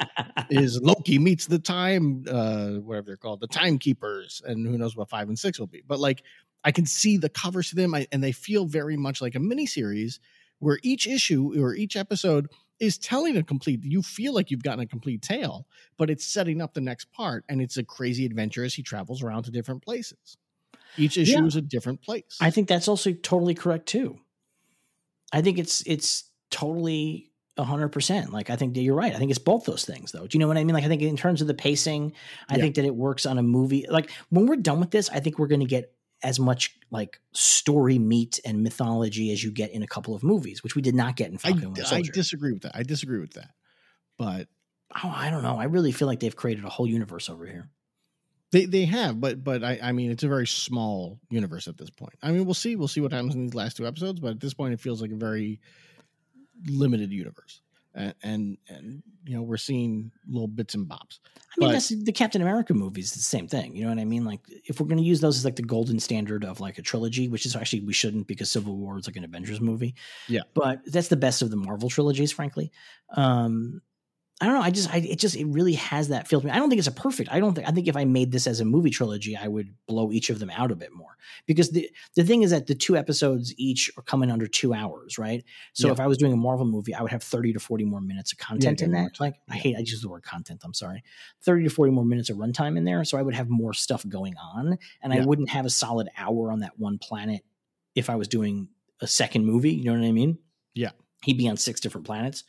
is 0.51 0.81
Loki 0.83 1.19
meets 1.19 1.47
the 1.47 1.59
time, 1.59 2.25
uh, 2.29 2.73
whatever 2.81 3.07
they're 3.07 3.17
called, 3.17 3.41
the 3.41 3.47
timekeepers, 3.47 4.43
and 4.45 4.67
who 4.67 4.77
knows 4.77 4.97
what 4.97 5.09
five 5.09 5.29
and 5.29 5.39
six 5.39 5.59
will 5.59 5.67
be. 5.67 5.83
But 5.87 6.01
like, 6.01 6.23
I 6.65 6.73
can 6.73 6.87
see 6.87 7.17
the 7.17 7.29
covers 7.29 7.71
to 7.71 7.77
them, 7.77 7.95
I, 7.95 8.07
and 8.13 8.23
they 8.23 8.33
feel 8.33 8.67
very 8.67 8.97
much 8.97 9.21
like 9.21 9.35
a 9.35 9.39
miniseries 9.39 10.19
where 10.59 10.79
each 10.83 11.07
issue 11.07 11.61
or 11.61 11.75
each 11.75 11.97
episode 11.97 12.49
is 12.81 12.99
telling 12.99 13.37
a 13.37 13.43
complete. 13.43 13.81
You 13.85 14.03
feel 14.03 14.35
like 14.35 14.51
you've 14.51 14.63
gotten 14.63 14.81
a 14.81 14.87
complete 14.87 15.23
tale, 15.23 15.67
but 15.97 16.11
it's 16.11 16.25
setting 16.25 16.61
up 16.61 16.75
the 16.75 16.81
next 16.81 17.11
part, 17.13 17.45
and 17.49 17.63
it's 17.63 17.77
a 17.77 17.85
crazy 17.85 18.27
adventure 18.27 18.65
as 18.65 18.75
he 18.75 18.83
travels 18.83 19.23
around 19.23 19.45
to 19.45 19.51
different 19.51 19.83
places. 19.83 20.37
Each 20.97 21.17
issue 21.17 21.41
Yeah. 21.41 21.47
is 21.47 21.57
a 21.57 21.63
different 21.63 22.03
place. 22.03 22.37
I 22.41 22.51
think 22.51 22.69
that's 22.69 22.89
also 22.89 23.13
totally 23.13 23.55
correct 23.55 23.87
too. 23.87 24.19
I 25.33 25.41
think 25.41 25.59
it's 25.59 25.83
it's 25.87 26.25
totally 26.53 27.29
hundred 27.59 27.89
percent. 27.91 28.33
Like 28.33 28.51
I 28.51 28.57
think 28.57 28.75
that 28.75 28.81
you're 28.83 28.95
right. 28.95 29.15
I 29.15 29.19
think 29.19 29.31
it's 29.31 29.39
both 29.39 29.65
those 29.65 29.85
things 29.85 30.11
though. 30.11 30.27
Do 30.27 30.37
you 30.37 30.41
know 30.41 30.49
what 30.49 30.57
I 30.57 30.65
mean? 30.65 30.75
Like 30.75 30.85
I 30.85 30.89
think 30.89 31.03
in 31.03 31.17
terms 31.17 31.41
of 31.43 31.47
the 31.47 31.55
pacing, 31.55 32.13
I 32.49 32.57
Yeah. 32.57 32.63
think 32.63 32.75
that 32.77 32.85
it 32.85 32.95
works 32.95 33.27
on 33.27 33.39
a 33.39 33.43
movie. 33.43 33.87
Like 33.89 34.11
when 34.31 34.47
we're 34.47 34.57
done 34.57 34.81
with 34.81 34.91
this, 34.91 35.11
I 35.11 35.21
think 35.21 35.39
we're 35.39 35.49
gonna 35.49 35.67
get 35.67 35.95
as 36.23 36.39
much 36.39 36.77
like 36.91 37.21
story 37.33 37.99
meat 37.99 38.41
and 38.45 38.63
mythology 38.63 39.33
as 39.33 39.43
you 39.43 39.51
get 39.51 39.73
in 39.73 39.83
a 39.83 39.87
couple 39.87 40.15
of 40.15 40.23
movies, 40.23 40.63
which 40.63 40.75
we 40.77 40.83
did 40.83 40.95
not 40.95 41.17
get 41.17 41.31
in 41.31 41.35
I, 41.37 41.39
Falcon 41.39 41.73
Winter 41.73 41.95
I 41.95 42.03
disagree 42.03 42.53
with 42.53 42.63
that. 42.63 42.73
I 42.75 42.83
disagree 42.85 43.21
with 43.21 43.35
that. 43.35 43.51
But 44.19 44.49
oh, 45.03 45.13
I 45.15 45.31
don't 45.31 45.43
know. 45.43 45.59
I 45.59 45.65
really 45.65 45.93
feel 45.93 46.09
like 46.09 46.21
they've 46.21 46.35
created 46.35 46.65
a 46.65 46.69
whole 46.69 46.87
universe 46.87 47.29
over 47.29 47.47
here. 47.47 47.69
They 48.53 48.67
they 48.67 48.85
have, 48.85 49.21
but 49.21 49.43
but 49.43 49.65
I, 49.65 49.79
I 49.83 49.93
mean 49.93 50.11
it's 50.11 50.23
a 50.25 50.29
very 50.29 50.47
small 50.47 51.19
universe 51.31 51.69
at 51.69 51.79
this 51.79 51.91
point. 51.91 52.15
I 52.23 52.33
mean 52.33 52.45
we'll 52.45 52.55
see 52.55 52.77
we'll 52.77 52.89
see 52.89 53.01
what 53.01 53.13
happens 53.13 53.35
in 53.35 53.43
these 53.43 53.55
last 53.55 53.77
two 53.77 53.87
episodes, 53.87 54.21
but 54.21 54.33
at 54.33 54.41
this 54.41 54.55
point 54.55 54.75
it 54.75 54.81
feels 54.81 55.01
like 55.01 55.11
a 55.11 55.17
very 55.17 55.61
limited 56.67 57.13
universe, 57.13 57.61
and 57.95 58.15
and, 58.23 58.59
and 58.69 59.03
you 59.25 59.37
know 59.37 59.43
we're 59.43 59.57
seeing 59.57 60.11
little 60.29 60.49
bits 60.49 60.75
and 60.75 60.89
bobs. 60.89 61.21
I 61.27 61.29
mean, 61.59 61.69
But- 61.69 61.73
that's 61.75 61.89
the 61.89 62.13
Captain 62.13 62.41
America 62.43 62.73
movies. 62.75 63.13
The 63.13 63.19
same 63.21 63.47
thing. 63.47 63.77
You 63.77 63.85
know 63.85 63.91
what 63.91 63.99
I 63.99 64.05
mean? 64.07 64.25
Like, 64.25 64.41
if 64.67 64.81
we're 64.81 64.87
going 64.87 64.99
to 64.99 65.05
use 65.05 65.21
those 65.21 65.37
as 65.37 65.45
like 65.45 65.57
the 65.57 65.63
golden 65.63 66.01
standard 66.01 66.45
of 66.45 66.61
like 66.61 66.79
a 66.79 66.83
trilogy, 66.83 67.29
which 67.29 67.45
is 67.45 67.55
actually 67.55 67.81
we 67.81 67.93
shouldn't 67.93 68.27
because 68.27 68.51
Civil 68.51 68.77
War 68.77 68.99
is 68.99 69.07
like 69.07 69.17
an 69.17 69.25
Avengers 69.25 69.61
movie. 69.61 69.95
Yeah. 70.29 70.41
but 70.55 70.81
that's 70.87 71.09
the 71.09 71.17
best 71.17 71.43
of 71.43 71.51
the 71.51 71.57
Marvel 71.57 71.91
trilogies, 71.91 72.33
frankly. 72.33 72.73
Um, 73.17 73.83
I 74.43 74.47
don't 74.47 74.55
know. 74.55 74.61
I 74.63 74.71
just, 74.71 74.93
I, 74.93 74.97
it 74.97 75.21
just, 75.21 75.37
it 75.37 75.47
really 75.47 75.75
has 75.75 76.09
that 76.09 76.27
feel 76.27 76.41
to 76.41 76.47
me. 76.47 76.53
I 76.53 76.57
don't 76.57 76.69
think 76.69 76.81
it's 76.81 76.89
a 76.89 76.93
perfect. 76.93 77.31
I 77.31 77.39
don't 77.39 77.55
think. 77.55 77.69
I 77.69 77.71
think 77.71 77.87
if 77.87 77.97
I 77.97 78.05
made 78.05 78.33
this 78.33 78.49
as 78.49 78.59
a 78.59 78.65
movie 78.65 78.91
trilogy, 78.91 79.37
I 79.37 79.47
would 79.47 79.73
blow 79.87 80.11
each 80.11 80.31
of 80.31 80.41
them 80.41 80.51
out 80.51 80.73
a 80.73 80.75
bit 80.75 80.93
more 80.93 81.17
because 81.47 81.71
the 81.71 81.89
the 82.17 82.25
thing 82.25 82.43
is 82.43 82.51
that 82.51 82.67
the 82.67 82.75
two 82.75 82.97
episodes 82.97 83.55
each 83.57 83.89
are 83.97 84.03
coming 84.03 84.33
under 84.33 84.49
two 84.49 84.75
hours, 84.75 85.17
right? 85.17 85.45
So 85.75 85.87
Yeah. 85.87 85.93
if 85.93 86.01
I 86.01 86.09
was 86.09 86.19
doing 86.19 86.33
a 86.33 86.37
Marvel 86.37 86.67
movie, 86.67 86.93
I 86.93 87.03
would 87.03 87.13
have 87.13 87.23
thirty 87.23 87.53
to 87.53 87.61
forty 87.61 87.85
more 87.85 88.01
minutes 88.01 88.33
of 88.33 88.39
content 88.39 88.83
in 88.83 88.91
get 88.91 88.97
more 88.99 89.09
that. 89.11 89.21
Like, 89.21 89.35
I 89.49 89.55
hate. 89.55 89.77
I 89.77 89.79
use 89.79 90.03
the 90.03 90.09
word 90.09 90.25
content. 90.25 90.63
I'm 90.65 90.75
sorry. 90.75 91.05
30 91.45 91.65
to 91.65 91.71
40 91.71 91.93
more 91.93 92.05
minutes 92.05 92.29
of 92.29 92.37
runtime 92.37 92.77
in 92.77 92.83
there. 92.85 93.05
So 93.05 93.17
I 93.19 93.23
would 93.23 93.35
have 93.35 93.49
more 93.49 93.73
stuff 93.73 94.05
going 94.09 94.35
on 94.37 94.77
and 95.03 95.13
I 95.13 95.25
wouldn't 95.25 95.51
have 95.51 95.67
a 95.67 95.71
solid 95.71 96.09
hour 96.17 96.51
on 96.51 96.61
that 96.61 96.79
one 96.79 96.99
planet 96.99 97.43
if 97.95 98.11
I 98.11 98.17
was 98.17 98.27
doing 98.27 98.69
a 99.01 99.07
second 99.07 99.45
movie. 99.47 99.73
You 99.73 99.85
know 99.93 100.01
what 100.01 100.07
I 100.07 100.13
mean? 100.13 100.39
Yeah. 100.75 100.91
He'd 101.23 101.39
be 101.39 101.49
on 101.49 101.57
six 101.57 101.79
different 101.81 102.07
planets. 102.07 102.43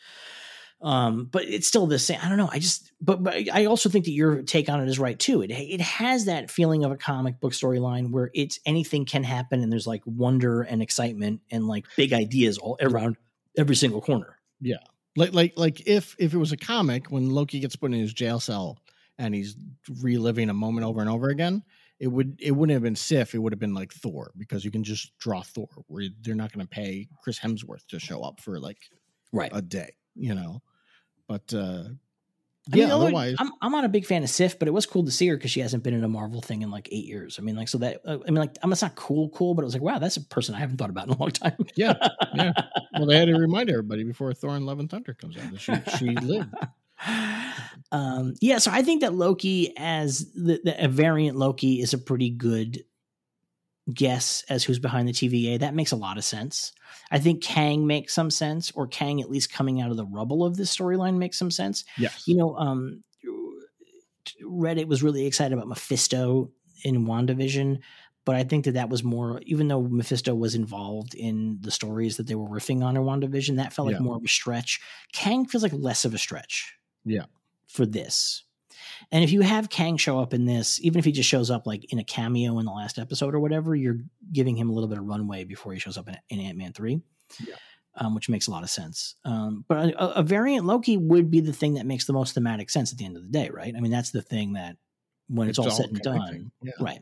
Um, 0.84 1.30
but 1.31 1.45
it's 1.45 1.65
still 1.65 1.88
the 1.88 1.97
same. 1.97 2.19
I 2.22 2.27
don't 2.27 2.38
know. 2.38 2.49
I 2.51 2.60
just, 2.60 2.91
but, 2.99 3.23
but 3.23 3.35
I 3.53 3.65
also 3.65 3.88
think 3.89 4.03
that 4.03 4.11
your 4.11 4.43
take 4.43 4.68
on 4.68 4.81
it 4.81 4.89
is 4.89 4.99
right 4.99 5.18
too. 5.18 5.41
It 5.41 5.49
it 5.49 5.80
has 5.80 6.26
that 6.26 6.51
feeling 6.51 6.84
of 6.84 6.91
a 6.91 6.97
comic 6.97 7.39
book 7.39 7.53
storyline 7.53 8.11
where 8.11 8.30
it's 8.34 8.60
anything 8.65 9.05
can 9.05 9.23
happen 9.23 9.61
and 9.61 9.72
there's 9.72 9.88
like 9.88 10.01
wonder 10.05 10.61
and 10.61 10.81
excitement 10.81 11.39
and 11.49 11.68
like 11.68 11.85
big 11.95 12.11
ideas 12.11 12.57
all 12.57 12.77
around 12.81 13.15
every 13.57 13.77
single 13.77 14.01
corner. 14.01 14.38
Yeah, 14.60 14.77
like 15.15 15.34
like 15.34 15.53
like 15.55 15.88
if 15.88 16.18
if 16.19 16.34
it 16.34 16.38
was 16.38 16.51
a 16.51 16.57
comic 16.57 17.10
when 17.10 17.30
Loki 17.30 17.61
gets 17.61 17.77
put 17.77 17.93
in 17.93 17.99
his 17.99 18.14
jail 18.14 18.41
cell 18.41 18.77
and 19.18 19.34
he's 19.34 19.55
reliving 20.01 20.49
a 20.49 20.53
moment 20.53 20.85
over 20.85 20.99
and 20.99 21.10
over 21.10 21.30
again, 21.30 21.64
it 21.97 22.07
would 22.07 22.38
it 22.41 22.51
wouldn't 22.51 22.73
have 22.73 22.84
been 22.84 22.97
Sif, 22.97 23.34
it 23.34 23.39
would 23.39 23.53
have 23.53 23.60
been 23.60 23.73
like 23.73 23.93
Thor 23.93 24.31
because 24.38 24.65
you 24.65 24.72
can 24.72 24.84
just 24.84 25.18
draw 25.18 25.43
Thor 25.43 25.69
where 25.88 26.03
they're 26.22 26.35
not 26.35 26.51
going 26.51 26.68
to 26.68 26.69
pay 26.69 27.07
Chris 27.23 27.39
Hemsworth 27.39 27.85
to 27.88 27.99
show 27.99 28.22
up 28.22 28.41
for 28.41 28.60
like 28.60 28.80
Right. 29.31 29.49
a 29.53 29.61
day, 29.61 29.93
you 30.15 30.35
know. 30.35 30.61
But 31.28 31.54
uh 31.54 31.84
I 32.72 32.76
mean, 32.76 32.88
yeah, 32.88 32.94
although 32.94 33.08
otherwise 33.08 33.36
I'm, 33.40 33.52
I'm 33.62 33.72
not 33.72 33.84
a 33.84 33.90
big 33.90 34.06
fan 34.06 34.24
of 34.24 34.30
Sif, 34.30 34.58
but 34.58 34.70
it 34.70 34.72
was 34.72 34.86
cool 34.86 35.04
to 35.04 35.12
see 35.12 35.28
her 35.28 35.36
because 35.36 35.52
she 35.52 35.60
hasn't 35.60 35.84
been 35.84 35.94
in 35.94 36.04
a 36.06 36.08
Marvel 36.08 36.40
thing 36.40 36.62
in 36.62 36.72
like 36.72 36.88
eight 36.94 37.06
years. 37.06 37.38
I 37.38 37.41
mean, 37.41 37.58
like, 37.58 37.68
so 37.68 37.78
that, 37.80 38.00
uh, 38.06 38.20
I 38.26 38.32
mean, 38.32 38.36
like, 38.36 38.56
I'm, 38.64 38.72
it's 38.72 38.82
not 38.82 38.95
cool, 38.95 39.30
cool, 39.30 39.54
but 39.54 39.64
it 39.64 39.66
was 39.66 39.74
like, 39.74 39.82
wow, 39.82 40.00
that's 40.00 40.16
a 40.16 40.22
person 40.22 40.56
I 40.56 40.60
haven't 40.60 40.78
thought 40.78 40.90
about 40.90 41.08
in 41.08 41.14
a 41.14 41.18
long 41.18 41.32
time. 41.32 41.58
Yeah, 41.76 41.95
yeah. 42.36 42.52
well 42.94 43.06
they 43.08 43.18
had 43.18 43.28
to 43.28 43.34
remind 43.34 43.70
everybody 43.70 44.04
before 44.04 44.34
Thor 44.34 44.56
and 44.56 44.66
Love 44.66 44.80
and 44.80 44.90
Thunder 44.90 45.14
comes 45.14 45.36
out 45.38 45.52
that 45.52 45.60
she 45.60 45.74
she 45.98 46.16
lived. 46.16 46.54
um, 47.91 48.36
yeah, 48.40 48.60
so 48.60 48.72
I 48.72 48.82
think 48.82 49.02
that 49.02 49.14
Loki 49.14 49.74
as 49.76 50.32
the, 50.34 50.62
the 50.64 50.86
a 50.86 50.88
variant 50.88 51.36
Loki 51.36 51.82
is 51.82 51.94
a 51.94 51.98
pretty 51.98 52.30
good 52.30 52.84
guess 53.91 54.44
as 54.50 54.64
who's 54.64 54.80
behind 54.80 55.08
the 55.08 55.14
TVA. 55.14 55.60
That 55.60 55.76
makes 55.76 55.91
a 55.91 55.98
lot 55.98 56.18
of 56.18 56.24
sense. 56.24 56.72
I 57.14 57.19
think 57.19 57.41
Kang 57.41 57.88
makes 57.88 58.14
some 58.14 58.30
sense, 58.31 58.72
or 58.72 58.88
Kang 58.88 59.22
at 59.22 59.30
least 59.30 59.53
coming 59.53 59.80
out 59.80 59.91
of 59.91 59.98
the 59.98 60.06
rubble 60.06 60.44
of 60.44 60.57
this 60.57 60.76
storyline 60.76 61.18
makes 61.18 61.38
some 61.40 61.52
sense. 61.52 61.85
Yes. 61.98 62.23
You 62.27 62.35
know, 62.35 62.57
um, 62.57 63.03
Reddit 64.44 64.88
was 64.88 65.03
really 65.03 65.26
excited 65.26 65.53
about 65.53 65.68
Mephisto 65.68 66.49
in 66.84 67.06
WandaVision, 67.06 67.80
but 68.26 68.35
I 68.35 68.44
think 68.44 68.65
that 68.65 68.73
that 68.73 68.90
was 68.90 69.03
more, 69.03 69.41
even 69.45 69.68
though 69.68 69.81
Mephisto 69.81 70.34
was 70.34 70.56
involved 70.56 71.14
in 71.14 71.57
the 71.61 71.72
stories 71.72 72.18
that 72.18 72.27
they 72.27 72.35
were 72.35 72.48
riffing 72.49 72.84
on 72.84 72.95
in 72.98 73.03
WandaVision, 73.03 73.57
that 73.57 73.73
felt 73.73 73.88
like 73.88 73.95
Yeah. 73.98 74.02
more 74.02 74.15
of 74.15 74.23
a 74.23 74.27
stretch. 74.27 74.80
Kang 75.11 75.45
feels 75.45 75.64
like 75.64 75.73
less 75.73 76.06
of 76.06 76.14
a 76.14 76.18
stretch. 76.18 76.73
Yeah. 77.06 77.26
For 77.68 77.85
this. 77.85 78.44
And 79.11 79.23
if 79.23 79.31
you 79.31 79.41
have 79.41 79.69
Kang 79.69 79.97
show 79.97 80.19
up 80.19 80.34
in 80.34 80.45
this, 80.45 80.80
even 80.81 80.99
if 80.99 81.05
he 81.05 81.11
just 81.11 81.30
shows 81.30 81.49
up 81.51 81.67
like 81.67 81.91
in 81.91 81.99
a 81.99 82.03
cameo 82.03 82.59
in 82.59 82.65
the 82.65 82.71
last 82.71 82.97
episode 82.97 83.35
or 83.35 83.39
whatever, 83.39 83.75
you're 83.75 83.99
giving 84.31 84.55
him 84.55 84.69
a 84.69 84.73
little 84.73 84.89
bit 84.89 84.97
of 84.97 85.05
runway 85.05 85.43
before 85.43 85.73
he 85.73 85.80
shows 85.80 85.97
up 85.97 86.07
in, 86.09 86.17
in 86.30 86.39
Ant 86.39 86.57
Man 86.57 86.73
3 86.73 87.01
Yeah. 87.45 87.55
um, 87.95 88.15
which 88.15 88.30
makes 88.30 88.47
a 88.47 88.51
lot 88.51 88.63
of 88.63 88.69
sense. 88.69 89.15
Um, 89.25 89.65
but 89.67 89.89
a, 89.89 90.19
a 90.19 90.23
variant 90.23 90.65
Loki 90.65 90.97
would 90.97 91.30
be 91.30 91.39
the 91.41 91.53
thing 91.53 91.75
that 91.75 91.85
makes 91.85 92.05
the 92.05 92.13
most 92.13 92.34
thematic 92.34 92.69
sense 92.69 92.91
at 92.91 92.97
the 92.97 93.05
end 93.05 93.17
of 93.17 93.23
the 93.23 93.30
day, 93.30 93.49
right? 93.49 93.73
I 93.75 93.80
mean, 93.80 93.91
that's 93.91 94.11
the 94.11 94.21
thing 94.21 94.53
that 94.53 94.77
when 95.27 95.47
it's, 95.49 95.59
all 95.59 95.69
said 95.71 95.88
and 95.89 96.01
done, 96.01 96.51
Yeah. 96.61 96.71
right? 96.80 96.99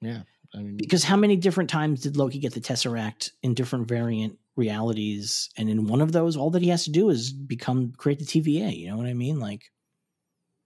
Yeah. 0.00 0.22
I 0.54 0.58
mean 0.58 0.76
Because 0.78 1.04
how 1.04 1.16
many 1.16 1.36
different 1.36 1.70
times 1.70 2.00
did 2.00 2.16
Loki 2.16 2.38
get 2.40 2.54
the 2.54 2.60
Tesseract 2.60 3.30
in 3.42 3.54
different 3.54 3.86
variant 3.86 4.36
realities? 4.56 5.48
And 5.56 5.68
in 5.68 5.86
one 5.86 6.00
of 6.00 6.10
those, 6.12 6.36
all 6.36 6.50
that 6.50 6.62
he 6.62 6.68
has 6.70 6.84
to 6.84 6.90
do 6.90 7.08
is 7.10 7.32
become 7.32 7.92
create 7.96 8.18
the 8.18 8.24
TVA. 8.24 8.76
You 8.76 8.88
know 8.88 8.96
what 8.96 9.06
I 9.06 9.14
mean? 9.14 9.38
Like, 9.38 9.70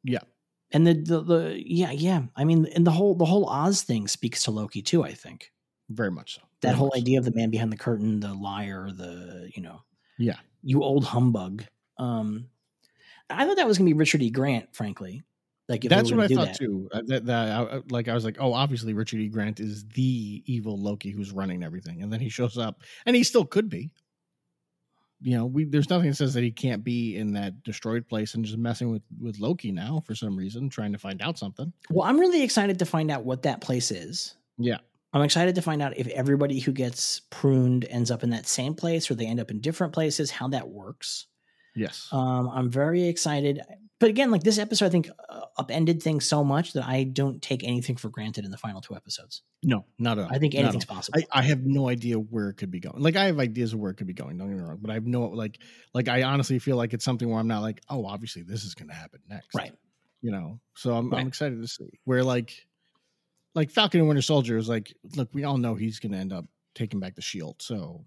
Yeah. 0.03 0.21
And 0.75 0.87
the 0.87 0.93
the, 0.95 1.23
the 1.23 1.63
yeah 1.65 1.93
yeah. 1.93 2.23
I 2.37 2.45
mean, 2.45 2.67
and 2.75 2.87
the 2.87 2.91
whole 2.91 3.15
the 3.15 3.25
whole 3.25 3.49
Oz 3.49 3.83
thing 3.83 4.09
speaks 4.09 4.43
to 4.45 4.51
Loki 4.51 4.83
too. 4.83 5.03
I 5.05 5.13
think 5.13 5.51
very 5.89 6.11
much 6.11 6.35
so. 6.35 6.43
that 6.61 6.69
Very 6.69 6.79
whole 6.79 6.91
so. 6.93 6.99
idea 6.99 7.19
of 7.19 7.25
the 7.25 7.33
man 7.33 7.51
behind 7.51 7.73
the 7.73 7.77
curtain, 7.77 8.21
the 8.21 8.35
liar, 8.35 8.91
the 8.91 9.51
you 9.55 9.63
know, 9.63 9.83
Yeah. 10.19 10.37
you 10.63 10.83
old 10.83 11.05
humbug. 11.05 11.65
Um, 11.99 12.49
I 13.31 13.47
thought 13.47 13.57
that 13.57 13.67
was 13.67 13.79
gonna 13.79 13.89
be 13.89 13.95
Richard 13.95 14.23
E. 14.23 14.31
Grant, 14.31 14.75
frankly. 14.75 15.23
Like 15.69 15.85
if 15.85 15.89
That's 15.89 16.11
what 16.13 16.21
I 16.21 16.29
thought 16.35 16.49
that. 16.49 16.59
too. 16.59 16.89
Uh, 16.93 17.03
That, 17.07 17.25
that 17.27 17.49
I- 17.51 17.83
like 17.89 18.09
I 18.09 18.15
was 18.15 18.25
like, 18.25 18.37
oh, 18.39 18.53
obviously 18.53 18.93
Richard 18.93 19.21
E. 19.21 19.29
Grant 19.29 19.61
is 19.61 19.87
the 19.89 20.43
evil 20.47 20.77
Loki 20.79 21.11
who's 21.11 21.33
running 21.33 21.63
everything, 21.63 22.03
and 22.03 22.13
then 22.13 22.21
he 22.21 22.29
shows 22.29 22.59
up, 22.59 22.83
and 23.07 23.15
he 23.17 23.23
still 23.25 23.45
could 23.47 23.69
be. 23.71 23.91
You 25.25 25.39
know, 25.39 25.47
we 25.47 25.65
there's 25.65 25.89
nothing 25.89 26.11
that 26.11 26.17
says 26.17 26.35
that 26.35 26.43
he 26.45 26.51
can't 26.51 26.85
be 26.85 27.17
in 27.17 27.33
that 27.33 27.63
destroyed 27.63 28.07
place 28.07 28.35
and 28.35 28.45
just 28.45 28.59
messing 28.59 28.91
with 28.93 29.01
with 29.19 29.39
Loki 29.39 29.73
now 29.73 30.03
for 30.07 30.15
some 30.15 30.37
reason, 30.37 30.69
trying 30.69 30.93
to 30.93 30.99
find 30.99 31.23
out 31.23 31.39
something. 31.39 31.73
Well, 31.89 32.07
I'm 32.07 32.21
really 32.21 32.43
excited 32.43 32.79
to 32.81 32.85
find 32.85 33.11
out 33.11 33.25
what 33.25 33.43
that 33.45 33.63
place 33.63 33.91
is. 33.91 34.37
Yeah, 34.59 34.77
I'm 35.15 35.23
excited 35.23 35.55
to 35.55 35.63
find 35.63 35.81
out 35.81 35.97
if 35.97 36.09
everybody 36.09 36.61
who 36.61 36.73
gets 36.73 37.23
pruned 37.31 37.87
ends 37.89 38.11
up 38.11 38.23
in 38.23 38.29
that 38.31 38.47
same 38.47 38.75
place 38.75 39.11
or 39.11 39.15
they 39.15 39.27
end 39.27 39.41
up 39.41 39.51
in 39.51 39.63
different 39.63 39.95
places, 39.95 40.31
how 40.31 40.49
that 40.49 40.69
works. 40.69 41.27
yes, 41.75 42.07
Um, 42.13 42.51
I'm 42.51 42.69
very 42.69 43.05
excited. 43.05 43.63
But 44.01 44.11
again, 44.11 44.31
like 44.31 44.43
this 44.43 44.59
episode, 44.59 44.87
I 44.87 44.89
think 44.91 45.09
uh, 45.29 45.43
upended 45.57 46.03
things 46.03 46.27
so 46.27 46.43
much 46.43 46.73
that 46.73 46.85
I 46.85 47.05
don't 47.05 47.41
take 47.41 47.63
anything 47.63 47.97
for 47.97 48.09
granted 48.09 48.45
in 48.45 48.51
the 48.51 48.57
final 48.57 48.81
two 48.81 48.97
episodes. 48.97 49.43
no, 49.63 49.85
not 49.99 50.19
at 50.19 50.25
all. 50.25 50.31
I 50.35 50.39
think 50.39 50.55
anything's 50.55 50.85
possible. 50.85 51.21
I, 51.33 51.39
I 51.39 51.43
have 51.43 51.65
no 51.65 51.89
idea 51.89 52.17
where 52.17 52.49
it 52.49 52.55
could 52.55 52.71
be 52.73 52.81
going. 52.81 53.01
Like 53.01 53.17
I 53.17 53.27
have 53.27 53.39
ideas 53.39 53.73
of 53.73 53.79
where 53.79 53.93
it 53.93 53.95
could 53.95 54.09
be 54.09 54.13
going. 54.13 54.37
Don't 54.37 54.49
get 54.49 54.57
me 54.59 54.63
wrong, 54.65 54.79
but 54.83 54.91
I 54.91 54.95
have 54.95 55.07
no 55.07 55.27
like 55.27 55.59
like 55.95 56.09
I 56.09 56.25
honestly 56.25 56.59
feel 56.59 56.77
like 56.77 56.93
it's 56.93 57.05
something 57.05 57.31
where 57.31 57.39
I'm 57.39 57.47
not 57.49 57.63
like, 57.63 57.81
oh, 57.89 58.05
obviously 58.05 58.43
this 58.43 58.65
is 58.65 58.75
going 58.75 58.89
to 58.89 58.95
happen 58.95 59.21
next. 59.29 59.55
right. 59.55 59.73
you 60.23 60.31
know 60.33 60.59
so 60.75 60.95
i'm, 60.95 61.11
Right. 61.11 61.21
I'm 61.21 61.29
excited 61.29 61.61
to 61.61 61.69
see 61.69 62.01
where 62.05 62.25
like 62.25 62.53
like 63.55 63.71
falcon 63.71 64.01
and 64.01 64.09
winter 64.09 64.23
soldier 64.23 64.57
is 64.57 64.69
like 64.69 64.93
look 65.17 65.29
we 65.35 65.45
all 65.45 65.59
know 65.59 65.75
he's 65.75 65.99
gonna 66.01 66.17
end 66.17 66.33
up 66.33 66.47
taking 66.75 66.99
back 66.99 67.15
the 67.15 67.23
shield 67.23 67.57
so 67.61 68.05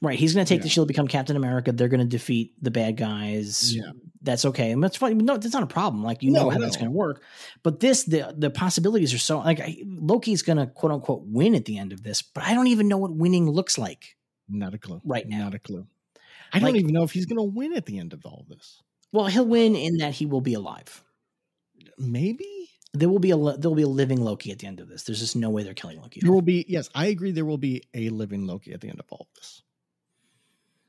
Right. 0.00 0.18
He's 0.18 0.34
going 0.34 0.44
to 0.44 0.48
take 0.48 0.60
Yeah. 0.60 0.64
the 0.64 0.68
shield, 0.68 0.88
become 0.88 1.08
Captain 1.08 1.36
America. 1.36 1.72
They're 1.72 1.88
going 1.88 2.00
to 2.00 2.06
defeat 2.06 2.52
the 2.62 2.70
bad 2.70 2.96
guys. 2.96 3.74
Yeah. 3.74 3.92
That's 4.22 4.44
okay. 4.44 4.70
And 4.70 4.82
that's 4.82 4.96
fine. 4.96 5.18
No, 5.18 5.36
that's 5.36 5.52
not 5.52 5.62
a 5.64 5.66
problem. 5.66 6.04
Like, 6.04 6.22
you 6.22 6.30
know 6.30 6.44
No, 6.44 6.50
how 6.50 6.58
that's 6.58 6.76
going 6.76 6.90
to 6.90 6.96
work. 6.96 7.22
But 7.64 7.80
this, 7.80 8.04
the 8.04 8.32
the 8.36 8.50
possibilities 8.50 9.12
are 9.12 9.18
so, 9.18 9.38
like, 9.40 9.58
I, 9.60 9.82
Loki's 9.84 10.42
going 10.42 10.58
to 10.58 10.66
quote 10.66 10.92
unquote 10.92 11.22
win 11.26 11.54
at 11.56 11.64
the 11.64 11.76
end 11.78 11.92
of 11.92 12.02
this, 12.04 12.22
but 12.22 12.44
I 12.44 12.54
don't 12.54 12.68
even 12.68 12.86
know 12.88 12.98
what 12.98 13.12
winning 13.12 13.50
looks 13.50 13.78
like. 13.78 14.16
not 14.48 14.74
a 14.74 14.78
clue 14.78 15.00
Right 15.04 15.28
now. 15.28 15.44
not 15.44 15.54
a 15.54 15.58
clue 15.58 15.86
i 16.54 16.58
don't 16.58 16.76
even 16.76 16.92
know 16.92 17.02
if 17.04 17.12
he's 17.12 17.24
gonna 17.24 17.42
win 17.42 17.72
at 17.72 17.86
the 17.86 17.98
end 17.98 18.12
of 18.12 18.26
all 18.26 18.44
this 18.48 18.82
Well, 19.10 19.24
he'll 19.26 19.46
win 19.46 19.74
in 19.74 19.96
that 19.98 20.12
he 20.12 20.26
will 20.26 20.42
be 20.42 20.52
alive. 20.54 21.02
maybe 21.98 22.61
There 22.94 23.08
will 23.08 23.18
be 23.18 23.30
a 23.30 23.36
there 23.36 23.70
will 23.70 23.76
be 23.76 23.82
a 23.82 23.88
living 23.88 24.20
Loki 24.20 24.52
at 24.52 24.58
the 24.58 24.66
end 24.66 24.80
of 24.80 24.88
this. 24.88 25.04
There's 25.04 25.20
just 25.20 25.36
no 25.36 25.50
way 25.50 25.62
they're 25.62 25.74
killing 25.74 26.00
Loki, 26.00 26.20
there 26.20 26.32
will 26.32 26.42
be 26.42 26.64
yes 26.68 26.90
i 26.94 27.06
agree 27.06 27.32
there 27.32 27.44
will 27.44 27.58
be 27.58 27.82
a 27.94 28.08
living 28.10 28.46
loki 28.46 28.72
at 28.72 28.80
the 28.80 28.88
end 28.88 29.00
of 29.00 29.06
all 29.10 29.26
of 29.28 29.34
this 29.34 29.62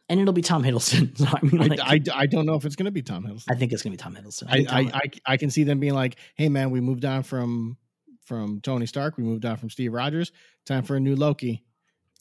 and 0.10 0.20
it'll 0.20 0.34
be 0.34 0.42
Tom 0.42 0.64
Hiddleston. 0.64 1.18
So, 1.18 1.26
I 1.26 1.40
mean, 1.46 1.62
I, 1.62 1.68
like, 1.68 2.10
I, 2.10 2.22
I 2.22 2.26
don't 2.26 2.46
know 2.46 2.56
if 2.56 2.66
it's 2.66 2.76
gonna 2.76 2.92
be 2.92 3.02
tom 3.02 3.24
hiddleston 3.26 3.46
I 3.50 3.56
think 3.56 3.72
it's 3.72 3.82
gonna 3.82 3.92
be 3.92 3.98
Tom 3.98 4.16
Hiddleston. 4.16 4.48
I, 4.50 4.54
think 4.54 4.70
Tom- 4.70 4.78
I, 4.78 4.90
I, 4.94 5.34
I 5.34 5.38
can 5.38 5.50
see 5.50 5.64
them 5.64 5.80
being 5.80 5.94
like, 5.94 6.18
hey 6.36 6.50
man, 6.50 6.72
we 6.72 6.82
moved 6.82 7.06
on 7.06 7.24
from 7.24 7.78
from 8.26 8.62
Tony 8.62 8.86
Stark, 8.86 9.18
we 9.18 9.24
moved 9.24 9.46
on 9.46 9.58
from 9.58 9.70
Steve 9.70 9.94
Rogers. 9.94 10.32
Time 10.66 10.84
for 10.84 10.96
a 10.96 11.00
new 11.00 11.16
Loki. 11.16 11.64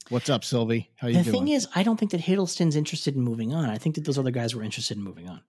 What's 0.08 0.28
up, 0.28 0.44
Sylvie? 0.44 0.90
How 0.96 1.08
you 1.08 1.14
the 1.14 1.22
doing? 1.22 1.32
The 1.32 1.38
thing 1.38 1.48
is, 1.48 1.68
I 1.74 1.82
don't 1.82 1.96
think 1.98 2.10
that 2.10 2.20
Hiddleston's 2.20 2.74
interested 2.74 3.14
in 3.14 3.22
moving 3.22 3.54
on. 3.54 3.70
I 3.70 3.78
think 3.78 3.94
that 3.94 4.04
those 4.04 4.18
other 4.18 4.32
guys 4.32 4.54
were 4.54 4.62
interested 4.62 4.96
in 4.96 5.02
moving 5.02 5.28
on. 5.28 5.40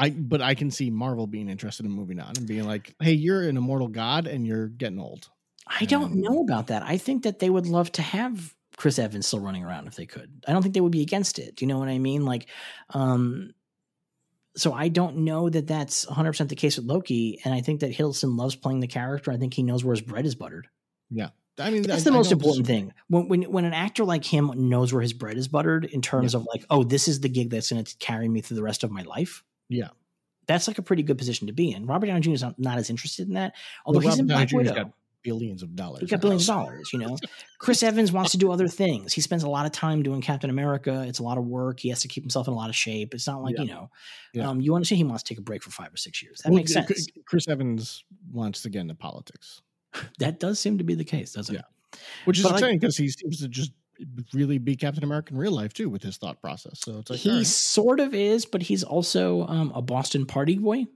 I 0.00 0.10
but 0.10 0.40
I 0.40 0.54
can 0.54 0.70
see 0.70 0.88
Marvel 0.90 1.26
being 1.26 1.48
interested 1.48 1.84
in 1.86 1.92
moving 1.92 2.18
on 2.20 2.32
and 2.36 2.46
being 2.46 2.64
like, 2.66 2.94
hey, 3.00 3.12
you're 3.12 3.42
an 3.42 3.56
immortal 3.56 3.88
god 3.88 4.26
and 4.26 4.46
you're 4.46 4.68
getting 4.68 4.98
old. 4.98 5.28
I 5.66 5.84
don't 5.84 6.12
Um, 6.12 6.20
know 6.20 6.40
about 6.42 6.68
that. 6.68 6.82
I 6.82 6.96
think 6.96 7.24
that 7.24 7.38
they 7.38 7.50
would 7.50 7.66
love 7.66 7.92
to 7.92 8.02
have 8.02 8.54
Chris 8.76 8.98
Evans 8.98 9.26
still 9.26 9.40
running 9.40 9.62
around 9.64 9.86
if 9.88 9.94
they 9.96 10.06
could. 10.06 10.42
I 10.48 10.52
don't 10.52 10.62
think 10.62 10.74
they 10.74 10.80
would 10.80 10.90
be 10.92 11.02
against 11.02 11.38
it. 11.38 11.54
Do 11.56 11.64
you 11.64 11.68
know 11.68 11.78
what 11.78 11.88
I 11.88 11.98
mean? 11.98 12.24
Like, 12.24 12.48
um, 12.90 13.52
so 14.56 14.72
I 14.72 14.88
don't 14.88 15.18
know 15.18 15.48
that 15.48 15.66
that's 15.66 16.06
100% 16.06 16.48
the 16.48 16.56
case 16.56 16.76
with 16.76 16.86
Loki. 16.86 17.40
And 17.44 17.54
I 17.54 17.60
think 17.60 17.80
that 17.80 17.92
Hiddleston 17.92 18.36
loves 18.38 18.56
playing 18.56 18.80
the 18.80 18.86
character. 18.88 19.30
I 19.30 19.36
think 19.36 19.54
he 19.54 19.62
knows 19.62 19.84
where 19.84 19.94
his 19.94 20.00
bread 20.00 20.26
is 20.26 20.34
buttered. 20.34 20.66
Yeah. 21.10 21.28
I 21.58 21.70
mean, 21.70 21.82
That's 21.82 22.02
I- 22.02 22.10
the 22.10 22.16
most 22.16 22.32
important 22.32 22.66
thing. 22.66 22.92
When, 23.08 23.28
when 23.28 23.42
when 23.42 23.64
an 23.66 23.74
actor 23.74 24.04
like 24.04 24.24
him 24.24 24.50
knows 24.68 24.92
where 24.92 25.02
his 25.02 25.12
bread 25.12 25.36
is 25.36 25.46
buttered 25.46 25.84
in 25.84 26.00
terms 26.00 26.34
of 26.34 26.46
like, 26.52 26.64
oh, 26.70 26.84
this 26.84 27.06
is 27.06 27.20
the 27.20 27.28
gig 27.28 27.50
that's 27.50 27.70
going 27.70 27.84
to 27.84 27.96
carry 27.98 28.28
me 28.28 28.40
through 28.40 28.56
the 28.56 28.62
rest 28.62 28.82
of 28.82 28.90
my 28.90 29.02
life. 29.02 29.44
Yeah. 29.70 29.88
That's 30.46 30.68
like 30.68 30.76
a 30.78 30.82
pretty 30.82 31.02
good 31.04 31.16
position 31.16 31.46
to 31.46 31.52
be 31.54 31.70
in. 31.72 31.86
Robert 31.86 32.06
Downey 32.06 32.20
Jr. 32.20 32.30
is 32.32 32.42
not, 32.42 32.58
not 32.58 32.76
as 32.78 32.90
interested 32.90 33.28
in 33.28 33.34
that, 33.34 33.54
although 33.86 34.00
Well, 34.00 34.08
he's 34.10 34.18
in 34.18 34.26
Robert 34.26 34.48
Downey 34.50 34.64
Black 34.64 34.74
Widow. 34.76 34.84
got 34.88 34.92
billions 35.22 35.62
of 35.62 35.76
dollars. 35.76 36.00
He's 36.00 36.10
got 36.10 36.20
billions 36.22 36.48
of 36.48 36.54
dollars, 36.56 36.90
you 36.92 36.98
know. 36.98 37.16
Chris 37.58 37.82
Evans 37.82 38.10
wants 38.10 38.32
to 38.32 38.38
do 38.38 38.50
other 38.50 38.66
things. 38.68 39.12
He 39.12 39.20
spends 39.20 39.42
a 39.44 39.48
lot 39.48 39.66
of 39.66 39.70
time 39.72 40.02
doing 40.02 40.20
Captain 40.22 40.50
America. 40.50 41.04
It's 41.06 41.18
a 41.18 41.22
lot 41.22 41.38
of 41.38 41.44
work. 41.46 41.78
He 41.80 41.90
has 41.90 42.00
to 42.00 42.08
keep 42.08 42.24
himself 42.24 42.48
in 42.48 42.54
a 42.54 42.56
lot 42.56 42.68
of 42.68 42.74
shape. 42.74 43.14
It's 43.14 43.26
not 43.26 43.42
like, 43.42 43.54
Yeah. 43.56 43.62
you 43.62 43.68
know, 43.68 43.90
Yeah. 44.34 44.48
um, 44.48 44.60
you 44.60 44.74
understand 44.74 44.96
he 44.98 45.04
wants 45.04 45.22
to 45.22 45.28
take 45.34 45.38
a 45.38 45.42
break 45.42 45.62
for 45.62 45.70
five 45.70 45.92
or 45.94 45.96
six 45.98 46.22
years. 46.22 46.40
That 46.42 46.50
Well, 46.50 46.56
makes 46.56 46.72
sense. 46.72 47.06
Chris 47.26 47.46
Evans 47.46 48.02
wants 48.32 48.62
to 48.62 48.70
get 48.70 48.80
into 48.80 48.94
politics, 48.94 49.62
That 50.18 50.40
does 50.40 50.58
seem 50.58 50.78
to 50.78 50.84
be 50.84 50.94
the 50.94 51.04
case, 51.04 51.32
doesn't 51.32 51.54
Yeah. 51.54 51.60
it? 51.60 51.98
which 52.24 52.38
is 52.38 52.44
But, 52.44 52.52
like- 52.52 52.58
exciting 52.60 52.78
because 52.78 52.96
he 52.96 53.08
seems 53.08 53.40
to 53.40 53.48
just 53.48 53.72
really 54.32 54.58
be 54.58 54.76
Captain 54.76 55.04
America 55.04 55.32
in 55.32 55.38
real 55.38 55.52
life 55.52 55.72
too 55.72 55.88
with 55.88 56.02
his 56.02 56.16
thought 56.16 56.40
process. 56.40 56.80
So 56.80 56.98
it's 56.98 57.10
like, 57.10 57.20
he 57.20 57.30
right. 57.38 57.46
sort 57.46 58.00
of 58.00 58.14
is, 58.14 58.46
but 58.46 58.62
he's 58.62 58.82
also 58.84 59.46
um, 59.46 59.72
a 59.74 59.82
Boston 59.82 60.26
party 60.26 60.56
boy. 60.58 60.86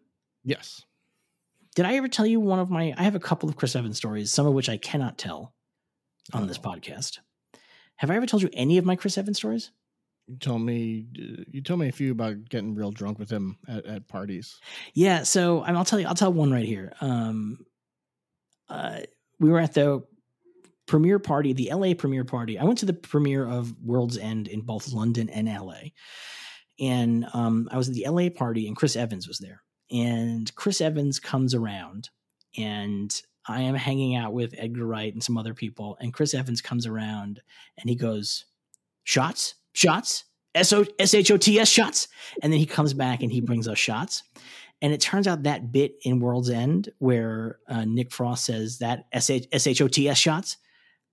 yes, 0.44 0.82
Did 1.74 1.86
I 1.86 1.94
ever 1.96 2.08
tell 2.08 2.26
you 2.26 2.40
one 2.40 2.58
of 2.58 2.70
my? 2.70 2.94
I 2.96 3.02
have 3.02 3.14
a 3.14 3.20
couple 3.20 3.48
of 3.48 3.56
Chris 3.56 3.74
Evans 3.76 3.96
stories, 3.96 4.30
some 4.32 4.46
of 4.46 4.54
which 4.54 4.68
I 4.68 4.76
cannot 4.76 5.18
tell 5.18 5.52
on 6.32 6.46
this 6.46 6.58
Oh. 6.62 6.68
podcast. 6.70 7.18
Have 7.96 8.10
I 8.10 8.16
ever 8.16 8.26
told 8.26 8.42
you 8.42 8.50
any 8.52 8.78
of 8.78 8.84
my 8.84 8.96
Chris 8.96 9.16
Evans 9.18 9.36
stories? 9.38 9.70
You 10.26 10.36
told 10.38 10.62
me 10.62 11.06
you 11.50 11.60
told 11.60 11.80
me 11.80 11.88
a 11.88 11.92
few 11.92 12.10
about 12.12 12.48
getting 12.48 12.74
real 12.74 12.90
drunk 12.90 13.18
with 13.18 13.28
him 13.30 13.58
at, 13.68 13.84
at 13.84 14.08
parties. 14.08 14.58
Yeah, 14.94 15.22
so 15.24 15.62
I 15.62 15.66
mean, 15.68 15.76
I'll 15.76 15.84
tell 15.84 16.00
you, 16.00 16.06
I'll 16.06 16.14
tell 16.14 16.32
one 16.32 16.50
right 16.50 16.64
here. 16.64 16.92
Um, 17.02 17.58
uh, 18.68 19.00
we 19.38 19.50
were 19.50 19.60
at 19.60 19.74
the 19.74 20.02
premiere 20.86 21.18
party, 21.18 21.52
the 21.52 21.70
LA 21.72 21.94
premiere 21.94 22.24
party. 22.24 22.58
I 22.58 22.64
went 22.64 22.78
to 22.78 22.86
the 22.86 22.92
premiere 22.92 23.46
of 23.46 23.74
World's 23.82 24.18
End 24.18 24.48
in 24.48 24.60
both 24.60 24.92
London 24.92 25.28
and 25.30 25.48
LA, 25.48 25.90
and 26.78 27.26
um, 27.32 27.68
I 27.70 27.76
was 27.76 27.88
at 27.88 27.94
the 27.94 28.06
LA 28.08 28.28
party, 28.28 28.66
and 28.66 28.76
Chris 28.76 28.96
Evans 28.96 29.28
was 29.28 29.38
there. 29.38 29.62
And 29.90 30.52
Chris 30.54 30.80
Evans 30.80 31.20
comes 31.20 31.54
around, 31.54 32.10
and 32.56 33.14
I 33.46 33.62
am 33.62 33.74
hanging 33.74 34.16
out 34.16 34.32
with 34.32 34.54
Edgar 34.56 34.86
Wright 34.86 35.12
and 35.12 35.22
some 35.22 35.36
other 35.38 35.54
people, 35.54 35.96
and 36.00 36.12
Chris 36.12 36.34
Evans 36.34 36.60
comes 36.60 36.86
around, 36.86 37.40
and 37.78 37.88
he 37.88 37.96
goes, 37.96 38.46
"Shots." 39.04 39.54
shots, 39.74 40.24
S 40.54 40.72
O 40.72 40.86
S 40.98 41.12
H 41.12 41.30
O 41.30 41.36
T 41.36 41.58
S 41.58 41.68
shots. 41.68 42.08
And 42.42 42.52
then 42.52 42.58
he 42.58 42.66
comes 42.66 42.94
back 42.94 43.22
and 43.22 43.30
he 43.30 43.40
brings 43.40 43.68
us 43.68 43.78
shots. 43.78 44.22
And 44.80 44.92
it 44.92 45.00
turns 45.00 45.26
out 45.26 45.42
that 45.42 45.72
bit 45.72 45.96
in 46.02 46.20
World's 46.20 46.50
End 46.50 46.90
where 46.98 47.58
uh, 47.68 47.84
Nick 47.84 48.12
Frost 48.12 48.46
says 48.46 48.78
that 48.78 49.04
S 49.12 49.30
H 49.30 49.80
O 49.82 49.88
T 49.88 50.08
S 50.08 50.18
shots, 50.18 50.56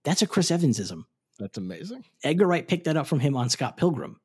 that's 0.03 0.21
a 0.21 0.27
Chris 0.27 0.51
Evansism. 0.51 1.05
That's 1.39 1.57
amazing. 1.57 2.05
Edgar 2.23 2.47
Wright 2.47 2.67
picked 2.67 2.85
that 2.85 2.97
up 2.97 3.07
from 3.07 3.19
him 3.19 3.35
on 3.35 3.49
Scott 3.49 3.77
Pilgrim. 3.77 4.19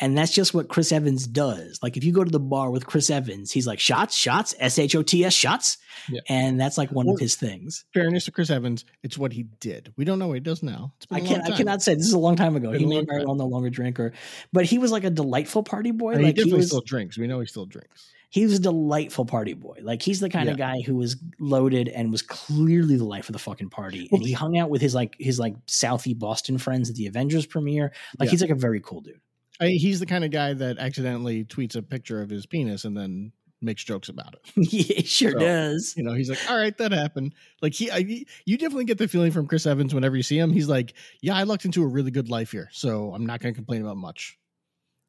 And 0.00 0.16
that's 0.16 0.32
just 0.32 0.52
what 0.54 0.68
Chris 0.68 0.90
Evans 0.90 1.26
does. 1.26 1.78
Like 1.82 1.96
if 1.96 2.04
you 2.04 2.12
go 2.12 2.24
to 2.24 2.30
the 2.30 2.40
bar 2.40 2.70
with 2.70 2.86
Chris 2.86 3.10
Evans, 3.10 3.52
he's 3.52 3.66
like 3.66 3.78
shots, 3.78 4.16
shots, 4.16 4.54
S 4.58 4.78
H 4.78 4.96
O 4.96 5.02
T 5.02 5.24
S 5.24 5.32
shots. 5.32 5.78
Yeah. 6.08 6.20
And 6.28 6.60
that's 6.60 6.76
like 6.76 6.90
one 6.90 7.08
of 7.08 7.18
his 7.18 7.36
things. 7.36 7.84
Fairness 7.94 8.24
to 8.24 8.32
Chris 8.32 8.50
Evans, 8.50 8.84
it's 9.02 9.16
what 9.16 9.32
he 9.32 9.44
did. 9.60 9.92
We 9.96 10.04
don't 10.04 10.18
know 10.18 10.28
what 10.28 10.34
he 10.34 10.40
does 10.40 10.62
now. 10.62 10.94
I 11.10 11.20
can't 11.20 11.44
I 11.44 11.56
cannot 11.56 11.82
say 11.82 11.94
this 11.94 12.06
is 12.06 12.14
a 12.14 12.18
long 12.18 12.36
time 12.36 12.56
ago. 12.56 12.72
He 12.72 12.86
may 12.86 13.04
very 13.04 13.24
well 13.24 13.36
no 13.36 13.46
longer 13.46 13.70
drink 13.70 14.00
or 14.00 14.12
but 14.52 14.64
he 14.64 14.78
was 14.78 14.90
like 14.90 15.04
a 15.04 15.10
delightful 15.10 15.62
party 15.62 15.92
boy. 15.92 16.14
Mean, 16.14 16.22
like 16.22 16.36
he 16.36 16.44
definitely 16.44 16.50
he 16.50 16.56
was, 16.56 16.66
still 16.68 16.80
drinks. 16.80 17.18
We 17.18 17.26
know 17.26 17.40
he 17.40 17.46
still 17.46 17.66
drinks. 17.66 18.10
He 18.30 18.44
was 18.44 18.54
a 18.54 18.60
delightful 18.60 19.26
party 19.26 19.54
boy. 19.54 19.78
Like 19.82 20.02
he's 20.02 20.20
the 20.20 20.30
kind 20.30 20.46
yeah. 20.46 20.52
of 20.52 20.58
guy 20.58 20.82
who 20.86 20.94
was 20.94 21.16
loaded 21.40 21.88
and 21.88 22.12
was 22.12 22.22
clearly 22.22 22.96
the 22.96 23.04
life 23.04 23.28
of 23.28 23.32
the 23.32 23.40
fucking 23.40 23.70
party. 23.70 24.08
And 24.12 24.22
he 24.22 24.32
hung 24.32 24.56
out 24.56 24.70
with 24.70 24.80
his 24.80 24.94
like 24.94 25.16
his 25.18 25.38
like 25.40 25.54
Southie 25.66 26.16
Boston 26.18 26.56
friends 26.56 26.88
at 26.88 26.96
the 26.96 27.06
Avengers 27.06 27.44
premiere. 27.44 27.92
Like 28.18 28.28
yeah. 28.28 28.30
he's 28.30 28.40
like 28.40 28.50
a 28.50 28.54
very 28.54 28.80
cool 28.80 29.00
dude. 29.00 29.20
I, 29.60 29.68
he's 29.68 30.00
the 30.00 30.06
kind 30.06 30.24
of 30.24 30.30
guy 30.30 30.54
that 30.54 30.78
accidentally 30.78 31.44
tweets 31.44 31.76
a 31.76 31.82
picture 31.82 32.22
of 32.22 32.30
his 32.30 32.46
penis 32.46 32.84
and 32.84 32.96
then 32.96 33.32
makes 33.60 33.84
jokes 33.84 34.08
about 34.08 34.34
it. 34.34 34.40
yeah, 34.72 34.96
he 34.96 35.02
sure 35.02 35.32
so, 35.32 35.38
does. 35.38 35.94
You 35.96 36.02
know, 36.02 36.14
he's 36.14 36.30
like, 36.30 36.38
"All 36.48 36.56
right, 36.56 36.76
that 36.78 36.92
happened." 36.92 37.34
Like 37.60 37.74
he, 37.74 37.90
I, 37.90 38.24
you 38.44 38.56
definitely 38.56 38.84
get 38.84 38.98
the 38.98 39.08
feeling 39.08 39.32
from 39.32 39.46
Chris 39.46 39.66
Evans 39.66 39.94
whenever 39.94 40.16
you 40.16 40.22
see 40.22 40.38
him. 40.38 40.52
He's 40.52 40.68
like, 40.68 40.94
"Yeah, 41.20 41.34
I 41.34 41.42
lucked 41.42 41.64
into 41.64 41.82
a 41.82 41.86
really 41.86 42.10
good 42.10 42.30
life 42.30 42.52
here, 42.52 42.68
so 42.72 43.12
I'm 43.12 43.26
not 43.26 43.40
going 43.40 43.52
to 43.54 43.58
complain 43.58 43.82
about 43.82 43.96
much." 43.96 44.38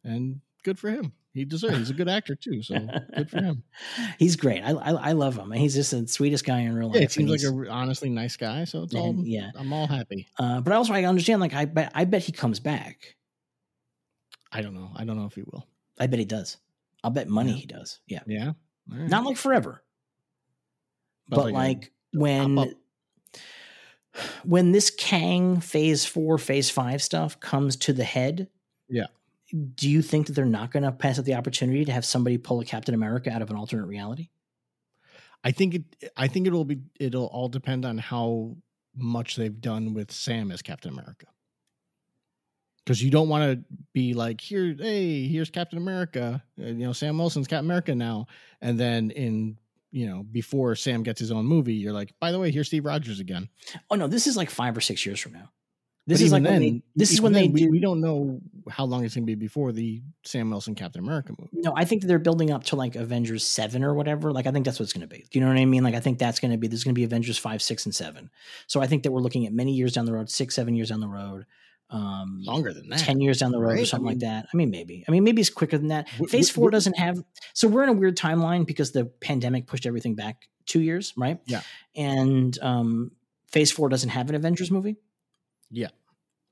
And 0.03 0.41
good 0.63 0.79
for 0.79 0.89
him. 0.89 1.13
He 1.33 1.45
deserves. 1.45 1.77
He's 1.77 1.89
a 1.89 1.93
good 1.93 2.09
actor 2.09 2.35
too, 2.35 2.61
so 2.61 2.75
good 3.15 3.29
for 3.29 3.41
him. 3.41 3.63
he's 4.19 4.35
great. 4.35 4.61
I, 4.61 4.71
I, 4.71 4.91
I 4.91 5.11
love 5.13 5.37
him. 5.37 5.51
He's 5.51 5.73
just 5.73 5.91
the 5.91 6.05
sweetest 6.05 6.43
guy 6.43 6.59
in 6.59 6.75
real 6.75 6.87
life. 6.87 6.97
Yeah, 6.97 7.03
it 7.03 7.11
seems 7.11 7.31
like 7.31 7.41
a 7.41 7.69
honestly 7.69 8.09
nice 8.09 8.35
guy. 8.35 8.65
So 8.65 8.83
it's 8.83 8.93
all. 8.93 9.15
Yeah, 9.17 9.51
I'm 9.55 9.71
all 9.71 9.87
happy. 9.87 10.27
Uh, 10.37 10.59
but 10.59 10.73
also, 10.73 10.93
I 10.93 11.05
understand. 11.05 11.39
Like, 11.39 11.53
I 11.53 11.65
bet 11.65 11.91
I 11.95 12.03
bet 12.03 12.23
he 12.23 12.33
comes 12.33 12.59
back. 12.59 13.15
I 14.51 14.61
don't 14.61 14.73
know. 14.73 14.91
I 14.95 15.05
don't 15.05 15.17
know 15.17 15.25
if 15.25 15.35
he 15.35 15.43
will. 15.43 15.65
I 15.99 16.07
bet 16.07 16.19
he 16.19 16.25
does. 16.25 16.57
I'll 17.03 17.11
bet 17.11 17.29
money 17.29 17.51
yeah. 17.51 17.57
he 17.57 17.65
does. 17.65 17.99
Yeah. 18.07 18.19
Yeah. 18.27 18.51
Right. 18.89 19.09
Not 19.09 19.23
like 19.23 19.37
forever. 19.37 19.83
But, 21.29 21.37
but 21.37 21.53
like, 21.53 21.53
like 21.53 21.91
when 22.11 22.75
when 24.43 24.71
this 24.71 24.89
Kang 24.89 25.61
phase 25.61 26.05
4 26.05 26.37
phase 26.37 26.69
5 26.69 27.01
stuff 27.01 27.39
comes 27.39 27.77
to 27.77 27.93
the 27.93 28.03
head, 28.03 28.49
yeah. 28.89 29.07
Do 29.75 29.89
you 29.89 30.01
think 30.01 30.27
that 30.27 30.33
they're 30.33 30.45
not 30.45 30.71
going 30.71 30.83
to 30.83 30.91
pass 30.91 31.19
up 31.19 31.25
the 31.25 31.33
opportunity 31.33 31.83
to 31.85 31.91
have 31.91 32.05
somebody 32.05 32.37
pull 32.37 32.61
a 32.61 32.65
Captain 32.65 32.95
America 32.95 33.31
out 33.31 33.41
of 33.41 33.49
an 33.49 33.57
alternate 33.57 33.85
reality? 33.85 34.29
I 35.43 35.51
think 35.51 35.75
it 35.75 35.83
I 36.15 36.27
think 36.27 36.47
it'll 36.47 36.65
be 36.65 36.79
it'll 36.99 37.25
all 37.25 37.49
depend 37.49 37.85
on 37.85 37.97
how 37.97 38.57
much 38.95 39.35
they've 39.35 39.59
done 39.59 39.93
with 39.93 40.11
Sam 40.11 40.51
as 40.51 40.61
Captain 40.61 40.91
America. 40.91 41.27
Because 42.83 43.03
you 43.03 43.11
don't 43.11 43.29
want 43.29 43.51
to 43.51 43.65
be 43.93 44.13
like 44.13 44.41
here 44.41 44.75
hey 44.77 45.27
here's 45.27 45.49
captain 45.49 45.77
america. 45.77 46.43
Uh, 46.59 46.65
you 46.65 46.85
know 46.85 46.93
sam 46.93 47.17
wilson's 47.17 47.47
captain 47.47 47.65
america 47.65 47.95
now. 47.95 48.27
And 48.61 48.79
then 48.79 49.11
in 49.11 49.57
you 49.91 50.07
know 50.07 50.23
before 50.23 50.75
sam 50.75 51.03
gets 51.03 51.19
his 51.19 51.31
own 51.31 51.45
movie 51.45 51.73
you're 51.73 51.93
like 51.93 52.13
by 52.19 52.31
the 52.31 52.39
way 52.39 52.51
here's 52.51 52.67
steve 52.67 52.85
rogers 52.85 53.19
again. 53.19 53.49
Oh 53.89 53.95
no 53.95 54.07
this 54.07 54.27
is 54.27 54.37
like 54.37 54.49
five 54.49 54.77
or 54.77 54.81
six 54.81 55.05
years 55.05 55.19
from 55.19 55.33
now 55.33 55.49
this 56.07 56.19
but 56.19 56.25
is 56.25 56.31
like 56.31 56.43
then, 56.43 56.61
they, 56.61 56.81
this 56.95 57.11
is 57.11 57.21
when 57.21 57.33
they 57.33 57.47
we, 57.47 57.61
do, 57.61 57.69
we 57.69 57.79
don't 57.79 58.01
know 58.01 58.39
how 58.69 58.85
long 58.85 59.05
it's 59.05 59.15
going 59.15 59.25
to 59.25 59.31
be 59.31 59.35
before 59.35 59.71
the 59.71 60.01
Sam 60.23 60.49
Wilson 60.49 60.73
Captain 60.73 61.03
America 61.03 61.33
movie. 61.37 61.51
No, 61.53 61.73
I 61.75 61.85
think 61.85 62.03
they're 62.03 62.19
building 62.19 62.51
up 62.51 62.63
to 62.65 62.75
like 62.75 62.95
Avengers 62.95 63.45
seven 63.45 63.83
or 63.83 63.93
whatever. 63.93 64.31
Like 64.31 64.47
I 64.47 64.51
think 64.51 64.65
that's 64.65 64.79
what 64.79 64.85
it's 64.85 64.93
going 64.93 65.07
to 65.07 65.13
be. 65.13 65.25
Do 65.29 65.39
you 65.39 65.41
know 65.41 65.51
what 65.51 65.59
I 65.59 65.65
mean? 65.65 65.83
Like 65.83 65.95
I 65.95 65.99
think 65.99 66.17
that's 66.17 66.39
going 66.39 66.51
to 66.51 66.57
be 66.57 66.67
there's 66.67 66.83
going 66.83 66.95
to 66.95 66.99
be 66.99 67.05
Avengers 67.05 67.37
five, 67.37 67.61
six, 67.61 67.85
and 67.85 67.93
seven. 67.93 68.31
So 68.67 68.81
I 68.81 68.87
think 68.87 69.03
that 69.03 69.11
we're 69.11 69.21
looking 69.21 69.45
at 69.45 69.53
many 69.53 69.73
years 69.73 69.93
down 69.93 70.05
the 70.05 70.13
road, 70.13 70.29
six, 70.29 70.55
seven 70.55 70.75
years 70.75 70.89
down 70.89 71.01
the 71.01 71.07
road 71.07 71.45
um, 71.91 72.41
longer 72.45 72.73
than 72.73 72.89
that 72.89 72.99
10 72.99 73.19
years 73.19 73.39
down 73.39 73.51
the 73.51 73.59
road 73.59 73.73
right? 73.73 73.81
or 73.81 73.85
something 73.85 74.07
I 74.07 74.11
mean, 74.11 74.19
like 74.19 74.29
that 74.29 74.47
i 74.51 74.57
mean 74.57 74.71
maybe 74.71 75.03
i 75.07 75.11
mean 75.11 75.23
maybe 75.23 75.41
it's 75.41 75.49
quicker 75.49 75.77
than 75.77 75.89
that 75.89 76.07
w- 76.13 76.27
phase 76.27 76.49
four 76.49 76.67
w- 76.67 76.71
doesn't 76.71 76.97
have 76.97 77.21
so 77.53 77.67
we're 77.67 77.83
in 77.83 77.89
a 77.89 77.93
weird 77.93 78.15
timeline 78.15 78.65
because 78.65 78.91
the 78.93 79.05
pandemic 79.05 79.67
pushed 79.67 79.85
everything 79.85 80.15
back 80.15 80.47
two 80.65 80.79
years 80.79 81.13
right 81.17 81.39
yeah 81.45 81.61
and 81.95 82.57
um, 82.61 83.11
phase 83.47 83.71
four 83.71 83.89
doesn't 83.89 84.09
have 84.09 84.29
an 84.29 84.35
avengers 84.35 84.71
movie 84.71 84.95
yeah 85.71 85.87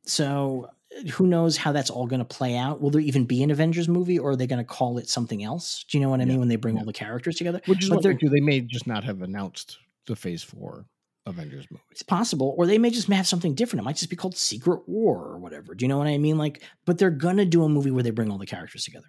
so 0.06 0.70
who 1.14 1.28
knows 1.28 1.56
how 1.56 1.72
that's 1.72 1.90
all 1.90 2.08
going 2.08 2.20
to 2.20 2.26
play 2.26 2.58
out 2.58 2.82
will 2.82 2.90
there 2.90 3.02
even 3.02 3.26
be 3.26 3.44
an 3.44 3.52
avengers 3.52 3.88
movie 3.88 4.18
or 4.18 4.32
are 4.32 4.36
they 4.36 4.48
going 4.48 4.58
to 4.58 4.66
call 4.66 4.98
it 4.98 5.08
something 5.08 5.44
else 5.44 5.86
do 5.90 5.98
you 5.98 6.04
know 6.04 6.10
what 6.10 6.22
i 6.22 6.26
mean 6.26 6.40
when 6.40 6.48
they 6.48 6.56
bring 6.56 6.76
yeah. 6.76 6.82
all 6.82 6.86
the 6.86 6.94
characters 6.94 7.36
together 7.36 7.62
which 7.66 7.84
is 7.84 7.90
but 7.90 7.96
what 7.96 8.04
they 8.04 8.14
do 8.14 8.30
they 8.30 8.42
may 8.42 8.60
just 8.60 8.88
not 8.88 9.04
have 9.04 9.22
announced 9.22 9.78
the 10.08 10.16
phase 10.16 10.42
four 10.42 10.86
Avengers 11.30 11.68
movie. 11.70 11.84
It's 11.92 12.04
possible, 12.04 12.56
or 12.58 12.66
they 12.66 12.78
may 12.78 12.90
just 12.90 13.08
have 13.08 13.28
something 13.28 13.54
different. 13.54 13.82
It 13.82 13.86
might 13.86 13.96
just 13.96 14.10
be 14.10 14.16
called 14.16 14.36
Secret 14.36 14.82
War 14.88 15.18
or 15.18 15.38
whatever. 15.38 15.76
Do 15.76 15.86
you 15.86 15.90
know 15.90 15.98
what 15.98 16.08
I 16.08 16.18
mean? 16.18 16.38
Like, 16.38 16.62
but 16.86 16.98
they're 16.98 17.10
gonna 17.10 17.46
do 17.46 17.64
a 17.64 17.70
movie 17.70 17.92
where 17.92 18.04
they 18.04 18.10
bring 18.10 18.32
all 18.32 18.38
the 18.38 18.46
characters 18.46 18.84
together. 18.84 19.08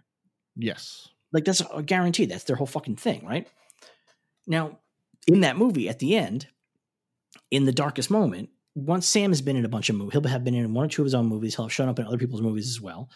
Yes, 0.57 1.09
like 1.33 1.45
that's 1.45 1.63
a 1.75 1.83
guarantee. 1.83 2.27
That's 2.27 2.45
their 2.45 2.57
whole 2.57 2.67
fucking 2.67 2.97
thing, 2.97 3.27
right? 3.27 3.49
Now, 4.47 4.79
in 5.27 5.41
that 5.41 5.57
movie, 5.57 5.89
at 5.89 5.99
the 5.99 6.17
end, 6.17 6.47
in 7.51 7.65
the 7.65 7.73
darkest 7.73 8.11
moment, 8.11 8.51
once 8.75 9.07
Sam 9.07 9.31
has 9.31 9.43
been 9.43 9.57
in 9.57 9.65
a 9.65 9.69
bunch 9.69 9.89
of 9.89 9.97
movies, 9.97 10.13
he'll 10.13 10.23
have 10.25 10.45
been 10.45 10.55
in 10.55 10.75
one 10.75 10.87
or 10.87 10.89
two 10.89 11.03
of 11.03 11.07
his 11.07 11.15
own 11.15 11.27
movies. 11.27 11.57
He'll 11.57 11.67
have 11.67 11.73
shown 11.73 11.89
up 11.89 11.99
in 11.99 12.07
other 12.07 12.19
people's 12.19 12.43
movies 12.43 12.69
as 12.69 12.81
well. 12.81 13.11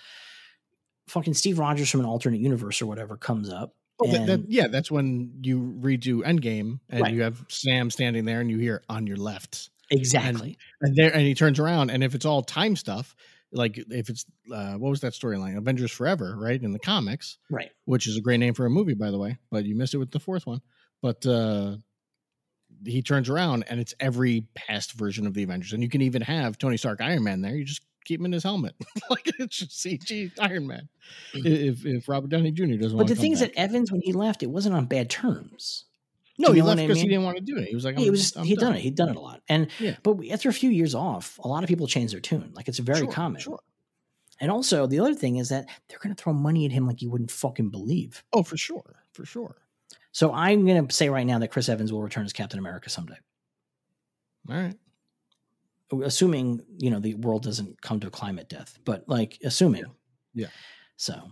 Fucking 1.08 1.34
Steve 1.34 1.58
Rogers 1.58 1.90
from 1.90 2.00
an 2.00 2.06
alternate 2.06 2.40
universe 2.40 2.80
or 2.80 2.86
whatever 2.86 3.16
comes 3.16 3.50
up 3.50 3.74
Oh, 4.00 4.10
that, 4.10 4.26
that, 4.26 4.50
yeah, 4.50 4.66
that's 4.66 4.90
when 4.90 5.32
you 5.42 5.76
redo 5.80 6.22
Endgame 6.22 6.80
and 6.90 7.02
right. 7.02 7.14
you 7.14 7.22
have 7.22 7.44
Sam 7.48 7.90
standing 7.90 8.24
there 8.24 8.40
and 8.40 8.50
you 8.50 8.58
hear 8.58 8.82
on 8.88 9.06
your 9.06 9.16
left. 9.16 9.70
Exactly. 9.90 10.58
And, 10.80 10.88
and, 10.88 10.96
there 10.96 11.12
and 11.12 11.22
he 11.22 11.34
turns 11.34 11.60
around 11.60 11.90
and 11.90 12.02
if 12.02 12.14
it's 12.14 12.24
all 12.24 12.42
time 12.42 12.74
stuff, 12.74 13.14
like 13.52 13.78
if 13.78 14.08
it's 14.08 14.26
uh, 14.52 14.74
what 14.74 14.90
was 14.90 15.00
that 15.02 15.12
storyline? 15.12 15.56
Avengers 15.56 15.92
Forever, 15.92 16.36
right? 16.36 16.60
In 16.60 16.72
the 16.72 16.80
comics. 16.80 17.38
Right. 17.50 17.70
Which 17.84 18.08
is 18.08 18.16
a 18.16 18.20
great 18.20 18.38
name 18.40 18.54
for 18.54 18.66
a 18.66 18.70
movie, 18.70 18.94
by 18.94 19.12
the 19.12 19.18
way, 19.18 19.38
but 19.50 19.64
you 19.64 19.76
missed 19.76 19.94
it 19.94 19.98
with 19.98 20.10
the 20.10 20.20
fourth 20.20 20.44
one. 20.44 20.60
But 21.00 21.24
uh 21.24 21.76
he 22.86 23.02
turns 23.02 23.28
around 23.28 23.64
and 23.68 23.80
it's 23.80 23.94
every 24.00 24.46
past 24.54 24.92
version 24.92 25.26
of 25.26 25.34
the 25.34 25.42
Avengers. 25.42 25.72
And 25.72 25.82
you 25.82 25.88
can 25.88 26.02
even 26.02 26.22
have 26.22 26.58
Tony 26.58 26.76
Stark 26.76 27.00
Iron 27.00 27.24
Man 27.24 27.42
there. 27.42 27.54
You 27.54 27.64
just 27.64 27.82
keep 28.04 28.20
him 28.20 28.26
in 28.26 28.32
his 28.32 28.42
helmet. 28.42 28.74
like 29.10 29.30
it's 29.38 29.56
just 29.56 29.72
CG 29.72 30.32
Iron 30.38 30.66
Man. 30.66 30.88
Mm-hmm. 31.34 31.46
If 31.46 31.86
if 31.86 32.08
Robert 32.08 32.30
Downey 32.30 32.52
Jr. 32.52 32.76
doesn't 32.76 32.96
But 32.96 33.08
the 33.08 33.16
thing 33.16 33.32
is 33.32 33.40
that 33.40 33.52
Evans, 33.56 33.90
when 33.90 34.00
he 34.02 34.12
left, 34.12 34.42
it 34.42 34.50
wasn't 34.50 34.74
on 34.74 34.86
bad 34.86 35.10
terms. 35.10 35.84
No, 36.36 36.52
he 36.52 36.62
left 36.62 36.78
because 36.78 36.96
I 36.96 37.00
mean? 37.00 37.04
he 37.04 37.08
didn't 37.08 37.24
want 37.24 37.36
to 37.36 37.44
do 37.44 37.58
it. 37.58 37.68
He 37.68 37.74
was 37.76 37.84
like, 37.84 37.96
he 37.96 38.10
was 38.10 38.32
just, 38.32 38.44
he'd 38.44 38.58
done. 38.58 38.70
done 38.70 38.76
it. 38.76 38.80
He'd 38.80 38.96
done 38.96 39.08
it 39.08 39.16
a 39.16 39.20
lot. 39.20 39.42
And 39.48 39.68
yeah. 39.78 39.96
but 40.02 40.16
after 40.32 40.48
a 40.48 40.52
few 40.52 40.70
years 40.70 40.94
off, 40.94 41.38
a 41.38 41.46
lot 41.46 41.62
of 41.62 41.68
people 41.68 41.86
change 41.86 42.10
their 42.10 42.20
tune. 42.20 42.52
Like 42.54 42.66
it's 42.66 42.78
very 42.78 43.00
sure, 43.00 43.12
common. 43.12 43.40
Sure. 43.40 43.60
And 44.40 44.50
also 44.50 44.86
the 44.86 44.98
other 44.98 45.14
thing 45.14 45.36
is 45.36 45.50
that 45.50 45.66
they're 45.88 46.00
going 46.02 46.14
to 46.14 46.20
throw 46.20 46.32
money 46.32 46.66
at 46.66 46.72
him 46.72 46.86
like 46.86 47.02
you 47.02 47.10
wouldn't 47.10 47.30
fucking 47.30 47.70
believe. 47.70 48.24
Oh, 48.32 48.42
for 48.42 48.56
sure, 48.56 48.96
for 49.12 49.24
sure. 49.24 49.56
So 50.14 50.32
I'm 50.32 50.64
going 50.64 50.86
to 50.86 50.94
say 50.94 51.10
right 51.10 51.26
now 51.26 51.38
that 51.40 51.48
Chris 51.48 51.68
Evans 51.68 51.92
will 51.92 52.02
return 52.02 52.24
as 52.24 52.32
Captain 52.32 52.58
America 52.58 52.88
someday. 52.88 53.18
All 54.48 54.56
right 54.56 54.76
assuming 56.02 56.60
you 56.78 56.90
know 56.90 56.98
the 56.98 57.14
world 57.14 57.42
doesn't 57.42 57.80
come 57.80 58.00
to 58.00 58.08
a 58.08 58.10
climate 58.10 58.48
death, 58.48 58.78
but 58.84 59.08
like 59.08 59.38
assuming, 59.44 59.84
yeah. 60.32 60.48
So, 60.96 61.30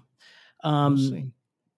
um, 0.62 0.96
we'll 0.96 1.22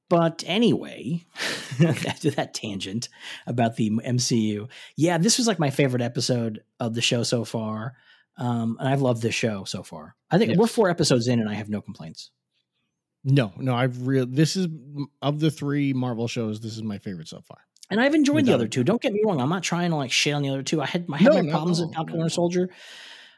but 0.08 0.44
anyway, 0.46 1.24
after 1.84 2.30
that 2.32 2.54
tangent 2.54 3.08
about 3.46 3.76
the 3.76 3.90
MCU, 3.90 4.68
yeah, 4.96 5.18
this 5.18 5.38
was 5.38 5.46
like 5.46 5.58
my 5.58 5.70
favorite 5.70 6.02
episode 6.02 6.62
of 6.78 6.94
the 6.94 7.00
show 7.00 7.22
so 7.22 7.44
far. 7.44 7.94
Um, 8.36 8.76
and 8.80 8.88
I've 8.88 9.02
loved 9.02 9.22
this 9.22 9.34
show 9.34 9.64
so 9.64 9.82
far. 9.82 10.16
I 10.30 10.38
think 10.38 10.50
yes. 10.50 10.58
we're 10.58 10.66
four 10.66 10.90
episodes 10.90 11.28
in, 11.28 11.40
and 11.40 11.48
I 11.48 11.54
have 11.54 11.68
no 11.68 11.80
complaints. 11.80 12.30
No, 13.24 13.52
no, 13.56 13.74
I've 13.74 14.06
real. 14.06 14.26
This 14.26 14.54
is 14.54 14.68
of 15.22 15.40
the 15.40 15.50
three 15.50 15.92
Marvel 15.94 16.28
shows. 16.28 16.60
This 16.60 16.76
is 16.76 16.82
my 16.82 16.98
favorite 16.98 17.28
so 17.28 17.40
far. 17.40 17.58
And 17.90 18.00
I've 18.00 18.14
enjoyed 18.14 18.46
the 18.46 18.54
other 18.54 18.68
two. 18.68 18.84
Don't 18.84 19.00
get 19.00 19.12
me 19.12 19.22
wrong. 19.24 19.40
I'm 19.40 19.48
not 19.48 19.62
trying 19.62 19.90
to 19.90 19.96
like 19.96 20.10
shit 20.10 20.34
on 20.34 20.42
the 20.42 20.50
other 20.50 20.62
two. 20.62 20.80
I 20.82 20.86
had, 20.86 21.06
I 21.12 21.18
had 21.18 21.32
no, 21.32 21.34
my 21.34 21.40
no, 21.42 21.50
problems 21.50 21.80
no, 21.80 21.86
with 21.86 21.94
Falcon 21.94 22.16
Winter 22.16 22.30
Soldier. 22.30 22.70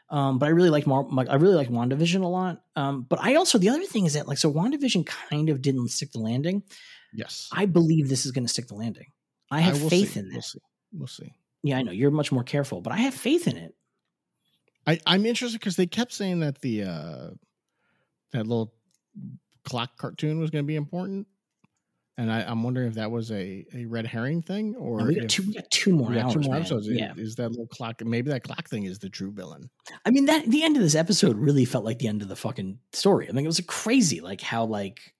Um, 0.09 0.39
but 0.39 0.45
I 0.45 0.49
really 0.49 0.69
liked 0.69 0.87
Mar- 0.87 1.07
I 1.29 1.35
really 1.35 1.55
liked 1.55 1.71
WandaVision 1.71 2.23
a 2.23 2.27
lot. 2.27 2.61
Um, 2.75 3.05
but 3.07 3.19
I 3.21 3.35
also 3.35 3.57
the 3.57 3.69
other 3.69 3.83
thing 3.83 4.05
is 4.05 4.13
that 4.13 4.27
like 4.27 4.37
so 4.37 4.51
WandaVision 4.51 5.05
kind 5.05 5.49
of 5.49 5.61
didn't 5.61 5.89
stick 5.89 6.11
the 6.11 6.19
landing. 6.19 6.63
Yes, 7.13 7.49
I 7.51 7.65
believe 7.65 8.07
this 8.09 8.25
is 8.25 8.31
going 8.31 8.45
to 8.45 8.49
stick 8.51 8.67
the 8.67 8.75
landing. 8.75 9.07
I 9.51 9.59
have 9.61 9.81
will 9.81 9.89
faith 9.89 10.13
see. 10.13 10.19
in 10.21 10.27
We'll 10.27 10.35
this. 10.35 10.51
see. 10.51 10.59
We'll 10.93 11.07
see. 11.07 11.33
Yeah, 11.63 11.77
I 11.77 11.81
know 11.81 11.91
you're 11.91 12.11
much 12.11 12.31
more 12.31 12.43
careful, 12.43 12.81
but 12.81 12.93
I 12.93 12.97
have 12.97 13.13
faith 13.13 13.47
in 13.47 13.57
it. 13.57 13.75
I, 14.85 14.99
I'm 15.05 15.25
interested 15.25 15.59
because 15.59 15.75
they 15.75 15.87
kept 15.87 16.13
saying 16.13 16.39
that 16.39 16.61
the 16.61 16.83
uh 16.83 17.29
that 18.31 18.47
little 18.47 18.73
clock 19.67 19.97
cartoon 19.97 20.39
was 20.39 20.49
going 20.49 20.63
to 20.63 20.67
be 20.67 20.75
important, 20.75 21.27
and 22.17 22.31
I, 22.31 22.41
I'm 22.41 22.63
wondering 22.63 22.87
if 22.87 22.95
that 22.95 23.11
was 23.11 23.29
a, 23.31 23.65
a 23.75 23.85
red 23.85 24.07
herring 24.07 24.41
thing 24.41 24.75
or 24.75 25.05
we 25.05 25.15
got 25.15 25.25
if- 25.25 25.29
two, 25.29 25.43
we 25.43 25.53
got 25.53 25.69
two 25.69 25.93
more 25.93 26.11
hours. 26.17 26.33
two 26.33 26.39
more 26.39 26.55
episodes. 26.55 26.87
Yeah, 26.89 27.11
Is, 27.13 27.29
is 27.29 27.35
that 27.35 27.49
little 27.49 27.67
clock? 27.67 28.03
Maybe 28.03 28.29
that 28.31 28.43
clock 28.43 28.67
thing 28.69 28.85
is 28.85 28.97
the 28.99 29.09
true 29.09 29.31
villain. 29.31 29.69
I 30.05 30.09
mean 30.11 30.25
that 30.25 30.45
the 30.45 30.63
end 30.63 30.75
of 30.77 30.81
this 30.81 30.95
episode 30.95 31.37
really 31.37 31.65
felt 31.65 31.85
like 31.85 31.99
the 31.99 32.07
end 32.07 32.21
of 32.23 32.27
the 32.27 32.35
fucking 32.35 32.79
story. 32.93 33.29
I 33.29 33.31
mean, 33.33 33.45
it 33.45 33.47
was 33.47 33.61
crazy, 33.67 34.19
like 34.21 34.41
how 34.41 34.65
like 34.65 35.13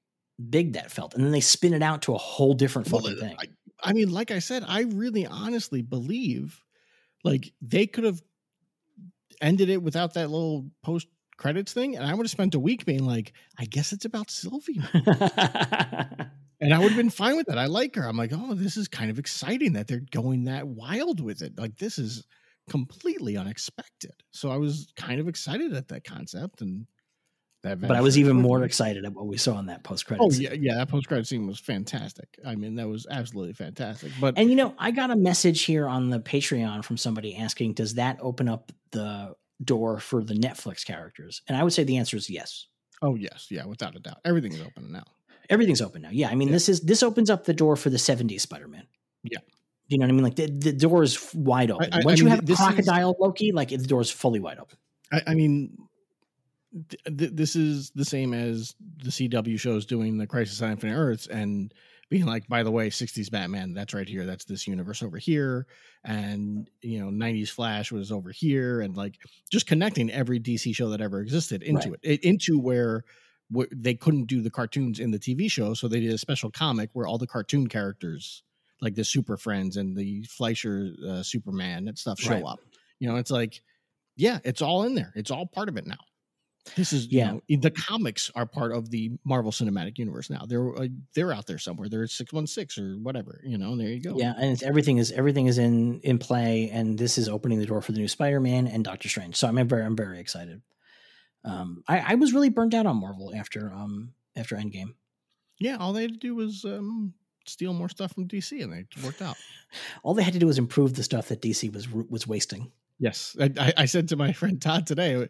big 0.49 0.73
that 0.73 0.91
felt, 0.91 1.13
and 1.13 1.23
then 1.23 1.31
they 1.31 1.39
spin 1.41 1.73
it 1.73 1.83
out 1.83 2.01
to 2.03 2.15
a 2.15 2.17
whole 2.17 2.53
different 2.53 2.91
Well, 2.91 3.01
fucking 3.01 3.19
thing. 3.19 3.35
I, 3.39 3.45
I 3.83 3.93
mean, 3.93 4.09
like 4.11 4.31
I 4.31 4.39
said, 4.39 4.63
I 4.67 4.81
really 4.81 5.25
honestly 5.27 5.81
believe 5.83 6.63
like 7.23 7.53
they 7.61 7.85
could 7.85 8.05
have 8.05 8.21
ended 9.41 9.69
it 9.69 9.83
without 9.83 10.15
that 10.15 10.31
little 10.31 10.71
post 10.83 11.07
credits 11.37 11.73
thing, 11.73 11.95
and 11.95 12.05
I 12.05 12.13
would 12.13 12.25
have 12.25 12.31
spent 12.31 12.55
a 12.55 12.59
week 12.59 12.85
being 12.85 13.05
like, 13.05 13.33
I 13.57 13.65
guess 13.65 13.93
it's 13.93 14.05
about 14.05 14.29
Sylvie. 14.31 14.81
And 16.59 16.73
I 16.73 16.79
would 16.79 16.87
have 16.89 16.97
been 16.97 17.09
fine 17.11 17.37
with 17.37 17.47
that. 17.47 17.57
I 17.59 17.67
like 17.67 17.95
her. 17.95 18.03
I'm 18.07 18.17
like, 18.17 18.31
oh, 18.33 18.55
this 18.55 18.77
is 18.77 18.87
kind 18.87 19.11
of 19.11 19.19
exciting 19.19 19.73
that 19.73 19.87
they're 19.87 20.01
going 20.11 20.45
that 20.45 20.67
wild 20.67 21.19
with 21.19 21.41
it. 21.41 21.57
Like 21.57 21.77
this 21.77 21.99
is 21.99 22.25
completely 22.69 23.37
unexpected. 23.37 24.13
So 24.31 24.49
I 24.49 24.57
was 24.57 24.91
kind 24.95 25.19
of 25.19 25.27
excited 25.27 25.73
at 25.73 25.87
that 25.89 26.03
concept 26.03 26.61
and 26.61 26.87
that. 27.63 27.79
but 27.79 27.91
I 27.95 28.01
was 28.01 28.17
even 28.17 28.35
more 28.37 28.63
excited 28.63 29.05
at 29.05 29.13
what 29.13 29.27
we 29.27 29.37
saw 29.37 29.59
in 29.59 29.67
that 29.67 29.83
post 29.83 30.05
Oh 30.05 30.15
credits. 30.15 30.39
yeah, 30.39 30.53
yeah. 30.53 30.75
That 30.75 30.89
post 30.89 31.07
credit 31.07 31.27
scene 31.27 31.45
was 31.45 31.59
fantastic. 31.59 32.27
I 32.45 32.55
mean, 32.55 32.75
that 32.75 32.87
was 32.87 33.05
absolutely 33.09 33.53
fantastic. 33.53 34.11
But 34.19 34.37
And 34.37 34.49
you 34.49 34.55
know, 34.55 34.73
I 34.79 34.89
got 34.91 35.11
a 35.11 35.15
message 35.15 35.61
here 35.63 35.87
on 35.87 36.09
the 36.09 36.19
Patreon 36.19 36.83
from 36.83 36.97
somebody 36.97 37.35
asking, 37.35 37.73
does 37.73 37.95
that 37.95 38.17
open 38.21 38.47
up 38.49 38.71
the 38.91 39.35
door 39.63 39.99
for 39.99 40.23
the 40.23 40.33
Netflix 40.33 40.85
characters? 40.85 41.41
And 41.47 41.57
I 41.57 41.63
would 41.63 41.73
say 41.73 41.83
the 41.83 41.97
answer 41.97 42.17
is 42.17 42.29
yes. 42.29 42.67
oh 43.01 43.15
yes, 43.15 43.47
yeah, 43.49 43.65
without 43.65 43.95
a 43.95 43.99
doubt, 43.99 44.17
everything 44.25 44.53
is 44.53 44.61
open 44.61 44.91
now. 44.91 45.03
Everything's 45.49 45.81
open 45.81 46.01
now. 46.01 46.09
Yeah, 46.11 46.29
I 46.29 46.35
mean, 46.35 46.49
Yeah. 46.49 46.53
this 46.55 46.67
is 46.69 46.81
this 46.81 47.01
opens 47.03 47.29
up 47.29 47.45
the 47.45 47.53
door 47.53 47.75
for 47.75 47.89
the 47.89 47.97
'70s 47.97 48.41
Spider-Man. 48.41 48.85
Yeah. 49.23 49.39
you 49.87 49.97
know 49.97 50.03
what 50.03 50.09
I 50.09 50.13
mean. 50.13 50.23
Like 50.23 50.35
the, 50.35 50.47
the 50.47 50.73
door 50.73 51.03
is 51.03 51.33
wide 51.33 51.71
open. 51.71 51.89
I- 51.93 51.99
I 51.99 52.01
Once 52.03 52.19
you 52.19 52.25
mean, 52.25 52.35
have 52.35 52.45
this 52.45 52.59
is- 52.59 52.65
Crocodile 52.65 53.15
Loki, 53.19 53.51
like 53.53 53.69
the 53.69 53.77
door 53.77 54.01
is 54.01 54.11
fully 54.11 54.39
wide 54.39 54.59
open. 54.59 54.77
I, 55.11 55.21
I 55.27 55.33
mean, 55.35 55.77
th- 56.89 57.17
th- 57.17 57.31
this 57.33 57.55
is 57.55 57.91
the 57.91 58.03
same 58.05 58.33
as 58.33 58.75
the 58.97 59.09
CW 59.09 59.57
shows 59.59 59.85
doing 59.85 60.17
the 60.17 60.27
Crisis 60.27 60.61
on 60.61 60.71
Infinite 60.71 60.95
Earths 60.95 61.27
and 61.27 61.73
being 62.09 62.25
like, 62.25 62.47
by 62.47 62.63
the 62.63 62.71
way, 62.71 62.89
60s 62.89 63.29
Batman, 63.29 63.73
that's 63.73 63.93
right 63.93 64.07
here. 64.07 64.25
That's 64.25 64.45
this 64.45 64.65
universe 64.67 65.03
over 65.03 65.17
here. 65.17 65.67
And, 66.05 66.69
you 66.81 66.99
know, 66.99 67.07
90s 67.09 67.49
Flash 67.49 67.91
was 67.91 68.11
over 68.11 68.31
here. 68.31 68.81
And 68.81 68.95
like 68.95 69.15
just 69.51 69.67
connecting 69.67 70.09
every 70.11 70.39
DC 70.39 70.73
show 70.75 70.89
that 70.89 71.01
ever 71.01 71.19
existed 71.21 71.63
into 71.63 71.89
Right. 71.91 71.99
it, 72.03 72.23
into 72.23 72.59
where, 72.59 73.03
where 73.49 73.67
they 73.75 73.93
couldn't 73.93 74.25
do 74.25 74.41
the 74.41 74.49
cartoons 74.49 74.99
in 74.99 75.11
the 75.11 75.19
TV 75.19 75.51
show. 75.51 75.73
So 75.73 75.87
they 75.87 75.99
did 75.99 76.13
a 76.13 76.17
special 76.17 76.49
comic 76.51 76.89
where 76.93 77.07
all 77.07 77.17
the 77.17 77.27
cartoon 77.27 77.67
characters, 77.67 78.43
like 78.81 78.95
the 78.95 79.03
Super 79.03 79.35
Friends 79.37 79.75
and 79.75 79.95
the 79.97 80.23
Fleischer 80.29 80.89
uh, 81.07 81.23
Superman 81.23 81.87
and 81.87 81.97
stuff 81.97 82.19
show 82.19 82.31
Right. 82.31 82.43
up. 82.45 82.59
You 82.99 83.09
know, 83.09 83.17
it's 83.17 83.31
like, 83.31 83.61
yeah, 84.15 84.39
it's 84.45 84.61
all 84.61 84.83
in 84.83 84.95
there. 84.95 85.11
It's 85.15 85.29
all 85.31 85.45
part 85.45 85.67
of 85.69 85.77
it 85.77 85.85
now. 85.85 85.97
This 86.75 86.91
is 86.93 87.07
Yeah. 87.07 87.37
you 87.47 87.57
know, 87.57 87.61
the 87.61 87.71
comics 87.71 88.29
are 88.35 88.45
part 88.45 88.73
of 88.73 88.89
the 88.89 89.11
Marvel 89.23 89.51
Cinematic 89.51 89.97
Universe 89.97 90.29
now. 90.29 90.45
They're 90.47 90.75
uh, 90.77 90.87
they're 91.13 91.31
out 91.31 91.47
there 91.47 91.57
somewhere. 91.57 91.87
They're 91.89 92.07
six 92.07 92.33
one 92.33 92.47
six 92.47 92.77
or 92.77 92.93
whatever. 92.95 93.41
You 93.45 93.57
know, 93.57 93.75
there 93.77 93.87
you 93.89 94.01
go. 94.01 94.17
Yeah, 94.17 94.33
and 94.37 94.51
it's, 94.51 94.63
everything 94.63 94.97
is 94.97 95.11
everything 95.11 95.47
is 95.47 95.57
in 95.57 95.99
in 96.01 96.17
play, 96.19 96.69
and 96.71 96.97
this 96.97 97.17
is 97.17 97.29
opening 97.29 97.59
the 97.59 97.65
door 97.65 97.81
for 97.81 97.91
the 97.93 97.99
new 97.99 98.07
Spider-Man 98.07 98.67
and 98.67 98.83
Doctor 98.83 99.07
Strange. 99.09 99.35
So 99.35 99.47
I'm 99.47 99.67
very 99.67 99.83
I'm 99.85 99.95
very 99.95 100.19
excited. 100.19 100.61
Um, 101.43 101.83
I, 101.87 101.99
I 101.99 102.15
was 102.15 102.33
really 102.33 102.49
burnt 102.49 102.73
out 102.73 102.85
on 102.85 102.97
Marvel 102.97 103.33
after 103.35 103.71
um 103.71 104.13
after 104.35 104.55
Endgame. 104.55 104.93
yeah. 105.59 105.77
All 105.77 105.93
they 105.93 106.01
had 106.03 106.11
to 106.13 106.17
do 106.19 106.35
was 106.35 106.65
um, 106.65 107.13
steal 107.45 107.73
more 107.73 107.89
stuff 107.89 108.13
from 108.13 108.27
DC, 108.27 108.61
and 108.61 108.73
it 108.73 108.87
worked 109.03 109.21
out. 109.21 109.37
All 110.03 110.13
they 110.13 110.23
had 110.23 110.33
to 110.33 110.39
do 110.39 110.47
was 110.47 110.57
improve 110.57 110.93
the 110.93 111.03
stuff 111.03 111.29
that 111.29 111.41
DC 111.41 111.73
was 111.73 111.87
was 111.89 112.27
wasting. 112.27 112.71
Yes, 112.99 113.35
I, 113.39 113.51
I, 113.59 113.73
I 113.77 113.85
said 113.85 114.09
to 114.09 114.15
my 114.15 114.33
friend 114.33 114.59
Todd 114.61 114.87
today, 114.87 115.27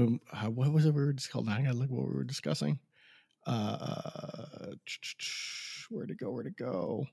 when 0.00 0.20
uh, 0.32 0.50
what 0.50 0.72
was 0.72 0.86
it 0.86 0.94
we 0.94 1.02
were 1.04 1.12
just 1.12 1.30
called? 1.30 1.48
I 1.48 1.62
gotta 1.62 1.76
look 1.76 1.90
what 1.90 2.06
we 2.08 2.14
were 2.14 2.24
discussing. 2.24 2.78
Uh, 3.46 4.72
where 5.90 6.06
to 6.06 6.14
go? 6.14 6.30
Where 6.30 6.44
to 6.44 6.50
go? 6.50 7.06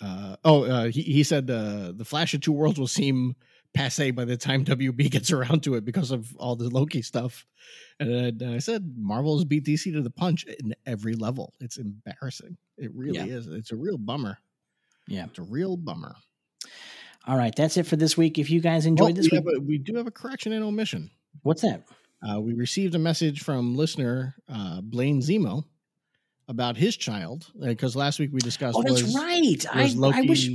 Uh, 0.00 0.36
oh, 0.44 0.64
uh, 0.64 0.84
he 0.88 1.02
he 1.02 1.22
said 1.22 1.50
uh, 1.50 1.92
the 1.94 2.04
Flash 2.04 2.34
of 2.34 2.40
Two 2.40 2.52
Worlds 2.52 2.78
will 2.78 2.86
seem 2.86 3.34
passe 3.74 4.10
by 4.10 4.24
the 4.24 4.36
time 4.36 4.64
WB 4.66 5.10
gets 5.10 5.30
around 5.32 5.62
to 5.64 5.74
it 5.74 5.84
because 5.84 6.10
of 6.10 6.34
all 6.36 6.56
the 6.56 6.68
Loki 6.68 7.02
stuff. 7.02 7.46
And 7.98 8.42
uh, 8.42 8.50
I 8.50 8.58
said 8.58 8.94
Marvel 8.96 9.36
has 9.36 9.44
beat 9.44 9.64
DC 9.64 9.92
to 9.92 10.02
the 10.02 10.10
punch 10.10 10.44
in 10.44 10.74
every 10.84 11.14
level. 11.14 11.54
It's 11.60 11.78
embarrassing. 11.78 12.56
It 12.76 12.90
really 12.94 13.18
Yeah. 13.18 13.36
is. 13.36 13.46
It's 13.46 13.72
a 13.72 13.76
real 13.76 13.96
bummer. 13.98 14.38
Yeah. 15.08 15.24
It's 15.26 15.38
a 15.38 15.42
real 15.42 15.76
bummer. 15.76 16.16
All 17.26 17.36
right, 17.36 17.54
that's 17.56 17.76
it 17.76 17.86
for 17.86 17.96
this 17.96 18.16
week. 18.16 18.38
If 18.38 18.50
you 18.50 18.60
guys 18.60 18.86
Oh, 18.86 18.90
enjoyed 18.90 19.16
this 19.16 19.30
we, 19.30 19.38
week, 19.40 19.56
a, 19.56 19.60
we 19.60 19.78
do 19.78 19.96
have 19.96 20.06
a 20.06 20.10
correction 20.12 20.52
and 20.52 20.62
omission. 20.62 21.10
What's 21.42 21.62
that? 21.62 21.84
Uh, 22.26 22.40
we 22.40 22.54
received 22.54 22.94
a 22.94 22.98
message 22.98 23.42
from 23.42 23.76
listener 23.76 24.34
uh, 24.48 24.80
Blaine 24.80 25.20
Zemo 25.20 25.64
about 26.48 26.76
his 26.76 26.96
child 26.96 27.46
because 27.60 27.96
last 27.96 28.18
week 28.18 28.30
we 28.32 28.40
discussed 28.40 28.76
Oh, 28.78 28.82
that's 28.82 29.02
was, 29.02 29.14
right. 29.14 29.66
I, 29.72 29.82
was 29.82 29.96
Loki. 29.96 30.18
I 30.18 30.22
wish. 30.22 30.48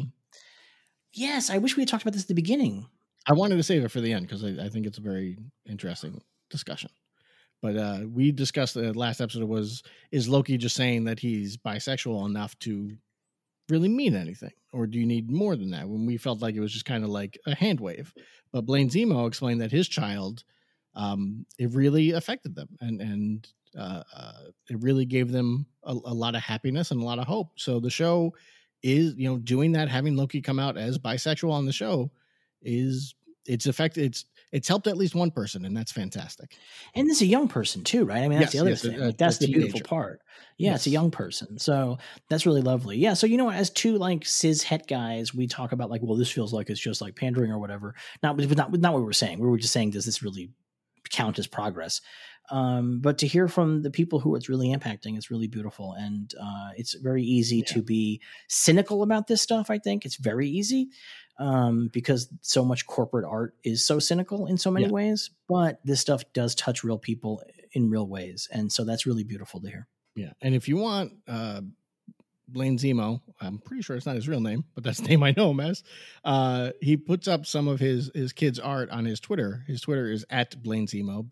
Yes, 1.14 1.50
I 1.50 1.58
wish 1.58 1.76
we 1.76 1.82
had 1.82 1.90
talked 1.90 2.04
about 2.04 2.14
this 2.14 2.24
at 2.24 2.28
the 2.30 2.34
beginning. 2.34 2.88
I 3.28 3.34
wanted 3.34 3.58
to 3.58 3.64
save 3.64 3.84
it 3.84 3.92
for 3.92 4.02
the 4.02 4.14
end 4.14 4.28
because 4.28 4.44
I, 4.44 4.66
I 4.66 4.70
think 4.70 4.86
it's 4.86 4.98
a 4.98 5.02
very 5.02 5.38
interesting 5.70 6.22
discussion. 6.50 6.90
But 7.62 7.78
uh, 7.78 8.00
we 8.12 8.32
discussed 8.32 8.74
the 8.74 8.94
last 8.94 9.22
episode 9.22 9.44
was 9.44 9.84
is 10.12 10.28
Loki 10.28 10.58
just 10.58 10.76
saying 10.76 11.04
that 11.06 11.20
he's 11.20 11.58
bisexual 11.58 12.26
enough 12.26 12.58
to 12.60 12.98
really 13.70 13.90
mean 13.90 14.16
anything, 14.16 14.54
or 14.74 14.88
do 14.88 15.00
you 15.00 15.06
need 15.06 15.30
more 15.30 15.56
than 15.56 15.72
that? 15.72 15.88
When 15.88 16.06
we 16.06 16.18
felt 16.18 16.42
like 16.42 16.56
it 16.56 16.60
was 16.60 16.74
just 16.74 16.86
kind 16.86 17.04
of 17.04 17.12
like 17.12 17.38
a 17.46 17.54
hand 17.54 17.80
wave, 17.80 18.14
but 18.52 18.66
Blaine 18.66 18.90
Zemo 18.90 19.28
explained 19.28 19.62
that 19.62 19.72
his 19.72 19.88
child, 19.88 20.44
um, 20.96 21.46
it 21.58 21.72
really 21.74 22.12
affected 22.12 22.56
them, 22.56 22.70
and 22.80 23.02
and 23.02 23.48
uh, 23.78 24.04
uh, 24.16 24.34
it 24.70 24.82
really 24.82 25.06
gave 25.06 25.32
them 25.32 25.66
a, 25.84 25.92
a 25.94 26.14
lot 26.14 26.36
of 26.36 26.42
happiness 26.42 26.92
and 26.92 27.02
a 27.02 27.06
lot 27.06 27.20
of 27.20 27.28
hope. 27.28 27.52
So 27.58 27.80
the 27.80 27.90
show 27.90 28.34
is 28.84 29.16
you 29.16 29.30
know 29.30 29.38
doing 29.38 29.72
that, 29.74 29.90
having 29.90 30.16
Loki 30.16 30.42
come 30.42 30.60
out 30.60 30.78
as 30.78 30.98
bisexual 30.98 31.52
on 31.52 31.66
the 31.66 31.72
show 31.74 32.12
is 32.62 33.16
it's 33.46 33.66
affected 33.66 34.04
it's 34.06 34.26
it's 34.52 34.68
helped 34.68 34.86
at 34.86 34.98
least 34.98 35.16
one 35.16 35.32
person 35.32 35.66
and 35.66 35.76
that's 35.76 35.92
fantastic 35.92 36.56
And 36.94 37.10
this 37.10 37.18
is 37.18 37.22
a 37.24 37.26
young 37.28 37.48
person 37.48 37.84
too, 37.84 38.06
right? 38.06 38.22
I 38.22 38.28
mean, 38.28 38.38
that's 38.40 38.54
Yes, 38.54 38.54
the 38.54 38.60
other 38.60 38.70
yes, 38.70 38.82
thing. 38.82 38.96
a- 39.02 39.06
like, 39.06 39.18
that's 39.18 39.38
the 39.40 39.48
beautiful 39.48 39.82
part. 39.82 40.22
Yeah, 40.58 40.76
it's 40.76 40.86
a 40.86 40.92
young 40.92 41.10
person, 41.10 41.58
so 41.58 41.98
that's 42.30 42.46
really 42.46 42.62
lovely. 42.62 42.98
Yeah, 42.98 43.14
so 43.16 43.26
you 43.26 43.38
know, 43.38 43.50
as 43.50 43.72
two 43.72 43.98
like 43.98 44.26
cis 44.26 44.62
het 44.62 44.88
guys, 44.88 45.34
we 45.34 45.48
talk 45.48 45.72
about 45.72 45.90
like, 45.90 46.02
well, 46.04 46.16
this 46.18 46.32
feels 46.32 46.54
like 46.54 46.70
it's 46.70 46.80
just 46.80 47.02
like 47.02 47.16
pandering 47.16 47.52
or 47.52 47.58
whatever. 47.58 47.96
Not, 48.22 48.38
but 48.38 48.56
not, 48.56 48.72
not 48.74 48.94
what 48.94 49.00
we 49.00 49.06
were 49.06 49.14
saying. 49.14 49.40
We 49.40 49.48
were 49.48 49.58
just 49.58 49.74
saying, 49.74 49.92
does 49.92 50.06
this 50.06 50.22
really 50.22 50.52
count 51.12 51.40
as 51.40 51.48
progress? 51.48 52.02
Um, 52.50 53.00
but 53.00 53.18
to 53.20 53.28
hear 53.28 53.48
from 53.48 53.82
the 53.82 53.92
people 53.92 54.20
who 54.20 54.36
it's 54.36 54.50
really 54.50 54.76
impacting, 54.76 55.18
is 55.18 55.32
really 55.32 55.48
beautiful, 55.48 55.94
and 55.94 56.34
uh, 56.42 56.70
it's 56.76 56.94
very 56.96 57.24
easy 57.24 57.58
Yeah. 57.58 57.74
to 57.74 57.82
be 57.84 58.22
cynical 58.48 59.04
about 59.04 59.28
this 59.28 59.42
stuff. 59.42 59.70
I 59.70 59.78
think 59.80 60.06
it's 60.06 60.18
very 60.18 60.50
easy 60.50 60.90
um, 61.40 61.90
because 61.94 62.28
so 62.42 62.66
much 62.66 62.86
corporate 62.88 63.26
art 63.26 63.56
is 63.64 63.86
so 63.86 64.00
cynical 64.00 64.48
in 64.48 64.58
so 64.58 64.70
many 64.72 64.88
Yeah. 64.88 64.92
ways. 64.92 65.30
But 65.48 65.80
this 65.86 66.02
stuff 66.02 66.24
does 66.34 66.54
touch 66.56 66.84
real 66.84 66.98
people 66.98 67.42
in 67.74 67.90
real 67.90 68.08
ways, 68.08 68.50
and 68.52 68.72
so 68.72 68.84
that's 68.84 69.06
really 69.06 69.24
beautiful 69.24 69.62
to 69.62 69.68
hear. 69.70 69.88
yeah 70.16 70.34
and 70.42 70.54
if 70.54 70.68
you 70.68 70.76
want 70.76 71.14
uh 71.26 71.62
blaine 72.52 72.78
zemo 72.78 73.22
i'm 73.40 73.58
pretty 73.60 73.82
sure 73.82 73.96
it's 73.96 74.06
not 74.06 74.16
his 74.16 74.28
real 74.28 74.40
name 74.42 74.64
but 74.76 74.84
that's 74.84 75.00
the 75.00 75.08
name 75.08 75.24
i 75.24 75.34
know 75.38 75.52
him 75.52 75.60
as 75.60 75.84
uh 76.26 76.72
he 76.82 76.98
puts 76.98 77.28
up 77.28 77.46
some 77.46 77.68
of 77.68 77.80
his 77.80 78.12
his 78.14 78.34
kids 78.34 78.60
art 78.60 78.90
on 78.90 79.06
his 79.06 79.20
twitter 79.20 79.64
his 79.68 79.82
twitter 79.82 80.10
is 80.12 80.26
at 80.30 80.62
blaine 80.64 80.88
zemo 80.88 81.28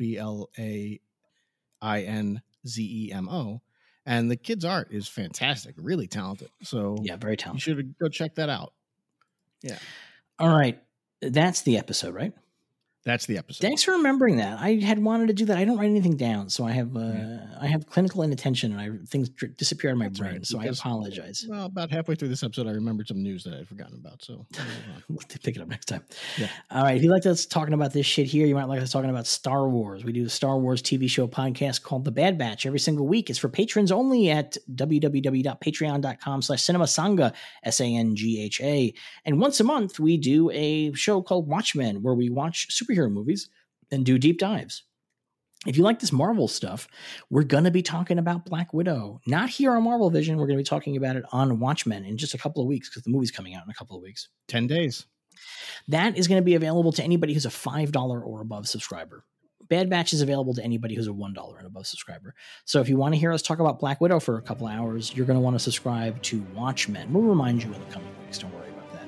b-l-a-i-n-z-e-m-o 2.61 3.61
and 4.05 4.31
the 4.31 4.35
kids 4.37 4.65
art 4.65 4.87
is 4.91 5.07
fantastic 5.07 5.75
really 5.77 6.07
talented 6.07 6.49
so 6.63 6.97
Yeah, 7.01 7.15
very 7.17 7.37
talented. 7.37 7.67
you 7.67 7.75
should 7.75 7.95
go 7.99 8.07
check 8.09 8.35
that 8.35 8.49
out 8.49 8.73
Yeah. 9.61 9.77
All 10.39 10.55
right, 10.57 10.81
that's 11.21 11.63
the 11.63 11.77
episode, 11.77 12.13
right? 12.15 12.31
That's 13.05 13.25
the 13.25 13.37
episode. 13.37 13.61
Thanks 13.61 13.81
for 13.83 13.91
remembering 13.93 14.37
that. 14.37 14.59
I 14.59 14.75
had 14.75 14.99
wanted 15.01 15.27
to 15.27 15.33
do 15.33 15.45
that. 15.45 15.57
I 15.57 15.63
don't 15.65 15.77
write 15.77 15.89
anything 15.89 16.17
down, 16.17 16.49
so 16.49 16.65
I 16.65 16.71
have 16.71 16.95
uh, 16.95 16.99
Yeah. 16.99 17.45
I 17.61 17.67
have 17.67 17.87
clinical 17.87 18.23
inattention, 18.23 18.71
and 18.77 18.81
I 18.81 18.89
things 19.07 19.29
disappear 19.57 19.89
out 19.89 19.93
of 19.93 19.99
my 19.99 20.05
That's 20.07 20.19
brain. 20.19 20.31
right, 20.33 20.45
so 20.45 20.59
I 20.59 20.65
apologize. 20.65 21.45
Well, 21.47 21.65
about 21.65 21.91
halfway 21.91 22.15
through 22.15 22.27
this 22.27 22.43
episode, 22.43 22.67
I 22.67 22.71
remembered 22.71 23.07
some 23.07 23.23
news 23.23 23.43
that 23.45 23.53
I'd 23.53 23.67
forgotten 23.67 23.95
about. 23.99 24.21
So 24.21 24.33
we'll 24.57 24.65
move 24.65 24.75
on. 24.95 25.03
We'll 25.09 25.19
pick 25.41 25.55
it 25.55 25.61
up 25.61 25.67
next 25.69 25.85
time. 25.85 26.03
Yeah. 26.37 26.49
All 26.71 26.83
right. 26.83 26.97
If 26.97 27.03
you 27.03 27.09
like 27.09 27.25
us 27.25 27.45
talking 27.45 27.73
about 27.73 27.93
this 27.93 28.05
shit 28.05 28.27
here, 28.27 28.45
you 28.45 28.53
might 28.55 28.65
like 28.67 28.81
us 28.81 28.91
talking 28.91 29.09
about 29.09 29.27
Star 29.27 29.67
Wars. 29.69 30.03
We 30.03 30.11
do 30.11 30.25
a 30.25 30.29
Star 30.29 30.57
Wars 30.59 30.81
TV 30.81 31.09
show 31.09 31.27
podcast 31.27 31.83
called 31.83 32.03
The 32.05 32.11
Bad 32.11 32.37
Batch 32.37 32.65
every 32.65 32.79
single 32.79 33.07
week. 33.07 33.29
It's 33.29 33.39
for 33.39 33.49
patrons 33.49 33.91
only 33.91 34.29
at 34.29 34.57
www.patreon.com 34.75 36.41
slash 36.41 36.61
cinema 36.63 36.85
sangha, 36.85 37.33
S-A-N-G-H-A. 37.63 38.93
And 39.25 39.39
once 39.39 39.59
a 39.59 39.63
month, 39.63 39.99
we 39.99 40.17
do 40.17 40.49
a 40.51 40.91
show 40.93 41.21
called 41.21 41.47
Watchmen 41.47 42.01
where 42.01 42.13
we 42.13 42.29
watch 42.29 42.67
superhero 42.89 43.11
movies 43.11 43.49
and 43.91 44.05
do 44.05 44.17
deep 44.17 44.39
dives. 44.39 44.83
If 45.67 45.75
you 45.75 45.83
like 45.83 45.99
this 45.99 46.13
Marvel 46.13 46.47
stuff, 46.47 46.87
we're 47.29 47.43
going 47.43 47.65
to 47.65 47.71
be 47.71 47.81
talking 47.81 48.17
about 48.17 48.45
Black 48.45 48.73
Widow. 48.73 49.19
Not 49.27 49.49
here 49.49 49.73
on 49.73 49.83
Marvel 49.83 50.09
Vision. 50.09 50.37
We're 50.37 50.47
going 50.47 50.57
to 50.57 50.63
be 50.63 50.67
talking 50.67 50.95
about 50.95 51.17
it 51.17 51.25
on 51.33 51.59
Watchmen 51.59 52.05
in 52.05 52.17
just 52.17 52.33
a 52.33 52.37
couple 52.37 52.61
of 52.61 52.67
weeks 52.67 52.89
because 52.89 53.03
the 53.03 53.09
movie's 53.09 53.31
coming 53.31 53.55
out 53.55 53.65
in 53.65 53.69
a 53.69 53.73
couple 53.73 53.97
of 53.97 54.01
weeks. 54.01 54.29
Ten 54.47 54.67
days. 54.67 55.05
That 55.89 56.17
is 56.17 56.27
going 56.27 56.41
to 56.41 56.45
be 56.45 56.55
available 56.55 56.93
to 56.93 57.03
anybody 57.03 57.33
who's 57.33 57.45
a 57.45 57.49
$5 57.49 58.25
or 58.25 58.41
above 58.41 58.67
subscriber. 58.67 59.25
Bad 59.69 59.89
Batch 59.89 60.13
is 60.13 60.21
available 60.21 60.53
to 60.55 60.63
anybody 60.63 60.95
who's 60.95 61.07
a 61.07 61.11
$1 61.11 61.57
and 61.57 61.67
above 61.67 61.87
subscriber. 61.87 62.33
So 62.65 62.79
if 62.79 62.89
you 62.89 62.97
want 62.97 63.13
to 63.13 63.19
hear 63.19 63.31
us 63.31 63.41
talk 63.41 63.59
about 63.59 63.79
Black 63.79 63.99
Widow 64.01 64.19
for 64.19 64.37
a 64.37 64.41
couple 64.41 64.67
hours, 64.67 65.13
you're 65.13 65.25
going 65.25 65.37
to 65.37 65.41
want 65.41 65.55
to 65.55 65.59
subscribe 65.59 66.21
to 66.23 66.41
Watchmen. 66.55 67.11
We'll 67.11 67.23
remind 67.23 67.63
you 67.63 67.71
in 67.73 67.79
the 67.79 67.91
coming 67.91 68.09
weeks. 68.25 68.39
Don't 68.39 68.53
worry 68.53 68.69
about 68.69 68.91
that. 68.93 69.07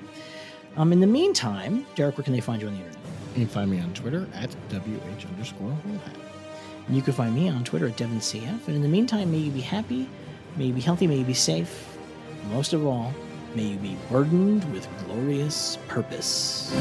Um, 0.78 0.92
in 0.94 1.00
the 1.00 1.08
meantime, 1.08 1.86
Derek, 1.96 2.18
where 2.18 2.24
can 2.24 2.34
they 2.34 2.42
find 2.42 2.62
you 2.62 2.68
on 2.68 2.74
the 2.76 2.80
internet? 2.80 3.01
You 3.36 3.46
can 3.46 3.48
find 3.48 3.72
me 3.72 3.80
on 3.80 3.94
Twitter 3.94 4.28
at 4.34 4.50
WH 4.70 5.26
underscore 5.26 5.72
whole 5.72 5.98
hat. 6.06 6.18
And 6.88 6.96
you 6.96 7.02
can 7.02 7.14
find 7.14 7.34
me 7.34 7.48
on 7.48 7.64
Twitter 7.64 7.88
at 7.88 7.96
DevinCF. 7.96 8.68
And 8.68 8.76
in 8.76 8.82
the 8.82 8.90
meantime, 8.90 9.32
may 9.32 9.38
you 9.38 9.52
be 9.52 9.62
happy, 9.62 10.10
may 10.58 10.66
you 10.66 10.74
be 10.74 10.82
healthy, 10.82 11.08
may 11.08 11.18
you 11.18 11.24
be 11.24 11.34
safe. 11.34 11.98
Most 12.50 12.74
of 12.74 12.86
all, 12.86 13.14
may 13.56 13.64
you 13.64 13.78
be 13.78 13.96
burdened 14.10 14.70
with 14.74 14.88
glorious 15.06 15.78
purpose. 15.88 16.74